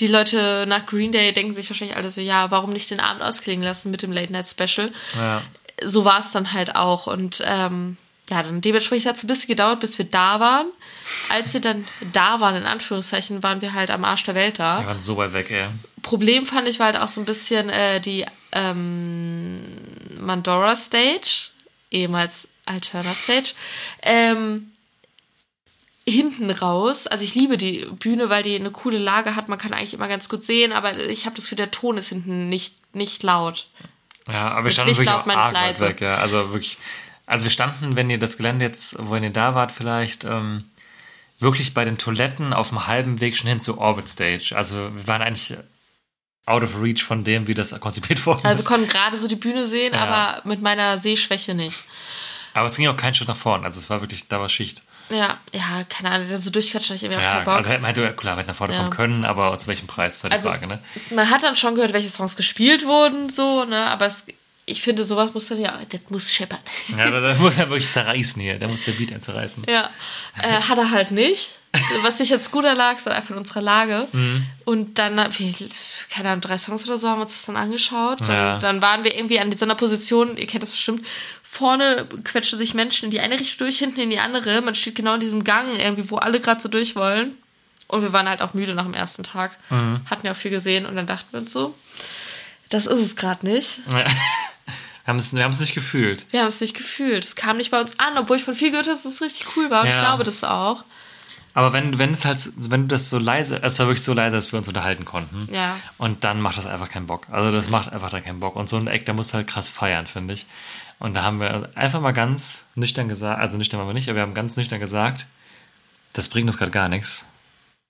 die 0.00 0.08
Leute 0.08 0.64
nach 0.66 0.86
Green 0.86 1.12
Day 1.12 1.32
denken 1.32 1.54
sich 1.54 1.70
wahrscheinlich 1.70 1.96
alle 1.96 2.10
so, 2.10 2.20
ja, 2.20 2.50
warum 2.50 2.70
nicht 2.70 2.90
den 2.90 2.98
Abend 2.98 3.22
ausklingen 3.22 3.62
lassen 3.62 3.92
mit 3.92 4.02
dem 4.02 4.10
Late 4.10 4.32
Night 4.32 4.46
Special? 4.48 4.90
Ja. 5.14 5.42
So 5.80 6.04
war 6.04 6.18
es 6.18 6.32
dann 6.32 6.52
halt 6.52 6.74
auch 6.74 7.06
und 7.06 7.40
ähm, 7.46 7.96
ja, 8.28 8.42
dann 8.42 8.60
dementsprechend 8.60 9.10
hat 9.10 9.16
es 9.16 9.22
ein 9.22 9.28
bisschen 9.28 9.46
gedauert, 9.46 9.78
bis 9.78 9.96
wir 9.96 10.06
da 10.06 10.40
waren. 10.40 10.66
Als 11.28 11.54
wir 11.54 11.60
dann 11.60 11.86
da 12.12 12.40
waren, 12.40 12.56
in 12.56 12.64
Anführungszeichen, 12.64 13.44
waren 13.44 13.60
wir 13.60 13.74
halt 13.74 13.92
am 13.92 14.04
Arsch 14.04 14.24
der 14.24 14.34
Welt 14.34 14.58
da. 14.58 14.80
Wir 14.80 14.88
waren 14.88 14.98
so 14.98 15.16
weit 15.16 15.34
weg, 15.34 15.52
ey. 15.52 15.68
Problem 16.02 16.46
fand 16.46 16.66
ich 16.66 16.80
war 16.80 16.86
halt 16.86 16.98
auch 16.98 17.06
so 17.06 17.20
ein 17.20 17.26
bisschen 17.26 17.70
äh, 17.70 18.00
die 18.00 18.26
ähm, 18.52 19.60
Mandora 20.20 20.76
Stage, 20.76 21.50
ehemals 21.90 22.48
Alterna 22.66 23.14
Stage, 23.14 23.52
ähm, 24.02 24.70
hinten 26.06 26.50
raus. 26.50 27.06
Also 27.06 27.24
ich 27.24 27.34
liebe 27.34 27.56
die 27.56 27.86
Bühne, 27.98 28.30
weil 28.30 28.42
die 28.42 28.54
eine 28.54 28.70
coole 28.70 28.98
Lage 28.98 29.36
hat. 29.36 29.48
Man 29.48 29.58
kann 29.58 29.72
eigentlich 29.72 29.94
immer 29.94 30.08
ganz 30.08 30.28
gut 30.28 30.42
sehen, 30.42 30.72
aber 30.72 30.98
ich 30.98 31.26
habe 31.26 31.36
das 31.36 31.44
Gefühl, 31.44 31.56
der 31.56 31.70
Ton 31.70 31.98
ist 31.98 32.08
hinten 32.08 32.48
nicht, 32.48 32.94
nicht 32.94 33.22
laut. 33.22 33.68
Ja, 34.28 34.50
aber 34.50 34.64
wir 34.64 34.70
standen 34.70 34.92
wirklich 34.92 35.06
laut, 35.06 35.26
auch 35.26 35.54
arg 35.54 35.80
weg, 35.80 36.00
ja. 36.00 36.16
Also 36.16 36.52
wirklich, 36.52 36.78
also 37.26 37.44
wir 37.44 37.50
standen, 37.50 37.96
wenn 37.96 38.10
ihr 38.10 38.18
das 38.18 38.36
Gelände 38.36 38.64
jetzt, 38.64 38.96
wo 38.98 39.16
ihr 39.16 39.30
da 39.30 39.54
wart, 39.54 39.72
vielleicht 39.72 40.24
ähm, 40.24 40.64
wirklich 41.38 41.74
bei 41.74 41.84
den 41.84 41.98
Toiletten 41.98 42.52
auf 42.52 42.68
dem 42.68 42.86
halben 42.86 43.20
Weg 43.20 43.36
schon 43.36 43.48
hin 43.48 43.60
zur 43.60 43.78
Orbit 43.78 44.08
Stage. 44.08 44.52
Also 44.54 44.94
wir 44.94 45.06
waren 45.06 45.22
eigentlich 45.22 45.56
out 46.46 46.62
of 46.64 46.80
reach 46.82 47.02
von 47.02 47.22
dem, 47.24 47.46
wie 47.46 47.54
das 47.54 47.78
konzipiert 47.80 48.24
worden 48.26 48.40
Also 48.44 48.58
wir 48.62 48.66
konnten 48.68 48.88
gerade 48.88 49.16
so 49.18 49.28
die 49.28 49.36
Bühne 49.36 49.66
sehen, 49.66 49.92
Ja. 49.94 50.06
aber 50.06 50.48
mit 50.48 50.60
meiner 50.62 50.98
Sehschwäche 50.98 51.54
nicht. 51.54 51.84
Aber 52.54 52.66
es 52.66 52.76
ging 52.76 52.88
auch 52.88 52.96
keinen 52.96 53.14
Schritt 53.14 53.28
nach 53.28 53.36
vorn. 53.36 53.64
Also 53.64 53.78
es 53.78 53.88
war 53.90 54.00
wirklich, 54.00 54.26
da 54.28 54.40
war 54.40 54.48
Schicht. 54.48 54.82
Ja, 55.08 55.38
ja, 55.52 55.84
keine 55.88 56.10
Ahnung, 56.12 56.26
so 56.38 56.50
durchquatschen 56.50 56.94
hatte 56.94 56.94
ich 56.94 57.02
irgendwie 57.04 57.20
auch 57.20 57.24
Ja, 57.24 57.34
keinen 57.36 57.44
Bock. 57.44 57.54
also 57.54 57.70
wir 57.70 57.80
hätte, 57.82 58.12
klar, 58.14 58.34
wir 58.36 58.40
hätten 58.40 58.48
nach 58.50 58.56
vorne 58.56 58.72
Ja. 58.74 58.78
kommen 58.80 58.90
können, 58.90 59.24
aber 59.24 59.56
zu 59.58 59.66
welchem 59.68 59.86
Preis 59.88 60.16
ist 60.16 60.22
halt 60.24 60.32
die 60.32 60.36
Also- 60.38 60.50
Frage, 60.50 60.66
ne? 60.66 60.78
Man 61.14 61.30
hat 61.30 61.42
dann 61.42 61.56
schon 61.56 61.74
gehört, 61.74 61.92
welche 61.92 62.10
Songs 62.10 62.36
gespielt 62.36 62.86
wurden, 62.86 63.28
so, 63.28 63.64
ne, 63.64 63.86
aber 63.86 64.06
es, 64.06 64.24
ich 64.66 64.82
finde, 64.82 65.04
sowas 65.04 65.34
muss 65.34 65.46
dann 65.48 65.60
ja, 65.60 65.78
das 65.88 66.00
muss 66.10 66.32
scheppern. 66.32 66.60
Ja, 66.96 67.10
da, 67.10 67.20
da 67.20 67.34
muss 67.34 67.56
er 67.58 67.68
wirklich 67.70 67.92
zerreißen 67.92 68.40
hier. 68.40 68.58
Da 68.60 68.68
muss 68.68 68.84
der 68.84 68.92
Beat 68.92 69.20
zerreißen. 69.22 69.64
Ja, 69.68 69.90
äh, 70.42 70.60
hat 70.60 70.78
er 70.78 70.90
halt 70.92 71.10
nicht. 71.10 71.50
Was 72.02 72.18
nicht 72.18 72.30
jetzt 72.30 72.50
guter 72.50 72.74
lag, 72.74 72.98
sondern 72.98 73.18
einfach 73.20 73.30
in 73.30 73.36
unserer 73.38 73.60
Lage. 73.60 74.08
Mhm. 74.12 74.44
Und 74.64 74.98
dann, 74.98 75.16
wie, 75.38 75.54
keine 76.10 76.30
Ahnung, 76.30 76.40
drei 76.40 76.58
Songs 76.58 76.84
oder 76.86 76.98
so 76.98 77.08
haben 77.08 77.18
wir 77.18 77.22
uns 77.22 77.32
das 77.32 77.46
dann 77.46 77.56
angeschaut. 77.56 78.20
Dann, 78.22 78.28
Ja. 78.30 78.58
dann 78.58 78.82
waren 78.82 79.04
wir 79.04 79.14
irgendwie 79.16 79.38
an 79.38 79.52
so 79.56 79.64
einer 79.64 79.76
Position, 79.76 80.36
ihr 80.36 80.46
kennt 80.48 80.62
das 80.64 80.72
bestimmt, 80.72 81.06
vorne 81.42 82.06
quetschen 82.24 82.58
sich 82.58 82.74
Menschen 82.74 83.04
in 83.06 83.10
die 83.12 83.20
eine 83.20 83.38
Richtung 83.38 83.66
durch, 83.66 83.78
hinten 83.78 84.00
in 84.00 84.10
die 84.10 84.18
andere. 84.18 84.60
Man 84.62 84.74
steht 84.74 84.96
genau 84.96 85.14
in 85.14 85.20
diesem 85.20 85.44
Gang 85.44 85.78
irgendwie, 85.78 86.10
wo 86.10 86.16
alle 86.16 86.40
gerade 86.40 86.60
so 86.60 86.68
durch 86.68 86.96
wollen. 86.96 87.36
Und 87.86 88.02
wir 88.02 88.12
waren 88.12 88.28
halt 88.28 88.40
auch 88.42 88.54
müde 88.54 88.74
nach 88.74 88.84
dem 88.84 88.94
ersten 88.94 89.22
Tag. 89.22 89.56
Mhm. 89.70 90.00
Hatten 90.08 90.26
ja 90.26 90.32
auch 90.32 90.36
viel 90.36 90.50
gesehen 90.50 90.86
und 90.86 90.96
dann 90.96 91.06
dachten 91.06 91.26
wir 91.32 91.40
uns 91.40 91.52
so, 91.52 91.74
das 92.68 92.86
ist 92.86 93.00
es 93.00 93.16
gerade 93.16 93.46
nicht. 93.46 93.80
Ja. 93.92 94.04
Wir 95.06 95.12
haben 95.14 95.16
es 95.16 95.34
wir 95.34 95.42
haben 95.42 95.50
es 95.50 95.58
nicht 95.60 95.74
gefühlt. 95.74 96.26
Wir 96.30 96.40
haben 96.40 96.46
es 96.48 96.60
nicht 96.60 96.74
gefühlt. 96.76 97.24
Es 97.24 97.34
kam 97.34 97.56
nicht 97.56 97.72
bei 97.72 97.80
uns 97.80 97.98
an, 97.98 98.16
obwohl 98.18 98.36
ich 98.36 98.44
von 98.44 98.54
viel 98.54 98.70
gehört 98.70 98.86
habe, 98.86 98.94
dass 98.94 99.04
es 99.06 99.20
richtig 99.22 99.56
cool 99.56 99.68
war. 99.70 99.80
Und 99.80 99.88
ich 99.88 99.94
Ja. 99.94 100.00
glaube 100.00 100.22
das 100.22 100.44
auch. 100.44 100.84
Aber 101.54 101.72
wenn, 101.72 101.98
wenn 101.98 102.12
es 102.12 102.24
halt, 102.24 102.48
wenn 102.70 102.82
du 102.82 102.88
das 102.88 103.10
so 103.10 103.18
leise, 103.18 103.60
es 103.62 103.78
war 103.78 103.86
wirklich 103.86 104.04
so 104.04 104.12
leise, 104.12 104.36
dass 104.36 104.52
wir 104.52 104.58
uns 104.58 104.68
unterhalten 104.68 105.04
konnten. 105.04 105.52
Ja. 105.52 105.76
Und 105.98 106.22
dann 106.24 106.40
macht 106.40 106.58
das 106.58 106.66
einfach 106.66 106.88
keinen 106.90 107.06
Bock. 107.06 107.26
Also 107.30 107.54
das 107.56 107.70
macht 107.70 107.92
einfach 107.92 108.10
dann 108.10 108.22
keinen 108.24 108.40
Bock. 108.40 108.54
Und 108.56 108.68
so 108.68 108.76
ein 108.76 108.86
Eck, 108.86 109.04
da 109.06 109.12
musst 109.12 109.32
du 109.32 109.34
halt 109.38 109.46
krass 109.48 109.68
feiern, 109.68 110.06
finde 110.06 110.34
ich. 110.34 110.46
Und 111.00 111.14
da 111.14 111.22
haben 111.22 111.40
wir 111.40 111.70
einfach 111.74 112.00
mal 112.00 112.12
ganz 112.12 112.66
nüchtern 112.76 113.08
gesagt, 113.08 113.40
also 113.40 113.56
nüchtern 113.56 113.80
waren 113.80 113.88
wir 113.88 113.94
nicht, 113.94 114.08
aber 114.08 114.16
wir 114.16 114.22
haben 114.22 114.34
ganz 114.34 114.56
nüchtern 114.56 114.78
gesagt, 114.80 115.26
das 116.12 116.28
bringt 116.28 116.46
uns 116.48 116.58
gerade 116.58 116.70
gar 116.70 116.88
nichts. 116.88 117.26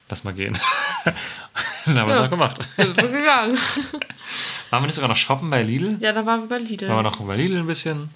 Lass 0.09 0.25
mal 0.25 0.33
gehen. 0.35 0.59
dann 1.05 1.99
haben 1.99 2.09
wir 2.09 2.15
es 2.15 2.19
Ja. 2.19 2.25
auch 2.27 2.31
gemacht. 2.31 2.59
Wir 2.77 2.85
sind 2.87 2.97
gegangen. 2.97 3.59
Waren 4.71 4.83
wir 4.83 4.87
nicht 4.87 4.95
sogar 4.95 5.09
noch 5.09 5.17
shoppen 5.17 5.51
bei 5.51 5.63
Lidl? 5.65 5.97
Ja, 6.01 6.13
dann 6.13 6.25
waren 6.27 6.43
wir 6.43 6.49
bei 6.49 6.59
Lidl. 6.59 6.87
Waren 6.89 6.99
wir 6.99 7.03
noch 7.03 7.17
bei 7.17 7.35
Lidl 7.37 7.59
ein 7.59 7.67
bisschen. 7.67 8.09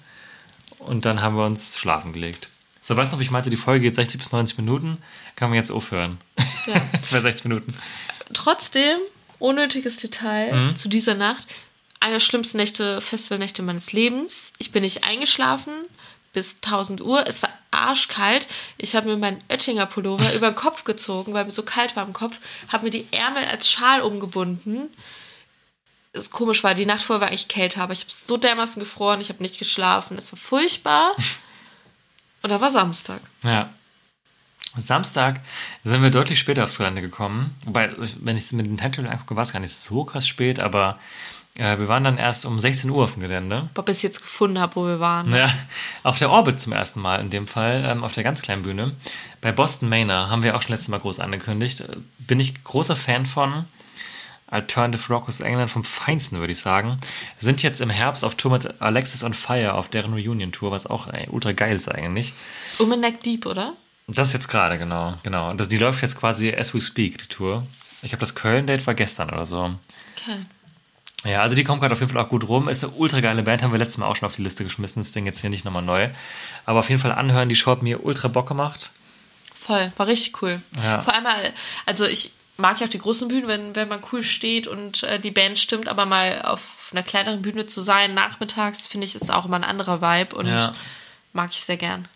Und 0.79 1.03
dann 1.05 1.21
haben 1.21 1.35
wir 1.35 1.45
uns 1.45 1.77
schlafen 1.77 2.13
gelegt. 2.13 2.47
So, 2.87 2.95
weißt 2.95 3.11
du 3.11 3.15
noch, 3.15 3.19
wie 3.19 3.23
ich 3.23 3.31
meinte, 3.31 3.49
die 3.49 3.57
Folge 3.57 3.81
geht 3.85 3.95
60 3.95 4.19
bis 4.19 4.31
90 4.31 4.59
Minuten. 4.59 4.99
Kann 5.35 5.49
man 5.49 5.57
jetzt 5.57 5.71
aufhören. 5.71 6.19
Ja. 6.67 6.79
Bei 7.11 7.19
60 7.19 7.45
Minuten. 7.45 7.75
Trotzdem, 8.31 8.99
unnötiges 9.39 9.97
Detail 9.97 10.53
Mhm. 10.53 10.75
zu 10.75 10.87
dieser 10.87 11.15
Nacht. 11.15 11.43
Eine 11.99 12.13
der 12.13 12.19
schlimmsten 12.19 12.57
Nächte, 12.57 13.01
Festivalnächte 13.01 13.63
meines 13.63 13.91
Lebens. 13.91 14.51
Ich 14.59 14.71
bin 14.71 14.83
nicht 14.83 15.03
eingeschlafen 15.03 15.73
bis 16.33 16.57
1000 16.61 17.01
Uhr. 17.01 17.25
Es 17.25 17.41
war 17.41 17.49
arschkalt. 17.71 18.47
Ich 18.77 18.95
habe 18.95 19.07
mir 19.07 19.17
meinen 19.17 19.41
Oettinger 19.49 19.87
Pullover 19.87 20.31
über 20.35 20.51
den 20.51 20.55
Kopf 20.55 20.83
gezogen, 20.83 21.33
weil 21.33 21.45
mir 21.45 21.51
so 21.51 21.63
kalt 21.63 21.95
war 21.95 22.05
im 22.05 22.13
Kopf. 22.13 22.39
Habe 22.71 22.83
mir 22.85 22.91
die 22.91 23.07
Ärmel 23.11 23.45
als 23.45 23.67
Schal 23.67 24.01
umgebunden. 24.01 24.93
Das 26.13 26.29
komisch 26.29 26.63
war, 26.63 26.75
die 26.75 26.85
Nacht 26.85 27.01
vorher 27.01 27.21
war 27.21 27.29
eigentlich 27.29 27.47
kälter, 27.47 27.81
aber 27.81 27.93
ich 27.93 28.01
habe 28.01 28.11
so 28.11 28.37
dermaßen 28.37 28.79
gefroren, 28.79 29.21
ich 29.21 29.29
habe 29.29 29.41
nicht 29.41 29.57
geschlafen. 29.57 30.17
Es 30.19 30.31
war 30.31 30.37
furchtbar. 30.37 31.15
Da 32.47 32.61
war 32.61 32.71
Samstag. 32.71 33.21
Ja. 33.43 33.69
Samstag 34.77 35.39
sind 35.83 36.03
wir 36.03 36.09
deutlich 36.09 36.39
später 36.39 36.63
aufs 36.63 36.77
Gelände 36.77 37.01
gekommen. 37.01 37.55
Wobei, 37.65 37.91
wenn 38.19 38.35
ich 38.35 38.45
es 38.45 38.51
mit 38.51 38.65
den 38.65 38.77
Timetable 38.77 39.09
angucke, 39.09 39.35
war 39.35 39.43
es 39.43 39.53
gar 39.53 39.59
nicht 39.59 39.73
so 39.73 40.03
krass 40.03 40.27
spät, 40.27 40.59
aber 40.59 40.99
äh, 41.57 41.79
wir 41.79 41.87
waren 41.87 42.03
dann 42.03 42.17
erst 42.17 42.45
um 42.45 42.59
16 42.59 42.89
Uhr 42.89 43.05
auf 43.05 43.13
dem 43.13 43.21
Gelände. 43.21 43.69
Ob 43.75 43.87
ich 43.87 43.97
es 43.97 44.01
jetzt 44.01 44.21
gefunden 44.21 44.59
habe, 44.59 44.75
wo 44.75 44.85
wir 44.85 44.99
waren. 44.99 45.33
Ja, 45.33 45.49
auf 46.03 46.19
der 46.19 46.29
Orbit 46.29 46.59
zum 46.59 46.73
ersten 46.73 46.99
Mal 46.99 47.21
in 47.21 47.29
dem 47.29 47.47
Fall, 47.47 47.85
ähm, 47.85 48.03
auf 48.03 48.11
der 48.11 48.23
ganz 48.23 48.41
kleinen 48.41 48.63
Bühne. 48.63 48.93
Bei 49.41 49.51
Boston 49.51 49.87
Manor 49.87 50.29
haben 50.29 50.43
wir 50.43 50.55
auch 50.55 50.61
schon 50.61 50.71
letztes 50.73 50.89
Mal 50.89 50.99
groß 50.99 51.19
angekündigt. 51.19 51.81
Äh, 51.81 51.95
Bin 52.19 52.39
ich 52.39 52.63
großer 52.63 52.95
Fan 52.95 53.25
von. 53.25 53.65
Alternative 54.47 55.11
Rock 55.11 55.27
aus 55.27 55.39
England 55.39 55.71
vom 55.71 55.83
Feinsten, 55.83 56.39
würde 56.39 56.51
ich 56.51 56.59
sagen. 56.59 56.99
Sind 57.39 57.63
jetzt 57.63 57.81
im 57.81 57.89
Herbst 57.89 58.23
auf 58.23 58.35
Tour 58.35 58.51
mit 58.51 58.81
Alexis 58.81 59.23
on 59.23 59.33
Fire 59.33 59.73
auf 59.73 59.89
deren 59.89 60.13
Reunion-Tour, 60.13 60.71
was 60.71 60.85
auch 60.85 61.07
äh, 61.07 61.27
ultra 61.29 61.51
geil 61.51 61.75
ist 61.75 61.89
eigentlich. 61.89 62.33
Um 62.77 62.91
in 62.91 62.99
Neck 62.99 63.23
Deep, 63.23 63.45
oder? 63.45 63.73
Das 64.07 64.27
ist 64.27 64.33
jetzt 64.33 64.47
gerade, 64.47 64.77
genau. 64.77 65.15
genau. 65.23 65.49
Und 65.49 65.59
das, 65.59 65.67
die 65.67 65.77
läuft 65.77 66.01
jetzt 66.03 66.17
quasi 66.17 66.53
as 66.53 66.75
we 66.75 66.81
speak, 66.81 67.17
die 67.17 67.27
Tour. 67.27 67.65
Ich 68.03 68.09
glaube, 68.09 68.19
das 68.19 68.35
Köln-Date 68.35 68.85
war 68.85 68.93
gestern 68.93 69.29
oder 69.29 69.47
so. 69.47 69.73
Okay. 70.15 70.37
Ja, 71.23 71.41
also 71.41 71.55
die 71.55 71.63
kommt 71.63 71.81
gerade 71.81 71.93
auf 71.93 71.99
jeden 71.99 72.11
Fall 72.11 72.23
auch 72.23 72.29
gut 72.29 72.47
rum. 72.47 72.69
Ist 72.69 72.83
eine 72.83 72.93
ultra 72.93 73.19
geile 73.19 73.41
Band, 73.41 73.63
haben 73.63 73.71
wir 73.71 73.79
letztes 73.79 73.97
Mal 73.97 74.05
auch 74.05 74.15
schon 74.15 74.27
auf 74.27 74.35
die 74.35 74.43
Liste 74.43 74.63
geschmissen, 74.63 75.01
deswegen 75.01 75.25
jetzt 75.25 75.41
hier 75.41 75.49
nicht 75.49 75.65
nochmal 75.65 75.81
neu. 75.81 76.09
Aber 76.65 76.79
auf 76.79 76.89
jeden 76.89 77.01
Fall 77.01 77.11
anhören, 77.11 77.49
die 77.49 77.55
Show 77.55 77.71
hat 77.71 77.81
mir 77.81 78.05
ultra 78.05 78.27
Bock 78.27 78.47
gemacht. 78.47 78.91
Voll, 79.55 79.91
war 79.97 80.05
richtig 80.05 80.39
cool. 80.43 80.61
Ja. 80.83 81.01
Vor 81.01 81.15
allem, 81.15 81.23
mal, 81.23 81.51
also 81.87 82.05
ich 82.05 82.31
mag 82.57 82.79
ja 82.79 82.85
auch 82.87 82.89
die 82.91 82.99
großen 82.99 83.27
Bühnen, 83.27 83.47
wenn, 83.47 83.75
wenn 83.75 83.87
man 83.87 84.01
cool 84.11 84.23
steht 84.23 84.67
und 84.67 85.03
äh, 85.03 85.19
die 85.19 85.31
Band 85.31 85.59
stimmt, 85.59 85.87
aber 85.87 86.05
mal 86.05 86.41
auf 86.43 86.89
einer 86.91 87.03
kleineren 87.03 87.41
Bühne 87.41 87.65
zu 87.65 87.81
sein, 87.81 88.13
nachmittags, 88.13 88.87
finde 88.87 89.05
ich, 89.05 89.15
ist 89.15 89.31
auch 89.31 89.45
immer 89.45 89.57
ein 89.57 89.63
anderer 89.63 90.01
Vibe 90.01 90.35
und 90.35 90.47
Ja. 90.47 90.73
mag 91.33 91.51
ich 91.51 91.61
sehr 91.61 91.77
gern. 91.77 92.07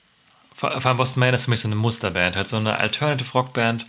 Vor, 0.54 0.80
vor 0.80 0.90
allem 0.90 0.98
Boston 0.98 1.22
Maine 1.22 1.36
ist 1.36 1.46
für 1.46 1.52
mich 1.52 1.62
so 1.62 1.68
eine 1.68 1.76
Musterband, 1.76 2.36
halt 2.36 2.50
so 2.50 2.58
eine 2.58 2.78
Alternative 2.78 3.32
Rockband 3.34 3.86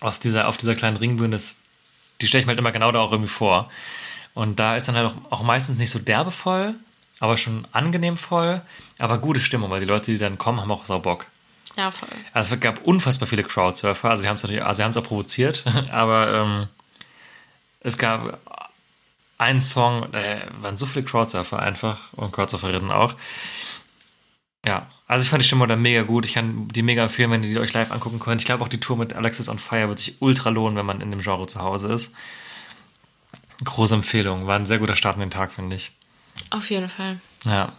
auf 0.00 0.18
dieser, 0.18 0.48
auf 0.48 0.56
dieser 0.56 0.74
kleinen 0.74 0.96
Ringbühne. 0.96 1.36
Ist, 1.36 1.56
die 2.20 2.26
stelle 2.26 2.40
ich 2.40 2.46
mir 2.46 2.50
halt 2.52 2.58
immer 2.58 2.72
genau 2.72 2.92
da 2.92 3.00
auch 3.00 3.12
irgendwie 3.12 3.30
vor. 3.30 3.70
Und 4.34 4.60
da 4.60 4.76
ist 4.76 4.88
dann 4.88 4.96
halt 4.96 5.10
auch, 5.10 5.32
auch 5.32 5.42
meistens 5.42 5.78
nicht 5.78 5.90
so 5.90 5.98
derbe 5.98 6.30
voll, 6.30 6.74
aber 7.18 7.36
schon 7.36 7.66
angenehm 7.72 8.16
voll, 8.16 8.62
aber 8.98 9.18
gute 9.18 9.40
Stimmung, 9.40 9.70
weil 9.70 9.80
die 9.80 9.86
Leute, 9.86 10.12
die 10.12 10.18
dann 10.18 10.38
kommen, 10.38 10.60
haben 10.60 10.70
auch 10.70 10.84
sau 10.84 10.98
Bock. 11.00 11.26
Ja, 11.80 11.90
voll. 11.90 12.10
Also 12.34 12.54
es 12.56 12.60
gab 12.60 12.84
unfassbar 12.84 13.26
viele 13.26 13.42
Crowdsurfer, 13.42 14.10
also 14.10 14.22
die 14.22 14.28
haben 14.28 14.36
es 14.36 14.42
natürlich, 14.42 14.62
also 14.62 14.76
sie 14.76 14.82
haben 14.82 14.90
es 14.90 14.96
auch 14.98 15.02
provoziert, 15.02 15.64
aber 15.92 16.34
ähm, 16.34 16.68
es 17.80 17.96
gab 17.96 18.38
einen 19.38 19.62
Song, 19.62 20.12
äh, 20.12 20.42
waren 20.60 20.76
so 20.76 20.84
viele 20.84 21.06
Crowdsurfer 21.06 21.58
einfach 21.58 22.12
und 22.12 22.32
Crowdsurferinnen 22.32 22.92
auch. 22.92 23.14
Ja, 24.66 24.90
also 25.06 25.22
ich 25.22 25.30
fand 25.30 25.42
die 25.42 25.46
Stimmung 25.46 25.68
da 25.68 25.76
mega 25.76 26.02
gut. 26.02 26.26
Ich 26.26 26.34
kann 26.34 26.68
die 26.68 26.82
mega 26.82 27.04
empfehlen, 27.04 27.30
wenn 27.30 27.42
ihr 27.42 27.48
die 27.48 27.58
euch 27.58 27.72
live 27.72 27.92
angucken 27.92 28.20
könnt. 28.20 28.42
Ich 28.42 28.46
glaube 28.46 28.62
auch 28.62 28.68
die 28.68 28.78
Tour 28.78 28.98
mit 28.98 29.14
Alexis 29.14 29.48
on 29.48 29.58
Fire 29.58 29.88
wird 29.88 30.00
sich 30.00 30.20
ultra 30.20 30.50
lohnen, 30.50 30.76
wenn 30.76 30.84
man 30.84 31.00
in 31.00 31.10
dem 31.10 31.22
Genre 31.22 31.46
zu 31.46 31.60
Hause 31.60 31.90
ist. 31.90 32.14
Große 33.64 33.94
Empfehlung, 33.94 34.46
war 34.46 34.56
ein 34.56 34.66
sehr 34.66 34.78
guter 34.78 34.96
Start 34.96 35.16
in 35.16 35.20
den 35.20 35.30
Tag, 35.30 35.52
finde 35.52 35.76
ich. 35.76 35.92
Auf 36.50 36.68
jeden 36.68 36.90
Fall. 36.90 37.18
Ja. 37.46 37.72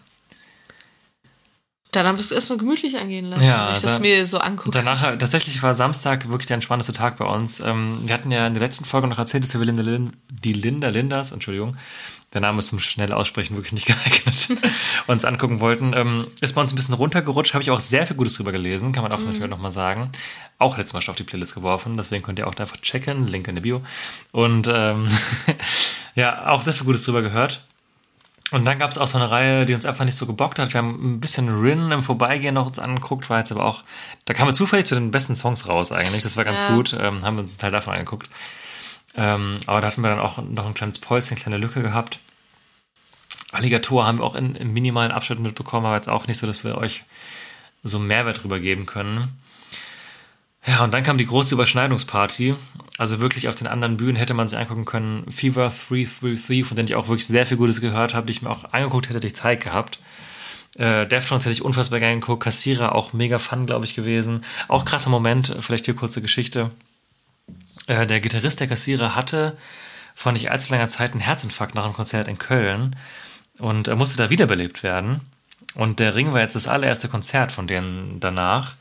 Dann 1.91 2.05
haben 2.07 2.17
wir 2.17 2.21
es 2.23 2.31
erstmal 2.31 2.57
gemütlich 2.57 2.97
angehen 2.97 3.25
lassen, 3.25 3.43
Ja, 3.43 3.67
wenn 3.67 3.73
ich 3.73 3.79
da- 3.81 3.87
das 3.93 3.99
mir 3.99 4.25
so 4.25 4.37
angucke. 4.39 4.71
Danach, 4.71 5.01
tatsächlich 5.17 5.61
war 5.61 5.73
Samstag 5.73 6.29
wirklich 6.29 6.47
der 6.47 6.55
entspannendste 6.55 6.93
Tag 6.93 7.17
bei 7.17 7.25
uns. 7.25 7.59
Ähm, 7.59 7.99
wir 8.05 8.13
hatten 8.13 8.31
ja 8.31 8.47
in 8.47 8.53
der 8.53 8.61
letzten 8.61 8.85
Folge 8.85 9.07
noch 9.07 9.19
erzählt, 9.19 9.43
dass 9.43 9.53
wir 9.57 9.65
Linda, 9.65 9.83
Lin, 9.83 10.13
die 10.29 10.53
Linda 10.53 10.87
Linders, 10.87 11.33
Entschuldigung, 11.33 11.75
der 12.33 12.39
Name 12.39 12.59
ist 12.59 12.69
zum 12.69 12.79
schnell 12.79 13.11
aussprechen 13.11 13.57
wirklich 13.57 13.73
nicht 13.73 13.87
geeignet, 13.87 14.57
uns 15.07 15.25
angucken 15.25 15.59
wollten. 15.59 15.91
Ähm, 15.93 16.27
ist 16.39 16.53
bei 16.55 16.61
uns 16.61 16.71
ein 16.71 16.77
bisschen 16.77 16.93
runtergerutscht, 16.95 17.53
habe 17.53 17.61
ich 17.61 17.71
auch 17.71 17.79
sehr 17.81 18.07
viel 18.07 18.15
Gutes 18.15 18.35
drüber 18.35 18.53
gelesen, 18.53 18.93
kann 18.93 19.03
man 19.03 19.11
auch 19.11 19.19
natürlich 19.19 19.49
nochmal 19.49 19.71
sagen. 19.71 20.11
Auch 20.59 20.77
letztes 20.77 20.93
Mal 20.93 21.01
schon 21.01 21.11
auf 21.11 21.17
die 21.17 21.23
Playlist 21.23 21.55
geworfen, 21.55 21.97
deswegen 21.97 22.23
könnt 22.23 22.39
ihr 22.39 22.47
auch 22.47 22.55
da 22.55 22.63
einfach 22.63 22.77
checken, 22.77 23.27
Link 23.27 23.49
in 23.49 23.55
der 23.55 23.63
Bio. 23.63 23.81
Und 24.31 24.69
ähm, 24.73 25.09
ja, 26.15 26.47
auch 26.47 26.61
sehr 26.61 26.73
viel 26.73 26.85
Gutes 26.85 27.03
drüber 27.03 27.21
gehört. 27.21 27.65
Und 28.51 28.65
dann 28.65 28.79
gab 28.79 28.91
es 28.91 28.97
auch 28.97 29.07
so 29.07 29.17
eine 29.17 29.31
Reihe, 29.31 29.65
die 29.65 29.73
uns 29.73 29.85
einfach 29.85 30.03
nicht 30.03 30.15
so 30.17 30.25
gebockt 30.25 30.59
hat. 30.59 30.73
Wir 30.73 30.79
haben 30.79 31.15
ein 31.15 31.19
bisschen 31.21 31.47
Rin 31.61 31.91
im 31.91 32.03
Vorbeigehen 32.03 32.53
noch 32.55 32.67
uns 32.67 32.79
angeguckt, 32.79 33.29
war 33.29 33.39
jetzt 33.39 33.51
aber 33.51 33.63
auch, 33.65 33.83
da 34.25 34.33
kamen 34.33 34.49
wir 34.49 34.53
zufällig 34.53 34.85
zu 34.85 34.95
den 34.95 35.11
besten 35.11 35.35
Songs 35.35 35.67
raus 35.69 35.91
eigentlich. 35.93 36.21
Das 36.21 36.35
war 36.35 36.43
ganz 36.43 36.61
Ja. 36.61 36.75
gut, 36.75 36.93
ähm, 36.99 37.23
haben 37.23 37.37
wir 37.37 37.43
uns 37.43 37.51
einen 37.51 37.59
Teil 37.59 37.71
davon 37.71 37.93
angeguckt. 37.93 38.29
Ähm, 39.15 39.57
aber 39.67 39.81
da 39.81 39.87
hatten 39.87 40.01
wir 40.01 40.09
dann 40.09 40.19
auch 40.19 40.37
noch 40.41 40.65
ein 40.65 40.73
kleines 40.73 40.99
Päuschen, 40.99 41.31
eine 41.35 41.41
kleine 41.41 41.57
Lücke 41.57 41.81
gehabt. 41.81 42.19
Alligator 43.51 44.05
haben 44.05 44.19
wir 44.19 44.23
auch 44.25 44.35
in, 44.35 44.55
in 44.55 44.71
minimalen 44.73 45.11
Abschnitten 45.11 45.43
mitbekommen, 45.43 45.85
aber 45.85 45.95
jetzt 45.95 46.09
auch 46.09 46.27
nicht 46.27 46.37
so, 46.37 46.47
dass 46.47 46.63
wir 46.63 46.77
euch 46.77 47.03
so 47.83 47.99
Mehrwert 47.99 48.43
drüber 48.43 48.59
geben 48.59 48.85
können. 48.85 49.37
Ja, 50.65 50.83
und 50.83 50.93
dann 50.93 51.03
kam 51.03 51.17
die 51.17 51.25
große 51.25 51.55
Überschneidungsparty. 51.55 52.55
Also 52.97 53.19
wirklich 53.19 53.47
auf 53.47 53.55
den 53.55 53.67
anderen 53.67 53.97
Bühnen 53.97 54.15
hätte 54.15 54.35
man 54.35 54.47
sich 54.47 54.59
angucken 54.59 54.85
können. 54.85 55.31
Fever 55.31 55.71
333, 55.89 56.65
von 56.65 56.75
denen 56.75 56.87
ich 56.87 56.95
auch 56.95 57.07
wirklich 57.07 57.25
sehr 57.25 57.47
viel 57.47 57.57
Gutes 57.57 57.81
gehört 57.81 58.13
habe, 58.13 58.27
die 58.27 58.31
ich 58.31 58.41
mir 58.41 58.49
auch 58.49 58.71
angeguckt 58.71 59.07
hätte, 59.07 59.17
hätte 59.17 59.27
ich 59.27 59.35
Zeit 59.35 59.63
gehabt. 59.63 59.99
Äh, 60.77 61.07
Deftones 61.07 61.45
hätte 61.45 61.53
ich 61.53 61.63
unfassbar 61.63 61.99
gerne 61.99 62.19
geguckt. 62.19 62.43
Kassierer 62.43 62.93
auch 62.93 63.13
mega 63.13 63.39
fun, 63.39 63.65
glaube 63.65 63.85
ich, 63.85 63.95
gewesen. 63.95 64.43
Auch 64.67 64.85
krasser 64.85 65.09
Moment, 65.09 65.55
vielleicht 65.59 65.85
hier 65.85 65.95
kurze 65.95 66.21
Geschichte. 66.21 66.69
Äh, 67.87 68.05
der 68.05 68.21
Gitarrist 68.21 68.59
der 68.59 68.67
Kassierer 68.67 69.15
hatte 69.15 69.57
vor 70.13 70.31
nicht 70.31 70.51
allzu 70.51 70.71
langer 70.73 70.89
Zeit 70.89 71.11
einen 71.11 71.21
Herzinfarkt 71.21 71.73
nach 71.73 71.85
einem 71.85 71.93
Konzert 71.93 72.27
in 72.27 72.37
Köln 72.37 72.95
und 73.59 73.87
er 73.87 73.95
musste 73.95 74.17
da 74.17 74.29
wiederbelebt 74.29 74.83
werden. 74.83 75.21
Und 75.73 75.99
der 75.99 76.15
Ring 76.15 76.33
war 76.33 76.41
jetzt 76.41 76.55
das 76.55 76.67
allererste 76.67 77.09
Konzert 77.09 77.51
von 77.51 77.65
denen 77.65 78.19
danach. 78.19 78.75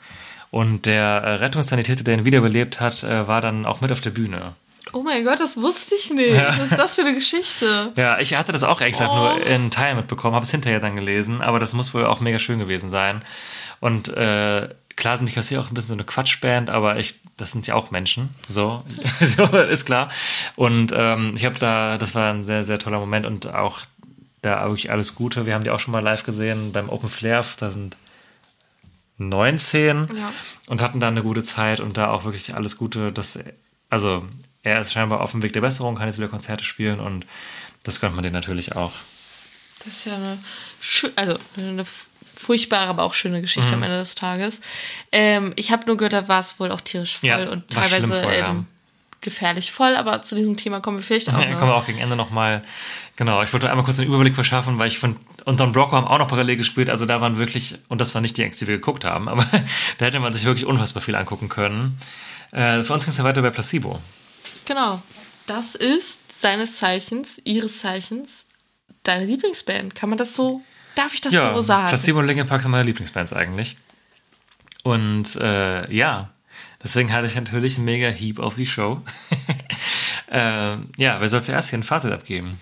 Und 0.50 0.86
der 0.86 1.04
äh, 1.04 1.34
Rettungssanitäter, 1.34 2.02
der 2.02 2.18
ihn 2.18 2.24
wiederbelebt 2.24 2.80
hat, 2.80 3.04
äh, 3.04 3.28
war 3.28 3.40
dann 3.40 3.66
auch 3.66 3.80
mit 3.80 3.92
auf 3.92 4.00
der 4.00 4.10
Bühne. 4.10 4.54
Oh 4.92 5.02
mein 5.02 5.24
Gott, 5.24 5.38
das 5.38 5.56
wusste 5.56 5.94
ich 5.94 6.10
nicht. 6.10 6.34
Ja. 6.34 6.48
Was 6.48 6.58
ist 6.58 6.78
das 6.78 6.94
für 6.96 7.02
eine 7.02 7.14
Geschichte? 7.14 7.92
Ja, 7.94 8.18
ich 8.18 8.34
hatte 8.34 8.50
das 8.50 8.64
auch 8.64 8.80
gesagt 8.80 9.12
oh. 9.12 9.16
nur 9.16 9.46
in 9.46 9.70
Teilen 9.70 9.96
mitbekommen, 9.96 10.34
habe 10.34 10.44
es 10.44 10.50
hinterher 10.50 10.80
dann 10.80 10.96
gelesen, 10.96 11.42
aber 11.42 11.60
das 11.60 11.74
muss 11.74 11.94
wohl 11.94 12.04
auch 12.04 12.20
mega 12.20 12.38
schön 12.40 12.58
gewesen 12.58 12.90
sein. 12.90 13.22
Und 13.78 14.08
äh, 14.08 14.68
klar 14.96 15.16
sind 15.16 15.28
die 15.28 15.32
Kassier 15.32 15.60
auch 15.60 15.70
ein 15.70 15.74
bisschen 15.74 15.88
so 15.88 15.94
eine 15.94 16.04
Quatschband, 16.04 16.70
aber 16.70 16.98
ich, 16.98 17.20
das 17.36 17.52
sind 17.52 17.66
ja 17.68 17.74
auch 17.74 17.92
Menschen, 17.92 18.30
so, 18.48 18.82
so 19.20 19.44
ist 19.44 19.84
klar. 19.84 20.08
Und 20.56 20.92
ähm, 20.94 21.34
ich 21.36 21.44
habe 21.44 21.58
da, 21.58 21.96
das 21.96 22.16
war 22.16 22.32
ein 22.32 22.44
sehr, 22.44 22.64
sehr 22.64 22.78
toller 22.80 22.98
Moment 22.98 23.26
und 23.26 23.52
auch 23.54 23.80
da 24.42 24.66
wirklich 24.66 24.90
alles 24.90 25.14
Gute. 25.14 25.46
Wir 25.46 25.54
haben 25.54 25.64
die 25.64 25.70
auch 25.70 25.80
schon 25.80 25.92
mal 25.92 26.02
live 26.02 26.24
gesehen 26.24 26.72
beim 26.72 26.88
Open 26.88 27.10
Flair. 27.10 27.44
Da 27.58 27.70
sind 27.70 27.96
19 29.20 30.08
ja. 30.16 30.32
und 30.66 30.80
hatten 30.80 30.98
da 30.98 31.08
eine 31.08 31.22
gute 31.22 31.42
Zeit 31.42 31.80
und 31.80 31.96
da 31.96 32.10
auch 32.10 32.24
wirklich 32.24 32.54
alles 32.54 32.76
Gute. 32.76 33.12
Dass, 33.12 33.38
also 33.88 34.24
er 34.62 34.80
ist 34.80 34.92
scheinbar 34.92 35.20
auf 35.20 35.32
dem 35.32 35.42
Weg 35.42 35.52
der 35.52 35.60
Besserung, 35.60 35.96
kann 35.96 36.06
jetzt 36.06 36.18
wieder 36.18 36.28
Konzerte 36.28 36.64
spielen 36.64 37.00
und 37.00 37.26
das 37.84 38.00
gönnt 38.00 38.14
man 38.14 38.24
dir 38.24 38.30
natürlich 38.30 38.76
auch. 38.76 38.92
Das 39.84 39.88
ist 39.88 40.04
ja 40.06 40.14
eine, 40.14 40.38
also 41.16 41.38
eine 41.56 41.86
furchtbare, 42.34 42.88
aber 42.88 43.02
auch 43.02 43.14
schöne 43.14 43.40
Geschichte 43.40 43.68
mhm. 43.68 43.74
am 43.74 43.82
Ende 43.84 43.98
des 43.98 44.14
Tages. 44.14 44.60
Ähm, 45.12 45.52
ich 45.56 45.72
habe 45.72 45.86
nur 45.86 45.96
gehört, 45.96 46.12
da 46.14 46.28
war 46.28 46.40
es 46.40 46.58
wohl 46.58 46.70
auch 46.70 46.80
tierisch 46.80 47.18
voll 47.18 47.28
ja, 47.28 47.50
und 47.50 47.70
teilweise 47.70 48.06
voll, 48.06 48.34
ja. 48.34 48.64
Gefährlich 49.20 49.72
voll, 49.72 49.96
aber 49.96 50.22
zu 50.22 50.34
diesem 50.34 50.56
Thema 50.56 50.80
kommen 50.80 50.98
wir 50.98 51.04
vielleicht 51.04 51.28
auch. 51.32 51.38
Ja, 51.38 51.54
kommen 51.54 51.70
wir 51.70 51.76
auch 51.76 51.86
gegen 51.86 51.98
Ende 51.98 52.16
nochmal. 52.16 52.62
Genau, 53.16 53.42
ich 53.42 53.52
wollte 53.52 53.70
einmal 53.70 53.84
kurz 53.84 53.98
einen 53.98 54.08
Überblick 54.08 54.34
verschaffen, 54.34 54.78
weil 54.78 54.88
ich 54.88 54.98
von 54.98 55.16
und 55.44 55.58
Don 55.58 55.72
Brocco 55.72 55.96
haben 55.96 56.06
auch 56.06 56.18
noch 56.18 56.28
parallel 56.28 56.56
gespielt, 56.56 56.90
also 56.90 57.06
da 57.06 57.20
waren 57.20 57.38
wirklich, 57.38 57.78
und 57.88 58.00
das 58.00 58.14
war 58.14 58.20
nicht 58.20 58.36
die 58.36 58.42
Acts, 58.42 58.58
die 58.58 58.66
wir 58.66 58.76
geguckt 58.76 59.04
haben, 59.04 59.28
aber 59.28 59.46
da 59.98 60.06
hätte 60.06 60.20
man 60.20 60.32
sich 60.32 60.44
wirklich 60.44 60.66
unfassbar 60.66 61.02
viel 61.02 61.14
angucken 61.14 61.48
können. 61.48 61.98
Äh, 62.52 62.82
für 62.82 62.92
uns 62.92 63.04
ging 63.04 63.12
es 63.12 63.18
ja 63.18 63.24
weiter 63.24 63.42
bei 63.42 63.50
Placebo. 63.50 63.98
Genau. 64.66 65.02
Das 65.46 65.74
ist 65.74 66.40
seines 66.40 66.76
Zeichens, 66.76 67.40
ihres 67.44 67.80
Zeichens, 67.80 68.44
deine 69.02 69.24
Lieblingsband. 69.24 69.94
Kann 69.94 70.08
man 70.08 70.18
das 70.18 70.34
so, 70.34 70.62
darf 70.94 71.14
ich 71.14 71.20
das 71.20 71.32
ja, 71.32 71.54
so 71.54 71.62
sagen? 71.62 71.88
Placebo 71.88 72.18
und 72.20 72.26
Linkin 72.26 72.46
Park 72.46 72.62
sind 72.62 72.70
meine 72.70 72.84
Lieblingsbands 72.84 73.32
eigentlich. 73.32 73.76
Und 74.82 75.36
äh, 75.36 75.92
ja, 75.92 76.30
Deswegen 76.82 77.12
hatte 77.12 77.26
ich 77.26 77.34
natürlich 77.34 77.76
einen 77.76 77.84
mega 77.84 78.08
Heap 78.08 78.38
auf 78.38 78.54
die 78.54 78.66
Show. 78.66 79.02
äh, 80.30 80.76
ja, 80.96 81.20
wer 81.20 81.28
soll 81.28 81.42
zuerst 81.42 81.70
hier 81.70 81.78
ein 81.78 81.82
Fazit 81.82 82.12
abgeben? 82.12 82.60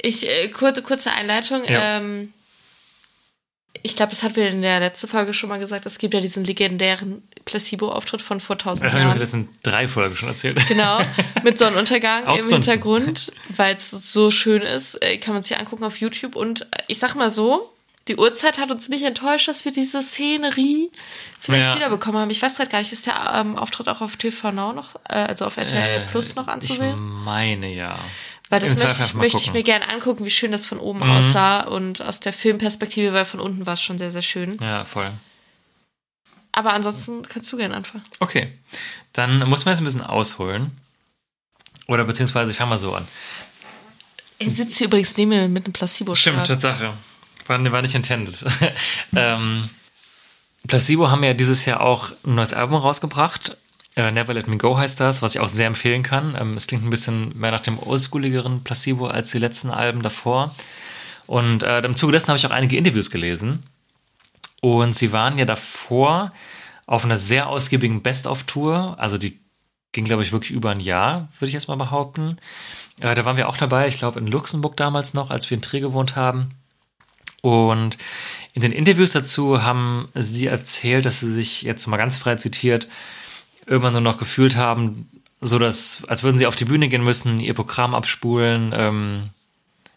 Ich, 0.00 0.28
äh, 0.28 0.48
kurze, 0.48 0.82
kurze 0.82 1.12
Einleitung. 1.12 1.64
Ja. 1.64 1.98
Ähm, 1.98 2.32
ich 3.82 3.96
glaube, 3.96 4.10
das 4.10 4.22
hatten 4.22 4.36
wir 4.36 4.48
in 4.48 4.62
der 4.62 4.80
letzten 4.80 5.08
Folge 5.08 5.34
schon 5.34 5.48
mal 5.48 5.58
gesagt. 5.58 5.86
Es 5.86 5.98
gibt 5.98 6.14
ja 6.14 6.20
diesen 6.20 6.44
legendären 6.44 7.22
Placebo-Auftritt 7.44 8.22
von 8.22 8.40
vor 8.40 8.54
1000 8.54 8.84
Jahren. 8.84 8.92
Das 8.92 9.02
haben 9.02 9.14
wir 9.14 9.20
das 9.20 9.34
in 9.34 9.48
drei 9.62 9.88
Folgen 9.88 10.16
schon 10.16 10.28
erzählt. 10.28 10.58
Genau, 10.68 11.00
mit 11.42 11.58
Sonnenuntergang 11.58 12.24
im 12.24 12.48
Hintergrund, 12.48 13.32
weil 13.56 13.76
es 13.76 13.90
so 13.90 14.30
schön 14.30 14.62
ist. 14.62 15.02
Äh, 15.02 15.18
kann 15.18 15.34
man 15.34 15.42
sich 15.42 15.56
angucken 15.56 15.84
auf 15.84 15.98
YouTube. 15.98 16.36
Und 16.36 16.62
äh, 16.62 16.82
ich 16.88 16.98
sag 16.98 17.14
mal 17.14 17.30
so, 17.30 17.72
die 18.08 18.16
Uhrzeit 18.16 18.58
hat 18.58 18.70
uns 18.70 18.88
nicht 18.88 19.04
enttäuscht, 19.04 19.48
dass 19.48 19.64
wir 19.64 19.72
diese 19.72 20.00
Szenerie 20.02 20.90
vielleicht 21.40 21.68
ja. 21.68 21.76
wiederbekommen 21.76 22.20
haben. 22.20 22.30
Ich 22.30 22.40
weiß 22.40 22.56
gerade 22.56 22.70
gar 22.70 22.78
nicht, 22.78 22.92
ist 22.92 23.06
der 23.06 23.32
ähm, 23.34 23.56
Auftritt 23.56 23.88
auch 23.88 24.00
auf 24.00 24.16
TV 24.16 24.52
Now 24.52 24.72
noch, 24.72 24.94
äh, 25.08 25.14
also 25.14 25.44
auf 25.44 25.56
RTL 25.56 26.02
äh, 26.02 26.06
Plus 26.06 26.36
noch 26.36 26.46
anzusehen? 26.46 26.94
Ich 26.94 27.24
meine 27.24 27.72
ja. 27.72 27.98
Weil 28.48 28.60
das 28.60 28.80
möchte, 28.80 29.02
ich, 29.02 29.14
möchte 29.14 29.38
ich 29.38 29.52
mir 29.52 29.64
gerne 29.64 29.88
angucken, 29.88 30.24
wie 30.24 30.30
schön 30.30 30.52
das 30.52 30.66
von 30.66 30.78
oben 30.78 31.00
mhm. 31.00 31.10
aussah 31.10 31.62
und 31.62 32.00
aus 32.00 32.20
der 32.20 32.32
Filmperspektive, 32.32 33.12
weil 33.12 33.24
von 33.24 33.40
unten 33.40 33.66
war 33.66 33.74
es 33.74 33.82
schon 33.82 33.98
sehr, 33.98 34.12
sehr 34.12 34.22
schön. 34.22 34.56
Ja, 34.60 34.84
voll. 34.84 35.12
Aber 36.52 36.72
ansonsten 36.72 37.22
kannst 37.28 37.52
du 37.52 37.56
gerne 37.56 37.74
anfangen. 37.74 38.04
Okay. 38.20 38.52
Dann 39.12 39.48
muss 39.48 39.64
man 39.64 39.72
jetzt 39.74 39.80
ein 39.80 39.84
bisschen 39.84 40.02
ausholen. 40.02 40.70
Oder 41.88 42.04
beziehungsweise 42.04 42.52
ich 42.52 42.56
fange 42.56 42.70
mal 42.70 42.78
so 42.78 42.94
an. 42.94 43.06
Er 44.38 44.50
sitzt 44.50 44.78
hier 44.78 44.86
übrigens 44.86 45.16
neben 45.16 45.30
mir 45.30 45.48
mit 45.48 45.64
einem 45.64 45.72
placebo 45.72 46.12
-Start. 46.12 46.16
Stimmt, 46.16 46.46
Tatsache. 46.46 46.94
War, 47.48 47.72
war 47.72 47.82
nicht 47.82 47.94
intended. 47.94 48.44
ähm, 49.16 49.68
Placebo 50.66 51.10
haben 51.10 51.22
ja 51.24 51.34
dieses 51.34 51.64
Jahr 51.64 51.80
auch 51.80 52.10
ein 52.24 52.34
neues 52.34 52.54
Album 52.54 52.78
rausgebracht. 52.78 53.56
Uh, 53.98 54.10
Never 54.10 54.34
Let 54.34 54.46
Me 54.46 54.58
Go 54.58 54.76
heißt 54.76 55.00
das, 55.00 55.22
was 55.22 55.34
ich 55.34 55.40
auch 55.40 55.48
sehr 55.48 55.66
empfehlen 55.66 56.02
kann. 56.02 56.36
Ähm, 56.38 56.52
es 56.52 56.66
klingt 56.66 56.84
ein 56.84 56.90
bisschen 56.90 57.38
mehr 57.38 57.50
nach 57.50 57.60
dem 57.62 57.78
oldschooligeren 57.78 58.62
Placebo 58.62 59.06
als 59.06 59.30
die 59.30 59.38
letzten 59.38 59.70
Alben 59.70 60.02
davor. 60.02 60.54
Und 61.26 61.62
äh, 61.62 61.80
im 61.80 61.96
Zuge 61.96 62.12
dessen 62.12 62.28
habe 62.28 62.38
ich 62.38 62.46
auch 62.46 62.50
einige 62.50 62.76
Interviews 62.76 63.10
gelesen. 63.10 63.62
Und 64.60 64.94
sie 64.94 65.12
waren 65.12 65.38
ja 65.38 65.44
davor 65.44 66.32
auf 66.86 67.04
einer 67.04 67.16
sehr 67.16 67.48
ausgiebigen 67.48 68.02
Best-of-Tour. 68.02 68.96
Also 68.98 69.16
die 69.16 69.40
ging, 69.92 70.04
glaube 70.04 70.22
ich, 70.22 70.32
wirklich 70.32 70.52
über 70.52 70.70
ein 70.70 70.80
Jahr, 70.80 71.28
würde 71.38 71.48
ich 71.48 71.54
jetzt 71.54 71.68
mal 71.68 71.76
behaupten. 71.76 72.36
Äh, 73.00 73.14
da 73.14 73.24
waren 73.24 73.36
wir 73.36 73.48
auch 73.48 73.56
dabei, 73.56 73.88
ich 73.88 73.98
glaube 73.98 74.20
in 74.20 74.26
Luxemburg 74.26 74.76
damals 74.76 75.14
noch, 75.14 75.30
als 75.30 75.48
wir 75.50 75.56
in 75.56 75.62
Trier 75.62 75.80
gewohnt 75.80 76.16
haben. 76.16 76.50
Und 77.46 77.96
in 78.54 78.62
den 78.62 78.72
Interviews 78.72 79.12
dazu 79.12 79.62
haben 79.62 80.08
sie 80.14 80.46
erzählt, 80.46 81.06
dass 81.06 81.20
sie 81.20 81.30
sich 81.30 81.62
jetzt 81.62 81.86
mal 81.86 81.96
ganz 81.96 82.16
frei 82.16 82.34
zitiert, 82.34 82.88
irgendwann 83.66 83.92
nur 83.92 84.02
noch 84.02 84.18
gefühlt 84.18 84.56
haben, 84.56 85.08
so 85.40 85.58
dass, 85.60 86.04
als 86.08 86.24
würden 86.24 86.38
sie 86.38 86.46
auf 86.46 86.56
die 86.56 86.64
Bühne 86.64 86.88
gehen 86.88 87.04
müssen, 87.04 87.38
ihr 87.38 87.54
Programm 87.54 87.94
abspulen, 87.94 88.72
ähm, 88.74 89.30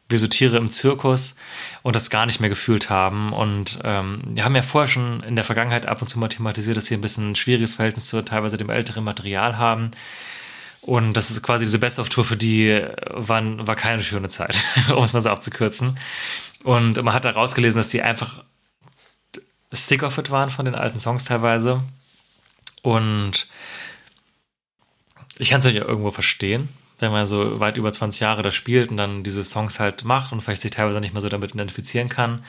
wie 0.10 0.18
so 0.18 0.28
Tiere 0.28 0.58
im 0.58 0.70
Zirkus 0.70 1.38
und 1.82 1.96
das 1.96 2.12
gar 2.12 2.28
nicht 2.28 2.40
mehr 2.40 2.50
gefühlt 2.50 2.92
haben. 2.92 3.34
Und 3.34 3.80
ähm, 3.84 4.22
wir 4.26 4.44
haben 4.46 4.56
ja 4.56 4.62
vorher 4.62 4.88
schon 4.88 5.24
in 5.24 5.36
der 5.36 5.46
Vergangenheit 5.46 5.88
ab 5.88 6.02
und 6.02 6.08
zu 6.08 6.20
mal 6.20 6.30
thematisiert, 6.30 6.78
dass 6.78 6.86
sie 6.86 6.94
ein 6.96 7.02
bisschen 7.02 7.32
ein 7.32 7.36
schwieriges 7.36 7.76
Verhältnis 7.76 8.08
zu 8.08 8.24
teilweise 8.24 8.58
dem 8.58 8.70
älteren 8.70 9.04
Material 9.04 9.58
haben. 9.58 9.92
Und 10.82 11.14
das 11.14 11.30
ist 11.30 11.42
quasi 11.44 11.66
diese 11.66 11.80
Best-of-Tour 11.80 12.26
für 12.26 12.38
die 12.38 12.84
waren, 13.10 13.66
war 13.68 13.76
keine 13.76 14.04
schöne 14.04 14.30
Zeit, 14.30 14.64
um 14.96 15.04
es 15.04 15.14
mal 15.14 15.22
so 15.22 15.30
abzukürzen. 15.30 15.98
Und 16.64 17.02
man 17.02 17.14
hat 17.14 17.26
da 17.26 17.32
rausgelesen, 17.32 17.80
dass 17.80 17.90
die 17.90 18.02
einfach 18.02 18.44
Stick 19.72 20.04
of 20.04 20.18
It 20.18 20.32
waren 20.32 20.50
von 20.50 20.66
den 20.66 20.76
alten 20.76 21.00
Songs 21.00 21.26
teilweise. 21.26 21.82
Und 22.82 23.48
ich 25.38 25.50
kann 25.50 25.60
es 25.60 25.66
ja 25.66 25.72
irgendwo 25.72 26.12
verstehen, 26.12 26.70
wenn 27.00 27.12
man 27.12 27.26
so 27.26 27.60
weit 27.60 27.78
über 27.78 27.92
20 27.92 28.22
Jahre 28.22 28.42
da 28.42 28.52
spielt 28.52 28.92
und 28.92 28.98
dann 28.98 29.24
diese 29.24 29.44
Songs 29.44 29.80
halt 29.80 30.04
macht 30.04 30.32
und 30.32 30.42
vielleicht 30.42 30.62
sich 30.62 30.72
teilweise 30.72 31.00
nicht 31.00 31.14
mehr 31.14 31.22
so 31.22 31.30
damit 31.30 31.54
identifizieren 31.54 32.10
kann. 32.10 32.44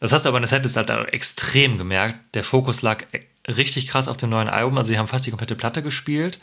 Das 0.00 0.12
hast 0.12 0.24
du 0.24 0.28
aber 0.28 0.38
in 0.38 0.46
der 0.46 0.68
Set 0.68 0.90
halt 0.90 1.12
extrem 1.12 1.78
gemerkt. 1.78 2.14
Der 2.34 2.44
Fokus 2.44 2.82
lag 2.82 3.04
richtig 3.48 3.88
krass 3.88 4.08
auf 4.08 4.16
dem 4.16 4.30
neuen 4.30 4.48
Album. 4.48 4.76
Also 4.78 4.88
sie 4.88 4.98
haben 4.98 5.08
fast 5.08 5.26
die 5.26 5.30
komplette 5.30 5.56
Platte 5.56 5.82
gespielt. 5.82 6.38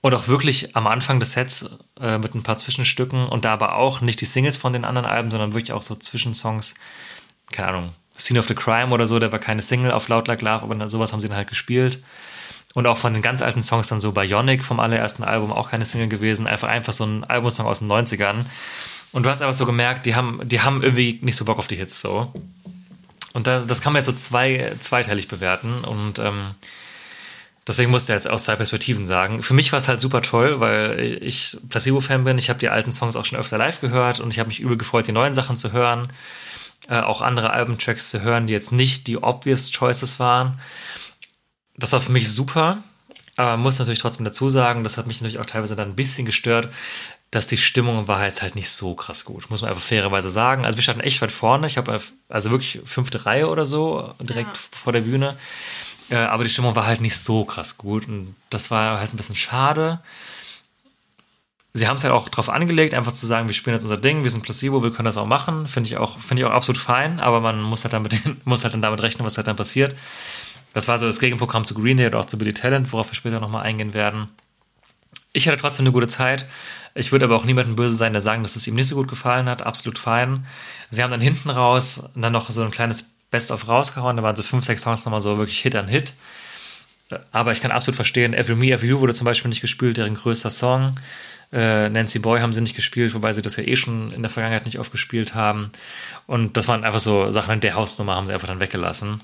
Und 0.00 0.14
auch 0.14 0.28
wirklich 0.28 0.76
am 0.76 0.86
Anfang 0.86 1.18
des 1.18 1.32
Sets 1.32 1.66
äh, 2.00 2.18
mit 2.18 2.34
ein 2.34 2.44
paar 2.44 2.56
Zwischenstücken 2.56 3.26
und 3.26 3.44
da 3.44 3.52
aber 3.52 3.74
auch 3.74 4.00
nicht 4.00 4.20
die 4.20 4.26
Singles 4.26 4.56
von 4.56 4.72
den 4.72 4.84
anderen 4.84 5.08
Alben, 5.08 5.30
sondern 5.30 5.54
wirklich 5.54 5.72
auch 5.72 5.82
so 5.82 5.96
Zwischensongs. 5.96 6.74
Keine 7.50 7.68
Ahnung, 7.68 7.92
Scene 8.16 8.38
of 8.38 8.46
the 8.46 8.54
Crime 8.54 8.92
oder 8.92 9.06
so, 9.06 9.18
der 9.18 9.32
war 9.32 9.38
keine 9.38 9.62
Single 9.62 9.90
auf 9.90 10.08
Loud 10.08 10.28
Like 10.28 10.42
Love, 10.42 10.62
aber 10.62 10.88
sowas 10.88 11.12
haben 11.12 11.20
sie 11.20 11.28
dann 11.28 11.36
halt 11.36 11.48
gespielt. 11.48 12.02
Und 12.74 12.86
auch 12.86 12.98
von 12.98 13.12
den 13.12 13.22
ganz 13.22 13.42
alten 13.42 13.62
Songs 13.62 13.88
dann 13.88 13.98
so 13.98 14.12
Bionic 14.12 14.62
vom 14.62 14.78
allerersten 14.78 15.24
Album 15.24 15.52
auch 15.52 15.70
keine 15.70 15.84
Single 15.84 16.08
gewesen, 16.08 16.46
einfach 16.46 16.68
einfach 16.68 16.92
so 16.92 17.04
ein 17.04 17.24
Albumsong 17.24 17.66
aus 17.66 17.78
den 17.80 17.90
90ern. 17.90 18.44
Und 19.12 19.24
du 19.24 19.30
hast 19.30 19.40
einfach 19.40 19.54
so 19.54 19.66
gemerkt, 19.66 20.06
die 20.06 20.14
haben, 20.14 20.40
die 20.44 20.60
haben 20.60 20.82
irgendwie 20.82 21.18
nicht 21.22 21.36
so 21.36 21.44
Bock 21.44 21.58
auf 21.58 21.66
die 21.66 21.76
Hits 21.76 22.00
so. 22.00 22.32
Und 23.32 23.46
das, 23.46 23.66
das 23.66 23.80
kann 23.80 23.92
man 23.92 24.00
jetzt 24.00 24.06
so 24.06 24.12
zwei, 24.12 24.74
zweiteilig 24.80 25.28
bewerten. 25.28 25.82
Und 25.84 26.18
ähm, 26.18 26.54
deswegen 27.68 27.90
musste 27.90 28.12
er 28.12 28.16
jetzt 28.16 28.28
aus 28.28 28.44
zwei 28.44 28.56
Perspektiven 28.56 29.06
sagen. 29.06 29.42
Für 29.42 29.54
mich 29.54 29.70
war 29.72 29.78
es 29.78 29.88
halt 29.88 30.00
super 30.00 30.22
toll, 30.22 30.60
weil 30.60 31.18
ich 31.22 31.56
Placebo-Fan 31.68 32.24
bin. 32.24 32.38
Ich 32.38 32.48
habe 32.48 32.58
die 32.58 32.68
alten 32.68 32.92
Songs 32.92 33.16
auch 33.16 33.24
schon 33.24 33.38
öfter 33.38 33.58
live 33.58 33.80
gehört 33.80 34.20
und 34.20 34.30
ich 34.32 34.38
habe 34.38 34.48
mich 34.48 34.60
übel 34.60 34.76
gefreut, 34.76 35.06
die 35.06 35.12
neuen 35.12 35.34
Sachen 35.34 35.56
zu 35.56 35.72
hören 35.72 36.08
äh, 36.88 37.00
auch 37.00 37.20
andere 37.22 37.50
Albumtracks 37.50 38.10
zu 38.10 38.22
hören, 38.22 38.46
die 38.46 38.52
jetzt 38.52 38.72
nicht 38.72 39.06
die 39.08 39.18
obvious 39.22 39.70
Choices 39.72 40.18
waren. 40.18 40.58
Das 41.76 41.92
war 41.92 42.00
für 42.00 42.12
mich 42.12 42.30
super, 42.32 42.78
aber 43.36 43.52
man 43.52 43.60
muss 43.60 43.78
natürlich 43.78 43.98
trotzdem 44.00 44.24
dazu 44.24 44.48
sagen, 44.48 44.84
das 44.84 44.96
hat 44.96 45.06
mich 45.06 45.20
natürlich 45.20 45.38
auch 45.38 45.46
teilweise 45.46 45.76
dann 45.76 45.90
ein 45.90 45.96
bisschen 45.96 46.24
gestört. 46.24 46.72
dass 47.30 47.46
die 47.46 47.58
Stimmung 47.58 48.08
war 48.08 48.24
jetzt 48.24 48.40
halt 48.40 48.54
nicht 48.54 48.70
so 48.70 48.94
krass 48.94 49.26
gut, 49.26 49.50
muss 49.50 49.60
man 49.60 49.68
einfach 49.68 49.82
fairerweise 49.82 50.30
sagen. 50.30 50.64
Also 50.64 50.78
wir 50.78 50.82
standen 50.82 51.02
echt 51.02 51.20
weit 51.20 51.30
vorne. 51.30 51.66
Ich 51.66 51.76
habe 51.76 52.00
also 52.30 52.50
wirklich 52.50 52.80
fünfte 52.86 53.26
Reihe 53.26 53.48
oder 53.48 53.66
so, 53.66 54.14
direkt 54.18 54.56
Ja. 54.56 54.62
vor 54.72 54.94
der 54.94 55.02
Bühne. 55.02 55.36
Äh, 56.10 56.16
aber 56.16 56.44
die 56.44 56.50
Stimmung 56.50 56.74
war 56.74 56.86
halt 56.86 57.00
nicht 57.00 57.16
so 57.16 57.44
krass 57.44 57.78
gut 57.78 58.08
und 58.08 58.34
das 58.50 58.70
war 58.70 58.98
halt 58.98 59.12
ein 59.12 59.16
bisschen 59.16 59.36
schade. 59.36 60.00
Sie 61.74 61.86
haben 61.86 61.96
es 61.96 62.04
halt 62.04 62.14
auch 62.14 62.28
drauf 62.28 62.48
angelegt, 62.48 62.94
einfach 62.94 63.12
zu 63.12 63.26
sagen, 63.26 63.46
wir 63.46 63.54
spielen 63.54 63.74
jetzt 63.74 63.84
unser 63.84 63.98
Ding, 63.98 64.24
wir 64.24 64.30
sind 64.30 64.42
Placebo, 64.42 64.82
wir 64.82 64.90
können 64.90 65.04
das 65.04 65.16
auch 65.16 65.26
machen. 65.26 65.68
Finde 65.68 65.88
ich 65.88 65.96
auch, 65.96 66.18
ich 66.18 66.44
auch 66.44 66.50
absolut 66.50 66.80
fein, 66.80 67.20
aber 67.20 67.40
man 67.40 67.62
muss 67.62 67.84
halt 67.84 67.92
damit, 67.92 68.16
muss 68.44 68.64
halt 68.64 68.74
dann 68.74 68.82
damit 68.82 69.02
rechnen, 69.02 69.24
was 69.24 69.36
halt 69.36 69.46
dann 69.46 69.56
passiert. 69.56 69.96
Das 70.74 70.88
war 70.88 70.98
so 70.98 71.06
das 71.06 71.20
Gegenprogramm 71.20 71.64
zu 71.64 71.74
Green 71.74 71.96
Day 71.96 72.06
oder 72.06 72.20
auch 72.20 72.26
zu 72.26 72.38
Billy 72.38 72.52
Talent, 72.52 72.92
worauf 72.92 73.10
wir 73.10 73.14
später 73.14 73.40
nochmal 73.40 73.64
eingehen 73.64 73.94
werden. 73.94 74.28
Ich 75.32 75.46
hatte 75.46 75.58
trotzdem 75.58 75.84
eine 75.84 75.92
gute 75.92 76.08
Zeit. 76.08 76.46
Ich 76.94 77.12
würde 77.12 77.26
aber 77.26 77.36
auch 77.36 77.44
niemandem 77.44 77.76
böse 77.76 77.96
sein, 77.96 78.12
der 78.12 78.22
sagen, 78.22 78.42
dass 78.42 78.56
es 78.56 78.66
ihm 78.66 78.74
nicht 78.74 78.88
so 78.88 78.96
gut 78.96 79.08
gefallen 79.08 79.48
hat. 79.48 79.62
Absolut 79.62 79.98
fein. 79.98 80.46
Sie 80.90 81.02
haben 81.02 81.10
dann 81.10 81.20
hinten 81.20 81.50
raus 81.50 82.08
dann 82.14 82.32
noch 82.32 82.50
so 82.50 82.62
ein 82.62 82.70
kleines 82.70 83.10
Best-of 83.30 83.68
rausgehauen. 83.68 84.16
Da 84.16 84.22
waren 84.22 84.36
so 84.36 84.42
fünf, 84.42 84.64
sechs 84.64 84.82
Songs 84.82 85.04
nochmal 85.04 85.20
so 85.20 85.38
wirklich 85.38 85.60
Hit 85.60 85.76
an 85.76 85.88
Hit. 85.88 86.14
Aber 87.32 87.52
ich 87.52 87.60
kann 87.60 87.70
absolut 87.70 87.96
verstehen, 87.96 88.34
Every 88.34 88.54
Me, 88.54 88.70
Every 88.70 88.88
You 88.88 89.00
wurde 89.00 89.14
zum 89.14 89.24
Beispiel 89.24 89.48
nicht 89.48 89.62
gespielt, 89.62 89.96
deren 89.96 90.14
größter 90.14 90.50
Song. 90.50 90.94
Äh, 91.52 91.88
Nancy 91.88 92.18
Boy 92.18 92.40
haben 92.40 92.52
sie 92.52 92.60
nicht 92.60 92.76
gespielt, 92.76 93.14
wobei 93.14 93.32
sie 93.32 93.40
das 93.40 93.56
ja 93.56 93.64
eh 93.64 93.76
schon 93.76 94.12
in 94.12 94.22
der 94.22 94.30
Vergangenheit 94.30 94.66
nicht 94.66 94.78
oft 94.78 94.92
gespielt 94.92 95.34
haben. 95.34 95.70
Und 96.26 96.56
das 96.58 96.68
waren 96.68 96.84
einfach 96.84 97.00
so 97.00 97.30
Sachen 97.30 97.54
in 97.54 97.60
der 97.60 97.74
Hausnummer, 97.74 98.16
haben 98.16 98.26
sie 98.26 98.34
einfach 98.34 98.48
dann 98.48 98.60
weggelassen. 98.60 99.22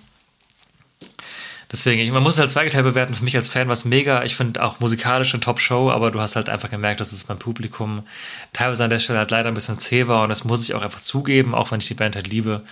Deswegen, 1.70 2.12
man 2.12 2.22
muss 2.22 2.34
es 2.34 2.38
halt 2.38 2.50
zweigeteilt 2.50 2.84
bewerten. 2.84 3.14
Für 3.14 3.24
mich 3.24 3.36
als 3.36 3.48
Fan 3.48 3.66
war 3.66 3.72
es 3.72 3.84
mega. 3.84 4.22
Ich 4.22 4.36
finde 4.36 4.62
auch 4.62 4.80
musikalisch 4.80 5.34
eine 5.34 5.40
Top-Show, 5.40 5.90
aber 5.90 6.11
du 6.11 6.20
hast 6.20 6.36
halt 6.36 6.48
einfach 6.48 6.70
gemerkt, 6.70 7.00
dass 7.00 7.12
es 7.12 7.24
beim 7.24 7.38
Publikum 7.38 8.05
teilweise 8.52 8.84
an 8.84 8.90
der 8.90 9.00
Stelle 9.00 9.18
halt 9.18 9.30
leider 9.30 9.48
ein 9.48 9.55
bisschen 9.55 9.78
zäh 9.78 10.07
war 10.07 10.22
und 10.22 10.28
das 10.28 10.44
muss 10.44 10.62
ich 10.62 10.74
auch 10.74 10.82
einfach 10.82 11.00
zugeben, 11.00 11.55
auch 11.55 11.72
wenn 11.72 11.80
ich 11.80 11.88
die 11.88 11.94
Band 11.94 12.16
halt 12.16 12.28
liebe, 12.28 12.62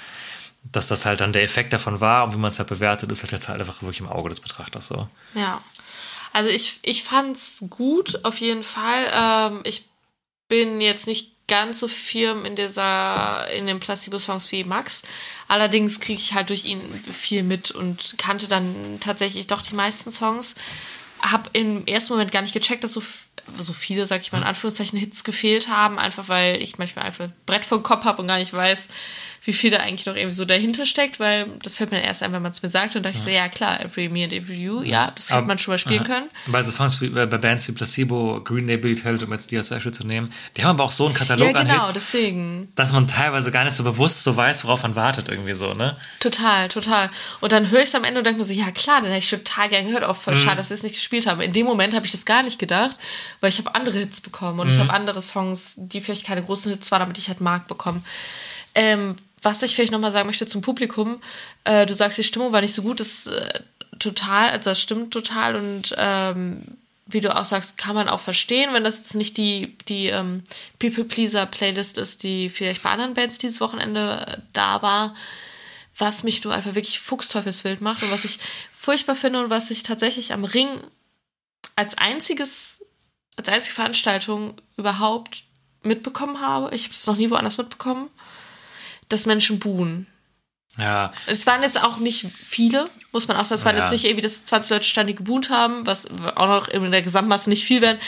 dass 0.64 0.86
das 0.88 1.04
halt 1.04 1.20
dann 1.20 1.32
der 1.32 1.42
Effekt 1.42 1.72
davon 1.72 2.00
war 2.00 2.24
und 2.24 2.34
wie 2.34 2.38
man 2.38 2.50
es 2.50 2.58
halt 2.58 2.68
bewertet, 2.68 3.10
ist 3.10 3.22
halt 3.22 3.32
jetzt 3.32 3.48
halt 3.48 3.60
einfach 3.60 3.82
wirklich 3.82 4.00
im 4.00 4.08
Auge 4.08 4.28
des 4.28 4.40
Betrachters 4.40 4.88
so. 4.88 5.08
Ja. 5.34 5.62
Also 6.32 6.48
ich, 6.48 6.78
ich 6.82 7.02
fand's 7.02 7.64
gut, 7.68 8.24
auf 8.24 8.38
jeden 8.38 8.64
Fall. 8.64 9.10
Ähm, 9.12 9.60
ich 9.64 9.88
bin 10.48 10.80
jetzt 10.80 11.06
nicht 11.06 11.32
ganz 11.48 11.80
so 11.80 11.88
firm 11.88 12.44
in 12.44 12.56
dieser, 12.56 13.50
in 13.50 13.66
den 13.66 13.80
Placebo-Songs 13.80 14.50
wie 14.52 14.64
Max. 14.64 15.02
Allerdings 15.48 16.00
kriege 16.00 16.20
ich 16.20 16.34
halt 16.34 16.48
durch 16.48 16.64
ihn 16.64 16.80
viel 16.80 17.42
mit 17.42 17.70
und 17.70 18.14
kannte 18.16 18.48
dann 18.48 18.98
tatsächlich 19.00 19.48
doch 19.48 19.60
die 19.60 19.74
meisten 19.74 20.12
Songs. 20.12 20.54
Hab 21.20 21.50
im 21.52 21.86
ersten 21.86 22.14
Moment 22.14 22.32
gar 22.32 22.42
nicht 22.42 22.54
gecheckt, 22.54 22.84
dass 22.84 22.94
so, 22.94 23.02
so 23.58 23.72
viele, 23.72 24.06
sag 24.06 24.22
ich 24.22 24.32
mal 24.32 24.38
in 24.38 24.44
Anführungszeichen, 24.44 24.98
Hits 24.98 25.24
gefehlt 25.24 25.68
haben, 25.68 25.98
einfach 25.98 26.28
weil 26.28 26.62
ich 26.62 26.78
manchmal 26.78 27.04
einfach 27.04 27.24
ein 27.24 27.32
Brett 27.44 27.64
vor 27.64 27.78
dem 27.78 27.82
Kopf 27.82 28.04
habe 28.06 28.22
und 28.22 28.28
gar 28.28 28.38
nicht 28.38 28.52
weiß, 28.52 28.88
wie 29.44 29.52
viel 29.52 29.72
da 29.72 29.78
eigentlich 29.78 30.06
noch 30.06 30.14
irgendwie 30.14 30.36
so 30.36 30.44
dahinter 30.44 30.86
steckt, 30.86 31.18
weil 31.18 31.48
das 31.64 31.74
fällt 31.74 31.90
mir 31.90 32.00
erst 32.00 32.22
ein, 32.22 32.32
wenn 32.32 32.42
man 32.42 32.52
es 32.52 32.62
mir 32.62 32.68
sagt 32.68 32.94
und 32.94 33.02
da 33.04 33.08
dachte 33.08 33.18
ich 33.18 33.24
so, 33.24 33.30
ja 33.30 33.48
klar, 33.48 33.80
Every 33.80 34.08
Me 34.08 34.22
and 34.22 34.32
Every 34.32 34.54
You, 34.54 34.82
ja, 34.82 35.10
das 35.16 35.30
hätte 35.30 35.42
man 35.42 35.58
schon 35.58 35.72
mal 35.72 35.78
spielen 35.78 36.02
Aha. 36.02 36.06
können. 36.06 36.30
Bei 36.46 36.62
so 36.62 36.70
Songs 36.70 37.00
wie 37.00 37.06
äh, 37.06 37.26
bei 37.26 37.38
Bands 37.38 37.66
wie 37.66 37.72
Placebo, 37.72 38.40
Green 38.44 38.68
Day, 38.68 38.76
Billy 38.76 38.94
Talent, 38.94 39.24
um 39.24 39.32
jetzt 39.32 39.50
die 39.50 39.56
als 39.56 39.70
Beispiel 39.70 39.90
zu 39.90 40.06
nehmen, 40.06 40.32
die 40.56 40.62
haben 40.62 40.70
aber 40.70 40.84
auch 40.84 40.92
so 40.92 41.06
einen 41.06 41.14
Katalog 41.14 41.52
Ja, 41.52 41.58
an 41.60 41.66
genau, 41.66 41.82
Hits, 41.82 41.94
deswegen. 41.94 42.72
dass 42.76 42.92
man 42.92 43.08
teilweise 43.08 43.50
gar 43.50 43.64
nicht 43.64 43.74
so 43.74 43.82
bewusst 43.82 44.22
so 44.22 44.36
weiß, 44.36 44.62
worauf 44.64 44.84
man 44.84 44.94
wartet 44.94 45.28
irgendwie 45.28 45.54
so, 45.54 45.74
ne? 45.74 45.96
Total, 46.20 46.68
total. 46.68 47.10
Und 47.40 47.50
dann 47.50 47.68
höre 47.70 47.80
ich 47.80 47.88
es 47.88 47.94
am 47.96 48.04
Ende 48.04 48.18
und 48.20 48.24
denke 48.26 48.38
mir 48.38 48.44
so, 48.44 48.52
ja 48.54 48.70
klar, 48.70 49.00
dann 49.00 49.10
hätte 49.10 49.24
ich 49.24 49.30
total 49.30 49.68
gern 49.70 49.86
gehört. 49.86 50.04
Auch 50.04 50.10
Mhm. 50.14 50.20
voll 50.20 50.34
schade, 50.36 50.58
dass 50.58 50.70
ich 50.70 50.76
es 50.76 50.82
nicht 50.84 50.94
gespielt 50.94 51.26
habe. 51.26 51.42
In 51.44 51.52
dem 51.52 51.66
Moment 51.66 51.94
habe 51.94 52.06
ich 52.06 52.12
das 52.12 52.24
gar 52.24 52.44
nicht 52.44 52.60
gedacht, 52.60 52.96
weil 53.40 53.48
ich 53.48 53.58
habe 53.58 53.74
andere 53.74 53.98
Hits 53.98 54.20
bekommen 54.20 54.60
und 54.60 54.68
ich 54.68 54.76
Mhm. 54.76 54.82
habe 54.82 54.92
andere 54.94 55.20
Songs, 55.20 55.72
die 55.76 56.00
vielleicht 56.00 56.24
keine 56.24 56.44
großen 56.44 56.70
Hits 56.70 56.92
waren, 56.92 57.02
aber 57.02 57.12
die 57.12 57.20
ich 57.20 57.26
halt 57.28 57.40
mag 57.40 57.66
bekommen. 57.66 58.04
Ähm, 58.76 59.16
was 59.42 59.62
ich 59.62 59.74
vielleicht 59.74 59.92
nochmal 59.92 60.12
sagen 60.12 60.26
möchte 60.26 60.46
zum 60.46 60.62
Publikum, 60.62 61.20
äh, 61.64 61.84
du 61.86 61.94
sagst, 61.94 62.18
die 62.18 62.24
Stimmung 62.24 62.52
war 62.52 62.60
nicht 62.60 62.74
so 62.74 62.82
gut, 62.82 63.00
das 63.00 63.26
äh, 63.26 63.60
total, 63.98 64.50
also 64.50 64.70
das 64.70 64.80
stimmt 64.80 65.12
total. 65.12 65.56
Und 65.56 65.94
ähm, 65.98 66.62
wie 67.06 67.20
du 67.20 67.34
auch 67.34 67.44
sagst, 67.44 67.76
kann 67.76 67.94
man 67.94 68.08
auch 68.08 68.20
verstehen, 68.20 68.72
wenn 68.72 68.84
das 68.84 68.98
jetzt 68.98 69.14
nicht 69.14 69.36
die, 69.36 69.76
die 69.88 70.06
ähm, 70.06 70.44
People-Pleaser-Playlist 70.78 71.98
ist, 71.98 72.22
die 72.22 72.48
vielleicht 72.48 72.82
bei 72.82 72.90
anderen 72.90 73.14
Bands 73.14 73.38
dieses 73.38 73.60
Wochenende 73.60 74.24
äh, 74.26 74.38
da 74.52 74.82
war. 74.82 75.14
Was 75.98 76.22
mich 76.22 76.42
nur 76.42 76.54
einfach 76.54 76.74
wirklich 76.74 77.00
fuchsteufelswild 77.00 77.82
macht 77.82 78.02
und 78.02 78.10
was 78.10 78.24
ich 78.24 78.38
furchtbar 78.72 79.14
finde 79.14 79.42
und 79.44 79.50
was 79.50 79.70
ich 79.70 79.82
tatsächlich 79.82 80.32
am 80.32 80.44
Ring 80.44 80.68
als 81.76 81.98
einziges, 81.98 82.84
als 83.36 83.48
einzige 83.48 83.74
Veranstaltung 83.74 84.54
überhaupt 84.76 85.44
mitbekommen 85.82 86.40
habe. 86.40 86.74
Ich 86.74 86.84
habe 86.84 86.94
es 86.94 87.06
noch 87.06 87.16
nie 87.16 87.30
woanders 87.30 87.58
mitbekommen, 87.58 88.08
dass 89.08 89.26
Menschen 89.26 89.58
buhen. 89.58 90.06
Ja, 90.78 91.12
Es 91.26 91.46
waren 91.46 91.62
jetzt 91.62 91.82
auch 91.82 91.98
nicht 91.98 92.24
viele, 92.24 92.88
muss 93.12 93.28
man 93.28 93.36
auch 93.36 93.44
sagen. 93.44 93.58
Es 93.58 93.64
waren 93.66 93.76
Ja. 93.76 93.82
jetzt 93.82 93.92
nicht 93.92 94.06
irgendwie, 94.06 94.22
dass 94.22 94.44
20 94.46 94.70
Leute 94.70 94.84
standen, 94.84 95.08
die 95.08 95.14
gebuht 95.16 95.50
haben, 95.50 95.86
was 95.86 96.06
auch 96.34 96.46
noch 96.46 96.68
in 96.68 96.90
der 96.90 97.02
Gesamtmasse 97.02 97.50
nicht 97.50 97.64
viel 97.64 97.82
werden. 97.82 97.98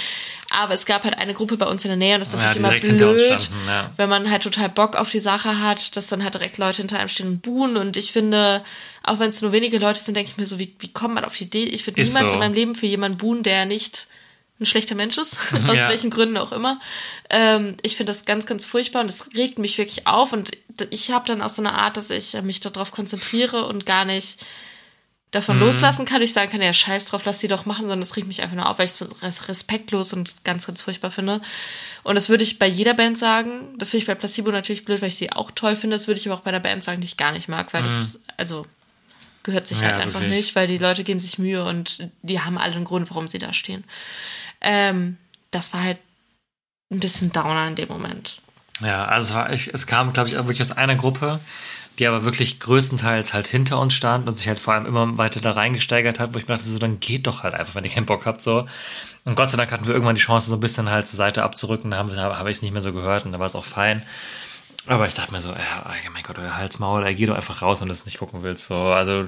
Aber 0.50 0.72
es 0.72 0.86
gab 0.86 1.04
halt 1.04 1.18
eine 1.18 1.34
Gruppe 1.34 1.58
bei 1.58 1.66
uns 1.66 1.84
in 1.84 1.88
der 1.90 1.96
Nähe 1.98 2.14
und 2.14 2.20
das 2.20 2.28
ist 2.28 2.34
Ja, 2.34 2.40
natürlich 2.60 2.82
die 2.82 2.88
immer 2.88 3.12
blöd, 3.12 3.50
ja. 3.66 3.90
wenn 3.96 4.08
man 4.08 4.30
halt 4.30 4.44
total 4.44 4.70
Bock 4.70 4.96
auf 4.96 5.10
die 5.10 5.20
Sache 5.20 5.60
hat, 5.60 5.94
dass 5.96 6.06
dann 6.06 6.22
halt 6.24 6.34
direkt 6.34 6.56
Leute 6.56 6.78
hinter 6.78 6.98
einem 6.98 7.08
stehen 7.08 7.26
und 7.28 7.42
buhen. 7.42 7.76
Und 7.76 7.98
ich 7.98 8.12
finde, 8.12 8.64
auch 9.02 9.18
wenn 9.18 9.28
es 9.28 9.42
nur 9.42 9.52
wenige 9.52 9.76
Leute 9.78 10.00
sind, 10.00 10.16
denke 10.16 10.30
ich 10.30 10.38
mir 10.38 10.46
so, 10.46 10.58
wie, 10.58 10.74
wie 10.78 10.92
kommt 10.92 11.14
man 11.14 11.24
auf 11.26 11.36
die 11.36 11.44
Idee? 11.44 11.64
Ich 11.64 11.86
würde 11.86 12.00
niemals 12.02 12.28
so. 12.28 12.32
in 12.34 12.38
meinem 12.38 12.54
Leben 12.54 12.76
für 12.76 12.86
jemanden 12.86 13.18
buhen, 13.18 13.42
der 13.42 13.66
nicht 13.66 14.06
ein 14.60 14.66
schlechter 14.66 14.94
Mensch 14.94 15.18
ist, 15.18 15.38
aus 15.68 15.76
Ja. 15.76 15.88
welchen 15.88 16.10
Gründen 16.10 16.36
auch 16.36 16.52
immer. 16.52 16.78
Ähm, 17.30 17.76
ich 17.82 17.96
finde 17.96 18.12
das 18.12 18.24
ganz, 18.24 18.46
ganz 18.46 18.64
furchtbar 18.66 19.00
und 19.00 19.08
es 19.10 19.34
regt 19.34 19.58
mich 19.58 19.76
wirklich 19.78 20.06
auf 20.06 20.32
und 20.32 20.52
ich 20.90 21.10
habe 21.10 21.26
dann 21.26 21.42
auch 21.42 21.48
so 21.50 21.60
eine 21.62 21.72
Art, 21.74 21.96
dass 21.96 22.10
ich 22.10 22.40
mich 22.42 22.60
darauf 22.60 22.90
konzentriere 22.92 23.66
und 23.66 23.84
gar 23.86 24.04
nicht 24.04 24.40
Mhm. 24.40 24.46
davon 25.32 25.58
loslassen 25.58 26.04
kann. 26.04 26.22
Ich 26.22 26.32
sagen 26.32 26.48
kann, 26.52 26.62
ja, 26.62 26.72
scheiß 26.72 27.06
drauf, 27.06 27.22
lass 27.24 27.40
die 27.40 27.48
doch 27.48 27.66
machen, 27.66 27.82
sondern 27.82 28.02
es 28.02 28.14
regt 28.16 28.28
mich 28.28 28.40
einfach 28.42 28.54
nur 28.54 28.68
auf, 28.68 28.78
weil 28.78 28.86
ich 28.86 28.92
es 29.22 29.48
respektlos 29.48 30.12
und 30.12 30.44
ganz, 30.44 30.66
ganz 30.68 30.80
furchtbar 30.82 31.10
finde. 31.10 31.40
Und 32.04 32.14
das 32.14 32.28
würde 32.28 32.44
ich 32.44 32.60
bei 32.60 32.68
jeder 32.68 32.94
Band 32.94 33.18
sagen. 33.18 33.74
Das 33.78 33.90
finde 33.90 34.02
ich 34.02 34.06
bei 34.06 34.14
Placebo 34.14 34.52
natürlich 34.52 34.84
blöd, 34.84 35.02
weil 35.02 35.08
ich 35.08 35.16
sie 35.16 35.32
auch 35.32 35.50
toll 35.50 35.74
finde. 35.74 35.96
Das 35.96 36.06
würde 36.06 36.20
ich 36.20 36.28
aber 36.28 36.36
auch 36.38 36.42
bei 36.44 36.50
einer 36.50 36.60
Band 36.60 36.84
sagen, 36.84 37.00
die 37.00 37.06
ich 37.06 37.16
gar 37.16 37.32
nicht 37.32 37.48
mag, 37.48 37.74
weil 37.74 37.82
das, 37.82 38.20
also, 38.36 38.64
gehört 39.42 39.66
sich 39.66 39.78
Mhm. 39.78 39.84
Ja, 39.84 39.90
halt 39.94 40.02
einfach 40.02 40.20
wirklich. 40.20 40.38
nicht, 40.38 40.54
weil 40.54 40.68
die 40.68 40.78
Leute 40.78 41.02
geben 41.02 41.18
sich 41.18 41.38
Mühe 41.38 41.64
und 41.64 42.08
die 42.22 42.40
haben 42.40 42.56
alle 42.56 42.76
einen 42.76 42.84
Grund, 42.84 43.10
warum 43.10 43.26
sie 43.26 43.40
da 43.40 43.52
stehen. 43.52 43.82
Ähm, 44.64 45.18
das 45.50 45.72
war 45.72 45.84
halt 45.84 45.98
ein 46.90 47.00
bisschen 47.00 47.32
Downer 47.32 47.68
in 47.68 47.76
dem 47.76 47.88
Moment. 47.88 48.40
Ja, 48.80 49.04
also 49.04 49.28
es, 49.28 49.34
war, 49.34 49.50
es 49.50 49.86
kam, 49.86 50.12
glaube 50.12 50.28
ich, 50.28 50.36
auch 50.36 50.44
wirklich 50.44 50.62
aus 50.62 50.72
einer 50.72 50.96
Gruppe, 50.96 51.38
die 51.98 52.06
aber 52.06 52.24
wirklich 52.24 52.58
größtenteils 52.58 53.32
halt 53.32 53.46
hinter 53.46 53.78
uns 53.78 53.94
stand 53.94 54.26
und 54.26 54.34
sich 54.34 54.48
halt 54.48 54.58
vor 54.58 54.74
allem 54.74 54.86
immer 54.86 55.16
weiter 55.16 55.40
da 55.40 55.52
reingesteigert 55.52 56.18
hat, 56.18 56.34
wo 56.34 56.38
ich 56.38 56.48
mir 56.48 56.56
dachte, 56.56 56.68
so, 56.68 56.78
dann 56.78 56.98
geht 56.98 57.26
doch 57.26 57.44
halt 57.44 57.54
einfach, 57.54 57.74
wenn 57.76 57.84
ihr 57.84 57.90
keinen 57.90 58.06
Bock 58.06 58.26
habt, 58.26 58.42
so. 58.42 58.66
Und 59.24 59.36
Gott 59.36 59.50
sei 59.50 59.56
Dank 59.56 59.70
hatten 59.70 59.86
wir 59.86 59.94
irgendwann 59.94 60.16
die 60.16 60.20
Chance, 60.20 60.50
so 60.50 60.56
ein 60.56 60.60
bisschen 60.60 60.90
halt 60.90 61.06
zur 61.06 61.18
Seite 61.18 61.44
abzurücken, 61.44 61.92
da 61.92 61.98
habe 61.98 62.38
hab 62.38 62.46
ich 62.46 62.56
es 62.56 62.62
nicht 62.62 62.72
mehr 62.72 62.80
so 62.80 62.92
gehört 62.92 63.24
und 63.26 63.32
da 63.32 63.38
war 63.38 63.46
es 63.46 63.54
auch 63.54 63.64
fein. 63.64 64.02
Aber 64.86 65.06
ich 65.06 65.14
dachte 65.14 65.32
mir 65.32 65.40
so, 65.40 65.50
ja, 65.50 65.86
oh 65.86 66.10
mein 66.12 66.22
Gott, 66.24 66.38
euer 66.38 66.56
Halsmaul, 66.56 67.06
ey, 67.06 67.14
geh 67.14 67.26
doch 67.26 67.36
einfach 67.36 67.62
raus, 67.62 67.80
wenn 67.80 67.88
du 67.88 67.92
es 67.92 68.04
nicht 68.04 68.18
gucken 68.18 68.42
willst, 68.42 68.66
so. 68.66 68.76
Also, 68.76 69.26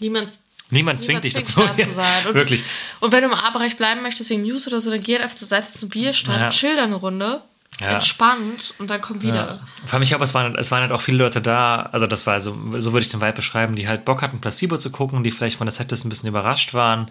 Niemand 0.00 0.32
niemand 0.72 1.00
zwingt 1.00 1.22
dich 1.24 1.32
dazu. 1.32 1.60
da 1.60 1.74
zu 1.76 1.92
sein. 1.94 2.26
Und, 2.26 2.34
wirklich. 2.34 2.64
Und 3.00 3.12
wenn 3.12 3.20
du 3.22 3.28
im 3.28 3.34
A-Bereich 3.34 3.76
bleiben 3.76 4.02
möchtest 4.02 4.30
wegen 4.30 4.42
News 4.42 4.66
oder 4.66 4.80
so, 4.80 4.90
dann 4.90 5.00
geh 5.00 5.18
einfach 5.18 5.36
zur 5.36 5.48
Seite 5.48 5.68
zum 5.68 5.88
Bierstand, 5.88 6.38
Ja. 6.38 6.48
chill 6.50 6.74
da 6.76 6.84
eine 6.84 6.96
Runde, 6.96 7.40
Ja. 7.80 7.88
entspannt 7.90 8.74
und 8.78 8.90
dann 8.90 9.00
komm 9.00 9.22
wieder. 9.22 9.34
Ja. 9.34 9.60
Vor 9.86 9.94
allem, 9.94 10.02
ich 10.02 10.08
glaube, 10.10 10.24
es 10.24 10.34
waren, 10.34 10.54
es 10.56 10.70
waren 10.70 10.82
halt 10.82 10.92
auch 10.92 11.00
viele 11.00 11.18
Leute 11.18 11.40
da, 11.40 11.88
also 11.92 12.06
das 12.06 12.26
war 12.26 12.40
so, 12.40 12.56
so 12.78 12.92
würde 12.92 13.04
ich 13.04 13.10
den 13.10 13.20
Vibe 13.20 13.32
beschreiben, 13.32 13.76
die 13.76 13.88
halt 13.88 14.04
Bock 14.04 14.22
hatten, 14.22 14.40
Placebo 14.40 14.76
zu 14.76 14.90
gucken, 14.90 15.22
die 15.24 15.30
vielleicht 15.30 15.56
von 15.56 15.66
der 15.66 15.72
Setlist 15.72 16.04
ein 16.04 16.08
bisschen 16.08 16.28
überrascht 16.28 16.74
waren. 16.74 17.10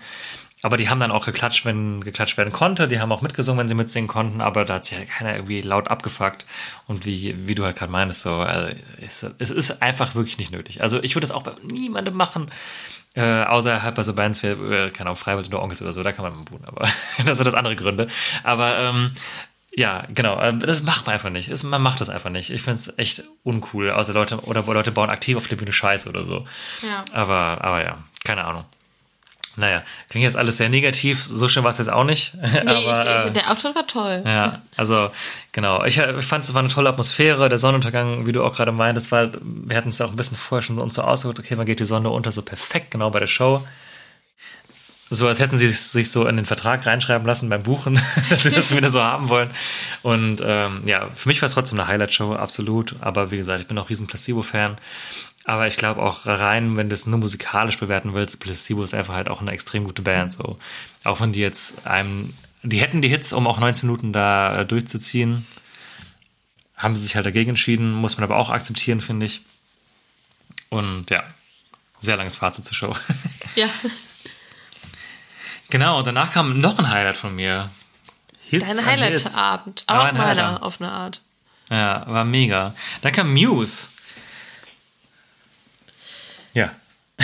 Aber 0.64 0.78
die 0.78 0.90
haben 0.90 1.00
dann 1.00 1.10
auch 1.10 1.26
geklatscht, 1.26 1.66
wenn 1.66 2.02
geklatscht 2.02 2.38
werden 2.38 2.54
konnte. 2.54 2.88
Die 2.88 3.00
haben 3.00 3.12
auch 3.12 3.24
mitgesungen, 3.24 3.60
wenn 3.62 3.68
sie 3.68 3.74
mitsingen 3.74 4.08
konnten. 4.08 4.42
Aber 4.42 4.64
da 4.64 4.76
hat 4.76 4.86
sich 4.86 4.96
halt 4.96 5.10
keiner 5.10 5.34
irgendwie 5.34 5.60
laut 5.62 5.88
abgefuckt. 5.88 6.46
Und 6.86 7.04
wie, 7.04 7.36
wie 7.48 7.56
du 7.56 7.66
halt 7.66 7.78
gerade 7.78 7.92
meinst, 7.92 8.22
so, 8.22 8.36
also, 8.36 8.76
es, 9.02 9.26
es 9.40 9.50
ist 9.50 9.82
einfach 9.82 10.14
wirklich 10.14 10.38
nicht 10.38 10.52
nötig. 10.52 10.84
Also 10.84 11.02
ich 11.02 11.16
würde 11.16 11.26
das 11.26 11.36
auch 11.36 11.42
bei 11.42 11.54
niemandem 11.64 12.14
machen. 12.16 12.52
Äh, 13.14 13.44
außer 13.44 13.84
halt 13.84 13.96
bei 13.96 14.04
so 14.04 14.14
Bands 14.14 14.42
wie, 14.42 14.48
äh, 14.48 14.90
keine 14.90 15.10
Ahnung, 15.10 15.18
Freiwild 15.18 15.48
oder 15.48 15.62
Onkels 15.62 15.82
oder 15.82 15.92
so, 15.92 16.02
da 16.02 16.14
kann 16.14 16.24
man 16.24 16.34
mal 16.34 16.44
buhen, 16.44 16.64
aber 16.66 16.88
das 17.26 17.38
sind 17.38 17.46
das 17.46 17.56
andere 17.56 17.76
Gründe. 17.76 18.08
Aber 18.44 18.78
ähm, 18.78 19.12
ja, 19.74 20.04
genau, 20.14 20.42
ähm, 20.42 20.60
das 20.60 20.84
macht 20.84 21.06
man 21.06 21.14
einfach 21.14 21.30
nicht. 21.30 21.50
Es, 21.50 21.64
man 21.64 21.82
macht 21.82 22.02
das 22.02 22.10
einfach 22.10 22.30
nicht. 22.30 22.50
Ich 22.50 22.62
finde 22.62 22.76
es 22.76 22.98
echt 22.98 23.24
uncool. 23.44 23.92
Außer 23.92 24.14
Leute, 24.14 24.38
oder 24.42 24.64
Leute 24.64 24.92
bauen 24.92 25.10
aktiv 25.10 25.38
auf 25.38 25.48
der 25.48 25.56
Bühne 25.56 25.72
Scheiße 25.72 26.10
oder 26.10 26.24
so. 26.24 26.46
Ja. 26.82 27.06
Aber, 27.14 27.58
aber 27.62 27.84
ja, 27.84 27.98
keine 28.26 28.44
Ahnung. 28.44 28.66
Naja, 29.58 29.84
klingt 30.10 30.24
jetzt 30.24 30.38
alles 30.38 30.58
sehr 30.58 30.70
negativ. 30.70 31.24
So 31.24 31.48
schön 31.48 31.64
war 31.64 31.72
es 31.72 31.78
jetzt 31.78 31.90
auch 31.90 32.04
nicht. 32.06 32.34
Nee, 32.42 32.60
aber, 32.60 33.02
ich, 33.02 33.08
äh, 33.08 33.28
ich, 33.28 33.34
der 33.34 33.52
Auftritt 33.52 33.76
war 33.76 33.88
toll. 33.88 34.22
ja, 34.26 34.62
also 34.78 35.12
genau. 35.52 35.84
Ich, 35.84 35.98
ich 35.98 36.26
fand 36.26 36.44
es 36.44 36.54
war 36.54 36.60
eine 36.60 36.70
tolle 36.70 36.90
Atmosphäre. 36.90 37.50
Der 37.50 37.58
Sonnenuntergang, 37.58 38.26
wie 38.26 38.32
du 38.32 38.44
auch 38.44 38.56
gerade 38.56 38.72
meintest, 38.72 39.12
war, 39.12 39.30
wir 39.42 39.76
hatten 39.76 39.90
es 39.90 40.00
ja 40.00 40.06
auch 40.06 40.12
ein 40.12 40.16
bisschen 40.16 40.38
vorher 40.38 40.62
schon 40.62 40.78
uns 40.78 40.96
so 40.96 41.02
ausgeguckt, 41.02 41.40
okay, 41.40 41.58
wann 41.58 41.66
geht 41.66 41.80
die 41.80 41.86
Sonne 41.86 42.10
unter? 42.10 42.32
So 42.32 42.42
perfekt, 42.42 42.92
genau 42.92 43.10
bei 43.10 43.20
der 43.20 43.28
Show. 43.28 43.66
so, 45.10 45.28
als 45.28 45.40
hätten 45.42 45.58
sie 45.58 45.68
sich 45.68 46.10
so 46.10 46.26
in 46.26 46.38
den 46.38 46.46
Vertrag 46.46 46.86
reinschreiben 46.86 47.28
lassen 47.28 47.50
beim 47.50 47.64
Buchen, 47.64 48.00
dass 48.30 48.44
sie 48.44 48.52
das 48.52 48.74
wieder 48.76 48.90
so 48.90 49.04
haben 49.04 49.28
wollen. 49.28 49.50
Und 50.04 50.42
ähm, 50.46 50.84
ja, 50.86 51.10
für 51.14 51.28
mich 51.28 51.42
war 51.42 51.48
es 51.48 51.54
trotzdem 51.54 51.78
eine 51.80 51.88
Highlight-Show, 51.90 52.34
absolut. 52.34 52.96
Aber 53.02 53.32
wie 53.32 53.38
gesagt, 53.38 53.60
ich 53.60 53.68
bin 53.68 53.78
auch 53.78 53.90
riesen 53.90 54.08
Placebo-Fan. 54.08 54.78
Aber 55.46 55.66
ich 55.68 55.78
glaube 55.78 56.02
auch 56.02 56.26
rein, 56.26 56.78
wenn 56.78 56.90
du 56.90 56.94
es 56.94 57.08
nur 57.08 57.20
musikalisch 57.20 57.78
bewerten 57.80 58.14
willst, 58.14 58.40
Placebo 58.40 58.84
ist 58.84 58.94
einfach 58.94 59.16
halt 59.16 59.28
auch 59.30 59.42
eine 59.42 59.52
extrem 59.52 59.84
gute 59.84 60.02
Band. 60.04 60.34
So. 60.34 60.60
Auch 61.04 61.20
wenn 61.20 61.32
die 61.34 61.40
jetzt 61.42 61.88
einem, 61.88 62.34
die 62.64 62.80
hätten 62.80 63.02
die 63.02 63.10
Hits, 63.10 63.34
um 63.34 63.48
auch 63.48 63.60
19 63.60 63.88
Minuten 63.88 64.14
da 64.14 64.60
äh, 64.60 64.66
durchzuziehen, 64.66 65.48
haben 66.78 66.96
sie 66.96 67.04
sich 67.04 67.16
halt 67.16 67.26
dagegen 67.26 67.50
entschieden, 67.50 67.92
muss 67.92 68.18
man 68.18 68.24
aber 68.24 68.38
auch 68.38 68.50
akzeptieren, 68.50 69.02
finde 69.02 69.26
ich. 69.26 69.42
Und 70.70 71.10
ja, 71.10 71.24
sehr 72.00 72.18
langes 72.18 72.36
Fazit 72.38 72.66
zur 72.66 72.76
Show. 72.76 72.96
Ja. 73.56 73.68
Genau, 75.70 75.98
und 76.00 76.08
danach 76.08 76.32
kam 76.32 76.60
noch 76.60 76.78
ein 76.80 76.90
Highlight 76.90 77.18
von 77.18 77.36
mir. 77.36 77.70
Hits 78.50 78.66
Dein 78.66 78.86
Highlight-Abend. 78.86 79.84
Aber 79.88 80.02
Auch 80.02 80.06
ein 80.06 80.18
meiner 80.18 80.28
Highlight. 80.28 80.62
auf 80.62 80.82
eine 80.82 80.92
Art. 80.92 81.22
Ja, 81.70 82.06
war 82.08 82.26
mega. 82.26 82.74
Dann 83.02 83.12
kam 83.14 83.34
Muse. 83.34 83.88
Ja, 86.54 86.72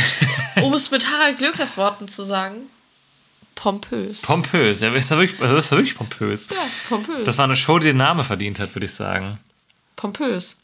Um 0.61 0.74
es 0.74 0.90
mit 0.91 1.11
Harald 1.11 1.38
Glöckners 1.38 1.78
Worten 1.78 2.07
zu 2.07 2.24
sagen, 2.24 2.69
pompös. 3.56 4.22
pompös. 4.22 4.80
Ja, 4.80 4.94
ist 4.94 5.10
ja 5.11 5.18
wirklich, 5.18 5.40
also 5.41 5.56
ist 5.56 5.72
ja 5.72 5.78
wirklich 5.78 5.95
pompös. 5.95 6.48
ja, 6.49 6.57
pompös. 6.90 7.24
Das 7.26 7.38
war 7.38 7.45
eine 7.45 7.56
Show, 7.56 7.80
die 7.80 7.88
den 7.88 7.98
Namen 7.98 8.24
verdient 8.24 8.60
hat, 8.60 8.74
würde 8.76 8.86
ich 8.86 8.94
sagen. 8.94 9.40
pompös. 9.95 10.57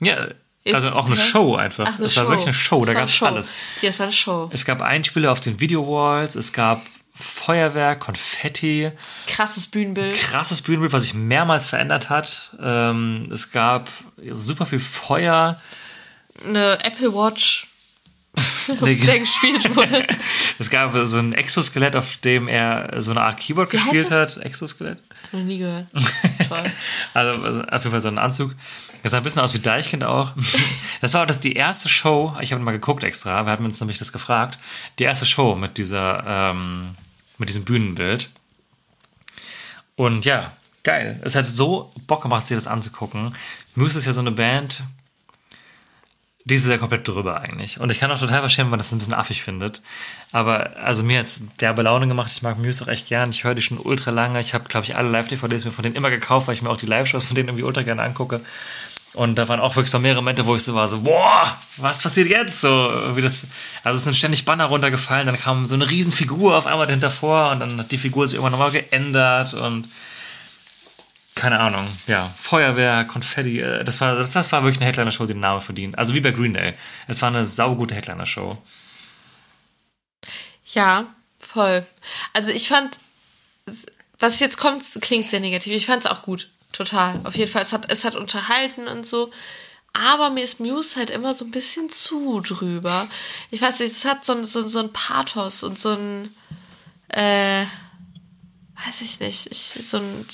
Ja, 0.00 0.28
also 0.72 0.90
auch 0.90 1.06
eine? 1.06 1.16
Show 1.16 1.56
einfach. 1.56 1.84
Ach, 1.86 1.94
eine 1.94 2.04
das 2.04 2.16
war 2.16 2.28
wirklich 2.28 2.46
eine 2.46 2.54
Show, 2.54 2.80
Das 2.80 2.88
da 2.88 2.94
war 2.94 3.00
gab 3.02 3.08
es 3.08 3.22
alles. 3.22 3.52
Ja, 3.82 3.90
es 3.90 3.98
war 3.98 4.04
eine 4.06 4.12
Show. 4.12 4.50
Es 4.52 4.64
gab 4.64 4.82
Einspieler 4.82 5.30
auf 5.32 5.40
den 5.40 5.60
Video-Walls, 5.60 6.34
es 6.36 6.52
gab 6.52 6.82
Feuerwerk, 7.14 8.00
Konfetti, 8.00 8.90
Krasses 9.26 9.66
Bühnenbild. 9.68 10.14
krasses 10.18 10.62
Bühnenbild, 10.62 10.92
was 10.92 11.02
sich 11.02 11.14
mehrmals 11.14 11.66
verändert 11.66 12.08
hat. 12.10 12.56
Ähm, 12.60 13.28
es 13.32 13.52
gab 13.52 13.88
super 14.32 14.66
viel 14.66 14.80
Feuer. 14.80 15.60
Eine 16.44 16.82
Apple 16.82 17.14
Watch, 17.14 17.68
der 18.84 18.94
gespielt 18.96 19.76
wurde. 19.76 20.06
Es 20.58 20.70
gab 20.70 20.94
so 21.04 21.18
ein 21.18 21.32
Exoskelett, 21.32 21.96
auf 21.96 22.16
dem 22.18 22.48
er 22.48 23.02
so 23.02 23.10
eine 23.10 23.22
Art 23.22 23.38
Keyboard 23.38 23.72
Wie 23.72 23.76
gespielt 23.76 24.10
hat. 24.10 24.36
Exoskelett? 24.38 24.98
Noch 25.32 25.42
nie 25.42 25.58
gehört. 25.58 25.86
Toll. 26.48 26.72
Also, 27.12 27.42
also 27.42 27.62
auf 27.62 27.82
jeden 27.82 27.90
Fall 27.90 28.00
so 28.00 28.08
ein 28.08 28.18
Anzug. 28.18 28.54
Das 29.02 29.12
sah 29.12 29.18
ein 29.18 29.22
bisschen 29.24 29.42
aus 29.42 29.52
wie 29.52 29.58
Deichkind 29.58 30.04
auch. 30.04 30.32
Das 31.00 31.12
war 31.12 31.22
auch 31.22 31.26
das 31.26 31.40
die 31.40 31.54
erste 31.54 31.88
Show, 31.88 32.34
ich 32.40 32.52
habe 32.52 32.62
mal 32.62 32.72
geguckt 32.72 33.04
extra, 33.04 33.44
wir 33.44 33.52
hatten 33.52 33.64
uns 33.64 33.78
nämlich 33.80 33.98
das 33.98 34.12
gefragt, 34.12 34.58
die 34.98 35.04
erste 35.04 35.26
Show 35.26 35.56
mit 35.56 35.76
dieser, 35.76 36.24
ähm, 36.26 36.94
mit 37.36 37.50
diesem 37.50 37.64
Bühnenbild. 37.64 38.30
Und 39.96 40.24
ja, 40.24 40.52
geil. 40.84 41.20
Es 41.22 41.34
hat 41.34 41.46
so 41.46 41.92
Bock 42.06 42.22
gemacht, 42.22 42.46
sich 42.46 42.56
das 42.56 42.66
anzugucken. 42.66 43.34
Muse 43.74 43.98
ist 43.98 44.06
ja 44.06 44.12
so 44.12 44.20
eine 44.20 44.30
Band, 44.30 44.84
die 46.44 46.56
ist 46.56 46.66
ja 46.66 46.76
komplett 46.76 47.08
drüber 47.08 47.40
eigentlich. 47.40 47.80
Und 47.80 47.90
ich 47.90 47.98
kann 47.98 48.10
auch 48.10 48.20
total 48.20 48.40
verstehen, 48.40 48.66
wenn 48.66 48.70
man 48.70 48.78
das 48.78 48.92
ein 48.92 48.98
bisschen 48.98 49.14
affig 49.14 49.42
findet. 49.42 49.80
Aber 50.30 50.76
also 50.76 51.02
mir 51.02 51.20
hat 51.20 51.26
derbe 51.60 51.82
Laune 51.82 52.06
gemacht. 52.06 52.30
Ich 52.30 52.42
mag 52.42 52.58
Muse 52.58 52.84
auch 52.84 52.88
echt 52.88 53.08
gern. 53.08 53.30
Ich 53.30 53.44
höre 53.44 53.54
die 53.54 53.62
schon 53.62 53.78
ultra 53.78 54.10
lange. 54.10 54.38
Ich 54.40 54.52
habe, 54.52 54.68
glaube 54.68 54.84
ich, 54.84 54.94
alle 54.94 55.08
Live-DVDs 55.08 55.64
mir 55.64 55.72
von 55.72 55.82
denen 55.82 55.96
immer 55.96 56.10
gekauft, 56.10 56.46
weil 56.46 56.54
ich 56.54 56.60
mir 56.60 56.68
auch 56.68 56.76
die 56.76 56.86
Live-Shows 56.86 57.24
von 57.24 57.34
denen 57.34 57.48
irgendwie 57.48 57.64
ultra 57.64 57.82
gerne 57.82 58.02
angucke. 58.02 58.42
Und 59.14 59.36
da 59.36 59.48
waren 59.48 59.60
auch 59.60 59.76
wirklich 59.76 59.92
so 59.92 60.00
mehrere 60.00 60.20
Momente, 60.20 60.44
wo 60.44 60.56
ich 60.56 60.64
so 60.64 60.74
war, 60.74 60.88
so, 60.88 61.00
boah, 61.00 61.56
was 61.76 62.00
passiert 62.00 62.28
jetzt? 62.28 62.60
So, 62.60 62.92
wie 63.14 63.22
das, 63.22 63.46
also 63.84 63.96
es 63.96 64.04
sind 64.04 64.16
ständig 64.16 64.44
Banner 64.44 64.64
runtergefallen, 64.64 65.26
dann 65.26 65.38
kam 65.38 65.66
so 65.66 65.76
eine 65.76 65.88
Riesenfigur 65.88 66.58
auf 66.58 66.66
einmal 66.66 66.86
dahinter 66.86 67.12
vor 67.12 67.52
und 67.52 67.60
dann 67.60 67.78
hat 67.78 67.92
die 67.92 67.98
Figur 67.98 68.26
sich 68.26 68.34
irgendwann 68.34 68.58
nochmal 68.58 68.72
geändert 68.72 69.54
und 69.54 69.86
keine 71.44 71.60
Ahnung, 71.60 71.84
ja, 72.06 72.32
Feuerwehr, 72.40 73.04
Konfetti, 73.04 73.60
äh, 73.60 73.84
das 73.84 74.00
war, 74.00 74.16
das, 74.16 74.30
das 74.30 74.50
war 74.50 74.62
wirklich 74.62 74.78
eine 74.80 74.86
Headliner-Show, 74.86 75.26
die 75.26 75.34
den 75.34 75.40
Namen 75.40 75.60
verdient. 75.60 75.98
Also 75.98 76.14
wie 76.14 76.20
bei 76.22 76.30
Green 76.30 76.54
Day. 76.54 76.72
Es 77.06 77.20
war 77.20 77.28
eine 77.28 77.44
saugute 77.44 77.94
Headliner-Show. 77.94 78.56
Ja, 80.72 81.06
voll. 81.38 81.86
Also 82.32 82.50
ich 82.50 82.66
fand, 82.68 82.98
was 84.18 84.40
jetzt 84.40 84.56
kommt, 84.56 84.82
klingt 85.02 85.28
sehr 85.28 85.40
negativ. 85.40 85.74
Ich 85.74 85.84
fand 85.84 86.04
es 86.06 86.10
auch 86.10 86.22
gut. 86.22 86.48
Total. 86.72 87.20
Auf 87.24 87.36
jeden 87.36 87.52
Fall. 87.52 87.60
Es 87.60 87.74
hat, 87.74 87.90
es 87.90 88.04
hat 88.06 88.16
unterhalten 88.16 88.88
und 88.88 89.06
so. 89.06 89.30
Aber 89.92 90.30
mir 90.30 90.42
ist 90.44 90.60
Muse 90.60 90.96
halt 90.98 91.10
immer 91.10 91.34
so 91.34 91.44
ein 91.44 91.50
bisschen 91.50 91.90
zu 91.90 92.40
drüber. 92.40 93.06
Ich 93.50 93.60
weiß 93.60 93.80
nicht, 93.80 93.92
es 93.92 94.06
hat 94.06 94.24
so, 94.24 94.32
ein- 94.32 94.46
so, 94.46 94.66
so 94.66 94.78
ein 94.80 94.92
Pathos 94.94 95.62
und 95.62 95.78
so 95.78 95.90
ein, 95.90 96.34
äh, 97.08 97.64
weiß 98.86 99.02
ich 99.02 99.20
nicht, 99.20 99.46
ich, 99.52 99.58
so 99.86 99.98
ein, 99.98 100.26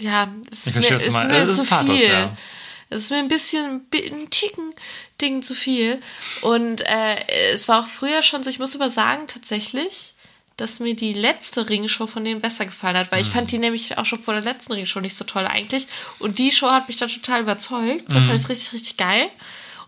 ja, 0.00 0.32
es 0.50 0.66
ist 0.66 0.72
verstehe, 0.72 0.96
mir, 0.96 1.04
ist 1.04 1.24
mir 1.24 1.34
Es 1.34 1.54
ist 1.54 1.60
zu 1.60 1.66
Pathos, 1.66 2.00
viel. 2.00 2.08
ja. 2.08 2.36
Es 2.90 3.02
ist 3.02 3.10
mir 3.10 3.18
ein 3.18 3.28
bisschen, 3.28 3.86
ein 3.92 4.30
Ticken 4.30 4.72
Ding 5.20 5.42
zu 5.42 5.54
viel. 5.54 6.00
Und 6.42 6.80
äh, 6.82 7.52
es 7.52 7.68
war 7.68 7.82
auch 7.82 7.86
früher 7.86 8.22
schon 8.22 8.42
so, 8.42 8.50
ich 8.50 8.58
muss 8.58 8.74
aber 8.74 8.88
sagen, 8.88 9.26
tatsächlich, 9.26 10.14
dass 10.56 10.80
mir 10.80 10.94
die 10.94 11.12
letzte 11.12 11.68
Ringshow 11.68 12.06
von 12.06 12.24
denen 12.24 12.40
besser 12.40 12.66
gefallen 12.66 12.96
hat, 12.96 13.12
weil 13.12 13.20
ich 13.20 13.28
fand 13.28 13.50
die 13.52 13.58
nämlich 13.58 13.96
auch 13.98 14.06
schon 14.06 14.18
vor 14.18 14.34
der 14.34 14.42
letzten 14.42 14.72
Ringshow 14.72 15.00
nicht 15.00 15.16
so 15.16 15.24
toll 15.24 15.46
eigentlich. 15.46 15.86
Und 16.18 16.38
die 16.38 16.50
Show 16.50 16.70
hat 16.70 16.88
mich 16.88 16.96
dann 16.96 17.08
total 17.08 17.42
überzeugt. 17.42 18.04
Da 18.08 18.14
fand 18.20 18.34
ich 18.34 18.42
es 18.42 18.48
richtig, 18.48 18.72
richtig 18.72 18.96
geil. 18.96 19.28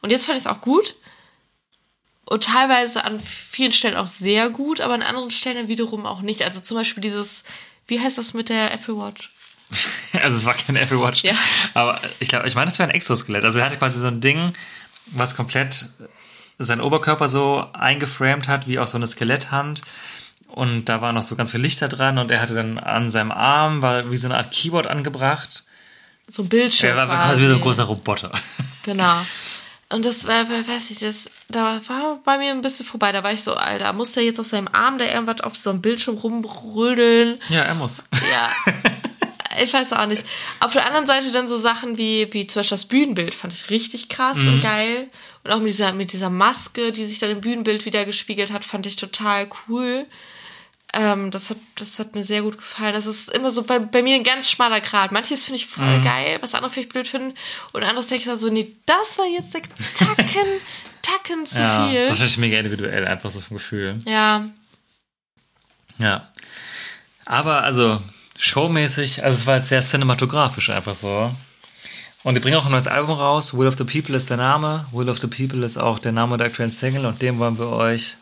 Und 0.00 0.10
jetzt 0.10 0.26
fand 0.26 0.38
ich 0.38 0.44
es 0.44 0.50
auch 0.50 0.60
gut. 0.60 0.94
Und 2.24 2.44
teilweise 2.44 3.04
an 3.04 3.18
vielen 3.18 3.72
Stellen 3.72 3.96
auch 3.96 4.06
sehr 4.06 4.50
gut, 4.50 4.80
aber 4.80 4.94
an 4.94 5.02
anderen 5.02 5.32
Stellen 5.32 5.66
wiederum 5.66 6.06
auch 6.06 6.20
nicht. 6.20 6.42
Also 6.42 6.60
zum 6.60 6.76
Beispiel 6.76 7.00
dieses, 7.00 7.42
wie 7.88 7.98
heißt 7.98 8.18
das 8.18 8.34
mit 8.34 8.48
der 8.48 8.72
Apple 8.72 8.96
Watch? 8.96 9.30
Also 10.12 10.38
es 10.38 10.44
war 10.44 10.54
kein 10.54 10.74
Apple 10.76 11.00
Watch. 11.00 11.22
Ja. 11.22 11.32
Aber 11.74 12.00
ich 12.18 12.28
glaube, 12.28 12.48
ich 12.48 12.54
meine, 12.56 12.68
es 12.70 12.78
wäre 12.80 12.88
ein 12.88 12.94
Exoskelett. 12.94 13.44
Also 13.44 13.60
er 13.60 13.66
hatte 13.66 13.76
quasi 13.76 13.98
so 14.00 14.08
ein 14.08 14.20
Ding, 14.20 14.52
was 15.06 15.36
komplett 15.36 15.88
seinen 16.58 16.80
Oberkörper 16.80 17.28
so 17.28 17.64
eingeframed 17.72 18.48
hat, 18.48 18.66
wie 18.66 18.78
auch 18.80 18.88
so 18.88 18.98
eine 18.98 19.06
Skeletthand. 19.06 19.82
Und 20.48 20.86
da 20.86 21.00
waren 21.00 21.14
noch 21.14 21.22
so 21.22 21.36
ganz 21.36 21.52
viele 21.52 21.62
Lichter 21.62 21.88
dran 21.88 22.18
und 22.18 22.30
er 22.32 22.40
hatte 22.40 22.54
dann 22.56 22.78
an 22.80 23.08
seinem 23.08 23.30
Arm, 23.30 23.82
war 23.82 24.10
wie 24.10 24.16
so 24.16 24.26
eine 24.26 24.36
Art 24.36 24.50
Keyboard 24.50 24.88
angebracht. 24.88 25.62
So 26.28 26.42
ein 26.42 26.48
Bildschirm. 26.48 26.98
Er 26.98 27.08
war 27.08 27.26
quasi 27.26 27.42
wie 27.42 27.46
so 27.46 27.54
ein 27.54 27.60
großer 27.60 27.84
Roboter. 27.84 28.32
Genau. 28.82 29.20
Und 29.90 30.06
das 30.06 30.26
war, 30.26 30.48
war- 30.48 30.66
weiß 30.66 30.90
ich, 30.90 31.00
das, 31.00 31.28
da 31.48 31.80
war 31.86 32.18
bei 32.24 32.38
mir 32.38 32.50
ein 32.50 32.62
bisschen 32.62 32.86
vorbei. 32.86 33.12
Da 33.12 33.22
war 33.22 33.32
ich 33.32 33.42
so, 33.42 33.54
Alter, 33.54 33.92
muss 33.92 34.12
der 34.12 34.24
jetzt 34.24 34.40
auf 34.40 34.46
seinem 34.46 34.68
Arm 34.72 34.96
da 34.98 35.04
irgendwas 35.04 35.40
auf 35.42 35.54
so 35.56 35.68
einem 35.70 35.82
Bildschirm 35.82 36.16
rumrödeln? 36.16 37.36
Ja, 37.50 37.60
er 37.62 37.74
muss. 37.74 38.04
Ja. 38.32 38.72
ich 39.62 39.72
weiß 39.72 39.92
auch 39.92 40.06
nicht. 40.06 40.24
Auf 40.60 40.72
der 40.72 40.86
anderen 40.86 41.06
Seite 41.06 41.30
dann 41.32 41.48
so 41.48 41.58
Sachen 41.58 41.98
wie, 41.98 42.28
wie 42.32 42.46
zum 42.46 42.60
Beispiel 42.60 42.74
das 42.76 42.84
Bühnenbild 42.86 43.34
fand 43.34 43.52
ich 43.52 43.70
richtig 43.70 44.08
krass 44.08 44.36
Mhm. 44.38 44.54
und 44.54 44.60
geil. 44.60 45.08
Und 45.44 45.52
auch 45.52 45.58
mit 45.60 45.68
dieser, 45.68 45.92
mit 45.92 46.12
dieser 46.12 46.30
Maske, 46.30 46.92
die 46.92 47.06
sich 47.06 47.18
dann 47.18 47.30
im 47.30 47.40
Bühnenbild 47.40 47.84
wieder 47.86 48.04
gespiegelt 48.04 48.52
hat, 48.52 48.64
fand 48.64 48.86
ich 48.86 48.96
total 48.96 49.48
cool. 49.68 50.06
Ähm, 50.92 51.30
das, 51.30 51.50
hat, 51.50 51.56
das 51.76 51.98
hat 52.00 52.14
mir 52.16 52.24
sehr 52.24 52.42
gut 52.42 52.58
gefallen. 52.58 52.92
Das 52.92 53.06
ist 53.06 53.30
immer 53.30 53.50
so 53.50 53.62
bei, 53.62 53.78
bei 53.78 54.02
mir 54.02 54.16
ein 54.16 54.24
ganz 54.24 54.50
schmaler 54.50 54.80
Grad. 54.80 55.12
Manches 55.12 55.44
finde 55.44 55.56
ich 55.56 55.66
voll 55.66 55.98
Mhm. 55.98 56.02
geil, 56.02 56.38
was 56.40 56.54
andere 56.54 56.70
vielleicht 56.72 56.92
blöd 56.92 57.06
finden. 57.06 57.34
Und 57.72 57.84
anderes 57.84 58.08
denke 58.08 58.22
ich 58.22 58.26
dann 58.26 58.36
so, 58.36 58.48
nee, 58.50 58.74
das 58.86 59.16
war 59.18 59.26
jetzt 59.26 59.54
der 59.54 59.62
Tacken, 59.62 60.46
Tacken 61.02 61.46
zu 61.46 61.60
ja, 61.60 61.86
viel. 61.88 62.08
das 62.08 62.20
ist 62.20 62.36
mega 62.38 62.58
individuell, 62.58 63.06
einfach 63.06 63.30
so 63.30 63.40
vom 63.40 63.56
Gefühl. 63.58 63.98
Ja, 64.04 64.44
Ja. 65.98 66.28
Aber 67.24 67.62
also, 67.62 68.02
showmäßig, 68.40 69.22
also 69.22 69.38
es 69.38 69.46
war 69.46 69.56
jetzt 69.56 69.68
sehr 69.68 69.82
cinematografisch 69.82 70.70
einfach 70.70 70.94
so. 70.94 71.34
Und 72.22 72.34
die 72.34 72.40
bringen 72.40 72.56
auch 72.56 72.66
ein 72.66 72.72
neues 72.72 72.86
Album 72.86 73.18
raus. 73.18 73.56
Will 73.56 73.66
of 73.66 73.78
the 73.78 73.84
People 73.84 74.16
ist 74.16 74.28
der 74.28 74.36
Name. 74.36 74.86
Will 74.92 75.08
of 75.08 75.18
the 75.20 75.26
People 75.26 75.64
ist 75.64 75.78
auch 75.78 75.98
der 75.98 76.12
Name 76.12 76.36
der 76.36 76.48
aktuellen 76.48 76.72
Single 76.72 77.06
und 77.06 77.22
dem 77.22 77.38
wollen 77.38 77.58
wir 77.58 77.68
euch 77.68 78.16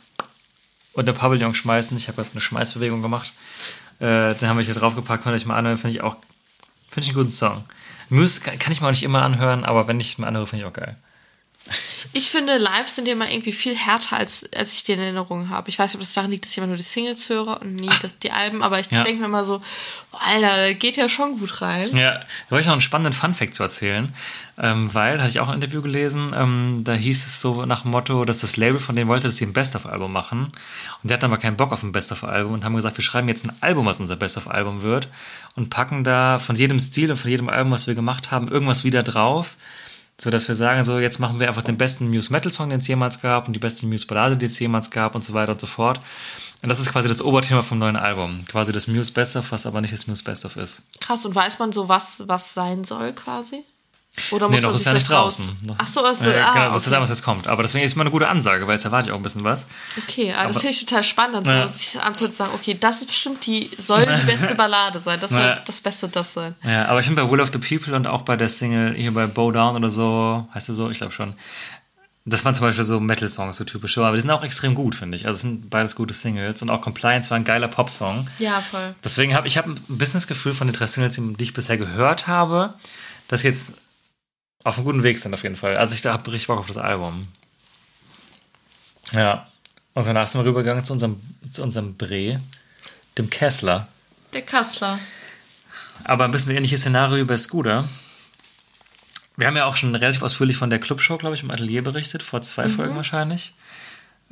unter 0.93 1.13
Pavillon 1.13 1.55
schmeißen. 1.55 1.97
Ich 1.97 2.09
habe 2.09 2.21
jetzt 2.21 2.33
eine 2.33 2.41
Schmeißbewegung 2.41 3.03
gemacht. 3.03 3.33
Äh, 4.01 4.35
den 4.35 4.49
haben 4.49 4.59
wir 4.59 4.65
hier 4.65 4.75
draufgepackt, 4.75 5.25
könnt 5.25 5.35
ihr 5.35 5.37
euch 5.37 5.47
mal 5.47 5.57
anhören. 5.57 5.79
Finde 5.79 5.97
ich 5.97 6.03
auch, 6.03 6.17
finde 6.89 7.05
ich 7.05 7.09
einen 7.09 7.19
guten 7.19 7.31
Song. 7.31 7.65
Muse 8.09 8.41
kann 8.41 8.73
ich 8.73 8.81
mir 8.81 8.87
auch 8.87 8.93
nicht 8.93 9.03
immer 9.03 9.23
anhören, 9.23 9.65
aber 9.65 9.87
wenn 9.89 10.01
ich 10.01 10.19
mir 10.19 10.27
anhöre, 10.27 10.47
finde 10.47 10.65
ich 10.65 10.69
auch 10.69 10.73
geil. 10.73 10.97
Ich 12.13 12.31
finde, 12.31 12.57
live 12.57 12.89
sind 12.89 13.07
immer 13.07 13.31
irgendwie 13.31 13.53
viel 13.53 13.77
härter, 13.77 14.17
als, 14.17 14.49
als 14.55 14.73
ich 14.73 14.83
die 14.85 14.93
in 14.93 15.01
Erinnerung 15.01 15.51
habe. 15.51 15.69
Ich 15.69 15.79
weiß 15.79 15.91
nicht, 15.93 15.97
ob 15.97 16.01
das 16.01 16.15
daran 16.15 16.31
liegt, 16.31 16.45
dass 16.45 16.53
ich 16.53 16.59
immer 16.59 16.67
nur 16.67 16.77
die 16.77 16.83
Singles 16.83 17.29
höre 17.29 17.61
und 17.61 17.75
nie 17.75 17.91
das, 18.03 18.19
die 18.19 18.33
Alben, 18.33 18.63
aber 18.63 18.81
ich 18.81 18.91
Ja. 18.91 19.03
denke 19.03 19.21
mir 19.21 19.27
immer 19.27 19.45
so, 19.45 19.61
boah, 20.11 20.21
Alter, 20.27 20.75
geht 20.75 20.97
ja 20.97 21.09
schon 21.09 21.39
gut 21.39 21.61
rein. 21.61 21.85
Ja, 21.97 22.13
da 22.19 22.27
wollte 22.51 22.63
ich 22.63 22.67
noch 22.67 22.73
einen 22.73 22.81
spannenden 22.81 23.13
Funfact 23.13 23.55
zu 23.55 23.63
erzählen, 23.63 24.13
ähm, 24.59 24.93
weil, 24.95 25.19
hatte 25.21 25.31
ich 25.31 25.41
auch 25.41 25.49
ein 25.49 25.55
Interview 25.57 25.83
gelesen, 25.83 26.33
ähm, 26.37 26.81
da 26.85 26.95
hieß 26.95 27.27
es 27.27 27.41
so 27.41 27.67
nach 27.67 27.83
dem 27.83 27.91
Motto, 27.91 28.25
dass 28.25 28.39
das 28.41 28.57
Label 28.57 28.81
von 28.81 28.97
denen 28.97 29.09
wollte, 29.09 29.27
dass 29.27 29.37
sie 29.37 29.45
ein 29.47 29.53
Best-of-Album 29.53 30.11
machen. 30.13 30.45
Und 31.03 31.11
die 31.11 31.13
hatten 31.15 31.27
aber 31.27 31.37
keinen 31.39 31.57
Bock 31.57 31.73
auf 31.73 31.83
ein 31.83 31.93
Best-of-Album 31.93 32.55
und 32.55 32.65
haben 32.65 32.75
gesagt, 32.75 32.97
wir 32.97 33.05
schreiben 33.05 33.29
jetzt 33.29 33.45
ein 33.45 33.53
Album, 33.61 33.85
was 33.87 34.01
unser 34.01 34.17
Best-of-Album 34.17 34.83
wird 34.83 35.09
und 35.57 35.69
packen 35.71 36.05
da 36.05 36.39
von 36.39 36.57
jedem 36.57 36.81
Stil 36.81 37.11
und 37.11 37.19
von 37.19 37.31
jedem 37.31 37.49
Album, 37.51 37.71
was 37.71 37.87
wir 37.87 37.95
gemacht 37.95 38.31
haben, 38.31 38.49
irgendwas 38.49 38.83
wieder 38.85 39.03
drauf, 39.03 39.57
So 40.21 40.31
dass 40.31 40.49
wir 40.49 40.57
sagen, 40.57 40.83
so 40.83 40.99
jetzt 40.99 41.21
machen 41.21 41.39
wir 41.39 41.47
einfach 41.47 41.63
den 41.63 41.79
besten 41.79 42.09
Muse 42.09 42.33
Metal 42.33 42.51
Song, 42.51 42.71
den 42.71 42.81
es 42.81 42.89
jemals 42.89 43.21
gab 43.23 43.47
und 43.47 43.55
die 43.55 43.61
beste 43.61 43.87
Muse 43.87 44.07
Ballade, 44.07 44.37
die 44.37 44.47
es 44.47 44.59
jemals 44.59 44.91
gab 44.91 45.15
und 45.15 45.25
so 45.25 45.33
weiter 45.33 45.53
und 45.53 45.61
so 45.61 45.69
fort. 45.69 46.01
Und 46.61 46.69
das 46.69 46.81
ist 46.81 46.91
quasi 46.91 47.09
das 47.09 47.23
Oberthema 47.23 47.63
vom 47.63 47.79
neuen 47.79 47.97
Album. 47.97 48.45
Quasi 48.49 48.73
das 48.73 48.89
Muse 48.89 49.13
Best 49.13 49.37
of, 49.37 49.53
was 49.53 49.65
aber 49.65 49.81
nicht 49.81 49.95
das 49.95 50.09
Muse 50.09 50.25
Best 50.25 50.45
of 50.45 50.57
ist. 50.57 50.83
Krass, 51.01 51.25
und 51.25 51.35
weiß 51.35 51.61
man 51.61 51.71
so, 51.71 51.89
was, 51.89 52.25
was 52.27 52.53
sein 52.53 52.83
soll 52.85 53.13
quasi? 53.13 53.65
Oder 54.33 54.49
muss 54.49 54.57
Nee, 54.57 54.61
noch 54.63 54.69
man 54.71 54.75
ist 54.77 54.87
das 54.87 54.95
nicht 54.95 55.11
raus- 55.11 55.37
draußen. 55.39 55.57
Noch- 55.63 55.75
Ach 55.79 55.87
so, 55.89 56.05
also, 56.05 56.31
Ja, 56.31 56.49
ah, 56.49 56.53
genau, 56.53 56.65
das 56.67 56.83
okay. 56.83 56.91
das, 56.91 57.01
was 57.01 57.09
jetzt 57.11 57.23
kommt. 57.25 57.47
Aber 57.49 57.63
deswegen 57.63 57.85
ist 57.85 57.97
mal 57.97 58.03
eine 58.03 58.11
gute 58.11 58.29
Ansage, 58.29 58.67
weil 58.67 58.75
jetzt 58.75 58.85
erwarte 58.85 59.09
ich 59.09 59.13
auch 59.13 59.17
ein 59.17 59.23
bisschen 59.23 59.45
was. 59.45 59.69
Okay, 60.07 60.33
ah, 60.33 60.43
das 60.47 60.57
Aber- 60.57 60.61
finde 60.61 60.75
ich 60.75 60.81
total 60.85 61.03
spannend, 61.03 61.47
Ja. 61.47 61.69
so, 61.69 61.75
sich 61.75 62.01
anzuhören 62.01 62.31
und 62.33 62.37
sagen, 62.37 62.51
okay, 62.55 62.77
das 62.79 63.01
ist 63.01 63.07
bestimmt 63.07 63.47
die, 63.47 63.71
soll 63.79 64.03
die 64.03 64.27
beste 64.27 64.55
Ballade 64.55 64.99
sein, 64.99 65.19
das 65.21 65.31
soll 65.31 65.41
Ja. 65.41 65.61
das 65.65 65.81
Beste 65.81 66.09
das 66.09 66.33
sein. 66.35 66.55
Ja, 66.65 66.87
aber 66.87 67.01
ich 67.01 67.07
finde 67.07 67.23
bei 67.23 67.31
Will 67.31 67.41
of 67.41 67.51
the 67.53 67.59
People 67.59 67.95
und 67.95 68.07
auch 68.07 68.23
bei 68.23 68.37
der 68.37 68.49
Single 68.49 68.95
hier 68.95 69.13
bei 69.13 69.27
Bow 69.27 69.51
Down 69.53 69.77
oder 69.77 69.91
so, 69.91 70.47
heißt 70.55 70.69
der 70.69 70.75
so, 70.75 70.91
ich 70.91 70.99
glaube 70.99 71.13
schon, 71.13 71.35
das 72.25 72.45
waren 72.45 72.55
zum 72.55 72.67
Beispiel 72.67 72.85
so 72.85 73.01
Metal-Songs, 73.01 73.57
so 73.57 73.65
typische, 73.65 74.05
aber 74.05 74.15
die 74.17 74.21
sind 74.21 74.31
auch 74.31 74.45
extrem 74.45 74.75
gut, 74.75 74.95
finde 74.95 75.17
ich. 75.17 75.25
Also 75.27 75.37
es 75.37 75.41
sind 75.43 75.71
beides 75.71 75.97
gute 75.97 76.13
Singles 76.13 76.61
und 76.61 76.69
auch 76.69 76.83
Compliance 76.83 77.31
war 77.31 77.39
ein 77.39 77.45
geiler 77.45 77.69
Pop-Song. 77.69 78.29
Ja, 78.39 78.61
voll. 78.61 78.95
Deswegen 79.03 79.35
habe 79.35 79.49
ich 79.49 79.57
hab 79.57 79.67
ein 79.67 79.81
bisschen 79.89 80.19
das 80.19 80.27
Gefühl 80.27 80.53
von 80.53 80.67
den 80.67 80.75
drei 80.75 80.87
Singles, 80.87 81.15
die 81.17 81.43
ich 81.43 81.55
bisher 81.55 81.79
gehört 81.79 82.27
habe, 82.27 82.75
dass 83.29 83.43
jetzt 83.45 83.73
auf 84.69 84.77
einem 84.77 84.85
guten 84.85 85.03
Weg 85.03 85.19
sind 85.19 85.35
auf 85.35 85.43
jeden 85.43 85.57
Fall. 85.57 85.77
Also 85.77 85.95
ich 85.95 86.05
habe 86.05 86.27
richtig 86.31 86.47
Bock 86.47 86.59
auf 86.59 86.67
das 86.67 86.77
Album. 86.77 87.27
Ja. 89.13 89.49
Und 89.95 90.07
danach 90.07 90.27
sind 90.27 90.43
wir 90.43 90.47
rübergegangen 90.47 90.85
zu 90.85 90.93
unserem, 90.93 91.21
zu 91.51 91.63
unserem 91.63 91.97
Bre, 91.97 92.41
dem 93.17 93.31
Kessler. 93.31 93.89
Der 94.33 94.43
Kassler. 94.43 94.99
Aber 96.05 96.25
ein 96.25 96.31
bisschen 96.31 96.55
ähnliches 96.55 96.81
Szenario 96.81 97.17
wie 97.17 97.25
bei 97.25 97.37
Scooter. 97.37 97.89
Wir 99.37 99.47
haben 99.47 99.57
ja 99.57 99.65
auch 99.65 99.77
schon 99.77 99.95
relativ 99.95 100.23
ausführlich 100.23 100.57
von 100.57 100.71
der 100.71 100.79
Clubshow, 100.79 101.17
glaube 101.17 101.35
ich, 101.35 101.43
im 101.43 101.51
Atelier 101.51 101.83
berichtet, 101.83 102.23
vor 102.23 102.43
zwei 102.43 102.69
Folgen 102.69 102.97
wahrscheinlich. 102.97 103.55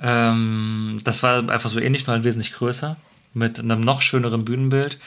Ähm, 0.00 1.00
das 1.04 1.22
war 1.22 1.48
einfach 1.48 1.70
so 1.70 1.80
ähnlich, 1.80 2.06
nur 2.06 2.14
halt 2.14 2.24
wesentlich 2.24 2.52
größer, 2.52 2.96
mit 3.36 3.58
einem 3.60 3.80
noch 3.80 4.02
schöneren 4.02 4.44
Bühnenbild. 4.44 4.98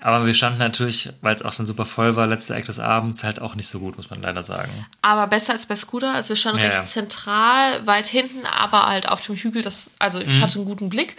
Aber 0.00 0.26
wir 0.26 0.34
standen 0.34 0.58
natürlich, 0.58 1.08
weil 1.20 1.34
es 1.34 1.42
auch 1.42 1.54
dann 1.54 1.66
super 1.66 1.84
voll 1.86 2.16
war, 2.16 2.26
letzter 2.26 2.54
Act 2.54 2.68
des 2.68 2.78
Abends, 2.78 3.24
halt 3.24 3.40
auch 3.40 3.54
nicht 3.54 3.66
so 3.66 3.78
gut, 3.80 3.96
muss 3.96 4.10
man 4.10 4.20
leider 4.20 4.42
sagen. 4.42 4.86
Aber 5.02 5.26
besser 5.26 5.52
als 5.54 5.66
bei 5.66 5.74
Scooter, 5.74 6.14
also 6.14 6.30
wir 6.30 6.36
standen 6.36 6.60
Ja, 6.60 6.66
recht 6.66 6.76
ja. 6.78 6.84
zentral, 6.84 7.86
weit 7.86 8.06
hinten, 8.06 8.44
aber 8.46 8.86
halt 8.86 9.08
auf 9.08 9.24
dem 9.24 9.36
Hügel. 9.36 9.62
Das, 9.62 9.90
also 9.98 10.18
Mhm. 10.20 10.28
ich 10.28 10.40
hatte 10.42 10.56
einen 10.56 10.66
guten 10.66 10.90
Blick, 10.90 11.16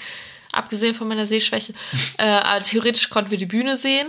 abgesehen 0.51 0.93
von 0.93 1.07
meiner 1.07 1.25
Sehschwäche. 1.25 1.73
äh, 2.17 2.23
aber 2.27 2.63
theoretisch 2.63 3.09
konnten 3.09 3.31
wir 3.31 3.37
die 3.37 3.45
Bühne 3.47 3.77
sehen. 3.77 4.07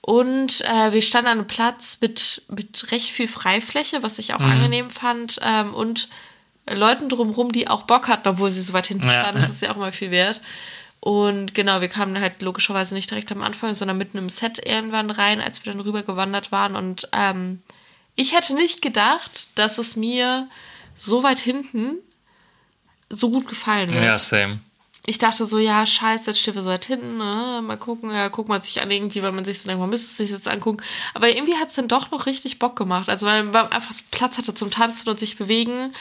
Und 0.00 0.60
äh, 0.62 0.92
wir 0.92 1.02
standen 1.02 1.28
an 1.28 1.38
einem 1.38 1.46
Platz 1.46 1.98
mit, 2.00 2.42
mit 2.48 2.92
recht 2.92 3.10
viel 3.10 3.26
Freifläche, 3.28 4.02
was 4.02 4.18
ich 4.18 4.32
auch 4.34 4.38
Mhm. 4.38 4.50
angenehm 4.52 4.90
fand. 4.90 5.38
Ähm, 5.42 5.74
und 5.74 6.08
Leuten 6.70 7.08
drumherum, 7.08 7.52
die 7.52 7.68
auch 7.68 7.82
Bock 7.82 8.08
hatten, 8.08 8.28
obwohl 8.28 8.50
sie 8.50 8.62
so 8.62 8.72
weit 8.74 8.86
hinten 8.86 9.08
Ja. 9.08 9.20
standen. 9.20 9.40
Das 9.42 9.50
ist 9.54 9.62
ja 9.62 9.72
auch 9.72 9.76
mal 9.76 9.92
viel 9.92 10.10
wert. 10.10 10.40
Und 11.04 11.54
genau, 11.54 11.82
wir 11.82 11.88
kamen 11.88 12.18
halt 12.18 12.40
logischerweise 12.40 12.94
nicht 12.94 13.10
direkt 13.10 13.30
am 13.30 13.42
Anfang, 13.42 13.74
sondern 13.74 13.98
mitten 13.98 14.16
im 14.16 14.30
Set 14.30 14.58
irgendwann 14.64 15.10
rein, 15.10 15.42
als 15.42 15.62
wir 15.62 15.70
dann 15.70 15.82
rüber 15.82 16.02
gewandert 16.02 16.50
waren. 16.50 16.76
Und 16.76 17.10
ähm, 17.12 17.60
ich 18.16 18.34
hätte 18.34 18.54
nicht 18.54 18.80
gedacht, 18.80 19.48
dass 19.54 19.76
es 19.76 19.96
mir 19.96 20.48
so 20.96 21.22
weit 21.22 21.40
hinten 21.40 21.96
so 23.10 23.28
gut 23.28 23.46
gefallen 23.48 23.92
wird. 23.92 24.02
Ja, 24.02 24.16
same. 24.16 24.60
Ich 25.04 25.18
dachte 25.18 25.44
so, 25.44 25.58
ja, 25.58 25.84
scheiße, 25.84 26.30
jetzt 26.30 26.40
stehen 26.40 26.54
wir 26.54 26.62
so 26.62 26.70
weit 26.70 26.86
hinten, 26.86 27.18
ne? 27.18 27.60
mal 27.62 27.76
gucken, 27.76 28.10
ja, 28.10 28.28
guckt 28.28 28.48
man 28.48 28.62
sich 28.62 28.80
an 28.80 28.90
irgendwie, 28.90 29.22
weil 29.22 29.32
man 29.32 29.44
sich 29.44 29.60
so 29.60 29.68
denkt, 29.68 29.80
man 29.80 29.90
müsste 29.90 30.06
es 30.06 30.16
sich 30.16 30.30
jetzt 30.30 30.48
angucken. 30.48 30.82
Aber 31.12 31.28
irgendwie 31.28 31.56
hat 31.56 31.68
es 31.68 31.74
dann 31.74 31.86
doch 31.86 32.12
noch 32.12 32.24
richtig 32.24 32.58
Bock 32.58 32.76
gemacht. 32.76 33.10
Also 33.10 33.26
weil 33.26 33.44
man 33.44 33.70
einfach 33.70 33.94
Platz 34.10 34.38
hatte 34.38 34.54
zum 34.54 34.70
Tanzen 34.70 35.10
und 35.10 35.20
sich 35.20 35.36
bewegen. 35.36 35.92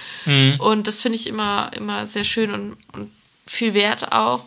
Und 0.59 0.88
das 0.88 1.01
finde 1.01 1.17
ich 1.17 1.27
immer, 1.27 1.71
immer 1.75 2.07
sehr 2.07 2.23
schön 2.23 2.53
und, 2.53 2.77
und 2.93 3.11
viel 3.45 3.73
wert 3.73 4.13
auch. 4.13 4.45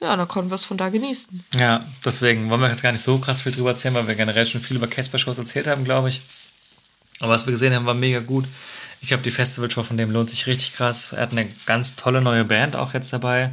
Ja, 0.00 0.14
dann 0.14 0.28
konnten 0.28 0.50
wir 0.50 0.56
es 0.56 0.64
von 0.64 0.76
da 0.76 0.90
genießen. 0.90 1.44
Ja, 1.54 1.84
deswegen 2.04 2.50
wollen 2.50 2.60
wir 2.60 2.68
jetzt 2.68 2.82
gar 2.82 2.92
nicht 2.92 3.02
so 3.02 3.18
krass 3.18 3.40
viel 3.40 3.52
drüber 3.52 3.70
erzählen, 3.70 3.94
weil 3.94 4.06
wir 4.06 4.14
generell 4.14 4.46
schon 4.46 4.60
viel 4.60 4.76
über 4.76 4.86
Casper-Shows 4.86 5.38
erzählt 5.38 5.66
haben, 5.66 5.84
glaube 5.84 6.10
ich. 6.10 6.20
Aber 7.20 7.32
was 7.32 7.46
wir 7.46 7.52
gesehen 7.52 7.74
haben, 7.74 7.86
war 7.86 7.94
mega 7.94 8.20
gut. 8.20 8.46
Ich 9.00 9.08
glaube, 9.08 9.22
die 9.22 9.30
Festivalshow 9.30 9.82
von 9.82 9.96
dem 9.96 10.10
lohnt 10.10 10.30
sich 10.30 10.46
richtig 10.46 10.74
krass. 10.74 11.12
Er 11.12 11.22
hat 11.22 11.32
eine 11.32 11.46
ganz 11.64 11.96
tolle 11.96 12.20
neue 12.20 12.44
Band 12.44 12.76
auch 12.76 12.92
jetzt 12.92 13.12
dabei. 13.12 13.52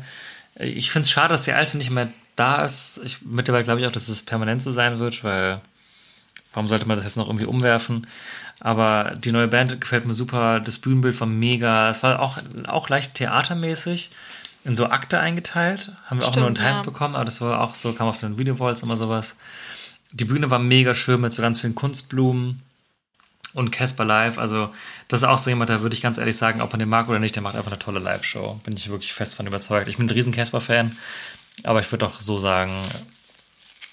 Ich 0.56 0.92
finde 0.92 1.06
es 1.06 1.12
schade, 1.12 1.30
dass 1.30 1.44
die 1.44 1.54
alte 1.54 1.78
nicht 1.78 1.92
mehr 1.92 2.10
da 2.36 2.64
ist. 2.64 3.00
Ich, 3.04 3.22
mittlerweile 3.22 3.64
glaube 3.64 3.80
ich 3.80 3.88
auch, 3.88 3.92
dass 3.92 4.10
es 4.10 4.24
permanent 4.24 4.62
so 4.62 4.72
sein 4.72 5.00
wird, 5.00 5.24
weil 5.24 5.62
warum 6.54 6.68
sollte 6.68 6.86
man 6.86 6.98
das 6.98 7.06
jetzt 7.06 7.18
noch 7.18 7.28
irgendwie 7.28 7.46
umwerfen? 7.46 8.08
Aber 8.60 9.16
die 9.16 9.32
neue 9.32 9.48
Band 9.48 9.80
gefällt 9.80 10.06
mir 10.06 10.14
super. 10.14 10.60
Das 10.60 10.80
Bühnenbild 10.80 11.20
war 11.20 11.28
mega. 11.28 11.90
Es 11.90 12.04
war 12.04 12.20
auch, 12.20 12.38
auch 12.68 12.90
leicht 12.90 13.16
theatermäßig 13.16 14.12
in 14.66 14.76
so 14.76 14.86
Akte 14.88 15.20
eingeteilt. 15.20 15.92
Haben 16.06 16.20
wir 16.22 16.28
auch 16.28 16.36
nur 16.36 16.46
ein 16.48 16.56
Stimmt, 16.56 16.68
Time 16.68 16.78
ja. 16.80 16.82
bekommen, 16.84 17.16
aber 17.16 17.26
das 17.26 17.42
war 17.42 17.62
auch 17.62 17.76
so, 17.76 17.94
kam 17.94 18.08
auf 18.08 18.18
den 18.18 18.38
Videowalls 18.38 18.82
immer 18.84 18.98
sowas. 18.98 19.38
Die 20.12 20.26
Bühne 20.26 20.50
war 20.50 20.60
mega 20.60 20.94
schön 20.96 21.22
mit 21.22 21.34
so 21.34 21.42
ganz 21.42 21.60
vielen 21.60 21.76
Kunstblumen 21.76 22.62
und 23.54 23.72
Casper 23.72 24.06
Live. 24.06 24.38
Also, 24.38 24.74
das 25.08 25.22
ist 25.22 25.28
auch 25.28 25.38
so 25.38 25.50
jemand, 25.50 25.70
da 25.70 25.82
würde 25.82 25.96
ich 25.96 26.02
ganz 26.02 26.18
ehrlich 26.18 26.38
sagen, 26.38 26.62
ob 26.62 26.72
man 26.72 26.80
den 26.80 26.90
mag 26.90 27.10
oder 27.10 27.20
nicht, 27.20 27.36
der 27.36 27.44
macht 27.44 27.56
einfach 27.56 27.72
eine 27.72 27.80
tolle 27.80 28.00
Live-Show. 28.00 28.60
Bin 28.64 28.76
ich 28.76 28.90
wirklich 28.90 29.14
fest 29.14 29.36
von 29.36 29.48
überzeugt. 29.48 29.88
Ich 29.88 29.98
bin 29.98 30.06
ein 30.06 30.10
riesen 30.12 30.34
Casper-Fan, 30.34 30.98
aber 31.64 31.80
ich 31.80 31.92
würde 31.92 32.06
auch 32.06 32.20
so 32.20 32.40
sagen, 32.40 32.72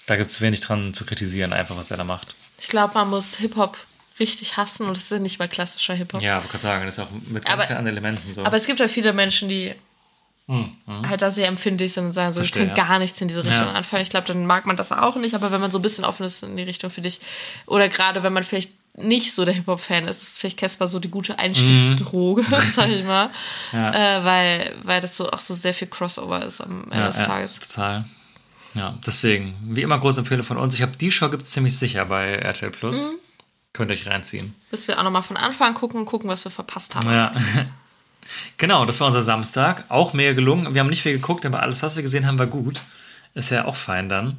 da 0.05 0.15
gibt 0.15 0.29
es 0.29 0.41
wenig 0.41 0.61
dran 0.61 0.93
zu 0.93 1.05
kritisieren, 1.05 1.53
einfach 1.53 1.75
was 1.77 1.91
er 1.91 1.97
da 1.97 2.03
macht. 2.03 2.35
Ich 2.59 2.67
glaube, 2.67 2.93
man 2.93 3.09
muss 3.09 3.35
Hip-Hop 3.37 3.77
richtig 4.19 4.57
hassen 4.57 4.85
und 4.87 4.95
es 4.95 5.03
ist 5.03 5.11
ja 5.11 5.19
nicht 5.19 5.39
mal 5.39 5.47
klassischer 5.47 5.95
Hip-Hop. 5.95 6.21
Ja, 6.21 6.41
ich 6.43 6.51
kann 6.51 6.61
sagen, 6.61 6.85
das 6.85 6.97
ist 6.97 7.03
auch 7.03 7.09
mit 7.11 7.45
ganz 7.45 7.53
Aber- 7.53 7.61
vielen 7.63 7.77
anderen 7.79 7.97
Elementen 7.97 8.31
so. 8.33 8.45
Aber 8.45 8.55
es 8.57 8.67
gibt 8.67 8.79
halt 8.79 8.91
viele 8.91 9.13
Menschen, 9.13 9.49
die 9.49 9.73
halt 11.07 11.21
da 11.21 11.31
sehr 11.31 11.47
empfindlich 11.47 11.93
sind 11.93 12.05
und 12.05 12.13
sagen 12.13 12.33
so, 12.33 12.39
Verstehe, 12.41 12.63
ich 12.63 12.69
kann 12.69 12.77
ja. 12.77 12.87
gar 12.87 12.99
nichts 12.99 13.19
in 13.21 13.27
diese 13.27 13.45
Richtung 13.45 13.67
Ja. 13.67 13.71
anfangen. 13.73 14.03
Ich 14.03 14.09
glaube, 14.09 14.27
dann 14.27 14.45
mag 14.45 14.65
man 14.65 14.77
das 14.77 14.91
auch 14.91 15.15
nicht, 15.15 15.35
aber 15.35 15.51
wenn 15.51 15.61
man 15.61 15.71
so 15.71 15.79
ein 15.79 15.81
bisschen 15.81 16.03
offen 16.05 16.25
ist 16.25 16.43
in 16.43 16.57
die 16.57 16.63
Richtung 16.63 16.89
für 16.89 17.01
dich, 17.01 17.21
oder 17.65 17.89
gerade 17.89 18.23
wenn 18.23 18.33
man 18.33 18.43
vielleicht 18.43 18.71
nicht 18.97 19.33
so 19.33 19.45
der 19.45 19.53
Hip-Hop-Fan 19.53 20.07
ist, 20.07 20.21
ist 20.21 20.39
vielleicht 20.39 20.57
Casper 20.57 20.87
so 20.89 20.99
die 20.99 21.09
gute 21.09 21.39
Einstiegsdroge, 21.39 22.43
sag 22.75 22.89
ich 22.89 23.03
mal. 23.05 23.27
Mhm. 23.27 23.31
Ja. 23.73 24.17
Äh, 24.19 24.25
weil, 24.25 24.75
weil 24.83 25.01
das 25.01 25.15
so 25.15 25.31
auch 25.31 25.39
so 25.39 25.53
sehr 25.53 25.73
viel 25.73 25.87
Crossover 25.87 26.45
ist 26.45 26.59
am 26.59 26.83
Ende 26.85 26.97
ja, 26.97 27.07
des 27.07 27.19
ja, 27.19 27.25
Tages. 27.25 27.59
total. 27.59 28.05
Ja, 28.73 28.97
deswegen, 29.05 29.55
wie 29.63 29.81
immer, 29.81 29.97
große 29.99 30.19
Empfehlung 30.21 30.45
von 30.45 30.57
uns. 30.57 30.75
Ich 30.75 30.81
habe 30.81 30.95
die 30.97 31.11
Show 31.11 31.29
gibt 31.29 31.43
es 31.43 31.51
ziemlich 31.51 31.77
sicher 31.77 32.05
bei 32.05 32.33
RTL 32.35 32.71
Plus. 32.71 33.07
Mhm. 33.07 33.11
Könnt 33.73 33.89
ihr 33.91 33.93
euch 33.93 34.07
reinziehen. 34.07 34.53
Bis 34.69 34.89
wir 34.89 34.99
auch 34.99 35.03
nochmal 35.03 35.23
von 35.23 35.37
Anfang 35.37 35.73
gucken 35.73 36.01
und 36.01 36.05
gucken, 36.05 36.29
was 36.29 36.43
wir 36.43 36.51
verpasst 36.51 36.95
haben. 36.95 37.09
Ja. 37.09 37.31
Genau, 38.57 38.85
das 38.85 38.99
war 38.99 39.07
unser 39.07 39.21
Samstag. 39.21 39.85
Auch 39.89 40.13
mega 40.13 40.33
gelungen. 40.33 40.73
Wir 40.73 40.81
haben 40.81 40.89
nicht 40.89 41.01
viel 41.01 41.13
geguckt, 41.13 41.45
aber 41.45 41.61
alles, 41.61 41.83
was 41.83 41.95
wir 41.95 42.03
gesehen 42.03 42.25
haben, 42.27 42.39
war 42.39 42.47
gut. 42.47 42.81
Ist 43.33 43.49
ja 43.49 43.65
auch 43.65 43.75
fein 43.75 44.09
dann. 44.09 44.37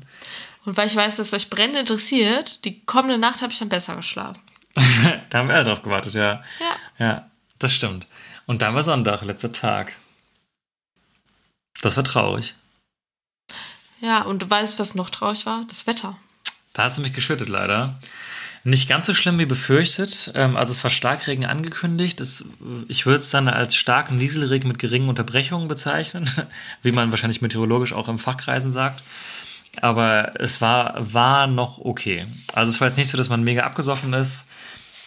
Und 0.64 0.76
weil 0.76 0.86
ich 0.86 0.96
weiß, 0.96 1.16
dass 1.16 1.28
es 1.28 1.34
euch 1.34 1.50
brennend 1.50 1.76
interessiert, 1.78 2.64
die 2.64 2.80
kommende 2.84 3.18
Nacht 3.18 3.42
habe 3.42 3.52
ich 3.52 3.58
dann 3.58 3.68
besser 3.68 3.96
geschlafen. 3.96 4.40
Da 5.30 5.38
haben 5.38 5.48
wir 5.48 5.54
alle 5.54 5.64
drauf 5.64 5.82
gewartet, 5.82 6.14
ja. 6.14 6.42
Ja. 6.60 6.76
Ja, 6.98 7.30
das 7.58 7.72
stimmt. 7.72 8.06
Und 8.46 8.62
dann 8.62 8.74
war 8.74 8.82
Sonntag, 8.82 9.22
letzter 9.22 9.52
Tag. 9.52 9.94
Das 11.80 11.96
war 11.96 12.04
traurig. 12.04 12.54
Ja, 14.00 14.22
und 14.22 14.42
du 14.42 14.50
weißt, 14.50 14.78
was 14.78 14.94
noch 14.94 15.10
traurig 15.10 15.46
war? 15.46 15.64
Das 15.68 15.86
Wetter. 15.86 16.16
Da 16.72 16.84
hat 16.84 16.92
es 16.92 16.98
mich 16.98 17.12
geschüttet, 17.12 17.48
leider. 17.48 17.98
Nicht 18.64 18.88
ganz 18.88 19.08
so 19.08 19.14
schlimm 19.14 19.38
wie 19.38 19.46
befürchtet. 19.46 20.30
Ähm, 20.34 20.56
also 20.56 20.72
es 20.72 20.84
war 20.84 20.90
Starkregen 20.90 21.44
angekündigt. 21.44 22.22
Ich 22.88 23.06
würde 23.06 23.20
es 23.20 23.30
dann 23.30 23.48
als 23.48 23.74
starken 23.74 24.16
Nieselregen 24.16 24.68
mit 24.68 24.78
geringen 24.78 25.08
Unterbrechungen 25.08 25.66
bezeichnen, 25.66 26.30
wie 26.82 26.92
man 26.92 27.10
wahrscheinlich 27.10 27.42
meteorologisch 27.42 27.92
auch 27.92 28.08
im 28.08 28.20
Fachkreisen 28.20 28.70
sagt. 28.70 29.02
Aber 29.80 30.38
es 30.40 30.60
war, 30.60 30.94
war 31.12 31.46
noch 31.46 31.78
okay. 31.78 32.26
Also 32.52 32.70
es 32.70 32.80
war 32.80 32.88
jetzt 32.88 32.98
nicht 32.98 33.08
so, 33.08 33.16
dass 33.16 33.30
man 33.30 33.42
mega 33.42 33.62
abgesoffen 33.62 34.12
ist. 34.12 34.46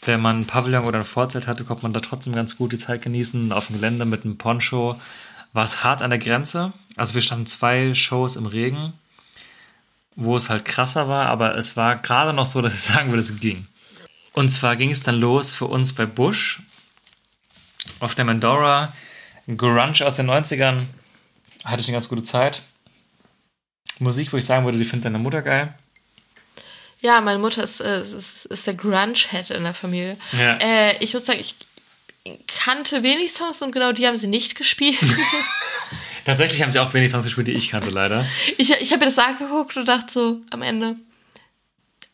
Wenn 0.03 0.21
man 0.21 0.41
ein 0.41 0.45
Pavillon 0.45 0.83
oder 0.83 0.99
ein 0.99 1.05
Vorzelt 1.05 1.47
hatte, 1.47 1.63
konnte 1.63 1.83
man 1.83 1.93
da 1.93 1.99
trotzdem 1.99 2.33
ganz 2.33 2.57
gut 2.57 2.73
die 2.73 2.77
Zeit 2.77 3.03
genießen. 3.03 3.51
Auf 3.51 3.67
dem 3.67 3.77
Gelände 3.77 4.05
mit 4.05 4.25
einem 4.25 4.37
Poncho 4.37 4.99
war 5.53 5.63
es 5.63 5.83
hart 5.83 6.01
an 6.01 6.09
der 6.09 6.19
Grenze. 6.19 6.73
Also 6.97 7.13
wir 7.13 7.21
standen 7.21 7.45
zwei 7.45 7.93
Shows 7.93 8.35
im 8.35 8.47
Regen 8.47 8.93
wo 10.15 10.35
es 10.35 10.49
halt 10.49 10.65
krasser 10.65 11.07
war, 11.07 11.27
aber 11.27 11.55
es 11.55 11.75
war 11.77 11.97
gerade 11.97 12.33
noch 12.33 12.45
so, 12.45 12.61
dass 12.63 12.73
ich 12.73 12.81
sagen 12.81 13.09
würde, 13.09 13.21
es 13.21 13.39
ging. 13.39 13.67
Und 14.33 14.49
zwar 14.49 14.75
ging 14.75 14.91
es 14.91 15.03
dann 15.03 15.19
los 15.19 15.53
für 15.53 15.65
uns 15.65 15.93
bei 15.93 16.05
Bush 16.05 16.61
auf 17.99 18.15
der 18.15 18.25
Mandora. 18.25 18.93
Grunge 19.55 20.05
aus 20.05 20.15
den 20.15 20.29
90ern 20.29 20.85
hatte 21.63 21.81
ich 21.81 21.87
eine 21.87 21.95
ganz 21.95 22.09
gute 22.09 22.23
Zeit. 22.23 22.61
Musik, 23.99 24.33
wo 24.33 24.37
ich 24.37 24.45
sagen 24.45 24.65
würde, 24.65 24.77
die 24.77 24.83
findet 24.83 25.05
deine 25.05 25.19
Mutter 25.19 25.41
geil. 25.41 25.73
Ja, 26.99 27.21
meine 27.21 27.39
Mutter 27.39 27.63
ist, 27.63 27.79
äh, 27.81 28.01
ist, 28.01 28.45
ist 28.45 28.67
der 28.67 28.73
Grunge-Head 28.73 29.51
in 29.51 29.63
der 29.63 29.73
Familie. 29.73 30.17
Ja. 30.33 30.57
Äh, 30.57 30.97
ich 31.03 31.13
muss 31.13 31.25
sagen, 31.25 31.39
ich 31.39 31.55
kannte 32.47 33.03
wenig 33.03 33.31
Songs 33.31 33.61
und 33.61 33.71
genau 33.71 33.91
die 33.91 34.07
haben 34.07 34.17
sie 34.17 34.27
nicht 34.27 34.55
gespielt. 34.55 34.97
Tatsächlich 36.25 36.61
haben 36.61 36.71
sie 36.71 36.79
auch 36.79 36.93
wenig 36.93 37.11
Songs 37.11 37.23
gespielt, 37.23 37.47
die 37.47 37.53
ich 37.53 37.69
kannte, 37.69 37.89
leider. 37.89 38.25
ich 38.57 38.71
ich 38.71 38.91
habe 38.91 38.99
mir 38.99 39.11
das 39.11 39.19
angeguckt 39.19 39.77
und 39.77 39.87
dachte 39.87 40.11
so 40.11 40.41
am 40.49 40.61
Ende, 40.61 40.97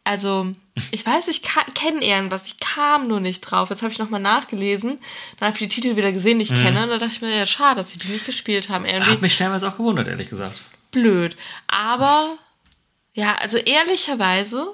also 0.03 0.53
ich 0.91 1.05
weiß, 1.05 1.27
ich 1.27 1.41
kenne 1.73 2.03
irgendwas, 2.03 2.47
ich 2.47 2.59
kam 2.59 3.07
nur 3.07 3.19
nicht 3.19 3.41
drauf. 3.41 3.69
Jetzt 3.69 3.83
habe 3.83 3.91
ich 3.91 3.99
nochmal 3.99 4.19
nachgelesen, 4.19 4.99
dann 5.39 5.47
habe 5.47 5.57
ich 5.57 5.69
die 5.69 5.81
Titel 5.81 5.95
wieder 5.95 6.11
gesehen, 6.11 6.39
die 6.39 6.43
ich 6.43 6.53
kenne, 6.53 6.83
und 6.83 6.89
da 6.89 6.97
dachte 6.97 7.13
ich 7.13 7.21
mir, 7.21 7.35
ja, 7.35 7.45
schade, 7.45 7.77
dass 7.77 7.91
sie 7.91 7.99
die 7.99 8.07
nicht 8.07 8.25
gespielt 8.25 8.69
haben. 8.69 8.85
Irgendwie 8.85 9.11
Hat 9.11 9.21
mich 9.21 9.33
stellenweise 9.33 9.67
auch 9.67 9.77
gewundert, 9.77 10.07
ehrlich 10.07 10.29
gesagt. 10.29 10.57
blöd. 10.91 11.35
Aber 11.67 12.37
ja, 13.13 13.35
also 13.35 13.57
ehrlicherweise, 13.57 14.67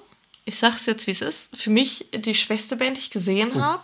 ich 0.46 0.56
sag's 0.56 0.86
jetzt, 0.86 1.08
wie 1.08 1.12
es 1.12 1.22
ist, 1.22 1.58
für 1.58 1.72
mich 1.72 2.06
die 2.14 2.36
schwächste 2.36 2.76
Band, 2.76 2.98
die 2.98 3.02
ich 3.02 3.12
gesehen 3.12 3.62
habe. 3.62 3.84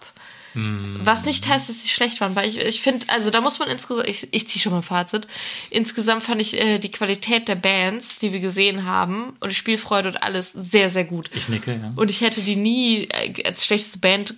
Was 0.55 1.25
nicht 1.25 1.47
heißt, 1.47 1.67
dass 1.69 1.81
sie 1.81 1.89
schlecht 1.89 2.21
waren, 2.21 2.35
weil 2.35 2.47
ich, 2.47 2.59
ich 2.59 2.81
finde, 2.81 3.07
also 3.09 3.31
da 3.31 3.41
muss 3.41 3.59
man 3.59 3.69
insgesamt, 3.69 4.07
ich, 4.07 4.27
ich 4.31 4.47
ziehe 4.47 4.61
schon 4.61 4.71
mal 4.71 4.79
ein 4.79 4.83
Fazit. 4.83 5.27
Insgesamt 5.69 6.23
fand 6.23 6.41
ich 6.41 6.59
äh, 6.59 6.79
die 6.79 6.91
Qualität 6.91 7.47
der 7.47 7.55
Bands, 7.55 8.19
die 8.19 8.33
wir 8.33 8.39
gesehen 8.39 8.85
haben, 8.85 9.35
und 9.39 9.49
die 9.51 9.55
Spielfreude 9.55 10.09
und 10.09 10.17
alles 10.23 10.51
sehr, 10.51 10.89
sehr 10.89 11.05
gut. 11.05 11.29
Ich 11.33 11.49
nicke, 11.49 11.73
ja. 11.73 11.91
Und 11.95 12.09
ich 12.09 12.21
hätte 12.21 12.41
die 12.41 12.55
nie 12.55 13.05
äh, 13.09 13.43
als 13.45 13.65
schlechteste 13.65 13.99
Band 13.99 14.35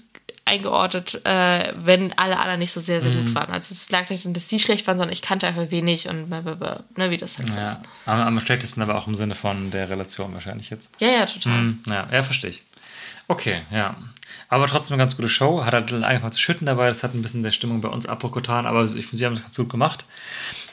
eingeordnet, 0.47 1.21
äh, 1.25 1.73
wenn 1.75 2.13
alle 2.17 2.37
anderen 2.37 2.59
nicht 2.59 2.71
so 2.71 2.79
sehr, 2.79 3.01
sehr 3.01 3.11
Mhm. 3.11 3.25
gut 3.25 3.35
waren. 3.35 3.51
Also 3.51 3.73
es 3.73 3.89
lag 3.89 4.09
nicht 4.09 4.25
dass 4.35 4.47
sie 4.47 4.59
schlecht 4.59 4.85
waren, 4.85 4.97
sondern 4.97 5.11
ich 5.13 5.21
kannte 5.23 5.47
einfach 5.47 5.71
wenig 5.71 6.07
und 6.07 6.29
blablabla, 6.29 6.83
ne, 6.95 7.09
wie 7.09 7.17
das 7.17 7.37
halt 7.39 7.47
so 7.51 7.59
ist. 7.59 7.59
ja. 7.59 7.81
Am, 8.05 8.19
am 8.21 8.39
schlechtesten 8.39 8.81
aber 8.81 8.95
auch 8.95 9.07
im 9.07 9.15
Sinne 9.15 9.33
von 9.35 9.71
der 9.71 9.89
Relation 9.89 10.33
wahrscheinlich 10.33 10.69
jetzt. 10.69 10.91
Ja, 10.99 11.07
ja, 11.09 11.25
total. 11.25 11.53
Hm, 11.57 11.83
Ja, 11.87 12.07
ja, 12.11 12.21
verstehe 12.23 12.51
ich. 12.51 12.61
Okay, 13.27 13.61
ja. 13.71 13.95
Aber 14.49 14.67
trotzdem 14.67 14.93
eine 14.93 15.01
ganz 15.01 15.15
gute 15.15 15.29
Show. 15.29 15.65
Hat 15.65 15.73
halt 15.73 15.91
angefangen 15.91 16.31
zu 16.31 16.39
schütten 16.39 16.65
dabei. 16.65 16.87
Das 16.87 17.03
hat 17.03 17.13
ein 17.13 17.21
bisschen 17.21 17.43
der 17.43 17.51
Stimmung 17.51 17.81
bei 17.81 17.89
uns 17.89 18.05
Abbruch 18.05 18.31
getan, 18.31 18.65
aber 18.65 18.83
ich 18.83 18.91
finde, 18.91 19.17
sie 19.17 19.25
haben 19.25 19.33
es 19.33 19.43
ganz 19.43 19.57
gut 19.57 19.69
gemacht. 19.69 20.05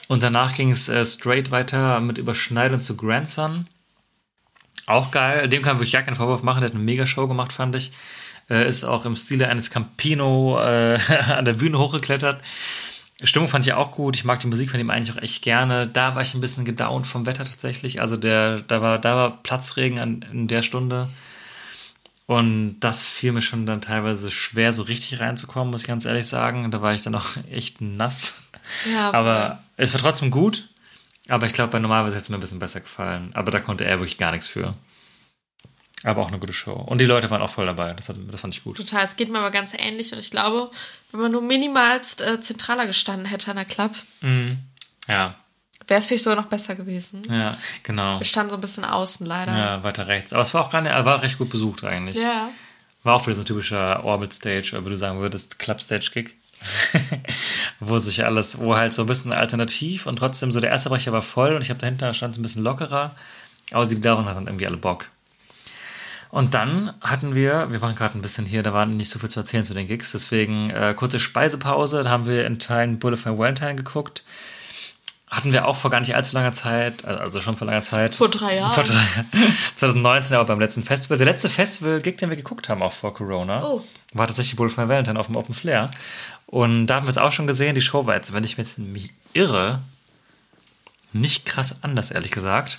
Und 0.07 0.23
danach 0.23 0.53
ging 0.53 0.71
es 0.71 0.89
äh, 0.89 1.05
straight 1.05 1.51
weiter 1.51 1.99
mit 1.99 2.17
Überschneidung 2.17 2.81
zu 2.81 2.95
Grandson. 2.95 3.67
Auch 4.85 5.11
geil. 5.11 5.47
Dem 5.47 5.61
kann 5.61 5.73
man 5.73 5.79
wirklich 5.79 5.93
gar 5.93 6.03
keinen 6.03 6.15
Vorwurf 6.15 6.43
machen. 6.43 6.61
Der 6.61 6.69
hat 6.69 6.75
eine 6.75 6.83
mega 6.83 7.05
Show 7.05 7.27
gemacht, 7.27 7.53
fand 7.53 7.75
ich. 7.75 7.93
Äh, 8.49 8.67
ist 8.67 8.83
auch 8.83 9.05
im 9.05 9.15
Stile 9.15 9.47
eines 9.47 9.71
Campino 9.71 10.59
äh, 10.61 10.99
an 11.29 11.45
der 11.45 11.53
Bühne 11.53 11.79
hochgeklettert. 11.79 12.41
Stimmung 13.23 13.47
fand 13.47 13.65
ich 13.65 13.73
auch 13.73 13.91
gut. 13.91 14.17
Ich 14.17 14.25
mag 14.25 14.39
die 14.39 14.47
Musik 14.47 14.69
von 14.69 14.79
ihm 14.79 14.89
eigentlich 14.89 15.15
auch 15.15 15.21
echt 15.21 15.41
gerne. 15.41 15.87
Da 15.87 16.15
war 16.15 16.21
ich 16.21 16.33
ein 16.33 16.41
bisschen 16.41 16.65
gedownt 16.65 17.07
vom 17.07 17.25
Wetter 17.25 17.45
tatsächlich. 17.45 18.01
Also 18.01 18.17
der, 18.17 18.59
da 18.59 18.81
war, 18.81 18.99
da 18.99 19.15
war 19.15 19.43
Platzregen 19.43 19.99
an, 19.99 20.25
in 20.31 20.47
der 20.47 20.61
Stunde. 20.61 21.07
Und 22.25 22.79
das 22.79 23.05
fiel 23.05 23.33
mir 23.33 23.41
schon 23.41 23.65
dann 23.65 23.81
teilweise 23.81 24.31
schwer, 24.31 24.71
so 24.71 24.83
richtig 24.83 25.19
reinzukommen, 25.19 25.71
muss 25.71 25.81
ich 25.81 25.87
ganz 25.87 26.05
ehrlich 26.05 26.27
sagen. 26.27 26.71
Da 26.71 26.81
war 26.81 26.93
ich 26.93 27.01
dann 27.01 27.15
auch 27.15 27.29
echt 27.51 27.81
nass. 27.81 28.35
Ja, 28.91 29.13
Aber 29.13 29.61
es 29.77 29.93
war 29.93 30.01
trotzdem 30.01 30.31
gut. 30.31 30.69
Aber 31.29 31.45
ich 31.45 31.53
glaube, 31.53 31.71
bei 31.71 31.79
normalerweise 31.79 32.15
hätte 32.15 32.23
es 32.23 32.29
mir 32.29 32.37
ein 32.37 32.41
bisschen 32.41 32.59
besser 32.59 32.81
gefallen. 32.81 33.31
Aber 33.33 33.51
da 33.51 33.59
konnte 33.59 33.85
er 33.85 33.99
wirklich 33.99 34.17
gar 34.17 34.31
nichts 34.31 34.47
für. 34.47 34.73
Aber 36.03 36.21
auch 36.21 36.27
eine 36.27 36.39
gute 36.39 36.51
Show. 36.51 36.73
Und 36.73 36.99
die 36.99 37.05
Leute 37.05 37.29
waren 37.29 37.41
auch 37.41 37.49
voll 37.49 37.65
dabei. 37.65 37.93
Das, 37.93 38.09
hat, 38.09 38.17
das 38.29 38.41
fand 38.41 38.53
ich 38.53 38.63
gut. 38.63 38.75
Total, 38.75 39.03
es 39.03 39.15
geht 39.15 39.29
mir 39.29 39.39
aber 39.39 39.51
ganz 39.51 39.73
ähnlich 39.73 40.11
und 40.11 40.19
ich 40.19 40.31
glaube, 40.31 40.69
wenn 41.11 41.21
man 41.21 41.31
nur 41.31 41.41
minimalst 41.41 42.21
äh, 42.21 42.41
zentraler 42.41 42.87
gestanden 42.87 43.25
hätte 43.25 43.51
an 43.51 43.57
der 43.57 43.65
Club, 43.65 43.91
Ja, 45.07 45.35
wäre 45.87 45.99
es 45.99 46.07
vielleicht 46.07 46.23
sogar 46.23 46.41
noch 46.41 46.49
besser 46.49 46.75
gewesen. 46.75 47.23
ja, 47.29 47.57
genau. 47.83 48.19
Wir 48.19 48.25
standen 48.25 48.51
so 48.51 48.55
ein 48.55 48.61
bisschen 48.61 48.85
außen 48.85 49.25
leider. 49.25 49.55
Ja, 49.55 49.83
weiter 49.83 50.07
rechts. 50.07 50.33
Aber 50.33 50.41
es 50.41 50.53
war 50.53 50.65
auch 50.65 50.71
gar 50.71 50.81
nicht, 50.81 50.93
war 50.93 51.21
recht 51.21 51.37
gut 51.37 51.49
besucht 51.49 51.83
eigentlich. 51.83 52.15
Ja. 52.15 52.49
War 53.03 53.15
auch 53.15 53.25
wieder 53.25 53.35
so 53.35 53.41
ein 53.41 53.45
typischer 53.45 54.03
Orbit 54.03 54.33
Stage, 54.33 54.71
oder 54.73 54.85
wie 54.85 54.89
du 54.89 54.97
sagen 54.97 55.19
würdest, 55.19 55.59
Club 55.59 55.81
Stage 55.81 56.09
Gig. 56.13 56.35
wo 57.79 57.97
sich 57.97 58.23
alles, 58.23 58.57
wo 58.59 58.75
halt 58.77 58.93
so 58.93 59.03
ein 59.03 59.07
bisschen 59.07 59.33
alternativ 59.33 60.05
und 60.05 60.15
trotzdem 60.17 60.51
so 60.51 60.61
der 60.61 60.69
erste 60.69 60.89
Bereich 60.89 61.11
war 61.11 61.21
voll 61.21 61.53
und 61.53 61.61
ich 61.61 61.69
habe 61.69 61.79
dahinter 61.79 62.13
stand 62.13 62.33
es 62.33 62.39
ein 62.39 62.41
bisschen 62.41 62.63
lockerer, 62.63 63.15
aber 63.71 63.85
die 63.85 63.99
daran 63.99 64.25
hatten 64.25 64.47
irgendwie 64.47 64.67
alle 64.67 64.77
Bock. 64.77 65.07
Und 66.29 66.55
dann 66.55 66.93
hatten 67.01 67.35
wir, 67.35 67.71
wir 67.71 67.79
machen 67.79 67.95
gerade 67.95 68.17
ein 68.17 68.23
bisschen 68.23 68.45
hier, 68.45 68.63
da 68.63 68.73
war 68.73 68.87
nicht 68.87 69.09
so 69.09 69.19
viel 69.19 69.29
zu 69.29 69.39
erzählen 69.39 69.65
zu 69.65 69.75
den 69.75 69.85
Gigs, 69.85 70.13
deswegen 70.13 70.71
äh, 70.71 70.95
kurze 70.95 71.19
Speisepause, 71.19 72.01
da 72.01 72.09
haben 72.09 72.25
wir 72.25 72.47
in 72.47 72.57
Teilen 72.57 72.97
Bullet 72.97 73.17
for 73.17 73.37
Valentine 73.37 73.75
geguckt. 73.75 74.23
Hatten 75.35 75.51
wir 75.51 75.67
auch 75.67 75.75
vor 75.75 75.89
gar 75.89 75.99
nicht 75.99 76.15
allzu 76.15 76.35
langer 76.35 76.53
Zeit, 76.53 77.05
also 77.05 77.41
schon 77.41 77.57
vor 77.57 77.65
langer 77.65 77.81
Zeit. 77.81 78.13
Vor 78.15 78.29
drei 78.29 78.57
Jahren. 78.57 78.75
Vor 78.75 78.83
drei 78.83 78.93
Jahren. 79.15 79.57
2019, 79.77 80.35
aber 80.35 80.45
beim 80.45 80.59
letzten 80.59 80.83
Festival. 80.83 81.17
Der 81.17 81.25
letzte 81.25 81.49
Festival-Gig, 81.49 82.17
den 82.17 82.29
wir 82.29 82.37
geguckt 82.37 82.69
haben, 82.69 82.83
auch 82.83 82.93
vor 82.93 83.13
Corona, 83.15 83.63
Oh. 83.65 83.81
war 84.13 84.27
tatsächlich 84.27 84.55
Bullet 84.55 84.69
for 84.69 84.87
Valentine 84.87 85.19
auf 85.19 85.25
dem 85.27 85.35
Open 85.35 85.55
Flair. 85.55 85.89
Und 86.45 86.85
da 86.87 86.95
haben 86.95 87.05
wir 87.07 87.09
es 87.09 87.17
auch 87.17 87.31
schon 87.31 87.47
gesehen. 87.47 87.73
Die 87.73 87.81
Show 87.81 88.05
war 88.05 88.13
jetzt, 88.15 88.31
wenn 88.33 88.43
ich 88.43 88.57
mich 88.59 88.77
mich 88.77 89.09
irre, 89.33 89.81
nicht 91.13 91.45
krass 91.47 91.77
anders, 91.81 92.11
ehrlich 92.11 92.31
gesagt. 92.31 92.77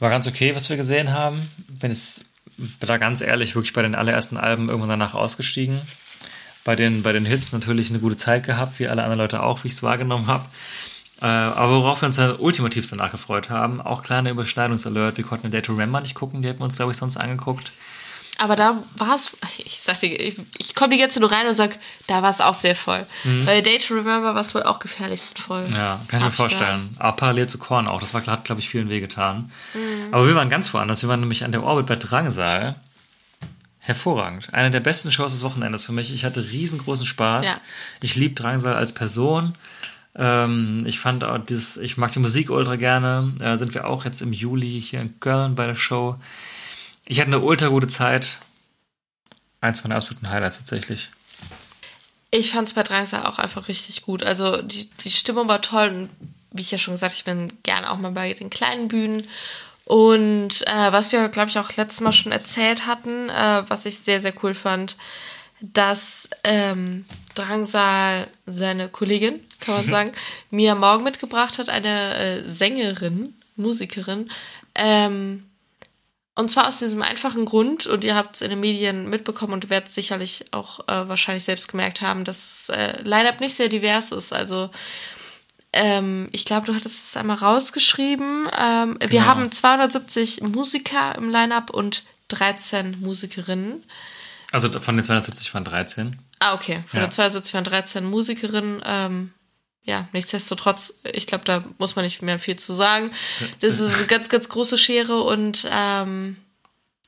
War 0.00 0.10
ganz 0.10 0.26
okay, 0.26 0.54
was 0.56 0.68
wir 0.70 0.76
gesehen 0.76 1.12
haben. 1.12 1.48
Bin 1.68 1.90
jetzt 1.90 2.24
bin 2.56 2.72
da 2.80 2.96
ganz 2.98 3.20
ehrlich, 3.20 3.54
wirklich 3.54 3.72
bei 3.72 3.82
den 3.82 3.94
allerersten 3.94 4.36
Alben 4.36 4.68
irgendwann 4.68 4.90
danach 4.90 5.14
ausgestiegen. 5.14 5.80
Bei 6.64 6.76
den, 6.76 7.02
bei 7.02 7.12
den 7.12 7.24
Hits 7.24 7.52
natürlich 7.52 7.90
eine 7.90 8.00
gute 8.00 8.16
Zeit 8.16 8.44
gehabt, 8.44 8.78
wie 8.78 8.88
alle 8.88 9.02
anderen 9.02 9.18
Leute 9.18 9.42
auch, 9.42 9.64
wie 9.64 9.68
ich 9.68 9.74
es 9.74 9.82
wahrgenommen 9.82 10.26
habe. 10.26 10.44
Äh, 11.22 11.26
aber 11.26 11.76
worauf 11.82 12.02
wir 12.02 12.06
uns 12.06 12.16
ja 12.16 12.34
ultimativ 12.38 12.88
danach 12.88 13.10
gefreut 13.10 13.50
haben, 13.50 13.80
auch 13.80 14.02
kleine 14.02 14.30
Überschneidungsalert. 14.30 15.16
Wir 15.16 15.24
konnten 15.24 15.50
Day 15.50 15.62
to 15.62 15.72
Remember 15.72 16.00
nicht 16.00 16.14
gucken, 16.14 16.42
die 16.42 16.48
hätten 16.48 16.60
wir 16.60 16.64
uns, 16.64 16.76
glaube 16.76 16.92
ich, 16.92 16.98
sonst 16.98 17.16
angeguckt. 17.16 17.70
Aber 18.38 18.56
da 18.56 18.82
war 18.96 19.14
es, 19.14 19.32
ich 19.58 19.82
sagte, 19.82 20.06
ich, 20.06 20.36
ich 20.56 20.74
komme 20.74 20.94
die 20.94 20.98
jetzt 20.98 21.20
nur 21.20 21.30
rein 21.30 21.46
und 21.46 21.56
sag, 21.56 21.78
da 22.06 22.22
war 22.22 22.30
es 22.30 22.40
auch 22.40 22.54
sehr 22.54 22.74
voll. 22.74 23.04
Bei 23.44 23.60
Day 23.60 23.76
to 23.76 23.92
Remember 23.92 24.34
war 24.34 24.40
es 24.40 24.54
wohl 24.54 24.62
auch 24.62 24.78
gefährlichst 24.78 25.38
voll. 25.38 25.68
Mhm. 25.68 25.74
Ja, 25.74 26.00
kann 26.08 26.20
ich 26.20 26.24
mir 26.24 26.30
vorstellen. 26.30 26.96
Aber 26.98 27.16
parallel 27.16 27.48
zu 27.48 27.58
Korn 27.58 27.86
auch. 27.86 28.00
Das 28.00 28.14
war, 28.14 28.24
hat, 28.24 28.46
glaube 28.46 28.62
ich, 28.62 28.70
vielen 28.70 28.88
wehgetan. 28.88 29.52
Aber 30.10 30.26
wir 30.26 30.34
waren 30.34 30.48
ganz 30.48 30.72
woanders. 30.72 31.02
Wir 31.02 31.10
waren 31.10 31.20
nämlich 31.20 31.44
an 31.44 31.52
der 31.52 31.62
Orbit 31.62 31.84
bei 31.84 31.96
Drangsal. 31.96 32.76
Hervorragend. 33.90 34.54
Eine 34.54 34.70
der 34.70 34.78
besten 34.78 35.10
Shows 35.10 35.32
des 35.32 35.42
Wochenendes 35.42 35.84
für 35.84 35.90
mich. 35.90 36.14
Ich 36.14 36.24
hatte 36.24 36.52
riesengroßen 36.52 37.06
Spaß. 37.06 37.46
Ja. 37.46 37.60
Ich 38.00 38.14
liebe 38.14 38.36
Drangsal 38.36 38.74
als 38.74 38.94
Person. 38.94 39.56
Ähm, 40.14 40.84
ich 40.86 41.00
fand 41.00 41.24
auch 41.24 41.38
dieses, 41.38 41.76
ich 41.76 41.96
mag 41.96 42.12
die 42.12 42.20
Musik 42.20 42.50
ultra 42.50 42.76
gerne. 42.76 43.32
Äh, 43.40 43.56
sind 43.56 43.74
wir 43.74 43.88
auch 43.88 44.04
jetzt 44.04 44.22
im 44.22 44.32
Juli 44.32 44.80
hier 44.80 45.00
in 45.00 45.18
Köln 45.18 45.56
bei 45.56 45.66
der 45.66 45.74
Show. 45.74 46.14
Ich 47.04 47.18
hatte 47.18 47.26
eine 47.26 47.40
ultra 47.40 47.66
gute 47.66 47.88
Zeit. 47.88 48.38
Eins 49.60 49.82
meiner 49.82 49.96
absoluten 49.96 50.30
Highlights 50.30 50.58
tatsächlich. 50.58 51.10
Ich 52.30 52.52
fand 52.52 52.68
es 52.68 52.74
bei 52.74 52.84
Drangsal 52.84 53.26
auch 53.26 53.40
einfach 53.40 53.66
richtig 53.66 54.02
gut. 54.02 54.22
Also 54.22 54.62
die, 54.62 54.88
die 55.02 55.10
Stimmung 55.10 55.48
war 55.48 55.62
toll 55.62 55.88
und 55.88 56.10
wie 56.52 56.62
ich 56.62 56.70
ja 56.70 56.78
schon 56.78 56.94
gesagt, 56.94 57.14
ich 57.14 57.24
bin 57.24 57.52
gerne 57.64 57.90
auch 57.90 57.98
mal 57.98 58.12
bei 58.12 58.34
den 58.34 58.50
kleinen 58.50 58.86
Bühnen. 58.86 59.24
Und 59.90 60.64
äh, 60.68 60.92
was 60.92 61.10
wir, 61.10 61.28
glaube 61.30 61.50
ich, 61.50 61.58
auch 61.58 61.74
letztes 61.76 62.00
Mal 62.00 62.12
schon 62.12 62.30
erzählt 62.30 62.86
hatten, 62.86 63.28
äh, 63.28 63.64
was 63.66 63.86
ich 63.86 63.98
sehr, 63.98 64.20
sehr 64.20 64.32
cool 64.40 64.54
fand, 64.54 64.96
dass 65.60 66.28
ähm, 66.44 67.04
Drangsal 67.34 68.28
seine 68.46 68.88
Kollegin, 68.88 69.40
kann 69.58 69.74
man 69.74 69.86
sagen, 69.86 70.12
Mia 70.50 70.76
Morgen 70.76 71.02
mitgebracht 71.02 71.58
hat, 71.58 71.70
eine 71.70 72.14
äh, 72.14 72.48
Sängerin, 72.48 73.34
Musikerin. 73.56 74.30
Ähm, 74.76 75.46
und 76.36 76.52
zwar 76.52 76.68
aus 76.68 76.78
diesem 76.78 77.02
einfachen 77.02 77.44
Grund, 77.44 77.88
und 77.88 78.04
ihr 78.04 78.14
habt 78.14 78.36
es 78.36 78.42
in 78.42 78.50
den 78.50 78.60
Medien 78.60 79.10
mitbekommen 79.10 79.54
und 79.54 79.70
werdet 79.70 79.90
sicherlich 79.90 80.44
auch 80.52 80.86
äh, 80.86 81.08
wahrscheinlich 81.08 81.42
selbst 81.42 81.68
gemerkt 81.68 82.00
haben, 82.00 82.22
dass 82.22 82.66
das 82.68 82.78
äh, 82.78 83.02
Line-Up 83.02 83.40
nicht 83.40 83.56
sehr 83.56 83.68
divers 83.68 84.12
ist. 84.12 84.32
Also 84.32 84.70
ähm, 85.72 86.28
ich 86.32 86.44
glaube, 86.44 86.66
du 86.66 86.74
hattest 86.74 87.08
es 87.10 87.16
einmal 87.16 87.36
rausgeschrieben. 87.36 88.48
Ähm, 88.58 88.96
Wir 89.00 89.08
Genau. 89.08 89.24
haben 89.26 89.52
270 89.52 90.42
Musiker 90.42 91.14
im 91.16 91.30
Line-Up 91.30 91.70
und 91.70 92.04
13 92.28 93.00
Musikerinnen. 93.00 93.84
Also 94.52 94.68
von 94.80 94.96
den 94.96 95.04
270 95.04 95.52
waren 95.54 95.64
13. 95.64 96.18
Ah, 96.40 96.54
okay. 96.54 96.82
Von 96.86 96.98
Ja. 96.98 97.06
der 97.06 97.10
270 97.10 97.54
waren 97.54 97.64
13 97.64 98.04
Musikerinnen. 98.04 98.82
Ähm, 98.84 99.32
ja, 99.82 100.08
nichtsdestotrotz, 100.12 100.94
ich 101.04 101.26
glaube, 101.26 101.44
da 101.44 101.64
muss 101.78 101.96
man 101.96 102.04
nicht 102.04 102.20
mehr 102.22 102.38
viel 102.38 102.56
zu 102.56 102.72
sagen. 102.74 103.12
Das 103.60 103.78
ist 103.80 103.96
eine 103.96 104.06
ganz, 104.06 104.28
ganz 104.28 104.48
große 104.48 104.76
Schere 104.76 105.22
und 105.22 105.66
ähm, 105.70 106.36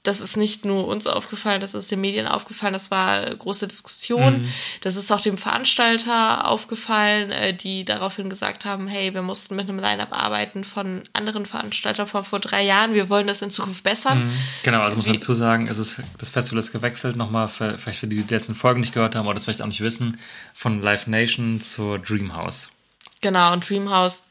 das 0.03 0.21
ist 0.21 0.37
nicht 0.37 0.65
nur 0.65 0.89
uns 0.89 1.07
aufgefallen, 1.07 1.61
das 1.61 1.75
ist 1.75 1.91
den 1.91 2.01
Medien 2.01 2.27
aufgefallen, 2.27 2.73
das 2.73 2.91
war 2.91 3.11
eine 3.13 3.37
große 3.37 3.69
Diskussion. 3.69 4.49
Das 4.81 4.97
ist 4.97 5.13
auch 5.13 5.21
dem 5.21 5.39
Veranstalter 5.39 6.49
aufgefallen, 6.49 7.31
äh, 7.31 7.55
die 7.55 7.85
daraufhin 7.85 8.29
gesagt 8.29 8.65
haben, 8.65 8.89
hey, 8.89 9.15
wir 9.15 9.23
mussten 9.23 9.55
mit 9.55 9.69
einem 9.69 9.79
Line-Up 9.79 10.13
arbeiten 10.13 10.65
von 10.65 11.03
anderen 11.13 11.47
Veranstaltern 11.47 12.07
von 12.07 12.25
vor 12.25 12.41
drei 12.41 12.65
Jahren, 12.65 12.95
wir 12.95 13.09
wollen 13.09 13.27
das 13.27 13.43
in 13.43 13.51
Zukunft 13.51 13.85
bessern. 13.85 14.33
Genau, 14.63 14.81
also 14.81 14.97
muss 14.97 15.07
man 15.07 15.15
dazu 15.15 15.35
sagen, 15.35 15.69
es 15.69 15.79
ist, 15.79 16.01
das 16.19 16.31
Festival 16.31 16.59
ist 16.59 16.73
gewechselt, 16.73 17.17
nochmal, 17.17 17.49
für, 17.49 17.79
vielleicht 17.79 18.01
für 18.01 18.09
die, 18.09 18.17
die 18.17 18.25
die 18.25 18.35
letzten 18.35 18.55
Folgen 18.55 18.81
nicht 18.81 18.95
gehört 18.95 19.15
haben 19.15 19.27
oder 19.27 19.35
das 19.35 19.45
vielleicht 19.45 19.63
auch 19.63 19.67
nicht 19.67 19.81
wissen, 19.83 20.19
von 20.55 20.83
Live 20.83 21.07
Nation 21.07 21.61
zur 21.61 21.99
Dreamhouse. 21.99 22.73
Genau, 23.21 23.53
und 23.53 23.69
Dreamhouse 23.69 24.25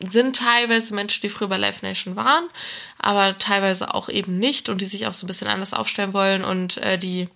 sind 0.00 0.36
teilweise 0.36 0.94
Menschen, 0.94 1.22
die 1.22 1.28
früher 1.28 1.48
bei 1.48 1.56
Live 1.56 1.82
Nation 1.82 2.16
waren, 2.16 2.48
aber 2.98 3.38
teilweise 3.38 3.94
auch 3.94 4.08
eben 4.08 4.38
nicht 4.38 4.68
und 4.68 4.80
die 4.80 4.86
sich 4.86 5.06
auch 5.06 5.14
so 5.14 5.24
ein 5.24 5.28
bisschen 5.28 5.48
anders 5.48 5.72
aufstellen 5.72 6.12
wollen 6.12 6.44
und 6.44 6.76
äh, 6.78 6.98
die 6.98 7.28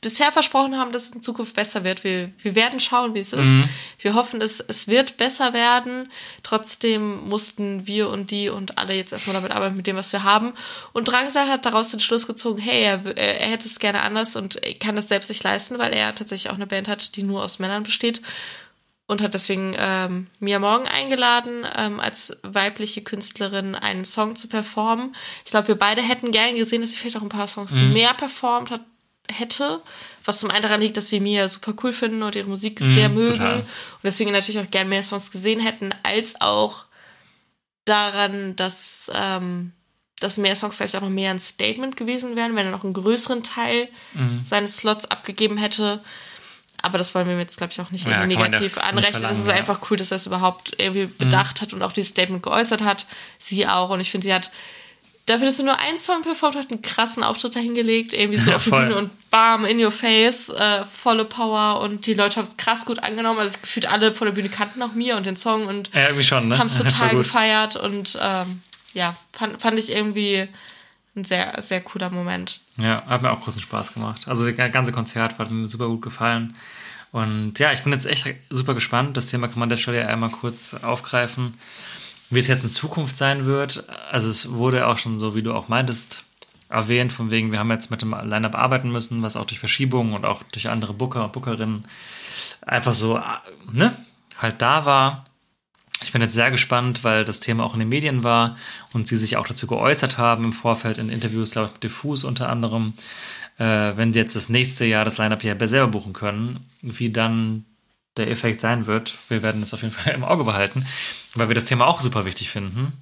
bisher 0.00 0.30
versprochen 0.30 0.76
haben, 0.76 0.92
dass 0.92 1.08
es 1.08 1.14
in 1.14 1.22
Zukunft 1.22 1.56
besser 1.56 1.82
wird. 1.82 2.04
Wir, 2.04 2.30
wir 2.38 2.54
werden 2.54 2.80
schauen, 2.80 3.14
wie 3.14 3.20
es 3.20 3.32
ist. 3.32 3.46
Mhm. 3.46 3.68
Wir 3.98 4.14
hoffen, 4.14 4.40
es, 4.40 4.60
es 4.60 4.88
wird 4.88 5.16
besser 5.16 5.52
werden. 5.52 6.10
Trotzdem 6.42 7.28
mussten 7.28 7.86
wir 7.86 8.10
und 8.10 8.30
die 8.30 8.48
und 8.48 8.78
alle 8.78 8.94
jetzt 8.94 9.12
erstmal 9.12 9.34
damit 9.34 9.52
arbeiten, 9.52 9.76
mit 9.76 9.86
dem, 9.86 9.96
was 9.96 10.12
wir 10.12 10.22
haben. 10.22 10.52
Und 10.92 11.08
Drangsal 11.08 11.48
hat 11.48 11.66
daraus 11.66 11.90
den 11.90 12.00
Schluss 12.00 12.26
gezogen, 12.26 12.60
hey, 12.60 12.82
er, 12.82 13.16
er 13.16 13.48
hätte 13.48 13.66
es 13.66 13.78
gerne 13.78 14.02
anders 14.02 14.36
und 14.36 14.60
kann 14.80 14.96
das 14.96 15.08
selbst 15.08 15.28
nicht 15.28 15.42
leisten, 15.42 15.78
weil 15.78 15.92
er 15.92 16.14
tatsächlich 16.14 16.50
auch 16.50 16.56
eine 16.56 16.66
Band 16.66 16.88
hat, 16.88 17.16
die 17.16 17.22
nur 17.22 17.42
aus 17.42 17.58
Männern 17.58 17.82
besteht. 17.82 18.22
Und 19.08 19.22
hat 19.22 19.34
deswegen 19.34 19.74
ähm, 19.78 20.26
Mia 20.40 20.58
Morgan 20.58 20.88
eingeladen, 20.88 21.64
ähm, 21.76 22.00
als 22.00 22.38
weibliche 22.42 23.02
Künstlerin 23.02 23.76
einen 23.76 24.04
Song 24.04 24.34
zu 24.34 24.48
performen. 24.48 25.14
Ich 25.44 25.52
glaube, 25.52 25.68
wir 25.68 25.76
beide 25.76 26.02
hätten 26.02 26.32
gern 26.32 26.56
gesehen, 26.56 26.80
dass 26.82 26.90
sie 26.90 26.96
vielleicht 26.96 27.16
auch 27.16 27.22
ein 27.22 27.28
paar 27.28 27.46
Songs 27.46 27.70
Mhm. 27.72 27.92
mehr 27.92 28.14
performt 28.14 28.70
hat, 28.70 28.80
hätte. 29.30 29.80
Was 30.24 30.40
zum 30.40 30.50
einen 30.50 30.62
daran 30.62 30.80
liegt, 30.80 30.96
dass 30.96 31.12
wir 31.12 31.20
Mia 31.20 31.46
super 31.46 31.72
cool 31.84 31.92
finden 31.92 32.24
und 32.24 32.34
ihre 32.34 32.48
Musik 32.48 32.80
sehr 32.80 33.08
mögen. 33.08 33.28
Mhm, 33.28 33.36
total. 33.38 33.56
Und 33.58 33.64
deswegen 34.02 34.32
natürlich 34.32 34.60
auch 34.60 34.70
gern 34.72 34.88
mehr 34.88 35.04
Songs 35.04 35.30
gesehen 35.30 35.60
hätten, 35.60 35.94
als 36.02 36.40
auch 36.40 36.86
daran, 37.84 38.56
dass, 38.56 39.10
ähm, 39.14 39.72
dass 40.18 40.38
mehr 40.38 40.56
Songs 40.56 40.76
vielleicht 40.76 40.96
auch 40.96 41.00
noch 41.02 41.08
mehr 41.10 41.30
ein 41.30 41.38
Statement 41.38 41.96
gewesen 41.96 42.34
wären, 42.36 42.56
wenn 42.56 42.66
er 42.66 42.72
noch 42.72 42.84
einen 42.84 42.92
größeren 42.92 43.42
Teil 43.44 43.88
Mhm. 44.14 44.42
seines 44.42 44.78
Slots 44.78 45.04
abgegeben 45.10 45.56
hätte. 45.58 46.02
Aber 46.82 46.98
das 46.98 47.14
wollen 47.14 47.26
wir 47.28 47.38
jetzt, 47.38 47.56
glaube 47.56 47.72
ich, 47.72 47.80
auch 47.80 47.90
nicht 47.90 48.06
Ja, 48.06 48.24
negativ 48.26 48.76
nicht 48.76 48.84
anrechnen. 48.84 49.24
Es 49.24 49.38
ist 49.38 49.46
ja. 49.48 49.54
Mhm. 49.54 49.58
einfach 49.60 49.80
cool, 49.90 49.96
dass 49.96 50.10
er 50.12 50.16
es 50.16 50.26
überhaupt 50.26 50.74
irgendwie 50.78 51.06
bedacht 51.06 51.60
hat 51.62 51.72
und 51.72 51.82
auch 51.82 51.92
dieses 51.92 52.10
Statement 52.10 52.42
geäußert 52.42 52.82
hat. 52.82 53.06
Sie 53.38 53.66
auch. 53.66 53.90
Und 53.90 54.00
ich 54.00 54.10
finde, 54.10 54.26
sie 54.26 54.34
hat 54.34 54.50
dafür, 55.24 55.46
dass 55.46 55.56
sie 55.56 55.64
nur 55.64 55.78
einen 55.78 55.98
Song 55.98 56.22
performt 56.22 56.56
hat, 56.56 56.70
einen 56.70 56.82
krassen 56.82 57.24
Auftritt 57.24 57.56
dahingelegt. 57.56 58.12
Irgendwie 58.12 58.38
so 58.38 58.50
Ja, 58.50 58.56
auf 58.56 58.64
die. 58.64 58.70
Bühne 58.70 58.94
und 58.96 59.10
bam, 59.30 59.64
in 59.64 59.82
your 59.82 59.90
face, 59.90 60.50
äh, 60.50 60.84
volle 60.84 61.24
Power. 61.24 61.80
Und 61.80 62.06
die 62.06 62.14
Leute 62.14 62.36
haben 62.36 62.44
es 62.44 62.56
krass 62.56 62.84
gut 62.86 63.02
angenommen. 63.02 63.40
Also 63.40 63.58
gefühlt 63.60 63.90
alle 63.90 64.12
vor 64.12 64.26
der 64.26 64.34
Bühne 64.34 64.48
kannten 64.50 64.82
auch 64.82 64.92
mir 64.92 65.16
und 65.16 65.26
den 65.26 65.36
Song 65.36 65.66
und 65.66 65.90
Ja, 65.94 66.12
ne? 66.12 66.58
haben 66.58 66.66
es 66.66 66.78
total 66.78 67.16
gefeiert. 67.16 67.76
Und 67.76 68.18
ähm, 68.20 68.62
ja, 68.94 69.16
fand, 69.32 69.60
fand 69.60 69.78
ich 69.78 69.90
irgendwie 69.90 70.46
ein 71.16 71.24
sehr, 71.24 71.60
sehr 71.62 71.80
cooler 71.80 72.10
Moment. 72.10 72.60
Ja, 72.76 73.04
hat 73.06 73.22
mir 73.22 73.30
auch 73.30 73.40
großen 73.40 73.62
Spaß 73.62 73.94
gemacht. 73.94 74.28
Also 74.28 74.48
das 74.48 74.72
ganze 74.72 74.92
Konzert 74.92 75.38
hat 75.38 75.50
mir 75.50 75.66
super 75.66 75.88
gut 75.88 76.02
gefallen. 76.02 76.56
Und 77.12 77.58
ja, 77.58 77.72
ich 77.72 77.82
bin 77.82 77.92
jetzt 77.92 78.06
echt 78.06 78.26
super 78.50 78.74
gespannt. 78.74 79.16
Das 79.16 79.28
Thema 79.28 79.48
kann 79.48 79.58
man 79.58 79.66
an 79.66 79.70
der 79.70 79.76
Stelle 79.78 80.00
ja 80.00 80.06
einmal 80.08 80.30
kurz 80.30 80.74
aufgreifen, 80.74 81.54
wie 82.30 82.38
es 82.38 82.48
jetzt 82.48 82.64
in 82.64 82.68
Zukunft 82.68 83.16
sein 83.16 83.46
wird. 83.46 83.84
Also 84.10 84.28
es 84.28 84.52
wurde 84.52 84.86
auch 84.86 84.98
schon 84.98 85.18
so, 85.18 85.34
wie 85.34 85.42
du 85.42 85.54
auch 85.54 85.68
meintest, 85.68 86.24
erwähnt, 86.68 87.12
von 87.12 87.30
wegen, 87.30 87.52
wir 87.52 87.60
haben 87.60 87.70
jetzt 87.70 87.90
mit 87.90 88.02
dem 88.02 88.10
Line-Up 88.10 88.54
arbeiten 88.54 88.90
müssen, 88.90 89.22
was 89.22 89.36
auch 89.36 89.46
durch 89.46 89.60
Verschiebungen 89.60 90.14
und 90.14 90.24
auch 90.24 90.42
durch 90.52 90.68
andere 90.68 90.92
Booker 90.92 91.24
und 91.24 91.32
Bookerinnen 91.32 91.84
einfach 92.60 92.94
so, 92.94 93.20
ne, 93.70 93.96
halt 94.38 94.60
da 94.60 94.84
war. 94.84 95.24
Ich 96.02 96.12
bin 96.12 96.20
jetzt 96.20 96.34
sehr 96.34 96.50
gespannt, 96.50 97.04
weil 97.04 97.24
das 97.24 97.40
Thema 97.40 97.64
auch 97.64 97.72
in 97.72 97.80
den 97.80 97.88
Medien 97.88 98.22
war 98.22 98.56
und 98.92 99.06
sie 99.06 99.16
sich 99.16 99.36
auch 99.36 99.46
dazu 99.46 99.66
geäußert 99.66 100.18
haben 100.18 100.44
im 100.44 100.52
Vorfeld 100.52 100.98
in 100.98 101.08
Interviews, 101.08 101.52
glaube 101.52 101.68
ich, 101.68 101.72
mit 101.74 101.84
Diffus 101.84 102.24
unter 102.24 102.50
anderem, 102.50 102.92
äh, 103.58 103.96
wenn 103.96 104.12
die 104.12 104.18
jetzt 104.18 104.36
das 104.36 104.48
nächste 104.48 104.84
Jahr 104.84 105.04
das 105.04 105.16
Line-Up 105.16 105.40
hier 105.40 105.56
selber 105.66 105.88
buchen 105.88 106.12
können, 106.12 106.68
wie 106.82 107.10
dann 107.10 107.64
der 108.16 108.30
Effekt 108.30 108.60
sein 108.60 108.86
wird. 108.86 109.14
Wir 109.28 109.42
werden 109.42 109.60
das 109.60 109.72
auf 109.74 109.82
jeden 109.82 109.94
Fall 109.94 110.14
im 110.14 110.24
Auge 110.24 110.44
behalten, 110.44 110.86
weil 111.34 111.48
wir 111.48 111.54
das 111.54 111.64
Thema 111.64 111.86
auch 111.86 112.00
super 112.00 112.24
wichtig 112.24 112.50
finden. 112.50 112.92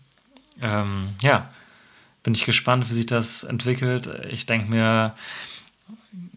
Ähm, 0.63 1.09
ja, 1.21 1.49
bin 2.23 2.35
ich 2.35 2.45
gespannt, 2.45 2.89
wie 2.89 2.95
sich 2.95 3.07
das 3.07 3.43
entwickelt. 3.43 4.09
Ich 4.31 4.47
denke 4.47 4.71
mir, 4.71 5.15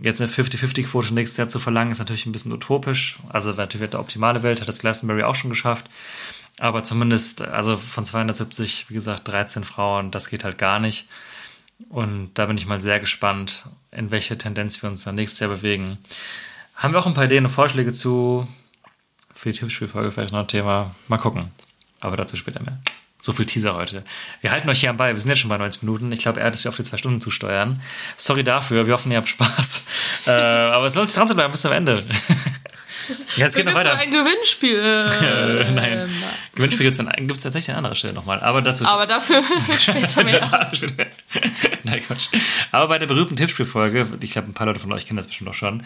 jetzt 0.02 0.22
eine 0.22 0.30
50-50-Quote 0.30 1.14
nächstes 1.14 1.38
Jahr 1.38 1.50
zu 1.50 1.60
verlangen, 1.60 1.92
ist 1.92 2.00
natürlich 2.00 2.26
ein 2.26 2.32
bisschen 2.32 2.52
utopisch. 2.52 3.20
Also 3.30 3.52
natürlich 3.52 3.82
wird 3.82 3.94
der 3.94 4.00
optimale 4.00 4.44
Welt, 4.44 4.60
hat 4.62 4.68
das 4.68 4.80
Glastonbury 4.80 5.24
auch 5.24 5.36
schon 5.36 5.50
geschafft. 5.50 5.90
Aber 6.60 6.84
zumindest, 6.84 7.42
also 7.42 7.78
von 7.78 8.04
270, 8.04 8.90
wie 8.90 8.94
gesagt, 8.96 9.28
13 9.28 9.64
Frauen, 9.64 10.12
das 10.12 10.30
geht 10.30 10.44
halt 10.44 10.58
gar 10.58 10.80
nicht. 10.80 11.08
Und 11.90 12.32
da 12.34 12.48
bin 12.48 12.58
ich 12.58 12.66
mal 12.66 12.82
sehr 12.82 13.00
gespannt, 13.00 13.66
in 13.92 14.10
welche 14.10 14.38
Tendenz 14.38 14.82
wir 14.82 14.90
uns 14.90 15.04
dann 15.04 15.16
nächstes 15.16 15.40
Jahr 15.40 15.50
bewegen. 15.52 16.00
Haben 16.76 16.94
wir 16.94 17.00
auch 17.00 17.06
ein 17.06 17.14
paar 17.14 17.26
Ideen 17.26 17.46
und 17.46 17.52
Vorschläge 17.52 17.94
zu 17.94 18.48
für 19.34 19.52
die 19.52 19.58
Tippspielfolge 19.58 20.12
vielleicht 20.12 20.34
noch 20.34 20.40
ein 20.40 20.48
Thema. 20.48 20.96
Mal 21.08 21.18
gucken. 21.18 21.52
Aber 22.00 22.18
dazu 22.18 22.38
später 22.38 22.62
mehr. 22.62 22.80
So 23.22 23.34
viel 23.34 23.46
Teaser 23.46 23.76
heute. 23.76 24.04
Wir 24.42 24.52
halten 24.52 24.70
euch 24.70 24.80
hier 24.80 24.90
am 24.90 24.98
Ball. 24.98 25.14
Wir 25.14 25.20
sind 25.20 25.30
jetzt 25.30 25.40
schon 25.40 25.50
bei 25.50 25.58
90 25.58 25.84
Minuten. 25.84 26.12
Ich 26.12 26.20
glaube, 26.20 26.40
er 26.40 26.48
hat 26.48 26.56
es 26.56 26.66
auf 26.66 26.76
die 26.76 26.84
zwei 26.84 26.98
Stunden 26.98 27.22
zusteuern. 27.22 27.82
Sorry 28.16 28.44
dafür. 28.44 28.88
Wir 28.88 28.94
hoffen, 28.94 29.12
ihr 29.12 29.18
habt 29.18 29.28
Spaß. 29.28 29.86
äh, 30.28 30.32
aber 30.32 30.86
es 30.86 30.96
lohnt 30.96 31.10
sich 31.10 31.18
dran 31.18 31.28
zu 31.28 31.36
bleiben 31.36 31.52
bis 31.52 31.62
zum 31.62 31.72
Ende. 31.72 32.04
Jetzt 33.36 33.56
geht 33.56 33.66
noch 33.66 33.74
weiter. 33.74 33.96
ein 33.96 34.12
Gewinnspiel. 34.12 34.80
Äh, 34.80 35.62
Äh, 35.68 35.72
nein. 35.72 36.10
Gewinnspiel 36.56 36.92
gibt 36.92 37.00
es 37.00 37.44
tatsächlich 37.44 37.70
an 37.72 37.78
anderer 37.78 37.96
Stelle 37.96 38.14
nochmal. 38.14 38.40
Aber 38.42 38.62
dazu 38.62 38.86
Aber 38.86 39.06
dafür 39.06 39.44
später 39.80 40.24
mehr. 40.24 41.08
Nein, 41.84 42.04
Quatsch. 42.06 42.30
Aber 42.72 42.88
bei 42.88 43.00
der 43.00 43.08
berühmten 43.08 43.36
Tippspielfolge, 43.36 44.08
ich 44.22 44.32
glaube, 44.32 44.50
ein 44.50 44.54
paar 44.54 44.68
Leute 44.68 44.80
von 44.80 44.92
euch 44.92 45.06
kennen 45.06 45.18
das 45.18 45.28
bestimmt 45.28 45.50
auch 45.50 45.54
schon, 45.56 45.84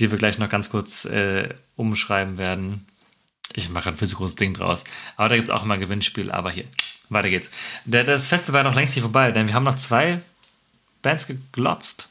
die 0.00 0.10
wir 0.10 0.18
gleich 0.18 0.38
noch 0.38 0.48
ganz 0.48 0.70
kurz 0.70 1.04
äh, 1.04 1.48
umschreiben 1.76 2.38
werden. 2.38 2.86
Ich 3.54 3.68
mache 3.70 3.88
ein 3.90 3.96
viel 3.96 4.08
zu 4.08 4.16
großes 4.16 4.36
Ding 4.36 4.54
draus. 4.54 4.84
Aber 5.16 5.28
da 5.28 5.36
gibt 5.36 5.48
es 5.48 5.54
auch 5.54 5.62
immer 5.64 5.74
ein 5.74 5.80
Gewinnspiel. 5.80 6.30
Aber 6.32 6.50
hier, 6.50 6.64
weiter 7.08 7.30
geht's. 7.30 7.50
Der, 7.84 8.04
das 8.04 8.28
Festival 8.28 8.64
war 8.64 8.70
noch 8.70 8.76
längst 8.76 8.96
nicht 8.96 9.02
vorbei, 9.02 9.30
denn 9.30 9.46
wir 9.46 9.54
haben 9.54 9.64
noch 9.64 9.76
zwei 9.76 10.20
Bands 11.02 11.26
geglotzt. 11.26 12.08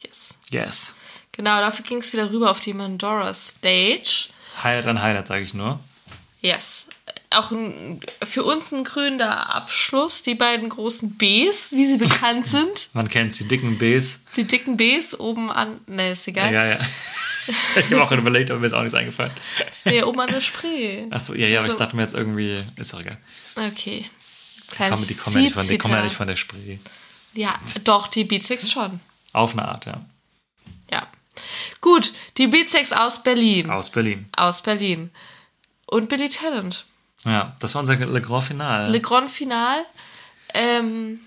Yes. 0.00 0.34
Yes. 0.50 0.96
Genau, 1.32 1.58
dafür 1.60 1.84
ging 1.84 1.98
es 1.98 2.12
wieder 2.12 2.30
rüber 2.30 2.50
auf 2.50 2.60
die 2.60 2.74
Mandora 2.74 3.32
Stage. 3.32 4.28
Highlight 4.62 4.86
an 4.86 5.02
Highlight, 5.02 5.26
sage 5.28 5.42
ich 5.44 5.54
nur. 5.54 5.80
Yes. 6.40 6.86
Auch 7.30 7.50
ein, 7.50 8.00
für 8.22 8.42
uns 8.44 8.72
ein 8.72 8.84
krönender 8.84 9.54
Abschluss. 9.54 10.22
Die 10.22 10.34
beiden 10.34 10.68
großen 10.68 11.16
Bs, 11.16 11.72
wie 11.72 11.86
sie 11.86 11.96
bekannt 11.96 12.46
sind. 12.48 12.90
Man 12.92 13.08
kennt 13.08 13.38
die 13.38 13.48
dicken 13.48 13.78
Bs. 13.78 14.24
Die 14.36 14.44
dicken 14.44 14.76
Bs 14.76 15.18
oben 15.18 15.50
an. 15.50 15.80
Ne, 15.86 16.12
ist 16.12 16.28
egal. 16.28 16.52
Ja, 16.52 16.66
ja. 16.66 16.78
ich 17.76 17.84
habe 17.86 18.02
auch 18.02 18.08
gerade 18.08 18.20
überlegt, 18.20 18.50
aber 18.50 18.60
mir 18.60 18.66
ist 18.66 18.72
auch 18.74 18.82
nichts 18.82 18.94
eingefallen. 18.94 19.32
Nee, 19.84 20.02
oben 20.02 20.20
an 20.20 20.30
der 20.30 20.40
Spree. 20.40 21.06
Achso, 21.10 21.34
ja, 21.34 21.46
ja, 21.46 21.58
aber 21.60 21.66
ich 21.66 21.72
Also- 21.72 21.84
dachte 21.84 21.96
mir 21.96 22.02
jetzt 22.02 22.14
irgendwie, 22.14 22.58
ist 22.76 22.92
doch 22.92 23.00
egal. 23.00 23.16
Okay. 23.56 24.04
Kleines 24.70 24.98
Komm, 25.00 25.08
die 25.08 25.14
kommen 25.14 25.36
ja 25.36 25.42
nicht 25.42 25.54
von, 25.54 25.68
die 25.68 25.78
kommen 25.78 25.94
ja 25.94 26.02
nicht 26.02 26.16
von 26.16 26.26
der 26.26 26.36
Spree. 26.36 26.78
Ja, 27.34 27.54
doch, 27.84 28.08
die 28.08 28.24
Beatsex 28.24 28.70
schon. 28.70 29.00
Auf 29.32 29.52
eine 29.52 29.66
Art, 29.66 29.86
ja. 29.86 29.92
Ja. 29.92 30.00
Gut, 31.80 32.12
die 32.36 32.46
Beatsex 32.46 32.92
aus 32.92 33.22
Berlin. 33.22 33.70
Aus 33.70 33.90
Berlin. 33.90 34.28
Aus 34.36 34.62
Berlin. 34.62 35.10
Und 35.86 36.08
Billy 36.08 36.28
Talent. 36.28 36.86
Ja, 37.24 37.54
das 37.60 37.74
war 37.74 37.80
unser 37.80 37.96
Le 37.96 38.20
Grand 38.20 38.44
Final. 38.44 38.90
Le 38.90 39.00
Grand 39.00 39.30
Final. 39.30 39.84
Ähm, 40.54 41.20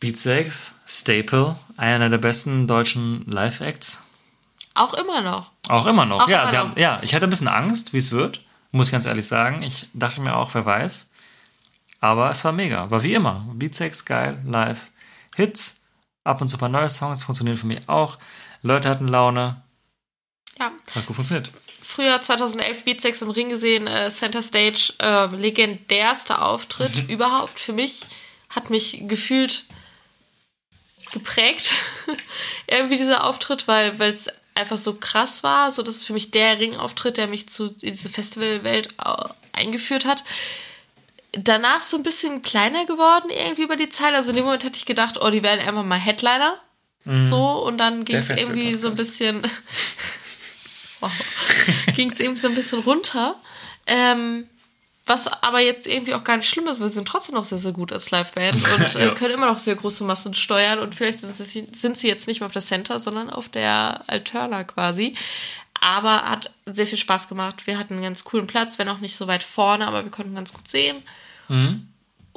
Beat 0.00 0.16
6, 0.16 0.74
Staple, 0.86 1.56
einer 1.76 2.08
der 2.08 2.18
besten 2.18 2.68
deutschen 2.68 3.24
Live-Acts. 3.26 4.00
auch 4.74 4.94
immer 4.94 5.20
noch. 5.22 5.50
Auch 5.68 5.86
immer 5.86 6.06
noch. 6.06 6.22
Auch 6.22 6.28
ja, 6.28 6.42
immer 6.42 6.50
sie 6.50 6.56
noch. 6.56 6.64
Haben, 6.68 6.78
ja, 6.78 7.00
ich 7.02 7.14
hatte 7.14 7.26
ein 7.26 7.30
bisschen 7.30 7.48
Angst, 7.48 7.92
wie 7.92 7.98
es 7.98 8.12
wird, 8.12 8.44
muss 8.70 8.88
ich 8.88 8.92
ganz 8.92 9.06
ehrlich 9.06 9.26
sagen. 9.26 9.62
Ich 9.62 9.88
dachte 9.94 10.20
mir 10.20 10.36
auch, 10.36 10.54
wer 10.54 10.64
weiß. 10.64 11.10
Aber 12.00 12.30
es 12.30 12.44
war 12.44 12.52
mega. 12.52 12.88
War 12.90 13.02
wie 13.02 13.14
immer. 13.14 13.44
Beat 13.54 13.74
6, 13.74 14.04
geil, 14.04 14.40
live. 14.46 14.88
Hits, 15.34 15.82
ab 16.22 16.40
und 16.40 16.48
zu 16.48 16.56
ein 16.56 16.60
paar 16.60 16.68
neue 16.68 16.88
Songs, 16.88 17.24
funktionieren 17.24 17.56
für 17.56 17.66
mich 17.66 17.88
auch. 17.88 18.18
Leute 18.62 18.88
hatten 18.88 19.08
Laune. 19.08 19.62
Ja. 20.58 20.72
Hat 20.94 21.06
gut 21.06 21.16
funktioniert. 21.16 21.50
Früher 21.82 22.20
2011 22.20 22.84
Beatsex 22.84 23.22
im 23.22 23.30
Ring 23.30 23.48
gesehen, 23.48 23.86
äh, 23.86 24.10
Center 24.10 24.42
Stage, 24.42 24.92
äh, 24.98 25.26
legendärster 25.34 26.44
Auftritt 26.44 27.08
überhaupt. 27.08 27.60
Für 27.60 27.72
mich 27.72 28.02
hat 28.50 28.70
mich 28.70 29.02
gefühlt 29.08 29.64
geprägt. 31.12 31.74
Irgendwie 32.66 32.96
dieser 32.96 33.24
Auftritt, 33.24 33.68
weil 33.68 34.00
es 34.02 34.28
einfach 34.54 34.78
so 34.78 34.94
krass 34.94 35.42
war. 35.42 35.70
So, 35.70 35.82
das 35.82 35.96
ist 35.96 36.04
für 36.04 36.12
mich 36.12 36.30
der 36.30 36.58
Ringauftritt, 36.58 37.16
der 37.16 37.28
mich 37.28 37.48
zu 37.48 37.68
in 37.80 37.92
diese 37.92 38.08
Festivalwelt 38.08 38.88
äh, 39.04 39.28
eingeführt 39.52 40.04
hat. 40.04 40.24
Danach 41.32 41.82
so 41.82 41.96
ein 41.96 42.02
bisschen 42.02 42.42
kleiner 42.42 42.84
geworden, 42.86 43.30
irgendwie 43.30 43.62
über 43.62 43.76
die 43.76 43.88
Zeit. 43.88 44.14
Also 44.14 44.30
in 44.30 44.36
dem 44.36 44.44
Moment 44.44 44.64
hatte 44.64 44.76
ich 44.76 44.86
gedacht, 44.86 45.18
oh, 45.20 45.30
die 45.30 45.42
werden 45.42 45.66
einfach 45.66 45.84
mal 45.84 45.98
Headliner. 45.98 46.60
So, 47.22 47.64
und 47.64 47.78
dann 47.78 48.04
ging 48.04 48.16
es 48.16 48.28
irgendwie 48.28 48.76
so 48.76 48.88
ein 48.88 48.94
bisschen. 48.94 49.42
wow. 51.00 51.10
ging 51.94 52.12
es 52.12 52.20
irgendwie 52.20 52.40
so 52.40 52.48
ein 52.48 52.54
bisschen 52.54 52.80
runter. 52.80 53.34
Ähm, 53.86 54.44
was 55.06 55.26
aber 55.26 55.60
jetzt 55.60 55.86
irgendwie 55.86 56.12
auch 56.12 56.22
gar 56.22 56.36
nicht 56.36 56.48
schlimm 56.48 56.66
ist, 56.66 56.80
weil 56.80 56.88
sie 56.88 56.96
sind 56.96 57.08
trotzdem 57.08 57.34
noch 57.34 57.46
sehr, 57.46 57.56
sehr 57.56 57.72
gut 57.72 57.92
als 57.92 58.10
Liveband 58.10 58.56
und 58.78 58.94
äh, 58.96 59.06
Ja. 59.06 59.14
können 59.14 59.34
immer 59.34 59.46
noch 59.46 59.58
sehr 59.58 59.74
große 59.74 60.04
Massen 60.04 60.34
steuern 60.34 60.80
und 60.80 60.94
vielleicht 60.94 61.20
sind 61.20 61.32
sie, 61.34 61.66
sind 61.72 61.96
sie 61.96 62.08
jetzt 62.08 62.26
nicht 62.26 62.40
mehr 62.40 62.46
auf 62.46 62.52
der 62.52 62.60
Center, 62.62 63.00
sondern 63.00 63.30
auf 63.30 63.48
der 63.48 64.02
Alterna 64.06 64.64
quasi. 64.64 65.14
Aber 65.80 66.22
hat 66.28 66.52
sehr 66.66 66.86
viel 66.86 66.98
Spaß 66.98 67.28
gemacht. 67.28 67.66
Wir 67.66 67.78
hatten 67.78 67.94
einen 67.94 68.02
ganz 68.02 68.24
coolen 68.24 68.46
Platz, 68.46 68.78
wenn 68.78 68.88
auch 68.88 68.98
nicht 68.98 69.16
so 69.16 69.28
weit 69.28 69.44
vorne, 69.44 69.86
aber 69.86 70.04
wir 70.04 70.10
konnten 70.10 70.34
ganz 70.34 70.52
gut 70.52 70.68
sehen. 70.68 70.96
Mhm. 71.48 71.88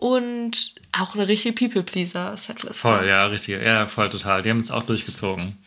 Und 0.02 0.74
auch 0.94 1.14
eine 1.14 1.28
richtige 1.28 1.54
People-Pleaser-Setlist. 1.54 2.80
Voll, 2.80 3.08
ja, 3.08 3.28
richtig. 3.28 3.62
Ja, 3.62 3.86
voll 3.86 4.10
total. 4.10 4.42
Die 4.42 4.50
haben 4.50 4.58
es 4.58 4.72
auch 4.72 4.82
durchgezogen. 4.82 5.60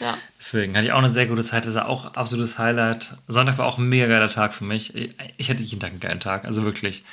Ja. 0.00 0.18
Deswegen 0.40 0.74
hatte 0.74 0.86
ich 0.86 0.92
auch 0.92 0.98
eine 0.98 1.08
sehr 1.08 1.26
gute 1.26 1.44
Zeit. 1.44 1.66
Das 1.66 1.76
ist 1.76 1.80
auch 1.80 2.14
absolutes 2.14 2.58
Highlight. 2.58 3.16
Sonntag 3.28 3.58
war 3.58 3.66
auch 3.66 3.78
ein 3.78 3.88
mega 3.88 4.08
geiler 4.08 4.28
Tag 4.28 4.54
für 4.54 4.64
mich. 4.64 4.92
Ich 5.36 5.50
hatte 5.50 5.62
jeden 5.62 5.78
Tag 5.78 5.92
einen 5.92 6.00
geilen 6.00 6.18
Tag, 6.18 6.46
also 6.46 6.64
wirklich. 6.64 7.04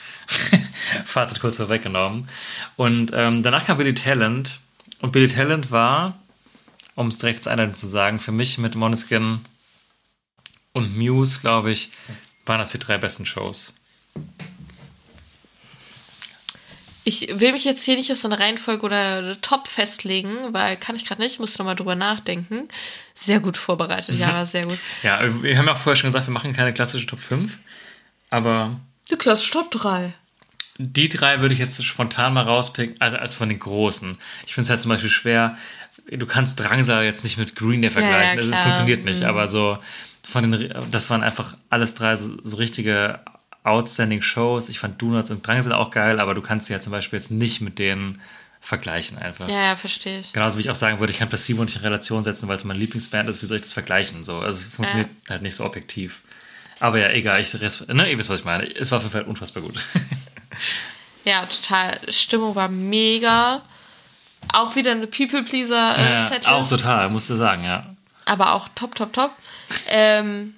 Fazit 1.05 1.41
kurz 1.41 1.57
vorweggenommen. 1.57 2.27
Und 2.75 3.11
ähm, 3.13 3.43
danach 3.43 3.67
kam 3.67 3.77
Billy 3.77 3.93
Talent. 3.93 4.57
Und 4.99 5.11
Billy 5.11 5.27
Talent 5.27 5.69
war, 5.69 6.17
um 6.95 7.09
es 7.09 7.19
direkt 7.19 7.43
zu 7.43 7.51
Einleitung 7.51 7.75
zu 7.75 7.85
sagen, 7.85 8.19
für 8.19 8.31
mich 8.31 8.57
mit 8.57 8.73
Moneskin 8.73 9.41
und 10.71 10.97
Muse, 10.97 11.41
glaube 11.41 11.69
ich, 11.69 11.91
waren 12.47 12.57
das 12.57 12.71
die 12.71 12.79
drei 12.79 12.97
besten 12.97 13.27
Shows. 13.27 13.75
Ich 17.05 17.27
will 17.39 17.51
mich 17.51 17.65
jetzt 17.65 17.83
hier 17.83 17.97
nicht 17.97 18.11
auf 18.11 18.17
so 18.17 18.27
eine 18.29 18.39
Reihenfolge 18.39 18.85
oder 18.85 19.17
eine 19.17 19.41
Top 19.41 19.67
festlegen, 19.67 20.35
weil 20.53 20.77
kann 20.77 20.95
ich 20.95 21.05
gerade 21.05 21.21
nicht, 21.21 21.39
muss 21.39 21.57
nochmal 21.57 21.75
drüber 21.75 21.95
nachdenken. 21.95 22.69
Sehr 23.13 23.39
gut 23.41 23.57
vorbereitet, 23.57 24.17
Jana, 24.17 24.45
sehr 24.47 24.63
gut. 24.65 24.77
Ja, 25.03 25.19
wir 25.43 25.57
haben 25.57 25.65
ja 25.67 25.73
auch 25.73 25.77
vorher 25.77 25.97
schon 25.97 26.07
gesagt, 26.09 26.27
wir 26.27 26.31
machen 26.33 26.53
keine 26.53 26.73
klassische 26.73 27.05
Top 27.05 27.19
5, 27.19 27.57
aber 28.29 28.79
Die 29.11 29.15
klassische 29.17 29.51
Top 29.51 29.69
3. 29.71 30.13
die 30.77 31.09
drei 31.09 31.39
würde 31.41 31.53
ich 31.53 31.59
jetzt 31.59 31.83
spontan 31.83 32.33
mal 32.33 32.43
rauspicken, 32.43 32.95
also 32.99 33.17
als 33.17 33.35
von 33.35 33.49
den 33.49 33.59
großen. 33.59 34.17
Ich 34.47 34.53
finde 34.53 34.65
es 34.65 34.69
halt 34.69 34.81
zum 34.81 34.89
Beispiel 34.89 35.09
schwer, 35.09 35.57
du 36.09 36.25
kannst 36.25 36.59
Drangsal 36.59 37.03
jetzt 37.03 37.23
nicht 37.23 37.37
mit 37.37 37.55
Green 37.55 37.81
Day 37.81 37.91
vergleichen, 37.91 38.29
ja, 38.29 38.35
das 38.37 38.47
klar. 38.47 38.61
funktioniert 38.63 39.03
nicht, 39.03 39.21
Mhm. 39.21 39.27
aber 39.27 39.47
so 39.47 39.77
von 40.23 40.49
den, 40.51 40.73
das 40.89 41.09
waren 41.09 41.21
einfach 41.21 41.55
alles 41.69 41.95
drei 41.95 42.15
so, 42.15 42.37
so 42.45 42.55
richtige 42.57 43.19
outstanding 43.63 44.21
Shows. 44.21 44.69
Ich 44.69 44.79
fand 44.79 45.01
Donuts 45.01 45.31
und 45.31 45.45
Drangsal 45.45 45.73
auch 45.73 45.91
geil, 45.91 46.19
aber 46.19 46.33
du 46.35 46.41
kannst 46.41 46.67
sie 46.67 46.73
ja 46.73 46.79
zum 46.79 46.91
Beispiel 46.91 47.17
jetzt 47.19 47.31
nicht 47.31 47.61
mit 47.61 47.79
denen 47.79 48.21
vergleichen 48.61 49.17
einfach. 49.17 49.49
Ja, 49.49 49.61
ja, 49.63 49.75
verstehe 49.75 50.19
ich. 50.19 50.31
Genauso 50.33 50.57
wie 50.57 50.61
ich 50.61 50.69
auch 50.69 50.75
sagen 50.75 50.99
würde, 50.99 51.11
ich 51.11 51.19
kann 51.19 51.29
Placebo 51.29 51.63
nicht 51.63 51.75
in 51.75 51.81
Relation 51.81 52.23
setzen, 52.23 52.47
weil 52.47 52.55
es 52.57 52.63
meine 52.63 52.79
Lieblingsband 52.79 53.27
ist, 53.29 53.41
wie 53.41 53.45
soll 53.45 53.57
ich 53.57 53.63
das 53.63 53.73
vergleichen? 53.73 54.23
So, 54.23 54.39
also 54.39 54.65
es 54.65 54.73
funktioniert 54.73 55.09
halt 55.29 55.41
nicht 55.41 55.55
so 55.55 55.65
objektiv. 55.65 56.21
Aber 56.79 56.97
ja, 56.97 57.09
egal, 57.09 57.41
ich, 57.41 57.53
ne, 57.53 58.11
ihr 58.11 58.17
wisst, 58.17 58.29
was 58.29 58.39
ich 58.39 58.45
meine. 58.45 58.63
Es 58.65 58.91
war 58.91 58.97
auf 58.97 59.03
jeden 59.03 59.13
Fall 59.13 59.23
unfassbar 59.23 59.63
gut. 59.63 59.75
Ja, 61.25 61.45
total. 61.45 61.99
Stimmung 62.09 62.55
war 62.55 62.67
mega. 62.67 63.61
Auch 64.51 64.75
wieder 64.75 64.91
eine 64.91 65.05
Ja, 65.05 65.07
People-Pleaser-Setlist. 65.07 66.49
auch 66.49 66.67
total, 66.67 67.09
musst 67.09 67.29
du 67.29 67.35
sagen, 67.35 67.63
ja. 67.63 67.85
aber 68.25 68.53
auch 68.53 68.67
top, 68.75 68.93
top, 68.95 69.13
top. 69.13 69.31
Ähm, 69.87 70.53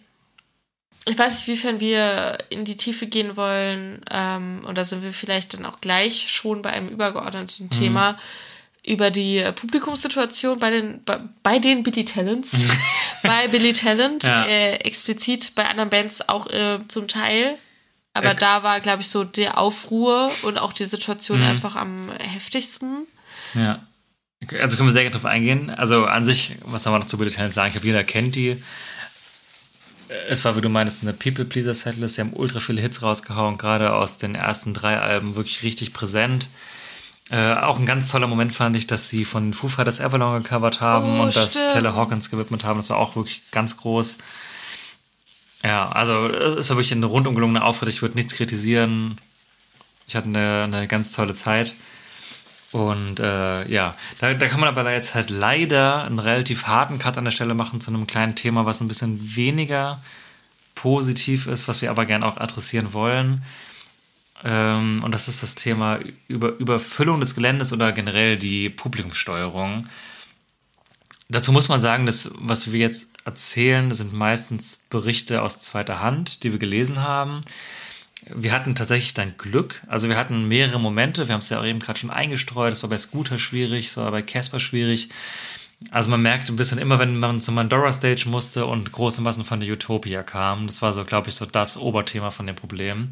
ich 1.06 1.18
weiß 1.18 1.36
nicht, 1.40 1.48
wiefern 1.48 1.80
wir 1.80 2.38
in 2.50 2.66
die 2.66 2.78
Tiefe 2.78 3.06
gehen 3.08 3.38
wollen. 3.38 4.02
Ähm, 4.10 4.62
und 4.66 4.78
da 4.78 4.86
sind 4.86 5.04
wir 5.04 5.14
vielleicht 5.14 5.54
dann 5.54 5.66
auch 5.66 5.80
gleich 5.82 6.30
schon 6.32 6.62
bei 6.62 6.72
einem 6.72 6.88
Mhm. 6.88 6.94
übergeordneten 6.94 7.70
Thema 7.70 8.18
über 8.88 9.10
die 9.12 9.38
äh, 9.40 9.52
Publikumssituation 9.52 10.60
bei 10.60 10.70
den, 10.72 11.04
bei, 11.06 11.20
bei 11.44 11.60
den 11.60 11.84
Billy 11.84 12.06
Talents. 12.06 12.52
bei 13.24 13.48
Billy 13.48 13.74
Talent, 13.74 14.24
Mhm. 14.24 14.30
Ja. 14.30 14.46
äh, 14.46 14.76
explizit 14.78 15.54
bei 15.56 15.66
anderen 15.68 15.90
Bands 15.90 16.28
auch 16.30 16.48
äh, 16.48 16.80
zum 16.88 17.08
Teil. 17.08 17.58
Aber 18.14 18.32
Äh, 18.32 18.36
da 18.36 18.64
war, 18.64 18.80
glaube 18.80 19.02
ich, 19.02 19.10
so 19.10 19.24
der 19.24 19.58
Aufruhr 19.58 20.32
und 20.44 20.58
auch 20.58 20.72
die 20.74 20.86
Situation 20.86 21.40
Mhm. 21.40 21.46
einfach 21.48 21.76
am 21.76 22.12
heftigsten. 22.20 23.08
Ja. 23.54 23.86
Okay, 24.44 24.60
Also 24.60 24.78
können 24.78 24.90
wir 24.90 24.94
sehr 24.94 25.04
gerne 25.04 25.16
drauf 25.16 25.26
eingehen. 25.26 25.70
Also 25.70 26.06
an 26.06 26.26
sich, 26.26 26.54
was 26.62 26.84
soll 26.84 26.92
man 26.92 27.02
noch 27.02 27.08
zu 27.08 27.18
Billy 27.18 27.32
Talent 27.32 27.54
sagen? 27.54 27.68
Ich 27.70 27.74
glaube, 27.74 27.88
jeder 27.88 28.04
kennt 28.04 28.36
die. 28.36 28.62
Es 30.30 30.46
war, 30.46 30.56
wie 30.56 30.62
du 30.62 30.70
meinst, 30.70 31.02
eine 31.02 31.14
People-Pleaser-Setlist. 31.14 32.16
Sie 32.16 32.22
haben 32.22 32.34
ultra 32.34 32.60
viele 32.60 32.82
Hits 32.82 33.02
rausgehauen, 33.02 33.58
gerade 33.58 33.94
aus 33.94 34.18
den 34.18 34.36
ersten 34.36 34.74
drei 34.74 35.00
Alben 35.00 35.36
wirklich 35.36 35.64
richtig 35.64 35.94
präsent. 35.94 36.50
Äh, 37.32 37.54
auch 37.56 37.80
ein 37.80 37.88
ganz 37.88 38.12
toller 38.12 38.28
Moment 38.28 38.54
fand 38.54 38.78
ich, 38.78 38.86
dass 38.86 39.10
sie 39.10 39.26
von 39.26 39.54
Foo 39.54 39.68
Fighters 39.68 40.00
Avalon 40.00 40.44
gecovert 40.44 40.80
haben 40.80 41.20
Oh, 41.20 41.24
und 41.24 41.36
das 41.36 41.54
stimmt. 41.54 41.72
Taylor 41.74 41.96
Hawkins 41.96 42.30
gewidmet 42.30 42.64
haben. 42.64 42.78
Das 42.78 42.92
war 42.92 42.98
auch 42.98 43.16
wirklich 43.16 43.42
ganz 43.52 43.78
groß. 43.78 44.20
Ja, 45.64 45.90
also 45.90 46.28
es 46.28 46.70
war 46.70 46.78
wirklich 46.78 46.92
ein 46.92 47.04
rundum 47.04 47.34
gelungener 47.34 47.66
Auftritt. 47.66 47.90
Ich 47.90 48.04
würde 48.04 48.16
nichts 48.16 48.36
kritisieren. 48.36 49.18
Ich 50.08 50.16
hatte 50.16 50.28
eine, 50.28 50.64
eine 50.66 50.88
ganz 50.88 51.12
tolle 51.14 51.34
Zeit. 51.34 51.74
Und 52.76 53.22
äh, 53.22 53.72
ja, 53.72 53.96
da, 54.20 54.34
da 54.34 54.48
kann 54.50 54.60
man 54.60 54.68
aber 54.68 54.92
jetzt 54.92 55.16
halt 55.16 55.30
leider 55.30 56.04
einen 56.04 56.20
relativ 56.20 56.68
harten 56.68 57.00
Cut 57.00 57.18
an 57.18 57.24
der 57.24 57.32
Stelle 57.32 57.54
machen 57.54 57.80
zu 57.80 57.90
einem 57.90 58.06
kleinen 58.06 58.36
Thema, 58.36 58.66
was 58.66 58.82
ein 58.82 58.90
bisschen 58.90 59.38
weniger 59.38 60.04
positiv 60.76 61.48
ist, 61.48 61.70
was 61.70 61.82
wir 61.82 61.90
aber 61.90 62.06
gerne 62.06 62.26
auch 62.26 62.36
adressieren 62.36 62.92
wollen. 62.92 63.46
Ähm, 64.44 65.02
und 65.06 65.14
das 65.14 65.30
ist 65.30 65.42
das 65.42 65.56
Thema 65.56 66.00
über 66.28 66.50
Überfüllung 66.58 67.22
des 67.22 67.34
Geländes 67.34 67.72
oder 67.72 67.94
generell 67.94 68.36
die 68.36 68.70
Publikumssteuerung. 68.70 69.88
Dazu 71.30 71.54
muss 71.54 71.70
man 71.70 71.80
sagen, 71.80 72.06
dass 72.06 72.32
was 72.40 72.74
wir 72.74 72.82
jetzt 72.82 73.08
erzählen, 73.24 73.88
das 73.88 74.00
sind 74.00 74.12
meistens 74.12 74.84
Berichte 74.90 75.44
aus 75.44 75.62
zweiter 75.62 76.02
Hand, 76.02 76.44
die 76.44 76.52
wir 76.52 76.60
gelesen 76.60 77.02
haben. 77.02 77.40
Wir 78.28 78.52
hatten 78.52 78.76
tatsächlich 78.76 79.14
dann 79.14 79.38
Glück. 79.38 79.82
Also 79.88 80.10
wir 80.10 80.18
hatten 80.18 80.48
mehrere 80.48 80.80
Momente. 80.80 81.28
Wir 81.28 81.34
haben 81.34 81.40
es 81.40 81.50
ja 81.50 81.60
auch 81.60 81.66
eben 81.66 81.80
gerade 81.80 82.00
schon 82.00 82.10
eingestreut. 82.10 82.72
Das 82.72 82.84
war 82.84 82.90
bei 82.90 82.98
Scooter 82.98 83.38
schwierig, 83.38 83.88
das 83.88 83.98
war 83.98 84.12
bei 84.12 84.22
Casper 84.22 84.60
schwierig. 84.60 85.10
Also 85.92 86.10
man 86.10 86.22
merkte 86.22 86.54
ein 86.54 86.56
bisschen 86.56 86.78
immer, 86.78 87.00
wenn 87.00 87.18
man 87.18 87.42
zum 87.42 87.56
Mandora 87.56 87.92
Stage 87.92 88.26
musste 88.28 88.66
und 88.66 88.92
große 88.92 89.22
Massen 89.22 89.46
von 89.46 89.60
der 89.60 89.72
Utopia 89.72 90.24
kamen. 90.24 90.68
Das 90.68 90.82
war 90.82 90.94
so, 90.94 91.06
glaube 91.06 91.30
ich, 91.30 91.36
so 91.36 91.46
das 91.46 91.78
Oberthema 91.78 92.32
von 92.32 92.48
dem 92.48 92.56
Problem. 92.56 93.10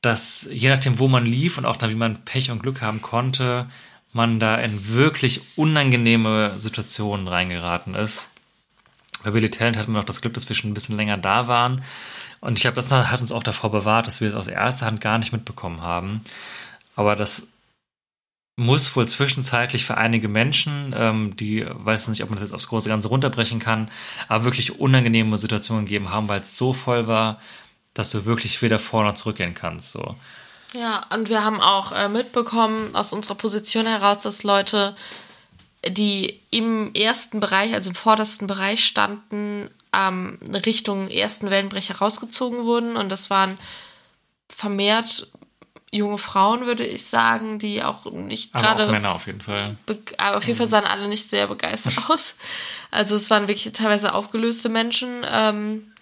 Dass 0.00 0.48
je 0.50 0.68
nachdem, 0.68 0.98
wo 0.98 1.08
man 1.08 1.26
lief 1.26 1.58
und 1.58 1.66
auch 1.66 1.76
dann, 1.76 1.90
wie 1.90 1.96
man 1.96 2.24
Pech 2.24 2.50
und 2.50 2.62
Glück 2.62 2.82
haben 2.82 3.02
konnte, 3.02 3.68
man 4.12 4.40
da 4.40 4.56
in 4.56 4.94
wirklich 4.94 5.42
unangenehme 5.56 6.54
Situationen 6.58 7.28
reingeraten 7.28 7.94
ist. 7.94 8.30
Bei 9.22 9.30
Billy 9.30 9.50
Talent 9.50 9.76
hatten 9.76 9.92
wir 9.92 10.00
auch 10.00 10.04
das 10.04 10.20
Glück, 10.20 10.34
dass 10.34 10.48
wir 10.48 10.56
schon 10.56 10.70
ein 10.70 10.74
bisschen 10.74 10.96
länger 10.96 11.18
da 11.18 11.48
waren. 11.48 11.82
Und 12.40 12.54
ich 12.54 12.62
glaube, 12.62 12.76
das 12.76 12.90
hat 12.90 13.20
uns 13.20 13.32
auch 13.32 13.42
davor 13.42 13.70
bewahrt, 13.70 14.06
dass 14.06 14.20
wir 14.20 14.28
es 14.28 14.34
aus 14.34 14.46
erster 14.46 14.86
Hand 14.86 15.00
gar 15.00 15.18
nicht 15.18 15.32
mitbekommen 15.32 15.82
haben. 15.82 16.22
Aber 16.94 17.16
das 17.16 17.48
muss 18.58 18.96
wohl 18.96 19.06
zwischenzeitlich 19.06 19.84
für 19.84 19.96
einige 19.96 20.26
Menschen, 20.26 20.92
ähm, 20.96 21.36
die 21.36 21.64
weiß 21.68 22.08
nicht, 22.08 22.24
ob 22.24 22.30
man 22.30 22.38
das 22.40 22.48
jetzt 22.48 22.54
aufs 22.54 22.66
große 22.66 22.88
Ganze 22.88 23.06
runterbrechen 23.06 23.60
kann, 23.60 23.88
aber 24.26 24.44
wirklich 24.44 24.80
unangenehme 24.80 25.36
Situationen 25.38 25.84
gegeben 25.84 26.10
haben, 26.10 26.26
weil 26.26 26.40
es 26.40 26.56
so 26.56 26.72
voll 26.72 27.06
war, 27.06 27.38
dass 27.94 28.10
du 28.10 28.24
wirklich 28.24 28.60
weder 28.60 28.80
vor 28.80 29.04
noch 29.04 29.14
zurückgehen 29.14 29.54
kannst. 29.54 29.92
So. 29.92 30.16
Ja, 30.74 31.06
und 31.14 31.28
wir 31.28 31.44
haben 31.44 31.60
auch 31.60 31.92
äh, 31.92 32.08
mitbekommen 32.08 32.94
aus 32.94 33.12
unserer 33.12 33.36
Position 33.36 33.86
heraus, 33.86 34.22
dass 34.22 34.42
Leute, 34.42 34.96
die 35.86 36.40
im 36.50 36.92
ersten 36.94 37.40
Bereich, 37.40 37.74
also 37.74 37.90
im 37.90 37.96
vordersten 37.96 38.46
Bereich 38.46 38.84
standen, 38.84 39.70
ähm, 39.92 40.38
Richtung 40.66 41.08
ersten 41.08 41.50
Wellenbrecher 41.50 41.96
rausgezogen 41.96 42.64
wurden. 42.64 42.96
Und 42.96 43.10
das 43.10 43.30
waren 43.30 43.58
vermehrt 44.48 45.28
junge 45.90 46.18
Frauen, 46.18 46.66
würde 46.66 46.84
ich 46.84 47.06
sagen, 47.06 47.58
die 47.58 47.82
auch 47.82 48.04
nicht 48.10 48.52
gerade 48.52 48.88
Männer 48.88 49.14
auf 49.14 49.26
jeden 49.26 49.40
Fall. 49.40 49.76
Be 49.86 49.98
aber 50.18 50.36
auf 50.36 50.46
jeden 50.46 50.58
Fall 50.58 50.66
sahen 50.66 50.84
alle 50.84 51.08
nicht 51.08 51.28
sehr 51.28 51.46
begeistert 51.46 51.94
aus. 52.08 52.34
Also 52.90 53.16
es 53.16 53.30
waren 53.30 53.48
wirklich 53.48 53.72
teilweise 53.72 54.14
aufgelöste 54.14 54.68
Menschen, 54.68 55.24
ähm, 55.26 55.92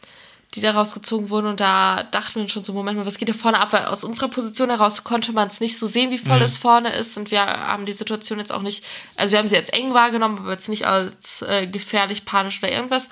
die 0.55 0.61
da 0.61 0.71
rausgezogen 0.71 1.29
wurden. 1.29 1.47
Und 1.49 1.61
da 1.61 2.03
dachten 2.05 2.41
wir 2.41 2.49
schon 2.49 2.65
so, 2.65 2.73
Moment 2.73 2.99
mal, 2.99 3.05
was 3.07 3.19
geht 3.19 3.29
da 3.29 3.35
vorne 3.35 3.59
ab? 3.59 3.73
Weil 3.73 3.87
aus 3.87 4.05
unserer 4.05 4.29
Position 4.29 4.71
heraus 4.71 5.05
konnte 5.05 5.33
man 5.33 5.49
es 5.49 5.61
nicht 5.61 5.79
so 5.79 5.87
sehen, 5.87 6.11
wie 6.11 6.19
voll 6.19 6.41
es 6.41 6.57
vorne 6.57 6.95
ist. 6.95 7.19
Und 7.19 7.31
wir 7.31 7.45
haben 7.45 7.85
die 7.85 7.93
Situation 7.93 8.39
jetzt 8.39 8.53
auch 8.53 8.63
nicht, 8.63 8.85
also 9.17 9.33
wir 9.33 9.39
haben 9.39 9.49
sie 9.49 9.57
als 9.57 9.69
eng 9.71 9.93
wahrgenommen, 9.93 10.39
aber 10.39 10.53
jetzt 10.53 10.69
nicht 10.69 10.87
als 10.87 11.43
äh, 11.43 11.67
gefährlich, 11.67 12.25
panisch 12.25 12.63
oder 12.63 12.73
irgendwas. 12.73 13.11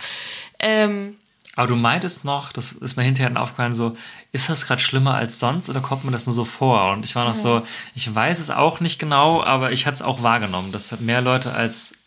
Ähm, 0.59 1.17
Aber 1.57 1.67
du 1.67 1.77
meintest 1.77 2.25
noch, 2.25 2.53
das 2.53 2.73
ist 2.73 2.97
mir 2.97 3.03
hinterher 3.03 3.29
dann 3.29 3.37
aufgefallen, 3.43 3.73
so, 3.75 3.97
ist 4.33 4.49
das 4.49 4.67
gerade 4.67 4.81
schlimmer 4.81 5.15
als 5.15 5.39
sonst 5.39 5.69
oder 5.69 5.81
kommt 5.81 6.05
mir 6.05 6.13
das 6.13 6.27
nur 6.27 6.35
so 6.35 6.45
vor? 6.45 6.93
Und 6.93 7.05
ich 7.05 7.15
war 7.15 7.25
noch 7.27 7.35
so, 7.35 7.63
ich 7.95 8.13
weiß 8.13 8.39
es 8.39 8.51
auch 8.51 8.81
nicht 8.81 8.99
genau, 8.99 9.43
aber 9.43 9.71
ich 9.71 9.87
hatte 9.87 9.97
es 9.97 10.03
auch 10.03 10.23
wahrgenommen, 10.23 10.73
dass 10.73 10.99
mehr 11.01 11.21
Leute 11.21 11.53
als 11.53 11.99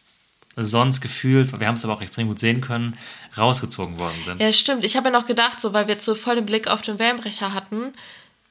sonst 0.57 1.01
gefühlt, 1.01 1.59
wir 1.59 1.67
haben 1.67 1.75
es 1.75 1.85
aber 1.85 1.93
auch 1.93 2.01
extrem 2.01 2.27
gut 2.27 2.39
sehen 2.39 2.61
können, 2.61 2.97
rausgezogen 3.37 3.99
worden 3.99 4.17
sind. 4.25 4.41
Ja, 4.41 4.51
stimmt. 4.51 4.83
Ich 4.83 4.97
habe 4.97 5.09
ja 5.09 5.11
noch 5.11 5.27
gedacht, 5.27 5.61
so 5.61 5.73
weil 5.73 5.87
wir 5.87 5.93
jetzt 5.93 6.05
so 6.05 6.15
voll 6.15 6.35
den 6.35 6.45
Blick 6.45 6.67
auf 6.67 6.81
den 6.81 6.97
Wellenbrecher 6.97 7.53
hatten, 7.53 7.93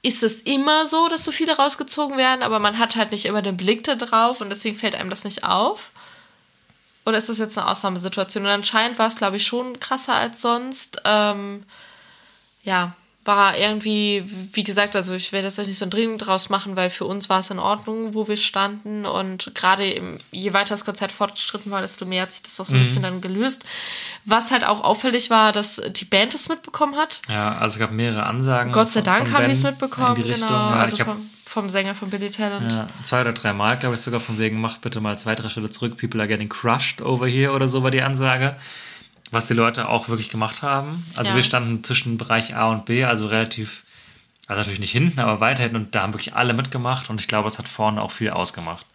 ist 0.02 0.22
es 0.22 0.42
immer 0.42 0.86
so, 0.86 1.08
dass 1.08 1.24
so 1.24 1.32
viele 1.32 1.56
rausgezogen 1.56 2.16
werden, 2.16 2.42
aber 2.42 2.60
man 2.60 2.78
hat 2.78 2.94
halt 2.94 3.10
nicht 3.10 3.26
immer 3.26 3.42
den 3.42 3.56
Blick 3.56 3.82
da 3.82 3.96
drauf 3.96 4.40
und 4.40 4.50
deswegen 4.50 4.76
fällt 4.76 4.94
einem 4.94 5.10
das 5.10 5.24
nicht 5.24 5.42
auf. 5.42 5.90
Oder 7.04 7.18
ist 7.18 7.28
das 7.28 7.38
jetzt 7.38 7.58
eine 7.58 7.68
Ausnahmesituation? 7.68 8.44
Und 8.44 8.50
anscheinend 8.50 8.98
war 8.98 9.08
es, 9.08 9.16
glaube 9.16 9.36
ich, 9.36 9.46
schon 9.46 9.80
krasser 9.80 10.14
als 10.14 10.42
sonst. 10.42 11.00
Ähm, 11.04 11.64
ja, 12.62 12.94
war 13.26 13.56
irgendwie, 13.58 14.24
wie 14.52 14.62
gesagt, 14.62 14.94
also 14.96 15.14
ich 15.14 15.32
werde 15.32 15.48
jetzt 15.48 15.58
nicht 15.58 15.78
so 15.78 15.86
Dringend 15.86 16.24
draus 16.26 16.48
machen, 16.48 16.76
weil 16.76 16.90
für 16.90 17.04
uns 17.04 17.28
war 17.28 17.40
es 17.40 17.50
in 17.50 17.58
Ordnung, 17.58 18.14
wo 18.14 18.28
wir 18.28 18.36
standen. 18.36 19.04
Und 19.04 19.52
gerade 19.54 19.90
im- 19.90 20.18
je 20.30 20.52
weiter 20.52 20.70
das 20.70 20.84
Konzert 20.84 21.12
fortgeschritten 21.12 21.70
war, 21.72 21.80
desto 21.82 22.06
mehr 22.06 22.22
hat 22.22 22.32
sich 22.32 22.42
das 22.42 22.60
auch 22.60 22.66
so 22.66 22.74
ein 22.74 22.78
bisschen 22.80 23.02
dann 23.02 23.20
gelöst. 23.20 23.64
Was 24.24 24.50
halt 24.50 24.64
auch 24.64 24.82
auffällig 24.82 25.30
war, 25.30 25.52
dass 25.52 25.80
die 25.90 26.04
Band 26.04 26.34
es 26.34 26.48
mitbekommen 26.48 26.96
hat. 26.96 27.20
Ja, 27.28 27.58
also 27.58 27.74
es 27.74 27.78
gab 27.80 27.90
mehrere 27.92 28.24
Ansagen. 28.24 28.72
Gott 28.72 28.92
sei 28.92 29.00
von- 29.00 29.04
Dank 29.12 29.28
von 29.28 29.36
haben 29.38 29.46
die 29.46 29.52
es 29.52 29.62
mitbekommen, 29.62 30.14
die 30.16 30.22
Richtung. 30.22 30.48
genau. 30.48 30.56
Also 30.70 30.96
vom, 31.04 31.30
vom 31.44 31.68
Sänger 31.70 31.94
von 31.94 32.10
Billy 32.10 32.30
Talent. 32.30 32.70
ja, 32.72 32.86
zwei 33.02 33.20
oder 33.22 33.32
drei 33.32 33.52
Mal, 33.52 33.78
glaube 33.78 33.94
ich, 33.94 34.00
sogar 34.00 34.20
von 34.20 34.38
wegen, 34.38 34.60
mach 34.60 34.78
bitte 34.78 35.00
mal 35.00 35.18
zwei, 35.18 35.34
drei 35.34 35.48
Schritte 35.48 35.70
zurück, 35.70 35.96
people 35.96 36.20
are 36.20 36.28
getting 36.28 36.48
crushed 36.48 37.00
over 37.02 37.26
here 37.26 37.52
oder 37.52 37.68
so 37.68 37.82
war 37.82 37.90
die 37.90 38.02
Ansage. 38.02 38.56
Was 39.36 39.48
die 39.48 39.54
Leute 39.54 39.88
auch 39.88 40.08
wirklich 40.08 40.30
gemacht 40.30 40.62
haben. 40.62 41.04
Also 41.14 41.30
Ja. 41.30 41.36
wir 41.36 41.42
standen 41.42 41.84
zwischen 41.84 42.16
Bereich 42.16 42.56
A 42.56 42.70
und 42.70 42.86
B, 42.86 43.04
also 43.04 43.26
relativ, 43.26 43.84
also 44.46 44.60
natürlich 44.60 44.80
nicht 44.80 44.92
hinten, 44.92 45.20
aber 45.20 45.40
weiter 45.40 45.62
hinten 45.64 45.76
und 45.76 45.94
da 45.94 46.02
haben 46.02 46.14
wirklich 46.14 46.34
alle 46.34 46.54
mitgemacht 46.54 47.10
und 47.10 47.20
ich 47.20 47.28
glaube, 47.28 47.46
es 47.48 47.58
hat 47.58 47.68
vorne 47.68 48.00
auch 48.00 48.12
viel 48.12 48.30
ausgemacht. 48.30 48.86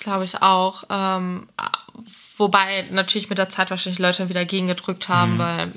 Glaube 0.00 0.24
ich 0.24 0.42
auch. 0.42 0.84
Ähm, 0.90 1.48
wobei 2.36 2.84
natürlich 2.90 3.28
mit 3.28 3.38
der 3.38 3.48
Zeit 3.48 3.70
wahrscheinlich 3.70 4.00
Leute 4.00 4.28
wieder 4.28 4.44
gegengedrückt 4.44 5.08
haben, 5.08 5.38
weil 5.38 5.72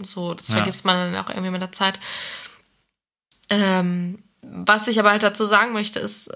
so, 0.00 0.34
das 0.34 0.48
Ja. 0.48 0.54
vergisst 0.56 0.84
man 0.84 1.12
dann 1.12 1.24
auch 1.24 1.28
irgendwie 1.28 1.50
mit 1.50 1.62
der 1.62 1.72
Zeit. 1.72 1.98
Ähm, 3.50 4.22
was 4.40 4.86
ich 4.88 4.98
aber 5.00 5.10
halt 5.10 5.22
dazu 5.22 5.46
sagen 5.46 5.72
möchte, 5.72 5.98
ist, 5.98 6.30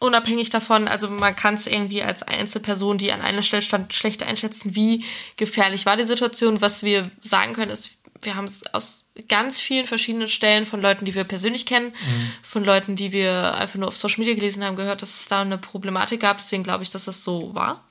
unabhängig 0.00 0.50
davon, 0.50 0.88
also 0.88 1.08
man 1.08 1.36
kann 1.36 1.54
es 1.54 1.66
irgendwie 1.66 2.02
als 2.02 2.22
Einzelperson, 2.22 2.98
die 2.98 3.12
an 3.12 3.20
einer 3.20 3.42
Stelle 3.42 3.62
stand, 3.62 3.94
schlecht 3.94 4.22
einschätzen, 4.22 4.74
wie 4.74 5.04
gefährlich 5.36 5.86
war 5.86 5.96
die 5.96 6.04
Situation. 6.04 6.60
Was 6.60 6.82
wir 6.82 7.10
sagen 7.20 7.52
können, 7.52 7.70
ist, 7.70 7.90
wir 8.22 8.34
haben 8.34 8.46
es 8.46 8.66
aus 8.74 9.06
ganz 9.28 9.60
vielen 9.60 9.86
verschiedenen 9.86 10.28
Stellen 10.28 10.66
von 10.66 10.80
Leuten, 10.80 11.04
die 11.04 11.14
wir 11.14 11.24
persönlich 11.24 11.66
kennen, 11.66 11.92
von 12.42 12.64
Leuten, 12.64 12.96
die 12.96 13.12
wir 13.12 13.54
einfach 13.54 13.78
nur 13.78 13.88
auf 13.88 13.96
Social 13.96 14.20
Media 14.20 14.34
gelesen 14.34 14.64
haben, 14.64 14.76
gehört, 14.76 15.02
dass 15.02 15.20
es 15.20 15.28
da 15.28 15.42
eine 15.42 15.58
Problematik 15.58 16.20
gab. 16.20 16.38
Deswegen 16.38 16.62
glaube 16.62 16.82
ich, 16.82 16.90
dass 16.90 17.04
das 17.04 17.24
so 17.24 17.54
war. 17.54 17.84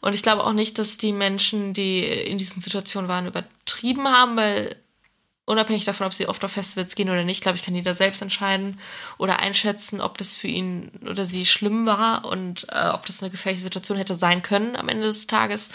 Und 0.00 0.14
ich 0.14 0.22
glaube 0.22 0.44
auch 0.44 0.52
nicht, 0.52 0.78
dass 0.78 0.98
die 0.98 1.12
Menschen, 1.12 1.74
die 1.74 2.02
in 2.04 2.36
diesen 2.36 2.60
Situationen 2.60 3.08
waren, 3.08 3.26
übertrieben 3.26 4.08
haben, 4.08 4.36
weil 4.36 4.76
unabhängig 5.44 5.84
davon, 5.84 6.06
ob 6.06 6.14
sie 6.14 6.28
oft 6.28 6.44
auf 6.44 6.52
Festivals 6.52 6.94
gehen 6.94 7.10
oder 7.10 7.24
nicht, 7.24 7.42
glaube 7.42 7.56
ich, 7.56 7.64
kann 7.64 7.74
jeder 7.74 7.94
selbst 7.94 8.22
entscheiden 8.22 8.78
oder 9.18 9.40
einschätzen, 9.40 10.00
ob 10.00 10.18
das 10.18 10.36
für 10.36 10.48
ihn 10.48 10.90
oder 11.06 11.26
sie 11.26 11.46
schlimm 11.46 11.86
war 11.86 12.24
und 12.24 12.66
äh, 12.70 12.88
ob 12.88 13.06
das 13.06 13.22
eine 13.22 13.30
gefährliche 13.30 13.64
Situation 13.64 13.98
hätte 13.98 14.14
sein 14.14 14.42
können 14.42 14.76
am 14.76 14.88
Ende 14.88 15.08
des 15.08 15.26
Tages. 15.26 15.70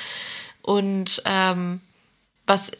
Und 0.61 1.21
ähm, 1.25 1.81
was 2.45 2.71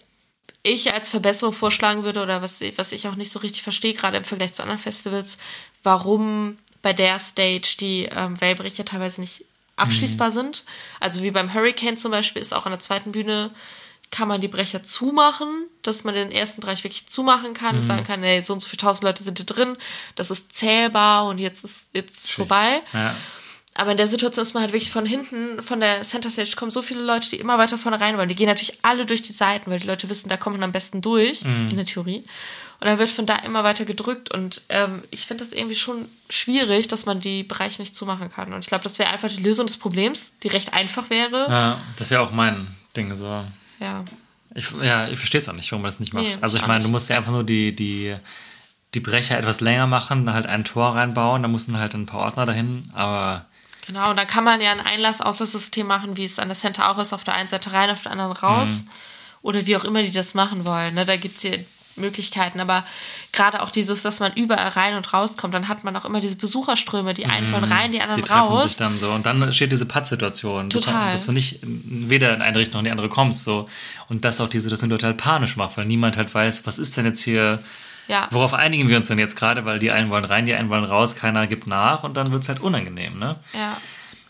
ich 0.63 0.93
als 0.93 1.09
Verbesserung 1.09 1.53
vorschlagen 1.53 2.03
würde 2.03 2.21
oder 2.21 2.41
was, 2.41 2.61
was 2.75 2.91
ich 2.91 3.07
auch 3.07 3.15
nicht 3.15 3.31
so 3.31 3.39
richtig 3.39 3.63
verstehe, 3.63 3.93
gerade 3.93 4.17
im 4.17 4.23
Vergleich 4.23 4.53
zu 4.53 4.63
anderen 4.63 4.79
Festivals, 4.79 5.37
warum 5.83 6.57
bei 6.81 6.93
der 6.93 7.19
Stage 7.19 7.75
die 7.79 8.09
ähm, 8.11 8.39
Wellbrecher 8.39 8.85
teilweise 8.85 9.21
nicht 9.21 9.45
abschließbar 9.75 10.31
sind. 10.31 10.65
Also 10.99 11.21
wie 11.23 11.31
beim 11.31 11.53
Hurricane 11.53 11.97
zum 11.97 12.11
Beispiel 12.11 12.41
ist 12.41 12.53
auch 12.53 12.65
an 12.65 12.71
der 12.71 12.79
zweiten 12.79 13.11
Bühne 13.11 13.51
kann 14.11 14.27
man 14.27 14.41
die 14.41 14.47
Brecher 14.47 14.83
zumachen, 14.83 15.65
dass 15.83 16.03
man 16.03 16.13
den 16.13 16.31
ersten 16.31 16.61
Bereich 16.61 16.83
wirklich 16.83 17.07
zumachen 17.07 17.53
kann, 17.53 17.83
sagen 17.83 18.03
kann, 18.03 18.23
ey, 18.23 18.41
so 18.41 18.53
und 18.53 18.59
so 18.59 18.67
viele 18.67 18.79
tausend 18.79 19.03
Leute 19.03 19.23
sind 19.23 19.39
da 19.39 19.43
drin, 19.43 19.77
das 20.15 20.31
ist 20.31 20.55
zählbar 20.55 21.27
und 21.27 21.39
jetzt 21.39 21.63
ist 21.63 21.89
jetzt 21.93 22.31
vorbei. 22.31 22.81
Ja. 22.93 23.15
Aber 23.73 23.91
in 23.91 23.97
der 23.97 24.07
Situation 24.07 24.41
ist 24.41 24.55
man 24.55 24.63
halt 24.63 24.73
wirklich 24.73 24.91
von 24.91 25.05
hinten, 25.05 25.61
von 25.61 25.79
der 25.79 26.01
Center 26.01 26.31
Stage 26.31 26.55
kommen 26.55 26.71
so 26.71 26.81
viele 26.81 27.03
Leute, 27.03 27.29
die 27.29 27.35
immer 27.35 27.59
weiter 27.59 27.77
vorne 27.77 27.99
rein 27.99 28.17
wollen. 28.17 28.27
Die 28.27 28.35
gehen 28.35 28.47
natürlich 28.47 28.79
alle 28.81 29.05
durch 29.05 29.21
die 29.21 29.33
Seiten, 29.33 29.69
weil 29.69 29.79
die 29.79 29.85
Leute 29.85 30.09
wissen, 30.09 30.29
da 30.29 30.37
kommt 30.37 30.55
man 30.55 30.63
am 30.63 30.71
besten 30.71 31.01
durch, 31.01 31.43
in 31.43 31.75
der 31.75 31.85
Theorie. 31.85 32.25
Und 32.79 32.87
dann 32.87 32.97
wird 32.97 33.09
von 33.09 33.27
da 33.27 33.35
immer 33.37 33.63
weiter 33.63 33.85
gedrückt. 33.85 34.31
Und 34.31 34.63
ähm, 34.69 35.03
ich 35.11 35.27
finde 35.27 35.43
das 35.43 35.53
irgendwie 35.53 35.75
schon 35.75 36.07
schwierig, 36.29 36.87
dass 36.87 37.05
man 37.05 37.19
die 37.19 37.43
Bereiche 37.43 37.81
nicht 37.81 37.95
zumachen 37.95 38.29
kann. 38.29 38.51
Und 38.53 38.61
ich 38.61 38.67
glaube, 38.67 38.83
das 38.83 38.97
wäre 38.97 39.09
einfach 39.09 39.29
die 39.29 39.43
Lösung 39.43 39.67
des 39.67 39.77
Problems, 39.77 40.33
die 40.41 40.47
recht 40.47 40.73
einfach 40.73 41.11
wäre. 41.11 41.47
Ja, 41.49 41.81
das 41.97 42.09
wäre 42.09 42.21
auch 42.21 42.31
mein 42.31 42.67
Ding 42.95 43.13
so. 43.15 43.43
Ja. 43.79 44.03
Ich, 44.55 44.71
ja, 44.81 45.07
ich 45.07 45.19
verstehe 45.19 45.39
es 45.39 45.49
auch 45.49 45.53
nicht, 45.53 45.71
warum 45.71 45.83
man 45.83 45.89
das 45.89 45.99
nicht 45.99 46.13
macht. 46.13 46.25
Nee, 46.25 46.37
also 46.41 46.57
ich 46.57 46.65
meine, 46.65 46.83
du 46.83 46.89
musst 46.89 47.09
ja 47.09 47.17
einfach 47.17 47.31
nur 47.31 47.43
die, 47.43 47.75
die, 47.75 48.15
die 48.93 48.99
Brecher 48.99 49.37
etwas 49.37 49.61
länger 49.61 49.87
machen, 49.87 50.25
dann 50.25 50.33
halt 50.33 50.47
ein 50.47 50.63
Tor 50.63 50.95
reinbauen, 50.95 51.43
da 51.43 51.47
mussten 51.47 51.77
halt 51.77 51.93
ein 51.93 52.05
paar 52.05 52.21
Ordner 52.21 52.45
dahin, 52.45 52.89
aber 52.93 53.45
Genau, 53.87 54.09
und 54.09 54.17
dann 54.17 54.27
kann 54.27 54.43
man 54.43 54.59
ja 54.59 54.71
ein 54.71 54.81
Einlass-Auslass-System 54.81 55.87
machen, 55.87 56.17
wie 56.17 56.25
es 56.25 56.39
an 56.39 56.49
der 56.49 56.57
Center 56.57 56.91
auch 56.91 56.97
ist, 56.97 57.13
auf 57.13 57.23
der 57.23 57.35
einen 57.35 57.47
Seite 57.47 57.71
rein, 57.71 57.89
auf 57.89 58.01
der 58.01 58.11
anderen 58.11 58.33
raus. 58.33 58.67
Oder 59.41 59.65
wie 59.65 59.77
auch 59.77 59.85
immer 59.85 60.03
die 60.03 60.11
das 60.11 60.33
machen 60.33 60.65
wollen. 60.65 60.93
Ne? 60.93 61.05
Da 61.05 61.15
gibt 61.15 61.37
es 61.37 61.41
hier 61.41 61.63
Möglichkeiten. 61.97 62.59
Aber 62.59 62.83
gerade 63.31 63.61
auch 63.61 63.69
dieses, 63.69 64.01
dass 64.01 64.19
man 64.19 64.33
überall 64.33 64.69
rein 64.69 64.95
und 64.95 65.11
rauskommt, 65.13 65.53
dann 65.53 65.67
hat 65.67 65.83
man 65.83 65.95
auch 65.95 66.05
immer 66.05 66.21
diese 66.21 66.35
Besucherströme, 66.35 67.13
die 67.13 67.25
einen 67.25 67.51
wollen 67.51 67.63
rein, 67.63 67.91
die 67.91 68.01
anderen 68.01 68.21
die 68.21 68.27
treffen 68.27 68.47
raus. 68.47 68.63
sich 68.63 68.77
dann 68.77 68.99
so. 68.99 69.11
Und 69.11 69.25
dann 69.25 69.41
entsteht 69.41 69.71
diese 69.71 69.85
Pattsituation. 69.85 70.69
Total. 70.69 71.11
Dass 71.11 71.25
du 71.25 71.31
nicht 71.31 71.59
weder 71.63 72.33
in 72.33 72.41
eine 72.41 72.57
Richtung 72.57 72.73
noch 72.73 72.79
in 72.79 72.85
die 72.85 72.91
andere 72.91 73.09
kommst. 73.09 73.43
So. 73.43 73.69
Und 74.09 74.25
das 74.25 74.41
auch 74.41 74.49
die 74.49 74.59
Situation 74.59 74.89
total 74.89 75.13
panisch 75.13 75.57
macht, 75.57 75.77
weil 75.77 75.85
niemand 75.85 76.17
halt 76.17 76.33
weiß, 76.33 76.65
was 76.65 76.79
ist 76.79 76.95
denn 76.97 77.05
jetzt 77.05 77.21
hier, 77.23 77.59
Ja. 78.07 78.27
worauf 78.31 78.53
einigen 78.53 78.87
wir 78.87 78.97
uns 78.97 79.07
denn 79.07 79.19
jetzt 79.19 79.35
gerade, 79.35 79.65
weil 79.65 79.79
die 79.79 79.91
einen 79.91 80.09
wollen 80.09 80.25
rein, 80.25 80.45
die 80.45 80.53
einen 80.53 80.69
wollen 80.69 80.85
raus, 80.85 81.15
keiner 81.15 81.47
gibt 81.47 81.67
nach 81.67 82.03
und 82.03 82.15
dann 82.17 82.31
wird 82.31 82.43
es 82.43 82.49
halt 82.49 82.59
unangenehm, 82.61 83.19
ne? 83.19 83.35
ja. 83.53 83.77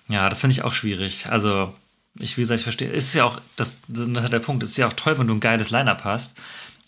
Ja, 0.10 0.30
das 0.30 0.40
finde 0.40 0.54
ich 0.54 0.64
auch 0.64 0.72
schwierig. 0.72 1.28
Also, 1.30 1.76
ich, 2.18 2.38
wie 2.38 2.42
gesagt, 2.42 2.60
ich 2.60 2.64
verstehe, 2.64 2.90
es 2.90 3.08
ist 3.10 3.14
ja 3.14 3.26
auch, 3.26 3.42
das, 3.58 3.80
das 3.90 4.24
hat 4.24 4.32
der 4.32 4.40
Punkt, 4.40 4.64
es 4.64 4.70
ist 4.70 4.78
ja 4.78 4.88
auch 4.88 4.94
toll, 4.94 5.20
wenn 5.20 5.28
du 5.28 5.34
ein 5.34 5.42
geiles 5.42 5.70
Line-Up 5.70 6.06
hast 6.06 6.38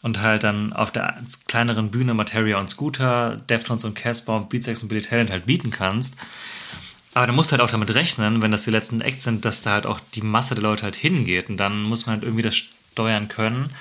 und 0.02 0.22
halt 0.22 0.44
dann 0.44 0.74
auf 0.74 0.92
der 0.92 1.22
kleineren 1.48 1.92
Bühne 1.92 2.14
Materia 2.14 2.58
und 2.58 2.70
Scooter, 2.70 3.36
Deftones 3.50 3.84
und 3.84 3.96
Casper 3.96 4.36
und 4.36 4.50
Beatsex 4.50 4.84
und 4.84 4.90
Billy 4.90 5.02
Talent 5.02 5.32
halt 5.32 5.46
bieten 5.46 5.72
kannst. 5.72 6.16
Aber 7.14 7.28
du 7.28 7.34
musst 7.34 7.52
halt 7.52 7.62
auch 7.62 7.72
damit 7.72 7.94
rechnen, 7.94 8.42
wenn 8.42 8.52
das 8.52 8.64
die 8.64 8.72
letzten 8.72 9.02
Acts 9.02 9.24
sind, 9.24 9.44
dass 9.44 9.62
da 9.62 9.72
halt 9.72 9.86
auch 9.86 10.00
die 10.14 10.22
Masse 10.22 10.56
der 10.56 10.64
Leute 10.64 10.84
halt 10.84 10.96
hingeht 10.96 11.50
und 11.50 11.58
dann 11.58 11.82
muss 11.84 12.06
man 12.06 12.16
halt 12.16 12.24
irgendwie 12.24 12.44
das 12.44 12.56
steuern 12.56 13.28
können. 13.28 13.72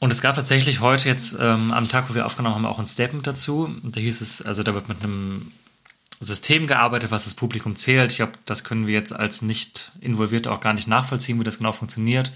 Und 0.00 0.12
es 0.12 0.20
gab 0.20 0.36
tatsächlich 0.36 0.80
heute 0.80 1.08
jetzt 1.08 1.36
ähm, 1.40 1.72
am 1.72 1.88
Tag, 1.88 2.08
wo 2.08 2.14
wir 2.14 2.26
aufgenommen 2.26 2.54
haben, 2.54 2.66
auch 2.66 2.78
ein 2.78 2.86
Statement 2.86 3.26
dazu. 3.26 3.68
Da 3.82 4.00
hieß 4.00 4.20
es, 4.20 4.42
also 4.42 4.62
da 4.62 4.74
wird 4.74 4.88
mit 4.88 5.02
einem 5.02 5.50
System 6.20 6.66
gearbeitet, 6.66 7.10
was 7.10 7.24
das 7.24 7.34
Publikum 7.34 7.74
zählt. 7.74 8.12
Ich 8.12 8.18
glaube, 8.18 8.32
das 8.44 8.64
können 8.64 8.86
wir 8.86 8.94
jetzt 8.94 9.12
als 9.12 9.42
nicht 9.42 9.92
involviert 10.00 10.46
auch 10.46 10.60
gar 10.60 10.72
nicht 10.72 10.88
nachvollziehen, 10.88 11.38
wie 11.40 11.44
das 11.44 11.58
genau 11.58 11.72
funktioniert. 11.72 12.32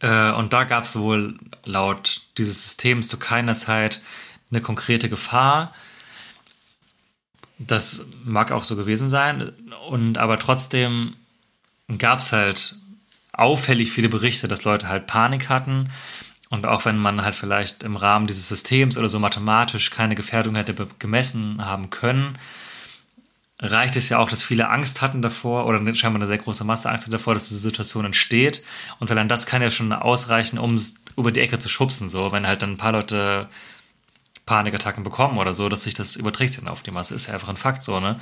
Äh, 0.00 0.30
und 0.32 0.52
da 0.52 0.64
gab 0.64 0.84
es 0.84 0.98
wohl 0.98 1.36
laut 1.64 2.22
dieses 2.38 2.62
Systems 2.64 3.08
zu 3.08 3.18
keiner 3.18 3.54
Zeit 3.54 4.02
eine 4.50 4.60
konkrete 4.60 5.08
Gefahr. 5.08 5.74
Das 7.58 8.04
mag 8.24 8.52
auch 8.52 8.62
so 8.62 8.76
gewesen 8.76 9.08
sein. 9.08 9.52
Und 9.88 10.18
aber 10.18 10.38
trotzdem 10.38 11.16
gab 11.98 12.18
es 12.18 12.32
halt 12.32 12.76
auffällig 13.32 13.90
viele 13.92 14.08
Berichte, 14.08 14.48
dass 14.48 14.64
Leute 14.64 14.88
halt 14.88 15.06
Panik 15.06 15.48
hatten. 15.48 15.90
Und 16.48 16.66
auch 16.66 16.84
wenn 16.84 16.96
man 16.96 17.22
halt 17.22 17.34
vielleicht 17.34 17.82
im 17.82 17.96
Rahmen 17.96 18.26
dieses 18.26 18.48
Systems 18.48 18.96
oder 18.96 19.08
so 19.08 19.18
mathematisch 19.18 19.90
keine 19.90 20.14
Gefährdung 20.14 20.54
hätte 20.54 20.74
gemessen 20.98 21.64
haben 21.64 21.90
können, 21.90 22.38
reicht 23.58 23.96
es 23.96 24.08
ja 24.08 24.18
auch, 24.18 24.28
dass 24.28 24.42
viele 24.42 24.68
Angst 24.68 25.00
hatten 25.00 25.22
davor 25.22 25.66
oder 25.66 25.78
scheinbar 25.94 26.20
eine 26.20 26.26
sehr 26.26 26.38
große 26.38 26.64
Masse 26.64 26.90
Angst 26.90 27.04
hatte 27.04 27.12
davor, 27.12 27.34
dass 27.34 27.48
diese 27.48 27.60
Situation 27.60 28.04
entsteht. 28.04 28.62
Und 29.00 29.10
allein 29.10 29.28
das 29.28 29.46
kann 29.46 29.62
ja 29.62 29.70
schon 29.70 29.92
ausreichen, 29.92 30.58
um 30.58 30.74
es 30.74 30.96
über 31.16 31.32
die 31.32 31.40
Ecke 31.40 31.58
zu 31.58 31.68
schubsen, 31.68 32.08
so, 32.08 32.32
wenn 32.32 32.46
halt 32.46 32.62
dann 32.62 32.72
ein 32.72 32.76
paar 32.76 32.92
Leute 32.92 33.48
Panikattacken 34.44 35.02
bekommen 35.02 35.38
oder 35.38 35.54
so, 35.54 35.68
dass 35.68 35.82
sich 35.82 35.94
das 35.94 36.16
überträgt 36.16 36.58
dann 36.58 36.68
auf 36.68 36.82
die 36.82 36.90
Masse. 36.90 37.14
Ist 37.14 37.26
ja 37.26 37.34
einfach 37.34 37.48
ein 37.48 37.56
Fakt 37.56 37.82
so, 37.82 37.98
ne? 37.98 38.20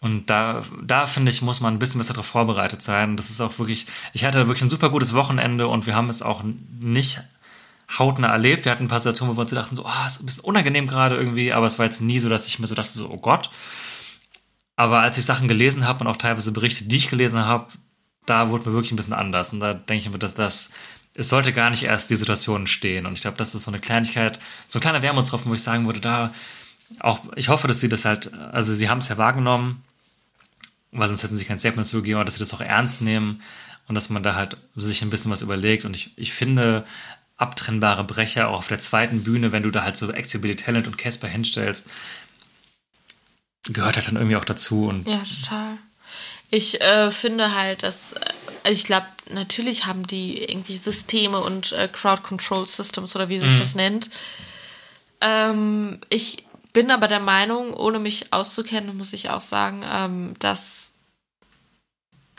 Und 0.00 0.30
da, 0.30 0.62
da 0.80 1.08
finde 1.08 1.32
ich, 1.32 1.42
muss 1.42 1.60
man 1.60 1.74
ein 1.74 1.78
bisschen 1.80 1.98
besser 1.98 2.12
darauf 2.12 2.26
vorbereitet 2.26 2.82
sein. 2.82 3.16
Das 3.16 3.30
ist 3.30 3.40
auch 3.40 3.58
wirklich, 3.58 3.86
ich 4.12 4.24
hatte 4.24 4.46
wirklich 4.46 4.62
ein 4.62 4.70
super 4.70 4.90
gutes 4.90 5.12
Wochenende 5.14 5.66
und 5.66 5.86
wir 5.86 5.96
haben 5.96 6.08
es 6.08 6.22
auch 6.22 6.44
nicht 6.78 7.20
hautnah 7.98 8.28
erlebt. 8.28 8.64
Wir 8.64 8.70
hatten 8.70 8.84
ein 8.84 8.88
paar 8.88 9.00
Situationen, 9.00 9.34
wo 9.34 9.38
wir 9.38 9.42
uns 9.42 9.50
dachten, 9.50 9.74
so, 9.74 9.84
ah, 9.86 10.06
ist 10.06 10.20
ein 10.20 10.26
bisschen 10.26 10.44
unangenehm 10.44 10.86
gerade 10.86 11.16
irgendwie, 11.16 11.52
aber 11.52 11.66
es 11.66 11.80
war 11.80 11.86
jetzt 11.86 12.00
nie 12.00 12.20
so, 12.20 12.28
dass 12.28 12.46
ich 12.46 12.60
mir 12.60 12.68
so 12.68 12.76
dachte, 12.76 12.92
so, 12.92 13.10
oh 13.10 13.16
Gott. 13.16 13.50
Aber 14.78 15.00
als 15.00 15.18
ich 15.18 15.24
Sachen 15.24 15.48
gelesen 15.48 15.88
habe 15.88 16.04
und 16.04 16.06
auch 16.06 16.16
teilweise 16.16 16.52
Berichte, 16.52 16.84
die 16.84 16.94
ich 16.94 17.10
gelesen 17.10 17.44
habe, 17.44 17.66
da 18.26 18.50
wurde 18.50 18.68
mir 18.68 18.76
wirklich 18.76 18.92
ein 18.92 18.96
bisschen 18.96 19.12
anders. 19.12 19.52
Und 19.52 19.58
da 19.58 19.74
denke 19.74 20.04
ich 20.04 20.08
mir, 20.08 20.20
dass 20.20 20.34
das, 20.34 20.70
es 21.16 21.28
sollte 21.28 21.52
gar 21.52 21.68
nicht 21.70 21.82
erst 21.82 22.10
die 22.10 22.14
Situation 22.14 22.68
stehen. 22.68 23.04
Und 23.04 23.14
ich 23.14 23.22
glaube, 23.22 23.36
das 23.36 23.56
ist 23.56 23.64
so 23.64 23.72
eine 23.72 23.80
Kleinigkeit, 23.80 24.38
so 24.68 24.78
ein 24.78 24.80
kleiner 24.80 25.02
Wermutstropfen, 25.02 25.50
wo 25.50 25.54
ich 25.56 25.64
sagen 25.64 25.86
würde, 25.86 25.98
da 25.98 26.32
auch, 27.00 27.22
ich 27.34 27.48
hoffe, 27.48 27.66
dass 27.66 27.80
sie 27.80 27.88
das 27.88 28.04
halt, 28.04 28.32
also 28.32 28.72
sie 28.72 28.88
haben 28.88 28.98
es 28.98 29.08
ja 29.08 29.18
wahrgenommen, 29.18 29.82
weil 30.92 31.08
sonst 31.08 31.24
hätten 31.24 31.36
sie 31.36 31.44
kein 31.44 31.58
Statement 31.58 31.88
zugegeben, 31.88 32.20
aber 32.20 32.26
dass 32.26 32.34
sie 32.34 32.40
das 32.40 32.54
auch 32.54 32.60
ernst 32.60 33.02
nehmen 33.02 33.42
und 33.88 33.96
dass 33.96 34.10
man 34.10 34.22
da 34.22 34.36
halt 34.36 34.58
sich 34.76 35.02
ein 35.02 35.10
bisschen 35.10 35.32
was 35.32 35.42
überlegt. 35.42 35.86
Und 35.86 35.96
ich, 35.96 36.12
ich 36.16 36.32
finde, 36.32 36.84
abtrennbare 37.36 38.04
Brecher 38.04 38.46
auch 38.46 38.58
auf 38.58 38.68
der 38.68 38.78
zweiten 38.78 39.24
Bühne, 39.24 39.50
wenn 39.50 39.64
du 39.64 39.72
da 39.72 39.82
halt 39.82 39.96
so 39.96 40.12
Exhibility 40.12 40.64
Talent 40.64 40.86
und 40.86 40.98
Casper 40.98 41.26
hinstellst, 41.26 41.86
gehört 43.72 43.96
halt 43.96 44.08
dann 44.08 44.16
irgendwie 44.16 44.36
auch 44.36 44.44
dazu. 44.44 44.86
Und 44.86 45.06
Ja, 45.06 45.22
total. 45.42 45.78
Ich 46.50 46.80
äh, 46.80 47.10
finde 47.10 47.54
halt, 47.54 47.82
dass, 47.82 48.14
äh, 48.14 48.70
ich 48.70 48.84
glaube, 48.84 49.06
natürlich 49.30 49.86
haben 49.86 50.06
die 50.06 50.42
irgendwie 50.42 50.76
Systeme 50.76 51.40
und 51.40 51.72
äh, 51.72 51.88
Crowd 51.92 52.22
Control 52.22 52.66
Systems 52.66 53.14
oder 53.14 53.28
wie 53.28 53.38
sich 53.38 53.56
das 53.56 53.74
nennt. 53.74 54.10
Ähm, 55.20 56.00
ich 56.08 56.44
bin 56.72 56.90
aber 56.90 57.08
der 57.08 57.20
Meinung, 57.20 57.74
ohne 57.74 57.98
mich 57.98 58.32
auszukennen, 58.32 58.96
muss 58.96 59.12
ich 59.12 59.30
auch 59.30 59.40
sagen, 59.40 59.84
ähm, 59.90 60.34
dass 60.38 60.92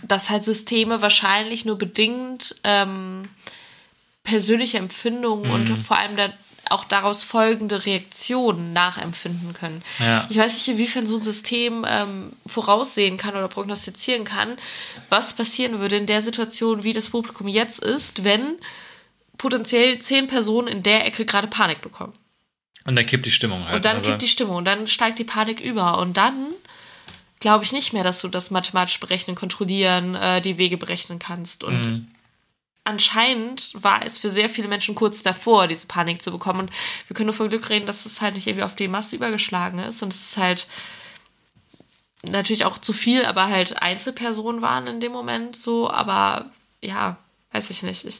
dass 0.01 0.29
halt 0.29 0.45
Systeme 0.45 1.01
wahrscheinlich 1.01 1.65
nur 1.65 1.77
bedingt 1.77 2.55
ähm, 2.63 3.23
persönliche 4.23 4.77
Empfindungen 4.77 5.51
und 5.51 5.77
vor 5.79 5.97
allem 5.97 6.15
da 6.15 6.29
auch 6.71 6.85
daraus 6.85 7.23
folgende 7.23 7.85
Reaktionen 7.85 8.73
nachempfinden 8.73 9.53
können. 9.53 9.81
Ja. 9.99 10.27
Ich 10.29 10.37
weiß 10.37 10.53
nicht, 10.57 10.67
inwiefern 10.69 11.07
so 11.07 11.15
ein 11.17 11.21
System 11.21 11.85
ähm, 11.87 12.31
voraussehen 12.45 13.17
kann 13.17 13.35
oder 13.35 13.47
prognostizieren 13.47 14.23
kann, 14.23 14.57
was 15.09 15.33
passieren 15.35 15.79
würde 15.79 15.97
in 15.97 16.05
der 16.05 16.21
Situation, 16.21 16.83
wie 16.83 16.93
das 16.93 17.09
Publikum 17.09 17.47
jetzt 17.47 17.79
ist, 17.79 18.23
wenn 18.23 18.57
potenziell 19.37 19.99
zehn 19.99 20.27
Personen 20.27 20.67
in 20.67 20.83
der 20.83 21.05
Ecke 21.05 21.25
gerade 21.25 21.47
Panik 21.47 21.81
bekommen. 21.81 22.13
Und 22.85 22.95
dann 22.95 23.05
kippt 23.05 23.25
die 23.25 23.31
Stimmung 23.31 23.65
halt. 23.65 23.75
Und 23.77 23.85
dann 23.85 23.97
Also- 23.97 24.09
kippt 24.09 24.21
die 24.21 24.27
Stimmung 24.27 24.57
und 24.57 24.65
dann 24.65 24.87
steigt 24.87 25.19
die 25.19 25.23
Panik 25.23 25.59
über. 25.59 25.99
Und 25.99 26.17
dann 26.17 26.47
glaube 27.39 27.63
ich 27.63 27.71
nicht 27.71 27.93
mehr, 27.93 28.03
dass 28.03 28.21
du 28.21 28.27
das 28.27 28.51
mathematisch 28.51 28.99
berechnen, 28.99 29.35
kontrollieren, 29.35 30.15
äh, 30.15 30.41
die 30.41 30.57
Wege 30.57 30.77
berechnen 30.77 31.19
kannst. 31.19 31.63
Und 31.63 31.81
Mhm. 31.87 32.07
Anscheinend 32.89 33.71
war 33.73 34.05
es 34.05 34.17
für 34.19 34.29
sehr 34.29 34.49
viele 34.49 34.67
Menschen 34.67 34.95
kurz 34.95 35.21
davor, 35.21 35.67
diese 35.67 35.87
Panik 35.87 36.21
zu 36.21 36.31
bekommen. 36.31 36.61
Und 36.61 36.71
wir 37.07 37.15
können 37.15 37.27
nur 37.27 37.35
von 37.35 37.49
Glück 37.49 37.69
reden, 37.69 37.85
dass 37.85 38.05
es 38.05 38.21
halt 38.21 38.35
nicht 38.35 38.47
irgendwie 38.47 38.63
auf 38.63 38.75
die 38.75 38.87
Masse 38.87 39.15
übergeschlagen 39.15 39.79
ist. 39.79 40.01
Und 40.03 40.13
es 40.13 40.31
ist 40.31 40.37
halt 40.37 40.67
natürlich 42.23 42.65
auch 42.65 42.77
zu 42.77 42.91
viel, 42.93 43.25
aber 43.25 43.47
halt 43.47 43.81
Einzelpersonen 43.81 44.61
waren 44.61 44.87
in 44.87 44.99
dem 44.99 45.11
Moment 45.11 45.55
so. 45.55 45.89
Aber 45.89 46.51
ja, 46.81 47.17
weiß 47.51 47.69
ich 47.69 47.83
nicht. 47.83 48.05
Ich, 48.05 48.19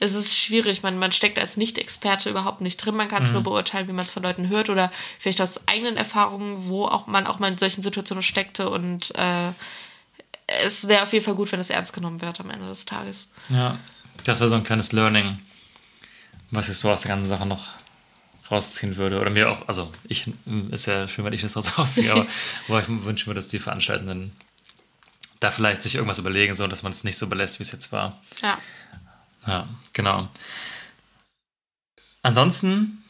es 0.00 0.14
ist 0.14 0.36
schwierig. 0.36 0.82
Man, 0.82 0.98
man 0.98 1.12
steckt 1.12 1.38
als 1.38 1.56
Nicht-Experte 1.56 2.30
überhaupt 2.30 2.60
nicht 2.60 2.76
drin. 2.76 2.96
Man 2.96 3.08
kann 3.08 3.22
es 3.22 3.32
nur 3.32 3.42
beurteilen, 3.42 3.88
wie 3.88 3.92
man 3.92 4.04
es 4.04 4.12
von 4.12 4.22
Leuten 4.22 4.48
hört 4.48 4.70
oder 4.70 4.92
vielleicht 5.18 5.40
aus 5.40 5.66
eigenen 5.68 5.96
Erfahrungen, 5.96 6.68
wo 6.68 6.86
auch 6.86 7.06
man 7.06 7.26
auch 7.26 7.38
mal 7.38 7.50
in 7.50 7.58
solchen 7.58 7.82
Situationen 7.82 8.22
steckte. 8.22 8.70
Und 8.70 9.14
äh, 9.14 9.52
es 10.46 10.88
wäre 10.88 11.02
auf 11.02 11.12
jeden 11.12 11.24
Fall 11.24 11.34
gut, 11.34 11.52
wenn 11.52 11.60
es 11.60 11.70
ernst 11.70 11.92
genommen 11.92 12.20
wird 12.20 12.40
am 12.40 12.50
Ende 12.50 12.66
des 12.66 12.84
Tages. 12.84 13.30
Ja, 13.48 13.78
das 14.24 14.40
wäre 14.40 14.48
so 14.48 14.56
ein 14.56 14.64
kleines 14.64 14.92
Learning, 14.92 15.38
was 16.50 16.68
ich 16.68 16.78
so 16.78 16.90
aus 16.90 17.02
der 17.02 17.10
ganzen 17.10 17.28
Sache 17.28 17.46
noch 17.46 17.68
rausziehen 18.50 18.96
würde. 18.96 19.20
Oder 19.20 19.30
mir 19.30 19.50
auch, 19.50 19.68
also 19.68 19.90
ich, 20.08 20.32
ist 20.70 20.86
ja 20.86 21.08
schön, 21.08 21.24
wenn 21.24 21.32
ich 21.32 21.42
das 21.42 21.78
rausziehe, 21.78 22.12
aber 22.12 22.26
wo 22.68 22.78
ich 22.78 22.86
wünsche 22.88 23.28
mir, 23.28 23.34
dass 23.34 23.48
die 23.48 23.58
Veranstaltenden 23.58 24.32
da 25.40 25.50
vielleicht 25.50 25.82
sich 25.82 25.94
irgendwas 25.94 26.18
überlegen, 26.18 26.54
so 26.54 26.66
dass 26.66 26.82
man 26.82 26.92
es 26.92 27.04
nicht 27.04 27.18
so 27.18 27.26
belässt, 27.26 27.58
wie 27.58 27.64
es 27.64 27.72
jetzt 27.72 27.92
war. 27.92 28.20
Ja. 28.40 28.58
Ja, 29.46 29.68
genau. 29.92 30.28
Ansonsten, 32.22 33.04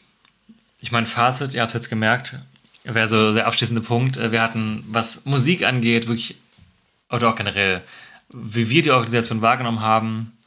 ich 0.79 0.91
meine, 0.91 1.05
Fazit, 1.05 1.53
ihr 1.53 1.61
habt 1.61 1.69
es 1.69 1.75
jetzt 1.75 1.89
gemerkt, 1.89 2.37
wäre 2.83 3.07
so 3.07 3.33
der 3.33 3.47
abschließende 3.47 3.81
Punkt. 3.81 4.17
Wir 4.17 4.41
hatten, 4.41 4.83
was 4.87 5.23
Musik 5.25 5.63
angeht, 5.63 6.07
wirklich, 6.07 6.35
oder 7.09 7.29
auch 7.29 7.35
generell, 7.35 7.83
wie 8.29 8.69
wir 8.69 8.81
die 8.81 8.91
Organisation 8.91 9.41
wahrgenommen 9.41 9.81
haben, 9.81 10.37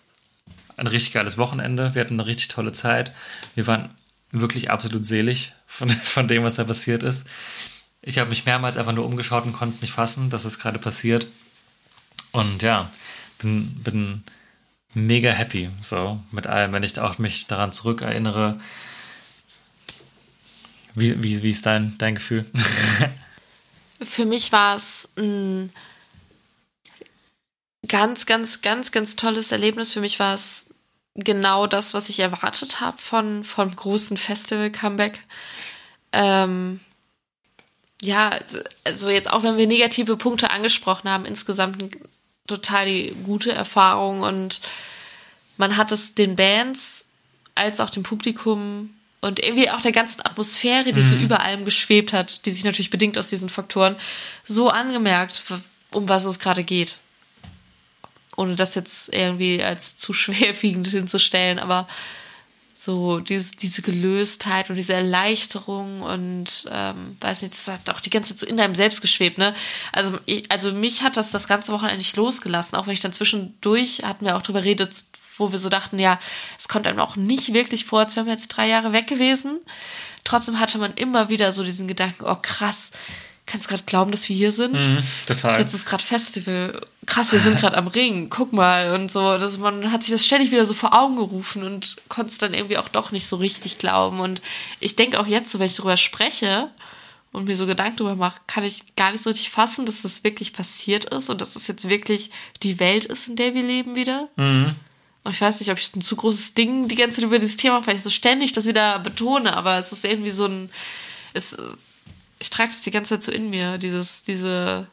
ein 0.77 0.87
richtig 0.87 1.13
geiles 1.13 1.39
Wochenende. 1.39 1.95
Wir 1.95 2.01
hatten 2.01 2.15
eine 2.15 2.27
richtig 2.27 2.49
tolle 2.49 2.73
Zeit. 2.73 3.13
Wir 3.55 3.67
waren 3.67 3.91
wirklich 4.31 4.71
absolut 4.71 5.07
selig 5.07 5.53
von, 5.67 5.89
von 6.05 6.29
dem, 6.29 6.45
was 6.45 6.57
da 6.57 6.65
passiert 6.65 7.03
ist. 7.03 7.27
Ich 8.01 8.19
habe 8.19 8.31
mich 8.31 8.47
mehrmals 8.47 8.77
einfach 8.77 8.93
nur 8.93 9.05
umgeschaut 9.05 9.45
und 9.45 9.53
konnte 9.53 9.75
es 9.75 9.83
nicht 9.83 9.93
fassen, 9.93 10.31
dass 10.31 10.45
es 10.45 10.59
gerade 10.59 10.79
passiert. 10.79 11.27
Und 12.33 12.63
ja, 12.63 12.91
bin, 13.39 13.75
bin 13.83 14.25
mega 14.95 15.31
happy, 15.31 15.71
so 15.81 16.21
mit 16.31 16.47
allem, 16.47 16.73
wenn 16.73 16.83
ich 16.83 16.99
auch 16.99 17.19
mich 17.19 17.47
daran 17.47 17.73
zurückerinnere. 17.73 18.59
Wie, 20.95 21.23
wie, 21.23 21.43
wie 21.43 21.51
ist 21.51 21.67
dein, 21.67 21.97
dein 21.99 22.15
Gefühl? 22.15 22.47
Für 24.01 24.25
mich 24.25 24.53
war 24.53 24.77
es 24.77 25.09
ein 25.17 25.71
ganz, 27.89 28.27
ganz, 28.27 28.63
ganz, 28.63 28.93
ganz 28.93 29.17
tolles 29.17 29.53
Erlebnis. 29.53 29.93
Für 29.93 30.01
mich 30.01 30.19
war 30.19 30.35
es 30.35 30.67
genau 31.15 31.67
das, 31.67 31.95
was 31.95 32.09
ich 32.09 32.21
erwartet 32.21 32.81
habe 32.81 32.99
von 32.99 33.45
vom 33.45 33.75
großen 33.75 34.17
Festival-Comeback. 34.17 35.25
Ähm, 36.13 36.81
ja, 38.01 38.39
also 38.85 39.09
jetzt 39.09 39.31
auch 39.31 39.43
wenn 39.43 39.57
wir 39.57 39.67
negative 39.67 40.17
Punkte 40.17 40.51
angesprochen 40.51 41.11
haben, 41.11 41.25
insgesamt 41.25 41.83
eine 41.83 41.91
total 42.47 42.87
die 42.87 43.15
gute 43.25 43.53
Erfahrung 43.53 44.23
und 44.23 44.61
man 45.57 45.77
hat 45.77 45.93
es 45.93 46.15
den 46.15 46.37
Bands 46.37 47.07
als 47.55 47.81
auch 47.81 47.91
dem 47.91 48.05
Publikum 48.05 48.95
und 49.21 49.41
irgendwie 49.41 49.69
auch 49.69 49.81
der 49.81 49.93
ganzen 49.93 50.25
Atmosphäre, 50.25 50.93
die 50.93 51.03
so 51.03 51.17
über 51.17 51.41
allem 51.41 51.65
geschwebt 51.65 52.13
hat, 52.13 52.47
die 52.47 52.53
sich 52.53 52.63
natürlich 52.63 52.91
bedingt 52.91 53.19
aus 53.19 53.31
diesen 53.31 53.49
Faktoren, 53.49 53.97
so 54.45 54.71
angemerkt, 54.71 55.43
um 55.91 56.09
was 56.09 56.25
es 56.25 56.39
gerade 56.39 56.63
geht. 56.63 56.99
Ohne 58.39 58.55
das 58.55 58.75
jetzt 58.75 59.13
irgendwie 59.13 59.63
als 59.63 59.97
zu 59.97 60.13
schwerwiegend 60.15 60.89
hinzustellen, 60.89 61.59
aber 61.59 61.89
so 62.81 63.19
dieses, 63.19 63.51
diese 63.51 63.83
Gelöstheit 63.83 64.71
und 64.71 64.77
diese 64.77 64.95
Erleichterung 64.95 66.01
und 66.01 66.65
ähm, 66.71 67.17
weiß 67.21 67.43
nicht, 67.43 67.55
das 67.55 67.67
hat 67.67 67.91
auch 67.91 68.01
die 68.01 68.11
ganze 68.11 68.35
Zeit 68.35 68.39
so 68.39 68.47
in 68.47 68.61
einem 68.61 68.77
selbst 68.77 69.01
geschwebt, 69.01 69.37
ne? 69.37 69.53
Also, 69.93 70.19
ich, 70.27 70.51
also 70.51 70.73
mich 70.73 71.03
hat 71.03 71.17
das 71.17 71.33
das 71.33 71.49
ganze 71.49 71.73
Wochenende 71.73 71.99
nicht 71.99 72.17
losgelassen, 72.17 72.79
auch 72.79 72.87
wenn 72.87 72.95
ich 72.95 73.01
dann 73.01 73.13
zwischendurch 73.13 74.05
hatten 74.05 74.25
wir 74.25 74.37
auch 74.37 74.43
drüber 74.43 74.63
redet, 74.63 74.93
wo 75.37 75.51
wir 75.51 75.59
so 75.59 75.69
dachten, 75.69 75.99
ja, 75.99 76.21
es 76.57 76.69
kommt 76.69 76.87
einem 76.87 77.01
auch 77.01 77.17
nicht 77.17 77.53
wirklich 77.53 77.85
vor, 77.85 78.01
als 78.01 78.15
wären 78.15 78.27
wir 78.27 78.35
jetzt 78.35 78.49
drei 78.49 78.69
Jahre 78.69 78.93
weg 78.93 79.09
gewesen. 79.09 79.59
Trotzdem 80.23 80.61
hatte 80.61 80.79
man 80.79 80.95
immer 80.95 81.31
wieder 81.31 81.53
so 81.53 81.65
diesen 81.65 81.89
Gedanken, 81.89 82.25
oh 82.25 82.37
krass, 82.41 82.93
kannst 83.47 83.67
du 83.67 83.71
gerade 83.71 83.85
glauben, 83.85 84.13
dass 84.13 84.29
wir 84.29 84.37
hier 84.37 84.53
sind? 84.53 84.75
Total. 85.27 85.59
Jetzt 85.59 85.75
ist 85.75 85.85
gerade 85.85 86.05
Festival. 86.05 86.81
Krass, 87.09 87.33
wir 87.33 87.41
sind 87.41 87.59
gerade 87.59 87.79
am 87.79 87.87
Ring. 87.87 88.29
Guck 88.29 88.53
mal 88.53 88.95
und 88.95 89.11
so. 89.11 89.39
Das, 89.39 89.57
man 89.57 89.91
hat 89.91 90.05
sich 90.05 90.13
das 90.13 90.27
ständig 90.27 90.51
wieder 90.51 90.67
so 90.67 90.75
vor 90.75 90.93
Augen 90.93 91.17
gerufen 91.17 91.63
und 91.63 91.97
konnte 92.11 92.31
es 92.31 92.37
dann 92.37 92.53
irgendwie 92.53 92.77
auch 92.77 92.91
doch 92.91 93.13
nicht 93.13 93.27
so 93.27 93.37
richtig 93.37 93.79
glauben. 93.79 94.21
Und 94.21 94.43
ich 94.79 94.95
denke 94.95 95.19
auch 95.19 95.27
jetzt, 95.27 95.51
so 95.51 95.59
wenn 95.59 95.69
ich 95.69 95.75
darüber 95.75 95.97
spreche 95.97 96.69
und 97.33 97.47
mir 97.47 97.57
so 97.57 97.65
Gedanken 97.65 97.97
darüber 97.97 98.15
mache, 98.15 98.43
kann 98.47 98.63
ich 98.63 98.95
gar 98.95 99.11
nicht 99.11 99.23
so 99.23 99.31
richtig 99.31 99.49
fassen, 99.49 99.87
dass 99.87 100.03
das 100.03 100.23
wirklich 100.23 100.53
passiert 100.53 101.07
ist 101.07 101.31
und 101.31 101.41
dass 101.41 101.57
es 101.57 101.67
jetzt 101.67 101.89
wirklich 101.89 102.31
die 102.63 102.79
Welt 102.79 103.07
ist, 103.07 103.27
in 103.27 103.37
der 103.37 103.55
wir 103.55 103.63
leben 103.63 103.97
wieder. 103.97 104.29
Und 105.25 105.33
ich 105.33 105.41
weiß 105.41 105.61
nicht, 105.61 105.71
ob 105.71 105.79
ich 105.79 105.97
ein 105.97 106.03
zu 106.03 106.15
großes 106.15 106.53
Ding 106.53 106.89
die 106.89 106.95
ganze 106.95 107.17
Zeit 107.17 107.25
über 107.25 107.39
dieses 107.39 107.57
Thema 107.57 107.79
mache, 107.79 107.87
weil 107.87 107.97
ich 107.97 108.03
so 108.03 108.11
ständig 108.11 108.53
das 108.53 108.67
wieder 108.67 108.99
betone, 108.99 109.57
aber 109.57 109.79
es 109.79 109.93
ist 109.93 110.05
irgendwie 110.05 110.31
so 110.31 110.45
ein. 110.45 110.69
Es, 111.33 111.57
ich 112.39 112.51
trage 112.51 112.69
das 112.69 112.83
die 112.83 112.91
ganze 112.91 113.15
Zeit 113.15 113.23
so 113.23 113.33
in 113.33 113.49
mir, 113.49 113.79
dieses, 113.79 114.25
diese 114.25 114.89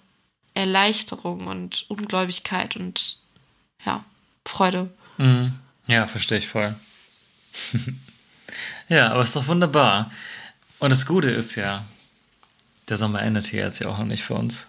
Erleichterung 0.56 1.48
und 1.48 1.86
Ungläubigkeit 1.90 2.76
und 2.76 3.19
ja, 3.86 4.03
Freude. 4.45 4.91
Ja, 5.88 6.07
verstehe 6.07 6.40
ich 6.40 6.48
voll. 6.48 6.76
ja, 8.90 9.11
aber 9.11 9.22
ist 9.22 9.36
doch 9.36 9.48
wunderbar. 9.48 10.11
Und 10.80 10.90
das 10.90 11.06
Gute 11.06 11.30
ist 11.30 11.56
ja, 11.56 11.86
der 12.90 12.98
Sommer 12.98 13.22
endet 13.22 13.45
hier 13.48 13.61
jetzt 13.61 13.80
ja 13.80 13.90
auch 13.90 13.98
noch 13.98 14.06
nicht 14.06 14.23
für 14.23 14.36
uns. 14.36 14.68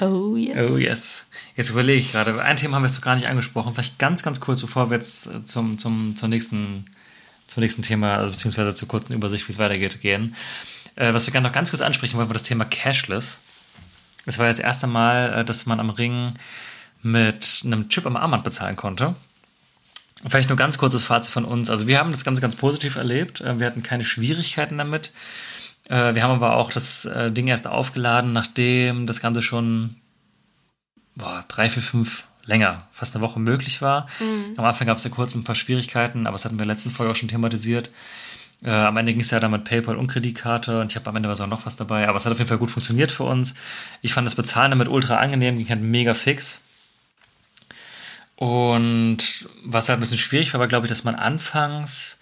Oh 0.00 0.36
yes. 0.36 0.70
Oh 0.70 0.76
yes. 0.76 1.24
Jetzt 1.56 1.70
überlege 1.70 2.00
ich 2.00 2.12
gerade, 2.12 2.40
ein 2.42 2.56
Thema 2.56 2.76
haben 2.76 2.82
wir 2.82 2.88
jetzt 2.88 2.96
noch 2.96 3.04
gar 3.04 3.14
nicht 3.14 3.28
angesprochen. 3.28 3.74
Vielleicht 3.74 3.98
ganz, 3.98 4.22
ganz 4.22 4.40
kurz, 4.40 4.60
bevor 4.60 4.90
wir 4.90 4.96
jetzt 4.96 5.26
äh, 5.26 5.44
zum, 5.44 5.78
zum, 5.78 6.14
zum, 6.16 6.28
nächsten, 6.28 6.86
zum 7.46 7.62
nächsten 7.62 7.82
Thema, 7.82 8.16
also 8.16 8.32
beziehungsweise 8.32 8.74
zur 8.74 8.88
kurzen 8.88 9.14
Übersicht, 9.14 9.48
wie 9.48 9.52
es 9.52 9.58
weitergeht, 9.58 10.00
gehen. 10.02 10.36
Äh, 10.96 11.14
was 11.14 11.26
wir 11.26 11.32
gerne 11.32 11.48
noch 11.48 11.54
ganz 11.54 11.70
kurz 11.70 11.80
ansprechen 11.80 12.18
wollen, 12.18 12.28
war 12.28 12.34
das 12.34 12.42
Thema 12.42 12.66
Cashless. 12.66 13.40
Es 14.26 14.38
war 14.38 14.46
ja 14.46 14.50
das 14.50 14.58
erste 14.58 14.86
Mal, 14.86 15.32
äh, 15.32 15.44
dass 15.44 15.66
man 15.66 15.80
am 15.80 15.90
Ring 15.90 16.34
mit 17.02 17.62
einem 17.64 17.88
Chip 17.88 18.04
am 18.06 18.16
Armband 18.16 18.44
bezahlen 18.44 18.76
konnte. 18.76 19.14
Vielleicht 20.26 20.48
nur 20.48 20.58
ganz 20.58 20.78
kurzes 20.78 21.04
Fazit 21.04 21.30
von 21.30 21.44
uns. 21.44 21.70
Also 21.70 21.86
wir 21.86 21.98
haben 21.98 22.10
das 22.10 22.24
Ganze 22.24 22.42
ganz 22.42 22.56
positiv 22.56 22.96
erlebt. 22.96 23.40
Äh, 23.40 23.58
Wir 23.58 23.66
hatten 23.66 23.82
keine 23.82 24.04
Schwierigkeiten 24.04 24.78
damit. 24.78 25.12
Äh, 25.88 26.14
Wir 26.14 26.22
haben 26.22 26.32
aber 26.32 26.56
auch 26.56 26.72
das 26.72 27.08
Ding 27.28 27.46
erst 27.46 27.66
aufgeladen, 27.66 28.32
nachdem 28.32 29.06
das 29.06 29.20
Ganze 29.20 29.42
schon 29.42 29.96
boah, 31.14 31.44
drei, 31.48 31.70
vier, 31.70 31.82
fünf 31.82 32.24
länger, 32.44 32.86
fast 32.92 33.14
eine 33.14 33.22
Woche 33.22 33.40
möglich 33.40 33.82
war. 33.82 34.06
Am 34.56 34.64
Anfang 34.64 34.86
gab 34.86 34.98
es 34.98 35.04
ja 35.04 35.10
kurz 35.10 35.34
ein 35.34 35.44
paar 35.44 35.54
Schwierigkeiten, 35.54 36.26
aber 36.26 36.34
das 36.34 36.44
hatten 36.44 36.58
wir 36.58 36.62
in 36.62 36.68
der 36.68 36.76
letzten 36.76 36.90
Folge 36.90 37.12
auch 37.12 37.16
schon 37.16 37.28
thematisiert. 37.28 37.90
Äh, 38.62 38.70
am 38.70 38.96
Ende 38.96 39.12
ging 39.12 39.20
es 39.20 39.30
ja 39.30 39.40
dann 39.40 39.50
mit 39.50 39.64
PayPal 39.64 39.96
und 39.96 40.06
Kreditkarte 40.06 40.80
und 40.80 40.90
ich 40.90 40.96
habe 40.96 41.08
am 41.10 41.16
Ende 41.16 41.28
war 41.28 41.38
auch 41.40 41.46
noch 41.46 41.66
was 41.66 41.76
dabei, 41.76 42.08
aber 42.08 42.16
es 42.16 42.24
hat 42.24 42.32
auf 42.32 42.38
jeden 42.38 42.48
Fall 42.48 42.58
gut 42.58 42.70
funktioniert 42.70 43.12
für 43.12 43.24
uns. 43.24 43.54
Ich 44.02 44.14
fand 44.14 44.26
das 44.26 44.34
Bezahlen 44.34 44.70
damit 44.70 44.88
ultra 44.88 45.16
angenehm, 45.16 45.58
ging 45.58 45.68
halt 45.68 45.82
mega 45.82 46.14
fix. 46.14 46.62
Und 48.36 49.48
was 49.64 49.88
halt 49.88 49.98
ein 49.98 50.00
bisschen 50.00 50.18
schwierig 50.18 50.52
war, 50.52 50.60
war, 50.60 50.68
glaube 50.68 50.86
ich, 50.86 50.90
dass 50.90 51.04
man 51.04 51.14
anfangs 51.14 52.20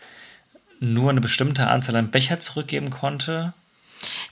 nur 0.81 1.11
eine 1.11 1.21
bestimmte 1.21 1.67
Anzahl 1.69 1.97
an 1.97 2.11
Becher 2.11 2.41
zurückgeben 2.41 2.91
konnte. 2.91 3.53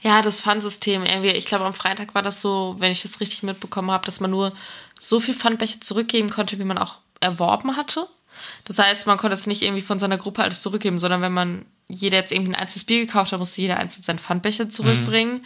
Ja, 0.01 0.21
das 0.21 0.41
Pfandsystem. 0.41 1.03
Ich 1.23 1.45
glaube, 1.45 1.65
am 1.65 1.73
Freitag 1.73 2.13
war 2.15 2.21
das 2.21 2.41
so, 2.41 2.75
wenn 2.79 2.91
ich 2.91 3.01
das 3.01 3.19
richtig 3.19 3.43
mitbekommen 3.43 3.91
habe, 3.91 4.05
dass 4.05 4.19
man 4.19 4.31
nur 4.31 4.53
so 4.99 5.19
viel 5.19 5.33
Pfandbecher 5.33 5.81
zurückgeben 5.81 6.29
konnte, 6.29 6.59
wie 6.59 6.63
man 6.63 6.77
auch 6.77 6.99
erworben 7.19 7.75
hatte. 7.75 8.07
Das 8.65 8.77
heißt, 8.79 9.07
man 9.07 9.17
konnte 9.17 9.33
es 9.33 9.47
nicht 9.47 9.61
irgendwie 9.61 9.81
von 9.81 9.99
seiner 9.99 10.17
Gruppe 10.17 10.43
alles 10.43 10.61
zurückgeben, 10.61 10.99
sondern 10.99 11.21
wenn 11.21 11.33
man 11.33 11.65
jeder 11.93 12.17
jetzt 12.17 12.31
irgendwie 12.31 12.51
ein 12.53 12.61
einzelnes 12.61 12.83
Bier 12.83 13.05
gekauft 13.05 13.31
hat, 13.31 13.39
musste 13.39 13.61
jeder 13.61 13.77
einzeln 13.77 14.03
seinen 14.03 14.19
Pfandbecher 14.19 14.69
zurückbringen. 14.69 15.45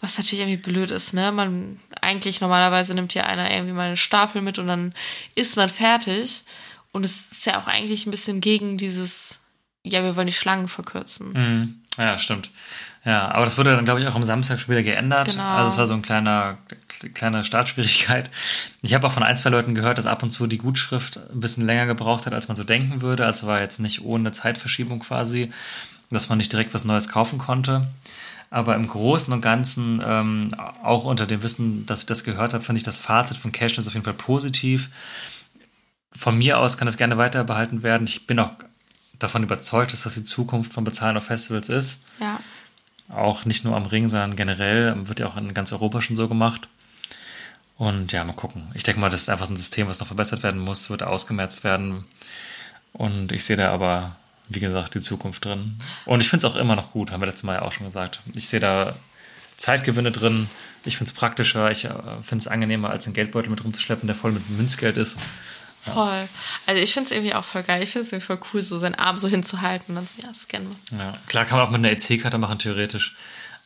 Was 0.00 0.16
natürlich 0.16 0.40
irgendwie 0.40 0.70
blöd 0.70 0.90
ist, 0.90 1.12
ne? 1.12 1.30
Man, 1.30 1.78
eigentlich 2.00 2.40
normalerweise 2.40 2.94
nimmt 2.94 3.12
ja 3.12 3.24
einer 3.24 3.50
irgendwie 3.50 3.74
mal 3.74 3.88
einen 3.88 3.96
Stapel 3.96 4.40
mit 4.40 4.58
und 4.58 4.66
dann 4.66 4.94
ist 5.34 5.56
man 5.56 5.68
fertig. 5.68 6.44
Und 6.92 7.04
es 7.04 7.30
ist 7.32 7.46
ja 7.46 7.60
auch 7.60 7.66
eigentlich 7.66 8.06
ein 8.06 8.10
bisschen 8.10 8.40
gegen 8.40 8.78
dieses, 8.78 9.40
ja, 9.84 10.02
wir 10.02 10.16
wollen 10.16 10.26
die 10.26 10.32
Schlangen 10.32 10.68
verkürzen. 10.68 11.32
Mhm. 11.32 11.82
Ja, 11.98 12.18
stimmt. 12.18 12.50
Ja, 13.04 13.30
aber 13.30 13.46
das 13.46 13.56
wurde 13.56 13.74
dann, 13.74 13.84
glaube 13.86 14.00
ich, 14.00 14.06
auch 14.06 14.14
am 14.14 14.22
Samstag 14.22 14.60
schon 14.60 14.72
wieder 14.72 14.82
geändert. 14.82 15.30
Genau. 15.30 15.42
Also 15.42 15.72
es 15.72 15.78
war 15.78 15.86
so 15.86 15.94
ein 15.94 16.02
kleiner, 16.02 16.58
kleine 17.14 17.44
Startschwierigkeit. 17.44 18.30
Ich 18.82 18.92
habe 18.92 19.06
auch 19.06 19.12
von 19.12 19.22
ein, 19.22 19.38
zwei 19.38 19.48
Leuten 19.48 19.74
gehört, 19.74 19.96
dass 19.96 20.06
ab 20.06 20.22
und 20.22 20.30
zu 20.30 20.46
die 20.46 20.58
Gutschrift 20.58 21.18
ein 21.32 21.40
bisschen 21.40 21.64
länger 21.64 21.86
gebraucht 21.86 22.26
hat, 22.26 22.34
als 22.34 22.48
man 22.48 22.56
so 22.56 22.64
denken 22.64 23.00
würde. 23.00 23.24
Also 23.24 23.46
war 23.46 23.60
jetzt 23.60 23.80
nicht 23.80 24.04
ohne 24.04 24.32
Zeitverschiebung 24.32 24.98
quasi, 24.98 25.50
dass 26.10 26.28
man 26.28 26.36
nicht 26.36 26.52
direkt 26.52 26.74
was 26.74 26.84
Neues 26.84 27.08
kaufen 27.08 27.38
konnte. 27.38 27.88
Aber 28.50 28.74
im 28.74 28.86
Großen 28.86 29.32
und 29.32 29.40
Ganzen, 29.40 30.00
ähm, 30.04 30.48
auch 30.82 31.04
unter 31.04 31.26
dem 31.26 31.42
Wissen, 31.42 31.86
dass 31.86 32.00
ich 32.00 32.06
das 32.06 32.24
gehört 32.24 32.52
habe, 32.52 32.64
finde 32.64 32.78
ich 32.78 32.82
das 32.82 32.98
Fazit 32.98 33.38
von 33.38 33.52
Cashless 33.52 33.86
auf 33.86 33.94
jeden 33.94 34.04
Fall 34.04 34.12
positiv. 34.12 34.90
Von 36.14 36.36
mir 36.36 36.58
aus 36.58 36.76
kann 36.76 36.86
das 36.86 36.96
gerne 36.96 37.16
weiter 37.16 37.44
behalten 37.44 37.82
werden. 37.82 38.06
Ich 38.06 38.26
bin 38.26 38.40
auch 38.40 38.50
davon 39.18 39.42
überzeugt, 39.44 39.92
dass 39.92 40.02
das 40.02 40.14
die 40.14 40.24
Zukunft 40.24 40.72
von 40.72 40.84
Bezahlen 40.84 41.16
auf 41.16 41.24
Festivals 41.24 41.68
ist. 41.68 42.04
Ja. 42.18 42.40
Auch 43.12 43.44
nicht 43.44 43.64
nur 43.64 43.76
am 43.76 43.86
Ring, 43.86 44.08
sondern 44.08 44.36
generell 44.36 44.94
wird 45.08 45.20
ja 45.20 45.26
auch 45.26 45.36
in 45.36 45.52
ganz 45.54 45.72
Europa 45.72 46.00
schon 46.00 46.16
so 46.16 46.28
gemacht. 46.28 46.68
Und 47.76 48.12
ja, 48.12 48.22
mal 48.24 48.34
gucken. 48.34 48.68
Ich 48.74 48.82
denke 48.82 49.00
mal, 49.00 49.08
das 49.08 49.22
ist 49.22 49.30
einfach 49.30 49.48
ein 49.48 49.56
System, 49.56 49.88
was 49.88 50.00
noch 50.00 50.06
verbessert 50.06 50.42
werden 50.42 50.60
muss, 50.60 50.90
wird 50.90 51.02
ausgemerzt 51.02 51.64
werden. 51.64 52.04
Und 52.92 53.32
ich 53.32 53.44
sehe 53.44 53.56
da 53.56 53.70
aber, 53.70 54.16
wie 54.48 54.60
gesagt, 54.60 54.94
die 54.94 55.00
Zukunft 55.00 55.44
drin. 55.44 55.76
Und 56.04 56.20
ich 56.20 56.28
finde 56.28 56.46
es 56.46 56.52
auch 56.52 56.56
immer 56.56 56.76
noch 56.76 56.92
gut, 56.92 57.10
haben 57.10 57.22
wir 57.22 57.26
letztes 57.26 57.44
Mal 57.44 57.54
ja 57.54 57.62
auch 57.62 57.72
schon 57.72 57.86
gesagt. 57.86 58.20
Ich 58.34 58.48
sehe 58.48 58.60
da 58.60 58.94
Zeitgewinne 59.56 60.10
drin. 60.10 60.48
Ich 60.84 60.96
finde 60.96 61.10
es 61.10 61.14
praktischer. 61.14 61.70
Ich 61.70 61.84
äh, 61.84 61.90
finde 62.22 62.42
es 62.42 62.48
angenehmer, 62.48 62.90
als 62.90 63.06
einen 63.06 63.14
Geldbeutel 63.14 63.50
mit 63.50 63.64
rumzuschleppen, 63.64 64.06
der 64.06 64.16
voll 64.16 64.32
mit 64.32 64.48
Münzgeld 64.50 64.96
ist. 64.96 65.18
Voll. 65.82 66.28
Also 66.66 66.82
ich 66.82 66.92
finde 66.92 67.06
es 67.08 67.12
irgendwie 67.16 67.34
auch 67.34 67.44
voll 67.44 67.62
geil. 67.62 67.82
Ich 67.82 67.90
finde 67.90 68.06
es 68.06 68.12
irgendwie 68.12 68.26
voll 68.26 68.40
cool, 68.52 68.62
so 68.62 68.78
seinen 68.78 68.96
Arm 68.96 69.16
so 69.16 69.28
hinzuhalten 69.28 69.86
und 69.88 69.94
dann 69.96 70.06
so, 70.06 70.14
ja, 70.22 70.32
scannen 70.34 70.76
wir. 70.90 70.98
Ja, 70.98 71.14
klar 71.26 71.44
kann 71.44 71.58
man 71.58 71.66
auch 71.66 71.70
mit 71.70 71.78
einer 71.78 71.90
EC-Karte 71.90 72.38
machen, 72.38 72.58
theoretisch. 72.58 73.16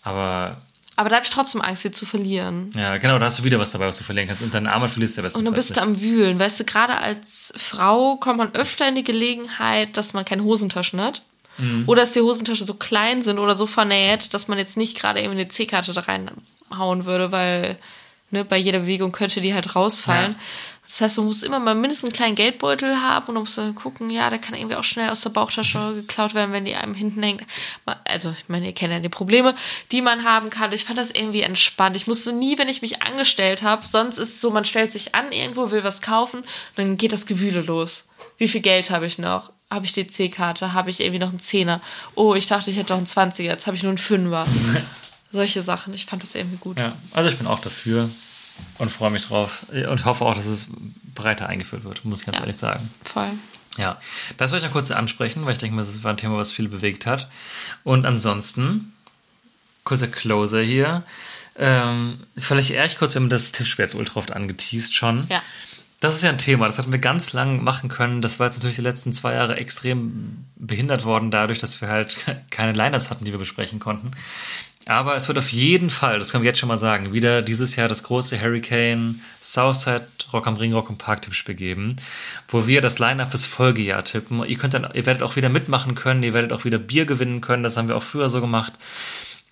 Aber 0.03 0.59
Aber 0.97 1.09
da 1.09 1.17
habe 1.17 1.25
ich 1.25 1.31
trotzdem 1.31 1.61
Angst, 1.61 1.83
sie 1.83 1.91
zu 1.91 2.07
verlieren. 2.07 2.71
ja, 2.77 2.99
genau, 2.99 3.19
da 3.19 3.27
hast 3.27 3.41
du 3.41 3.45
wieder 3.45 3.59
was 3.59 3.73
dabei, 3.73 3.87
was 3.87 3.99
du 3.99 4.05
verlieren 4.05 4.29
kannst. 4.29 4.43
Und 4.43 4.55
deinen 4.55 4.69
Arm 4.69 4.89
verlierst 4.89 5.19
du 5.19 5.23
ja 5.23 5.29
Und 5.35 5.45
dann 5.45 5.55
bist 5.55 5.77
du 5.77 5.83
am 5.83 6.01
Wühlen. 6.01 6.39
Weißt 6.39 6.61
du, 6.61 6.65
gerade 6.65 6.99
als 6.99 7.53
Frau 7.57 8.17
kommt 8.17 8.39
man 8.39 8.55
öfter 8.55 8.87
in 8.89 8.95
die 8.95 9.05
Gelegenheit, 9.05 9.97
dass 9.97 10.13
man 10.13 10.25
keine 10.25 10.45
Hosentaschen 10.45 11.01
hat. 11.01 11.23
Oder 11.87 12.03
dass 12.03 12.11
die 12.13 12.21
Hosentaschen 12.21 12.67
so 12.67 12.75
klein 12.75 13.23
sind 13.23 13.39
oder 13.39 13.55
so 13.55 13.67
vernäht, 13.67 14.35
dass 14.35 14.49
man 14.49 14.59
jetzt 14.59 14.77
nicht 14.77 14.99
gerade 14.99 15.21
eben 15.21 15.31
eine 15.33 15.47
C-Karte 15.47 15.93
da 15.93 16.01
reinhauen 16.01 17.05
würde, 17.05 17.31
weil 17.31 17.79
ne, 18.33 18.45
bei 18.45 18.57
jeder 18.57 18.81
Bewegung 18.81 19.13
könnte 19.13 19.41
die 19.41 19.55
halt 19.55 19.77
rausfallen. 19.77 20.33
Ja. 20.33 20.39
Das 20.95 21.01
heißt, 21.01 21.17
man 21.17 21.27
muss 21.27 21.43
immer 21.43 21.59
mal 21.59 21.75
mindestens 21.75 22.11
einen 22.11 22.17
kleinen 22.17 22.35
Geldbeutel 22.37 23.01
haben 23.01 23.27
und 23.27 23.35
dann 23.35 23.43
muss 23.43 23.57
dann 23.57 23.75
gucken, 23.75 24.11
ja, 24.11 24.31
der 24.31 24.39
kann 24.39 24.55
irgendwie 24.55 24.77
auch 24.77 24.85
schnell 24.85 25.11
aus 25.11 25.23
der 25.23 25.31
Bauchtasche 25.31 25.93
geklaut 25.93 26.35
werden, 26.35 26.53
wenn 26.53 26.67
die 26.67 26.77
einem 26.77 26.95
hinten 26.95 27.21
hängt. 27.21 27.43
Also, 28.05 28.33
ich 28.39 28.49
meine, 28.49 28.67
ihr 28.67 28.75
kennt 28.75 28.93
ja 28.93 29.01
die 29.01 29.09
Probleme, 29.09 29.57
die 29.91 30.03
man 30.03 30.23
haben 30.23 30.51
kann. 30.51 30.73
Ich 30.73 30.85
fand 30.85 30.97
das 30.97 31.11
irgendwie 31.11 31.41
entspannt. 31.41 31.97
Ich 31.97 32.07
musste 32.07 32.33
nie, 32.33 32.59
wenn 32.59 32.69
ich 32.69 32.81
mich 32.81 33.03
angestellt 33.03 33.65
habe, 33.65 33.85
sonst 33.85 34.19
ist 34.19 34.35
es 34.35 34.41
so, 34.41 34.53
man 34.53 34.65
stellt 34.65 34.93
sich 34.93 35.17
an 35.17 35.33
irgendwo, 35.33 35.73
will 35.73 35.83
was 35.83 36.01
kaufen, 36.01 36.45
dann 36.77 36.97
geht 36.97 37.13
das 37.13 37.27
Gewühle 37.27 37.63
los. 37.63 38.07
Wie 38.39 38.47
viel 38.47 38.61
Geld 38.61 38.91
habe 38.91 39.07
ich 39.07 39.19
noch? 39.19 39.51
Habe 39.73 39.87
ich 39.87 39.93
die 39.95 40.07
C-Karte? 40.07 40.75
Habe 40.75 40.91
ich 40.91 41.01
irgendwie 41.01 41.19
noch 41.19 41.31
einen 41.31 41.41
Zehner? 41.41 41.81
Oh, 42.15 42.37
ich 42.37 42.47
dachte, 42.47 42.71
ich 42.71 42.77
hätte 42.77 42.91
doch 42.91 42.99
einen 42.99 43.07
Zwanziger. 43.07 43.51
Jetzt 43.51 43.67
habe 43.67 43.77
ich 43.77 43.83
nur 43.83 43.91
einen 43.91 43.99
Fünfer. 43.99 44.47
Solche 45.33 45.65
Sachen. 45.65 45.93
Ich 45.93 46.07
fand 46.07 46.23
das 46.23 46.37
irgendwie 46.37 46.59
gut. 46.59 46.79
Ja, 46.79 46.93
also 47.13 47.29
ich 47.29 47.37
bin 47.37 47.49
auch 47.49 47.59
dafür 47.59 48.09
und 48.79 48.91
freue 48.91 49.11
mich 49.11 49.27
drauf 49.27 49.67
und 49.71 50.05
hoffe 50.05 50.25
auch, 50.25 50.35
dass 50.35 50.47
es 50.47 50.69
breiter 51.15 51.49
eingeführt 51.49 51.85
wird, 51.85 52.05
muss 52.05 52.21
ich 52.21 52.27
ganz 52.27 52.39
Ja. 52.39 52.43
ehrlich 52.43 52.57
sagen. 52.57 52.91
Voll. 53.05 53.31
Ja, 53.79 53.99
das 54.37 54.51
wollte 54.53 54.65
ich 54.65 54.71
noch 54.71 54.73
kurz 54.79 54.91
ansprechen, 54.93 55.45
weil 55.47 55.53
ich 55.53 55.59
denke, 55.59 55.77
das 55.77 56.03
war 56.05 56.13
ein 56.13 56.17
Thema, 56.17 56.37
was 56.37 56.53
viele 56.53 56.69
bewegt 56.69 57.07
hat. 57.07 57.29
Und 57.83 58.07
ansonsten, 58.07 58.93
kurzer 59.83 60.07
Closer 60.09 60.63
hier. 60.63 61.03
Ähm, 61.57 62.21
vielleicht 62.37 62.71
ehrlich 62.71 62.99
kurz, 62.99 63.15
wir 63.15 63.21
haben 63.21 63.31
das 63.31 63.53
Tippspiel 63.53 63.85
jetzt 63.85 63.95
ultra 63.95 64.19
oft 64.21 64.33
angeteased 64.33 64.95
schon. 64.95 65.27
Ja. 65.29 65.43
Das 66.01 66.15
ist 66.17 66.23
ja 66.23 66.29
ein 66.31 66.39
Thema, 66.39 66.67
das 66.67 66.79
hatten 66.79 66.93
wir 66.93 66.99
ganz 66.99 67.33
lang 67.33 67.65
machen 67.65 67.89
können. 67.89 68.21
Das 68.21 68.39
war 68.39 68.47
jetzt 68.47 68.57
natürlich 68.57 68.77
die 68.77 68.83
letzten 68.83 69.13
zwei 69.13 69.35
Jahre 69.35 69.57
extrem 69.57 70.45
behindert 70.57 71.05
worden, 71.05 71.31
dadurch, 71.31 71.59
dass 71.59 71.81
wir 71.81 71.89
halt 71.89 72.17
keine 72.51 72.73
Lineups 72.73 73.11
hatten, 73.11 73.25
die 73.25 73.33
wir 73.33 73.39
besprechen 73.39 73.79
konnten. 73.81 74.11
Aber 74.87 75.17
es 75.17 75.29
wird 75.29 75.39
auf 75.39 75.51
jeden 75.51 75.89
Fall, 75.89 76.19
das 76.19 76.31
können 76.31 76.43
wir 76.45 76.51
jetzt 76.51 76.59
schon 76.59 76.69
mal 76.69 76.79
sagen, 76.79 77.13
wieder 77.13 77.41
dieses 77.41 77.75
Jahr 77.77 77.89
das 77.89 78.03
große 78.03 78.41
Hurricane 78.41 79.21
Southside 79.43 80.07
Rock 80.33 80.47
am 80.47 80.57
Ring 80.57 80.73
Rock 80.75 80.91
im 80.91 80.99
Park 80.99 81.23
Tippspiel 81.23 81.55
geben, 81.55 81.97
wo 82.49 82.67
wir 82.67 82.81
das 82.83 82.99
Line-Up 82.99 83.31
fürs 83.31 83.47
Folgejahr 83.47 84.05
tippen. 84.05 84.45
Ihr 84.45 84.59
könnt 84.59 84.75
dann, 84.75 84.89
ihr 84.93 85.07
werdet 85.07 85.23
auch 85.23 85.37
wieder 85.37 85.49
mitmachen 85.49 85.95
können, 85.95 86.23
ihr 86.23 86.35
werdet 86.35 86.53
auch 86.53 86.65
wieder 86.65 86.79
Bier 86.79 87.07
gewinnen 87.07 87.41
können, 87.41 87.63
das 87.63 87.77
haben 87.77 87.89
wir 87.89 87.97
auch 87.97 88.03
früher 88.03 88.29
so 88.29 88.41
gemacht. 88.41 88.75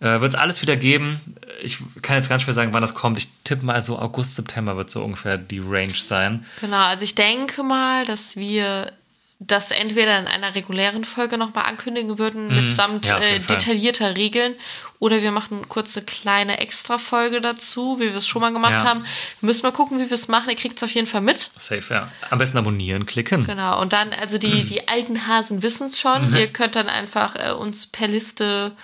Äh, 0.01 0.21
wird 0.21 0.35
es 0.35 0.41
alles 0.41 0.61
wieder 0.63 0.77
geben. 0.77 1.21
Ich 1.63 1.79
kann 2.03 2.17
jetzt 2.17 2.29
ganz 2.29 2.43
schwer 2.43 2.55
sagen, 2.55 2.75
wann 2.75 2.83
das 2.83 2.95
kommt. 2.95 3.19
Ich 3.19 3.29
tippe 3.45 3.65
mal 3.65 3.81
so 3.81 3.99
August, 3.99 4.35
September 4.35 4.77
wird 4.77 4.91
so 4.91 5.03
ungefähr 5.05 5.39
die 5.39 5.61
Range 5.61 5.95
sein. 5.95 6.45
Genau, 6.61 6.87
also 6.87 7.05
ich 7.05 7.15
denke 7.15 7.63
mal, 7.63 8.05
dass 8.05 8.35
wir 8.37 8.93
das 9.39 9.71
entweder 9.71 10.19
in 10.19 10.27
einer 10.27 10.55
regulären 10.55 11.05
Folge 11.05 11.39
nochmal 11.39 11.67
ankündigen 11.67 12.19
würden, 12.19 12.69
mitsamt 12.69 13.05
Mhm. 13.05 13.09
Ja, 13.09 13.17
auf 13.19 13.25
äh, 13.25 13.39
detaillierter 13.39 14.17
Regeln. 14.17 14.55
Oder 15.03 15.21
wir 15.21 15.33
machen 15.33 15.69
kurz 15.69 15.97
eine 15.97 16.07
kleine 16.07 16.59
Extra-Folge 16.61 17.41
dazu, 17.41 17.97
wie 17.99 18.05
wir 18.11 18.15
es 18.15 18.27
schon 18.29 18.41
mal 18.41 18.53
gemacht 18.53 18.83
Ja. 18.83 18.85
haben. 18.85 19.01
Wir 19.41 19.49
müssen 19.49 19.63
mal 19.67 19.73
gucken, 19.73 19.99
wie 19.99 20.05
wir 20.09 20.13
es 20.13 20.29
machen. 20.29 20.49
Ihr 20.49 20.55
kriegt 20.55 20.77
es 20.77 20.83
auf 20.85 20.93
jeden 20.93 21.09
Fall 21.09 21.23
mit. 21.23 21.51
Safe, 21.57 21.83
ja. 21.93 22.09
Am 22.31 22.39
besten 22.39 22.57
abonnieren, 22.59 23.05
klicken. 23.05 23.43
Genau. 23.43 23.81
Und 23.81 23.93
dann, 23.93 24.13
also 24.13 24.37
Mhm. 24.37 24.41
die, 24.43 24.63
die 24.75 24.87
alten 24.87 25.27
Hasen 25.27 25.65
wissen 25.65 25.89
es 25.89 25.99
schon. 25.99 26.33
Ihr 26.37 26.47
könnt 26.47 26.77
dann 26.77 26.89
einfach 26.89 27.35
äh, 27.35 27.51
uns 27.51 27.89
per 27.89 28.07
Liste 28.07 28.77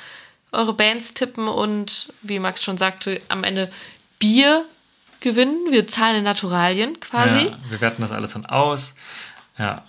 eure 0.50 0.72
Bands 0.74 1.14
tippen 1.14 1.46
und, 1.46 2.12
wie 2.22 2.40
Max 2.40 2.64
schon 2.64 2.78
sagte, 2.78 3.20
am 3.28 3.44
Ende 3.44 3.70
Bier 4.18 4.64
gewinnen. 5.20 5.56
Wir 5.70 5.86
zahlen 5.86 6.16
in 6.16 6.24
Naturalien 6.24 6.98
quasi. 6.98 7.46
Ja, 7.46 7.58
wir 7.68 7.80
werten 7.80 8.02
das 8.02 8.10
alles 8.10 8.32
dann 8.32 8.44
aus. 8.44 8.96
Ja, 9.56 9.84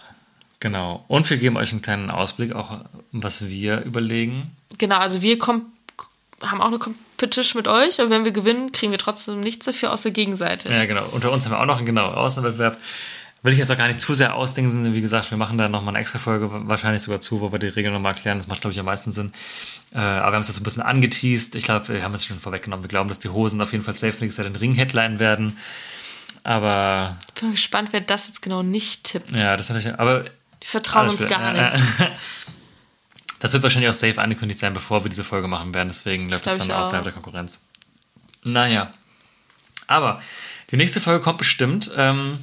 genau. 0.60 1.06
Und 1.08 1.28
wir 1.28 1.38
geben 1.38 1.58
euch 1.58 1.72
einen 1.72 1.82
kleinen 1.82 2.12
Ausblick, 2.12 2.54
auch 2.54 2.82
was 3.12 3.48
wir 3.48 3.82
überlegen. 3.82 4.52
Genau, 4.78 4.98
also 4.98 5.24
wir 5.24 5.40
kom 5.40 5.66
haben 6.44 6.62
auch 6.62 6.68
eine 6.68 6.80
Competition 6.80 7.60
mit 7.60 7.68
euch, 7.68 8.00
aber 8.00 8.10
wenn 8.10 8.26
wir 8.26 8.32
gewinnen, 8.32 8.72
kriegen 8.72 8.92
wir 8.92 9.00
trotzdem 9.00 9.40
nichts 9.40 9.66
dafür, 9.66 9.92
außer 9.92 10.12
gegenseitig. 10.12 10.72
Ja, 10.72 10.86
genau. 10.86 11.08
Unter 11.10 11.32
uns 11.32 11.46
haben 11.46 11.52
wir 11.54 11.60
auch 11.60 11.66
noch 11.66 11.78
einen 11.78 11.86
genau 11.86 12.08
Außenwettbewerb. 12.08 12.78
Will 13.42 13.54
ich 13.54 13.60
jetzt 13.60 13.72
auch 13.72 13.78
gar 13.78 13.88
nicht 13.88 14.02
zu 14.02 14.14
sehr 14.14 14.36
ausdenken. 14.36 14.94
Wie 14.94 15.00
gesagt, 15.00 15.32
wir 15.32 15.38
machen 15.38 15.58
da 15.58 15.70
nochmal 15.70 15.94
eine 15.94 16.02
extra 16.02 16.20
Folge, 16.20 16.50
wahrscheinlich 16.52 17.02
sogar 17.02 17.22
zu, 17.22 17.40
wo 17.40 17.54
wir 17.54 17.60
die 17.60 17.68
Regeln 17.68 17.94
nochmal 17.94 18.14
erklären. 18.14 18.38
Das 18.38 18.48
macht, 18.48 18.60
glaube 18.60 18.74
ich, 18.74 18.80
am 18.82 18.86
meisten 18.86 19.14
Sinn. 19.14 19.32
Äh, 19.94 20.00
aber 20.00 20.32
wir 20.32 20.36
haben 20.36 20.42
es 20.42 20.48
jetzt 20.48 20.58
so 20.58 20.62
ein 20.62 20.66
bisschen 20.66 20.84
angeteased. 20.84 21.56
Ich 21.56 21.64
glaube, 21.64 21.88
wir 21.88 22.04
haben 22.04 22.14
es 22.14 22.26
schon 22.26 22.38
vorweggenommen. 22.38 22.84
Wir 22.84 22.90
glauben, 22.90 23.08
dass 23.08 23.20
die 23.20 23.30
Hosen 23.30 23.62
auf 23.62 23.72
jeden 23.72 23.84
Fall 23.86 23.96
safe 23.96 24.18
nächstes 24.20 24.38
Jahr 24.44 24.52
den 24.52 24.58
Ring-Headline 24.58 25.20
werden. 25.22 25.58
Aber 26.44 27.18
Ich 27.34 27.42
bin 27.42 27.52
gespannt, 27.52 27.90
wer 27.92 28.02
das 28.02 28.28
jetzt 28.28 28.42
genau 28.42 28.62
nicht 28.64 29.06
tippt. 29.06 29.32
ja, 29.32 29.56
das 29.56 29.70
ist 29.70 29.76
natürlich. 29.76 30.00
Aber 30.00 30.26
Die 30.64 30.68
vertrauen 30.68 31.10
uns 31.10 31.26
gar 31.28 31.54
nicht. 31.54 31.78
Das 33.40 33.54
wird 33.54 33.64
wahrscheinlich 33.64 33.90
auch 33.90 33.96
safe 33.96 34.22
angekündigt 34.22 34.60
sein, 34.60 34.74
bevor 34.74 35.04
wir 35.04 35.10
diese 35.10 35.24
Folge 35.24 35.48
machen 35.48 35.74
werden. 35.74 35.88
Deswegen 35.88 36.30
läuft 36.30 36.46
das 36.46 36.60
dann 36.60 36.72
außerhalb 36.72 37.02
auch. 37.02 37.06
der 37.06 37.14
Konkurrenz. 37.14 37.66
Naja. 38.44 38.94
Aber 39.88 40.22
die 40.72 40.78
nächste 40.78 41.02
Folge 41.02 41.24
kommt 41.24 41.40
bestimmt. 41.40 41.92
Ähm, 41.96 42.40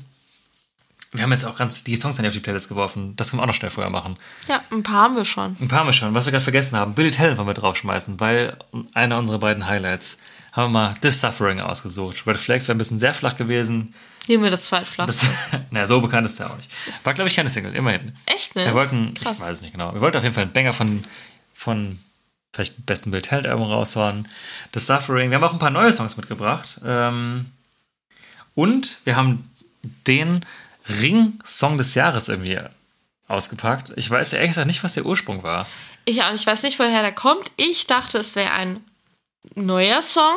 wir 1.12 1.22
haben 1.22 1.32
jetzt 1.32 1.44
auch 1.44 1.56
ganz 1.56 1.84
die 1.84 1.96
Songs 1.96 2.16
dann 2.16 2.26
auf 2.26 2.32
die 2.32 2.40
Playlist 2.40 2.68
geworfen. 2.68 3.14
Das 3.16 3.30
können 3.30 3.40
wir 3.40 3.44
auch 3.44 3.48
noch 3.48 3.54
schnell 3.54 3.70
vorher 3.70 3.90
machen. 3.90 4.16
Ja, 4.48 4.62
ein 4.70 4.82
paar 4.82 5.02
haben 5.02 5.16
wir 5.16 5.24
schon. 5.24 5.56
Ein 5.60 5.68
paar 5.68 5.80
haben 5.80 5.88
wir 5.88 5.92
schon. 5.92 6.14
Was 6.14 6.26
wir 6.26 6.32
gerade 6.32 6.44
vergessen 6.44 6.76
haben, 6.76 6.94
Billy 6.94 7.10
Talent 7.10 7.38
wollen 7.38 7.46
wir 7.46 7.54
draufschmeißen, 7.54 8.18
weil 8.20 8.56
einer 8.94 9.18
unserer 9.18 9.38
beiden 9.38 9.66
Highlights 9.66 10.18
haben 10.52 10.72
wir 10.72 10.80
mal 10.80 10.94
This 11.00 11.20
Suffering 11.20 11.60
ausgesucht. 11.60 12.26
Red 12.26 12.38
Flag 12.38 12.60
wäre 12.62 12.72
ein 12.72 12.78
bisschen 12.78 12.98
sehr 12.98 13.14
flach 13.14 13.36
gewesen. 13.36 13.94
Nehmen 14.28 14.42
wir 14.42 14.50
das 14.50 14.66
zweitflach. 14.66 15.06
Das, 15.06 15.26
naja, 15.70 15.86
so 15.86 16.00
bekannt 16.00 16.26
ist 16.26 16.38
der 16.38 16.50
auch 16.50 16.56
nicht. 16.56 16.70
War, 17.04 17.14
glaube 17.14 17.28
ich, 17.28 17.36
keine 17.36 17.48
Single, 17.48 17.74
immerhin. 17.74 18.12
Echt, 18.26 18.56
ne? 18.56 18.66
Wir 18.66 18.74
wollten, 18.74 19.14
Krass. 19.14 19.36
ich 19.36 19.40
weiß 19.40 19.60
nicht 19.62 19.72
genau, 19.72 19.94
wir 19.94 20.00
wollten 20.00 20.18
auf 20.18 20.22
jeden 20.24 20.34
Fall 20.34 20.44
einen 20.44 20.52
Banger 20.52 20.72
von, 20.72 21.02
von 21.54 21.98
vielleicht 22.52 22.86
besten 22.86 23.10
Bill 23.10 23.22
Talent 23.22 23.46
Album 23.46 23.70
raushauen. 23.70 24.28
The 24.74 24.80
Suffering. 24.80 25.30
Wir 25.30 25.36
haben 25.36 25.44
auch 25.44 25.52
ein 25.52 25.58
paar 25.58 25.70
neue 25.70 25.92
Songs 25.92 26.16
mitgebracht. 26.16 26.80
Ähm, 26.84 27.46
und 28.54 28.98
wir 29.04 29.16
haben 29.16 29.50
den 30.06 30.44
Ring-Song 31.00 31.78
des 31.78 31.94
Jahres 31.94 32.28
irgendwie 32.28 32.58
ausgepackt. 33.28 33.92
Ich 33.96 34.10
weiß 34.10 34.32
ehrlich 34.32 34.50
gesagt 34.50 34.66
nicht, 34.66 34.82
was 34.82 34.94
der 34.94 35.04
Ursprung 35.04 35.42
war. 35.42 35.66
Ich 36.04 36.22
auch. 36.22 36.32
Ich 36.32 36.46
weiß 36.46 36.62
nicht, 36.62 36.78
woher 36.78 37.02
der 37.02 37.12
kommt. 37.12 37.52
Ich 37.56 37.86
dachte, 37.86 38.18
es 38.18 38.34
wäre 38.36 38.52
ein 38.52 38.82
neuer 39.54 40.02
Song. 40.02 40.36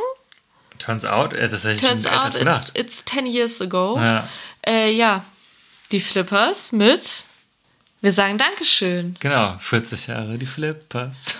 Turns 0.79 1.05
out, 1.05 1.33
äh, 1.33 1.47
das 1.47 1.63
hätte 1.63 1.73
ich 1.75 1.81
Turns 1.81 2.05
out, 2.07 2.13
etwas 2.13 2.27
it's, 2.35 2.39
gedacht. 2.39 2.71
it's 2.79 3.05
10 3.05 3.25
years 3.27 3.61
ago. 3.61 3.97
Ja, 3.97 4.27
Äh, 4.65 4.91
ja. 4.91 5.23
Die 5.91 5.99
Flippers 5.99 6.71
mit 6.71 7.23
Wir 8.01 8.11
sagen 8.13 8.37
Dankeschön. 8.37 9.15
genau, 9.19 9.57
40 9.59 10.07
Jahre, 10.07 10.37
die 10.37 10.45
Flippers. 10.45 11.35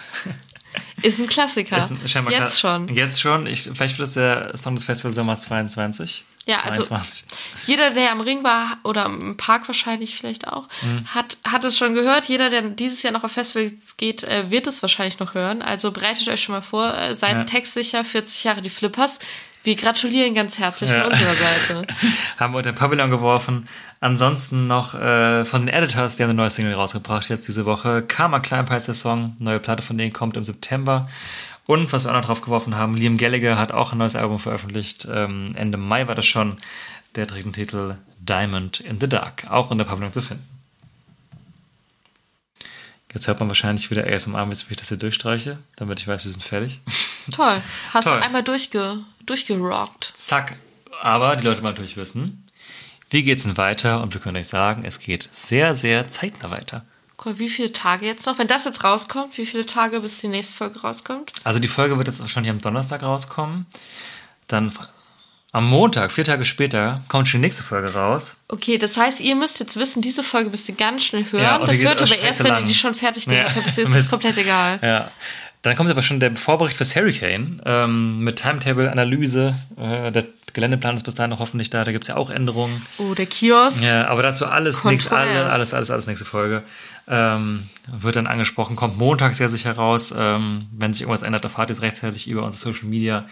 Ist 1.02 1.20
ein 1.20 1.28
Klassiker. 1.28 1.78
Ist 1.78 1.92
ein- 1.92 2.00
Jetzt 2.30 2.60
klar- 2.60 2.78
schon. 2.86 2.96
Jetzt 2.96 3.22
schon. 3.22 3.48
Ich, 3.48 3.64
vielleicht 3.64 3.98
wird 3.98 4.08
das 4.08 4.14
der 4.16 4.56
Song 4.58 4.76
des 4.76 4.84
Festival 4.86 5.14
Sommers 5.14 5.42
22. 5.44 6.26
Ja, 6.50 6.62
also 6.66 6.84
22. 6.84 7.26
jeder, 7.68 7.92
der 7.92 8.12
am 8.12 8.22
Ring 8.22 8.44
war 8.44 8.78
oder 8.84 9.06
im 9.06 9.38
Park 9.38 9.68
wahrscheinlich 9.68 10.16
vielleicht 10.16 10.48
auch, 10.48 10.68
Mhm. 10.82 11.06
hat, 11.14 11.38
hat 11.44 11.64
es 11.64 11.78
schon 11.78 11.94
gehört. 11.94 12.26
Jeder, 12.26 12.50
der 12.50 12.62
dieses 12.64 13.04
Jahr 13.04 13.14
noch 13.14 13.24
auf 13.24 13.32
Festivals 13.32 13.98
geht, 13.98 14.24
äh, 14.24 14.50
wird 14.50 14.68
es 14.68 14.82
wahrscheinlich 14.82 15.20
noch 15.20 15.34
hören. 15.34 15.62
Also 15.62 15.92
bereitet 15.92 16.28
euch 16.28 16.42
schon 16.42 16.56
mal 16.56 16.62
vor, 16.62 16.94
äh, 16.98 17.16
seid 17.16 17.34
Ja. 17.36 17.44
textsicher, 17.44 18.04
40 18.04 18.44
Jahre 18.44 18.62
die 18.62 18.70
Flippers. 18.70 19.20
Wir 19.64 19.76
gratulieren 19.76 20.34
ganz 20.34 20.58
herzlich 20.58 20.90
Ja. 20.90 21.04
von 21.04 21.12
unserer 21.12 21.34
Seite. 21.34 21.88
haben 22.40 22.54
wir 22.54 22.58
unter 22.58 22.72
den 22.72 22.76
Pavillon 22.78 23.12
geworfen. 23.12 23.68
Ansonsten 24.00 24.68
noch 24.68 24.94
äh, 24.96 25.44
von 25.44 25.66
den 25.66 25.68
Editors, 25.76 26.16
die 26.16 26.24
haben 26.24 26.30
eine 26.30 26.38
neue 26.38 26.50
Single 26.50 26.74
rausgebracht 26.74 27.28
jetzt 27.30 27.48
diese 27.50 27.66
Woche. 27.66 28.02
Karma 28.02 28.42
heißt 28.50 28.88
der 28.88 28.96
Song. 28.96 29.36
Neue 29.40 29.60
Platte 29.60 29.82
von 29.82 29.98
denen 29.98 30.14
kommt 30.14 30.38
im 30.38 30.44
September. 30.46 31.10
Und 31.70 31.94
was 31.94 32.04
wir 32.04 32.10
auch 32.10 32.16
noch 32.16 32.26
drauf 32.26 32.42
geworfen 32.42 32.78
haben, 32.78 32.96
Liam 32.96 33.20
Gallagher 33.20 33.60
hat 33.60 33.72
auch 33.72 33.92
ein 33.92 34.00
neues 34.00 34.16
Album 34.16 34.40
veröffentlicht. 34.40 35.08
Ähm, 35.08 35.54
Ende 35.56 35.78
Mai 35.78 36.08
war 36.08 36.16
das 36.16 36.26
schon. 36.26 36.58
Der 37.14 37.28
trägt 37.28 37.46
den 37.46 37.54
Titel 37.54 37.96
Diamond 38.18 38.80
in 38.80 39.00
the 39.00 39.08
Dark. 39.08 39.46
Auch 39.52 39.70
unter 39.70 39.86
Pavillon 39.86 40.12
zu 40.12 40.24
finden. 40.24 40.48
Jetzt 43.14 43.28
hört 43.28 43.40
man 43.40 43.50
wahrscheinlich 43.50 43.92
wieder 43.92 44.04
ASMR, 44.08 44.48
bis 44.48 44.68
ich 44.68 44.78
das 44.78 44.88
hier 44.88 44.98
durchstreiche, 44.98 45.60
damit 45.76 46.00
ich 46.00 46.08
weiß, 46.08 46.26
wir 46.26 46.32
sind 46.32 46.44
fertig. 46.44 46.80
Toll. 47.32 47.62
Hast 47.94 48.06
Toll. 48.06 48.18
du 48.18 48.24
einmal 48.24 48.42
durchge, 48.42 49.04
durchgerockt. 49.28 50.14
Zack. 50.16 50.58
Aber 51.04 51.36
die 51.36 51.44
Leute 51.44 51.62
wollen 51.62 51.76
natürlich 51.76 51.98
wissen, 51.98 52.48
wie 53.12 53.22
geht's 53.22 53.44
denn 53.44 53.58
weiter? 53.58 54.02
Und 54.02 54.16
wir 54.16 54.22
können 54.22 54.38
euch 54.38 54.48
sagen, 54.48 54.86
es 54.86 54.98
geht 54.98 55.30
sehr, 55.32 55.76
sehr 55.76 56.08
zeitnah 56.08 56.50
weiter. 56.50 56.84
Cool, 57.24 57.38
wie 57.38 57.50
viele 57.50 57.74
Tage 57.74 58.06
jetzt 58.06 58.26
noch? 58.26 58.38
Wenn 58.38 58.48
das 58.48 58.66
jetzt 58.66 58.84
rauskommt, 58.84 59.38
wie 59.38 59.46
viele 59.46 59.66
Tage 59.66 60.00
bis 60.00 60.20
die 60.22 60.28
nächste 60.30 60.56
Folge 60.56 60.80
rauskommt? 60.82 61.34
Also 61.44 61.60
die 61.60 61.68
Folge 61.68 61.98
wird 61.98 62.08
jetzt 62.08 62.20
wahrscheinlich 62.22 62.52
am 62.52 62.62
Donnerstag 62.62 63.04
rauskommen. 63.04 63.66
Dann 64.48 64.72
am 65.52 65.66
Montag, 65.68 66.12
vier 66.12 66.24
Tage 66.24 66.46
später, 66.46 67.02
kommt 67.08 67.28
schon 67.28 67.42
die 67.42 67.48
nächste 67.48 67.64
Folge 67.64 67.94
raus. 67.94 68.44
Okay, 68.48 68.78
das 68.78 68.96
heißt, 68.98 69.20
ihr 69.20 69.36
müsst 69.36 69.60
jetzt 69.60 69.78
wissen, 69.78 70.02
diese 70.02 70.24
Folge 70.24 70.50
müsst 70.50 70.70
ihr 70.70 70.76
ganz 70.76 71.04
schnell 71.04 71.26
hören. 71.32 71.44
Ja, 71.44 71.58
das 71.58 71.84
hört 71.84 72.02
aber 72.02 72.18
erst, 72.20 72.44
wenn 72.44 72.52
lang. 72.52 72.62
ihr 72.62 72.68
die 72.68 72.74
schon 72.74 72.94
fertig 72.94 73.26
gehört 73.26 73.50
Ja. 73.50 73.56
habt. 73.56 73.66
Das 73.68 73.78
ist 73.78 73.90
jetzt 73.94 74.12
komplett 74.12 74.38
egal. 74.38 74.80
Ja. 74.82 75.12
Dann 75.62 75.76
kommt 75.76 75.90
aber 75.90 76.02
schon 76.02 76.22
der 76.22 76.36
Vorbericht 76.38 76.78
fürs 76.78 76.96
Hurricane 76.96 77.62
ähm, 77.66 78.20
mit 78.24 78.38
Timetable-Analyse. 78.38 79.56
Äh, 79.78 80.12
der 80.12 80.24
Geländeplan 80.54 80.96
ist 80.96 81.04
bis 81.04 81.16
dahin 81.16 81.32
noch 81.32 81.40
hoffentlich 81.40 81.70
da. 81.70 81.84
Da 81.84 81.92
gibt's 81.92 82.08
ja 82.08 82.16
auch 82.16 82.30
Änderungen. 82.30 82.82
Oh, 82.98 83.14
der 83.14 83.26
Kiosk. 83.26 83.82
Ja, 83.82 84.08
aber 84.08 84.22
dazu 84.22 84.46
alles, 84.46 84.86
nix, 84.86 85.12
alles, 85.12 85.74
alles, 85.74 85.92
alles 85.92 86.08
nächste 86.08 86.26
Folge. 86.26 86.64
Ähm, 87.10 87.68
wird 87.88 88.16
dann 88.16 88.28
angesprochen, 88.28 88.76
kommt 88.76 88.98
Montag 88.98 89.34
sehr 89.34 89.50
sicher 89.50 89.72
raus. 89.72 90.14
Ähm, 90.16 90.68
wenn 90.72 90.94
sich 90.94 91.02
irgendwas 91.02 91.24
ändert, 91.24 91.44
erfahrt 91.44 91.70
ihr 91.70 91.74
es 91.74 91.82
rechtzeitig 91.82 92.28
über 92.28 92.44
unsere 92.44 92.72
Social 92.72 92.88
Media. 92.88 93.28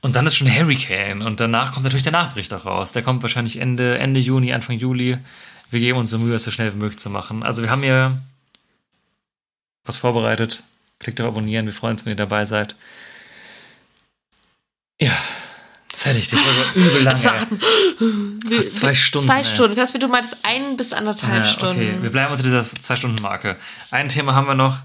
Und 0.00 0.16
dann 0.16 0.26
ist 0.26 0.36
schon 0.36 0.52
Hurricane 0.52 1.22
und 1.22 1.40
danach 1.40 1.72
kommt 1.72 1.84
natürlich 1.84 2.02
der 2.02 2.12
Nachbericht 2.12 2.52
auch 2.52 2.64
raus. 2.64 2.92
Der 2.92 3.02
kommt 3.02 3.22
wahrscheinlich 3.22 3.58
Ende, 3.58 3.98
Ende 3.98 4.18
Juni, 4.18 4.52
Anfang 4.52 4.78
Juli. 4.78 5.18
Wir 5.70 5.80
geben 5.80 5.98
uns 5.98 6.10
so 6.10 6.18
Mühe, 6.18 6.34
es 6.34 6.44
so 6.44 6.50
schnell 6.50 6.72
wie 6.72 6.78
möglich 6.78 6.98
zu 6.98 7.10
machen. 7.10 7.42
Also 7.42 7.62
wir 7.62 7.70
haben 7.70 7.82
hier 7.82 8.18
was 9.84 9.98
vorbereitet. 9.98 10.62
Klickt 10.98 11.20
auf 11.20 11.28
Abonnieren, 11.28 11.66
wir 11.66 11.72
freuen 11.72 11.92
uns, 11.92 12.04
wenn 12.04 12.12
ihr 12.12 12.16
dabei 12.16 12.44
seid. 12.44 12.74
Ja, 15.00 15.16
fertig. 16.00 16.28
Folge 16.28 16.58
war 16.58 16.74
übel 16.74 17.02
lang. 17.02 17.14
Das 17.14 17.24
war 17.24 17.34
ey. 17.34 18.56
Fast 18.56 18.76
zwei 18.76 18.94
Stunden, 18.94 19.26
Zwei. 19.28 19.44
Stunden. 19.44 19.76
Was, 19.76 19.94
wie 19.94 19.98
du 19.98 20.08
meintest, 20.08 20.38
ein 20.42 20.76
bis 20.76 20.92
anderthalb 20.92 21.44
Ja, 21.44 21.44
Stunden. 21.44 21.80
Okay, 21.82 22.02
wir 22.02 22.10
bleiben 22.10 22.30
unter 22.32 22.42
dieser 22.42 22.64
Zwei-Stunden-Marke. 22.68 23.56
Ein 23.90 24.08
Thema 24.08 24.34
haben 24.34 24.46
wir 24.46 24.54
noch. 24.54 24.78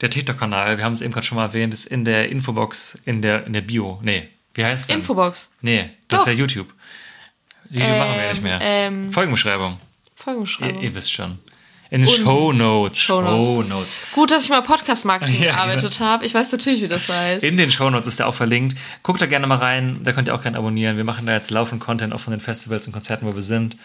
Der 0.00 0.10
TikTok-Kanal, 0.10 0.78
wir 0.78 0.84
haben 0.84 0.92
es 0.92 1.00
eben 1.00 1.12
gerade 1.12 1.26
schon 1.26 1.36
mal 1.36 1.46
erwähnt, 1.46 1.74
ist 1.74 1.86
in 1.86 2.04
der 2.04 2.28
Infobox, 2.28 2.98
in 3.04 3.20
der, 3.20 3.46
in 3.46 3.52
der 3.52 3.62
Bio. 3.62 3.98
Nee, 4.02 4.28
wie 4.54 4.64
heißt 4.64 4.82
es 4.82 4.86
denn? 4.86 4.98
Infobox. 4.98 5.48
Nee, 5.60 5.90
das 6.06 6.20
Doch. 6.20 6.26
ist 6.28 6.32
ja 6.34 6.38
YouTube. 6.38 6.68
YouTube 7.70 7.98
machen 7.98 8.14
wir 8.14 8.22
ja 8.24 8.30
nicht 8.32 8.42
mehr. 8.42 8.58
Ähm, 8.62 9.12
Folgenbeschreibung. 9.12 9.72
Ihr, 9.72 9.78
Folgenbeschreibung. 10.14 10.82
ihr 10.82 10.94
wisst 10.94 11.12
schon. 11.12 11.38
In 11.90 12.02
den 12.02 12.10
Show 12.10 12.52
Notes. 12.52 13.00
Shownotes. 13.00 13.32
Show 13.32 13.62
Notes. 13.62 13.92
Gut, 14.12 14.30
dass 14.30 14.44
ich 14.44 14.50
mal 14.50 14.60
Podcast-Marketing 14.60 15.42
Ja, 15.42 15.52
gearbeitet 15.52 16.00
habe. 16.00 16.26
Ich 16.26 16.34
weiß 16.34 16.52
natürlich, 16.52 16.82
wie 16.82 16.88
das 16.88 17.08
heißt. 17.08 17.42
In 17.42 17.56
den 17.56 17.70
Show 17.70 17.88
Notes 17.88 18.06
ist 18.08 18.18
der 18.18 18.28
auch 18.28 18.34
verlinkt. 18.34 18.76
Guckt 19.02 19.22
da 19.22 19.26
gerne 19.26 19.46
mal 19.46 19.56
rein. 19.56 20.00
Da 20.04 20.12
könnt 20.12 20.28
ihr 20.28 20.34
auch 20.34 20.42
gerne 20.42 20.58
abonnieren. 20.58 20.98
Wir 20.98 21.04
machen 21.04 21.24
da 21.24 21.32
jetzt 21.32 21.50
laufend 21.50 21.80
Content 21.80 22.12
auch 22.12 22.20
von 22.20 22.32
den 22.32 22.40
Festivals 22.40 22.86
und 22.86 22.92
Konzerten, 22.92 23.26
wo 23.26 23.34
wir 23.34 23.42
sind. 23.42 23.76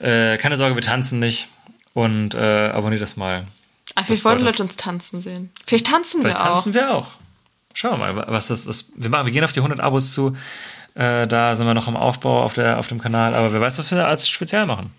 Äh, 0.00 0.36
keine 0.36 0.58
Sorge, 0.58 0.74
wir 0.74 0.82
tanzen 0.82 1.18
nicht. 1.18 1.48
Und 1.94 2.34
äh, 2.34 2.68
abonniert 2.68 3.00
das 3.00 3.16
mal. 3.16 3.46
Ach, 3.94 4.04
vielleicht 4.04 4.24
wollen. 4.24 4.42
Leute 4.42 4.62
uns 4.62 4.76
tanzen 4.76 5.22
sehen. 5.22 5.50
Vielleicht 5.66 5.86
tanzen 5.86 6.20
Vielleicht 6.20 6.38
wir 6.38 6.50
auch. 6.50 6.54
tanzen 6.54 6.74
wir 6.74 6.94
auch. 6.94 7.08
Schauen 7.72 7.98
wir 7.98 8.12
mal, 8.12 8.24
was 8.28 8.48
das 8.48 8.66
ist. 8.66 8.92
Wir, 8.96 9.08
machen, 9.08 9.24
wir 9.24 9.32
gehen 9.32 9.44
auf 9.44 9.52
die 9.52 9.60
100 9.60 9.80
Abos 9.80 10.12
zu. 10.12 10.36
Äh, 10.94 11.26
da 11.26 11.56
sind 11.56 11.66
wir 11.66 11.74
noch 11.74 11.88
im 11.88 11.96
Aufbau 11.96 12.42
auf, 12.42 12.54
der, 12.54 12.78
auf 12.78 12.88
dem 12.88 13.00
Kanal. 13.00 13.34
Aber 13.34 13.52
wer 13.52 13.60
weiß, 13.60 13.78
was 13.78 13.90
wir 13.90 14.06
als 14.06 14.28
Spezial 14.28 14.66
machen. 14.66 14.92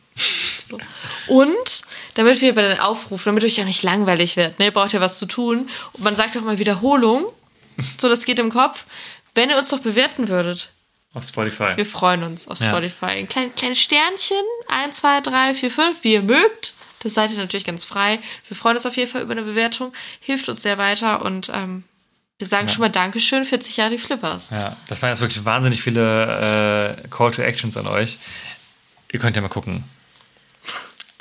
Und 1.28 1.82
damit 2.16 2.42
wir 2.42 2.54
bei 2.56 2.62
den 2.62 2.80
Aufrufen, 2.80 3.26
damit 3.30 3.44
euch 3.44 3.58
ja 3.58 3.66
nicht 3.66 3.84
langweilig 3.84 4.38
wird, 4.38 4.60
ne, 4.60 4.72
braucht 4.72 4.94
ihr 4.94 5.02
was 5.02 5.18
zu 5.20 5.26
tun. 5.26 5.70
Und 5.94 6.04
man 6.04 6.16
sagt 6.16 6.36
auch 6.38 6.42
mal 6.42 6.60
Wiederholung. 6.60 7.26
So, 7.98 8.10
das 8.10 8.26
geht 8.26 8.38
im 8.38 8.52
Kopf. 8.52 8.86
Wenn 9.34 9.50
ihr 9.50 9.58
uns 9.58 9.70
doch 9.70 9.80
bewerten 9.80 10.28
würdet, 10.28 10.72
Auf 11.14 11.24
Spotify. 11.24 11.72
wir 11.78 11.86
freuen 11.86 12.22
uns 12.24 12.48
auf 12.48 12.60
Ja. 12.60 12.70
Spotify. 12.70 13.06
Ein 13.06 13.30
klein, 13.30 13.56
kleines 13.56 13.80
Sternchen, 13.80 14.38
1, 14.68 14.98
2, 14.98 15.22
3, 15.22 15.54
4, 15.56 15.72
5, 15.72 16.04
wie 16.04 16.14
ihr 16.14 16.22
mögt. 16.22 16.74
Das 17.00 17.14
seid 17.16 17.32
ihr 17.32 17.38
natürlich 17.38 17.66
ganz 17.66 17.84
frei. 17.86 18.20
Wir 18.48 18.56
freuen 18.58 18.76
uns 18.76 18.86
auf 18.86 18.98
jeden 18.98 19.10
Fall 19.10 19.22
über 19.24 19.32
eine 19.32 19.42
Bewertung. 19.44 19.94
Hilft 20.20 20.48
uns 20.50 20.62
sehr 20.62 20.78
weiter 20.78 21.24
und 21.26 21.50
ähm, 21.54 21.84
wir 22.38 22.46
sagen 22.48 22.68
schon 22.70 22.82
mal 22.82 22.90
Dankeschön, 22.90 23.46
40 23.46 23.78
Jahre 23.78 23.92
die 23.92 23.98
Flippers. 23.98 24.50
Ja, 24.52 24.76
das 24.88 25.02
waren 25.02 25.10
jetzt 25.10 25.22
wirklich 25.22 25.44
wahnsinnig 25.46 25.82
viele 25.82 26.98
äh, 27.04 27.08
Call 27.08 27.32
to 27.32 27.42
Actions 27.42 27.78
an 27.78 27.88
euch. 27.88 28.20
Ihr 29.12 29.20
könnt 29.20 29.36
ja 29.36 29.42
mal 29.42 29.48
gucken. 29.48 29.84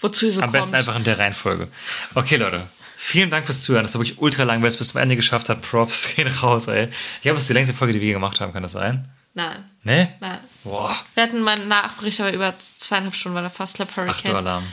Wozu 0.01 0.27
ihr 0.27 0.33
so 0.33 0.41
Am 0.41 0.47
kommt. 0.47 0.53
besten 0.53 0.75
einfach 0.75 0.97
in 0.97 1.05
der 1.05 1.19
Reihenfolge. 1.19 1.69
Okay, 2.15 2.37
Leute. 2.37 2.63
Vielen 2.97 3.31
Dank 3.31 3.47
fürs 3.47 3.63
Zuhören. 3.63 3.85
Das 3.85 3.95
war 3.95 4.01
wirklich 4.03 4.19
ultra 4.21 4.43
lang, 4.43 4.61
wer 4.61 4.69
es 4.69 4.77
bis 4.77 4.89
zum 4.89 5.01
Ende 5.01 5.17
geschafft 5.17 5.49
hat. 5.49 5.63
Props 5.63 6.09
gehen 6.17 6.29
raus, 6.29 6.67
ey. 6.69 6.89
Ich 7.17 7.23
glaube, 7.23 7.35
das 7.37 7.43
ist 7.45 7.49
die 7.49 7.55
längste 7.55 7.75
Folge, 7.75 7.95
die 7.95 8.01
wir 8.01 8.13
gemacht 8.13 8.41
haben. 8.41 8.53
Kann 8.53 8.63
das 8.63 8.73
sein? 8.73 9.09
Nein, 9.33 9.65
Ne? 9.85 10.13
nein. 10.21 10.39
Boah. 10.65 10.95
Wir 11.15 11.23
hatten 11.23 11.41
mal 11.41 11.57
einen 11.57 11.69
Nachbericht, 11.69 12.21
aber 12.21 12.33
über 12.33 12.53
zweieinhalb 12.59 13.15
Stunden 13.15 13.37
war 13.37 13.43
der 13.43 13.51
Fast 13.51 13.79
Lab 13.79 13.89
Ach 13.93 13.95
du 13.95 14.03
Hurricane. 14.03 14.37
Alarm. 14.37 14.65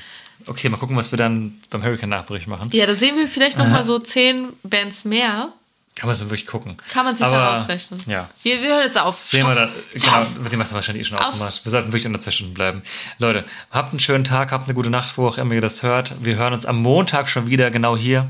Okay, 0.45 0.67
mal 0.69 0.77
gucken, 0.77 0.97
was 0.97 1.11
wir 1.11 1.17
dann 1.17 1.57
beim 1.69 1.83
Hurricane-Nachbericht 1.83 2.47
machen. 2.47 2.69
Ja, 2.73 2.85
da 2.85 2.95
sehen 2.95 3.15
wir 3.17 3.27
vielleicht 3.27 3.57
noch 3.57 3.67
mal 3.67 3.83
so 3.83 3.99
zehn 3.99 4.49
Bands 4.63 5.05
mehr. 5.05 5.53
Kann 5.97 6.07
man 6.07 6.13
es 6.13 6.19
dann 6.19 6.29
wirklich 6.29 6.45
gucken. 6.45 6.77
Kann 6.91 7.05
man 7.05 7.15
sich 7.15 7.25
Aber, 7.25 7.37
dann 7.37 7.57
ausrechnen. 7.57 7.99
Ja. 8.05 8.29
Wir, 8.43 8.61
wir 8.61 8.69
hören 8.69 8.83
jetzt 8.83 8.99
auf. 8.99 9.19
Sehen 9.19 9.47
wir 9.47 9.55
Stopp. 9.55 9.71
da, 9.93 10.21
genau, 10.21 10.43
mit 10.43 10.53
dem 10.53 10.59
hast 10.61 10.71
du 10.71 10.75
wahrscheinlich 10.75 11.07
eh 11.07 11.09
schon 11.09 11.17
Aus. 11.17 11.33
ausgemacht. 11.33 11.65
Wir 11.65 11.71
sollten 11.71 11.87
wirklich 11.87 12.05
unter 12.05 12.19
zwei 12.19 12.29
Stunden 12.29 12.53
bleiben. 12.53 12.83
Leute, 13.17 13.45
habt 13.71 13.89
einen 13.89 13.99
schönen 13.99 14.23
Tag, 14.23 14.51
habt 14.51 14.65
eine 14.65 14.75
gute 14.75 14.91
Nacht, 14.91 15.17
wo 15.17 15.27
auch 15.27 15.39
immer 15.39 15.55
ihr 15.55 15.61
das 15.61 15.81
hört. 15.81 16.13
Wir 16.23 16.35
hören 16.35 16.53
uns 16.53 16.67
am 16.67 16.83
Montag 16.83 17.27
schon 17.27 17.47
wieder, 17.49 17.71
genau 17.71 17.97
hier, 17.97 18.29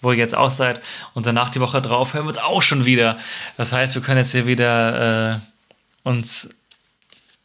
wo 0.00 0.12
ihr 0.12 0.18
jetzt 0.18 0.34
auch 0.34 0.50
seid. 0.50 0.80
Und 1.12 1.26
danach 1.26 1.50
die 1.50 1.60
Woche 1.60 1.82
drauf 1.82 2.14
hören 2.14 2.24
wir 2.24 2.30
uns 2.30 2.38
auch 2.38 2.62
schon 2.62 2.86
wieder. 2.86 3.18
Das 3.58 3.72
heißt, 3.72 3.94
wir 3.94 4.00
können 4.00 4.18
jetzt 4.18 4.32
hier 4.32 4.46
wieder 4.46 5.34
äh, 5.34 5.38
uns 6.04 6.48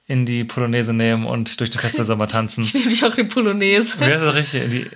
in 0.07 0.25
die 0.25 0.45
Polonaise 0.45 0.93
nehmen 0.93 1.25
und 1.25 1.59
durch 1.59 1.69
den 1.69 1.81
Festivalsommer 1.81 2.29
tanzen. 2.29 2.63
Ich 2.65 2.73
nehme 2.73 2.87
dich 2.87 3.03
auch 3.03 3.15
die 3.15 3.25
Polonaise. 3.25 3.99
Heißt 3.99 4.23
das 4.23 4.35
richtig? 4.35 4.63
In 4.63 4.69
die 4.69 4.89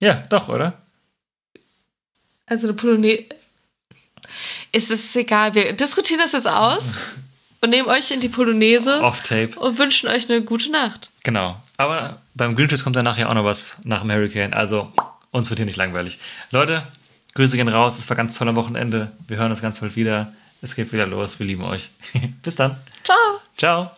ja, 0.00 0.24
doch, 0.28 0.48
oder? 0.48 0.80
Also 2.46 2.68
eine 2.68 2.76
Polonaise. 2.76 3.26
Es 4.72 4.90
ist 4.90 5.14
egal, 5.16 5.54
wir 5.54 5.72
diskutieren 5.72 6.20
das 6.20 6.32
jetzt 6.32 6.48
aus 6.48 6.92
und 7.60 7.70
nehmen 7.70 7.88
euch 7.88 8.10
in 8.10 8.20
die 8.20 8.28
Polonaise 8.28 9.02
Off-Tape. 9.02 9.58
und 9.58 9.78
wünschen 9.78 10.08
euch 10.08 10.28
eine 10.30 10.42
gute 10.42 10.70
Nacht. 10.70 11.10
Genau. 11.24 11.60
Aber 11.76 12.20
beim 12.34 12.54
Grünschiss 12.56 12.84
kommt 12.84 12.96
dann 12.96 13.04
nachher 13.04 13.28
auch 13.28 13.34
noch 13.34 13.44
was 13.44 13.78
nach 13.84 14.02
dem 14.02 14.10
Hurricane. 14.10 14.52
Also, 14.52 14.92
uns 15.30 15.48
wird 15.50 15.58
hier 15.58 15.66
nicht 15.66 15.76
langweilig. 15.76 16.18
Leute, 16.50 16.82
Grüße 17.34 17.56
gehen 17.56 17.68
raus. 17.68 17.98
Es 17.98 18.08
war 18.08 18.16
ganz 18.16 18.36
toll 18.36 18.48
am 18.48 18.56
Wochenende. 18.56 19.12
Wir 19.28 19.36
hören 19.36 19.50
uns 19.50 19.62
ganz 19.62 19.78
bald 19.80 19.94
wieder. 19.96 20.32
Es 20.60 20.74
geht 20.74 20.92
wieder 20.92 21.06
los. 21.06 21.38
Wir 21.38 21.46
lieben 21.46 21.62
euch. 21.62 21.90
Bis 22.42 22.56
dann. 22.56 22.76
Ciao. 23.04 23.16
Ciao. 23.56 23.90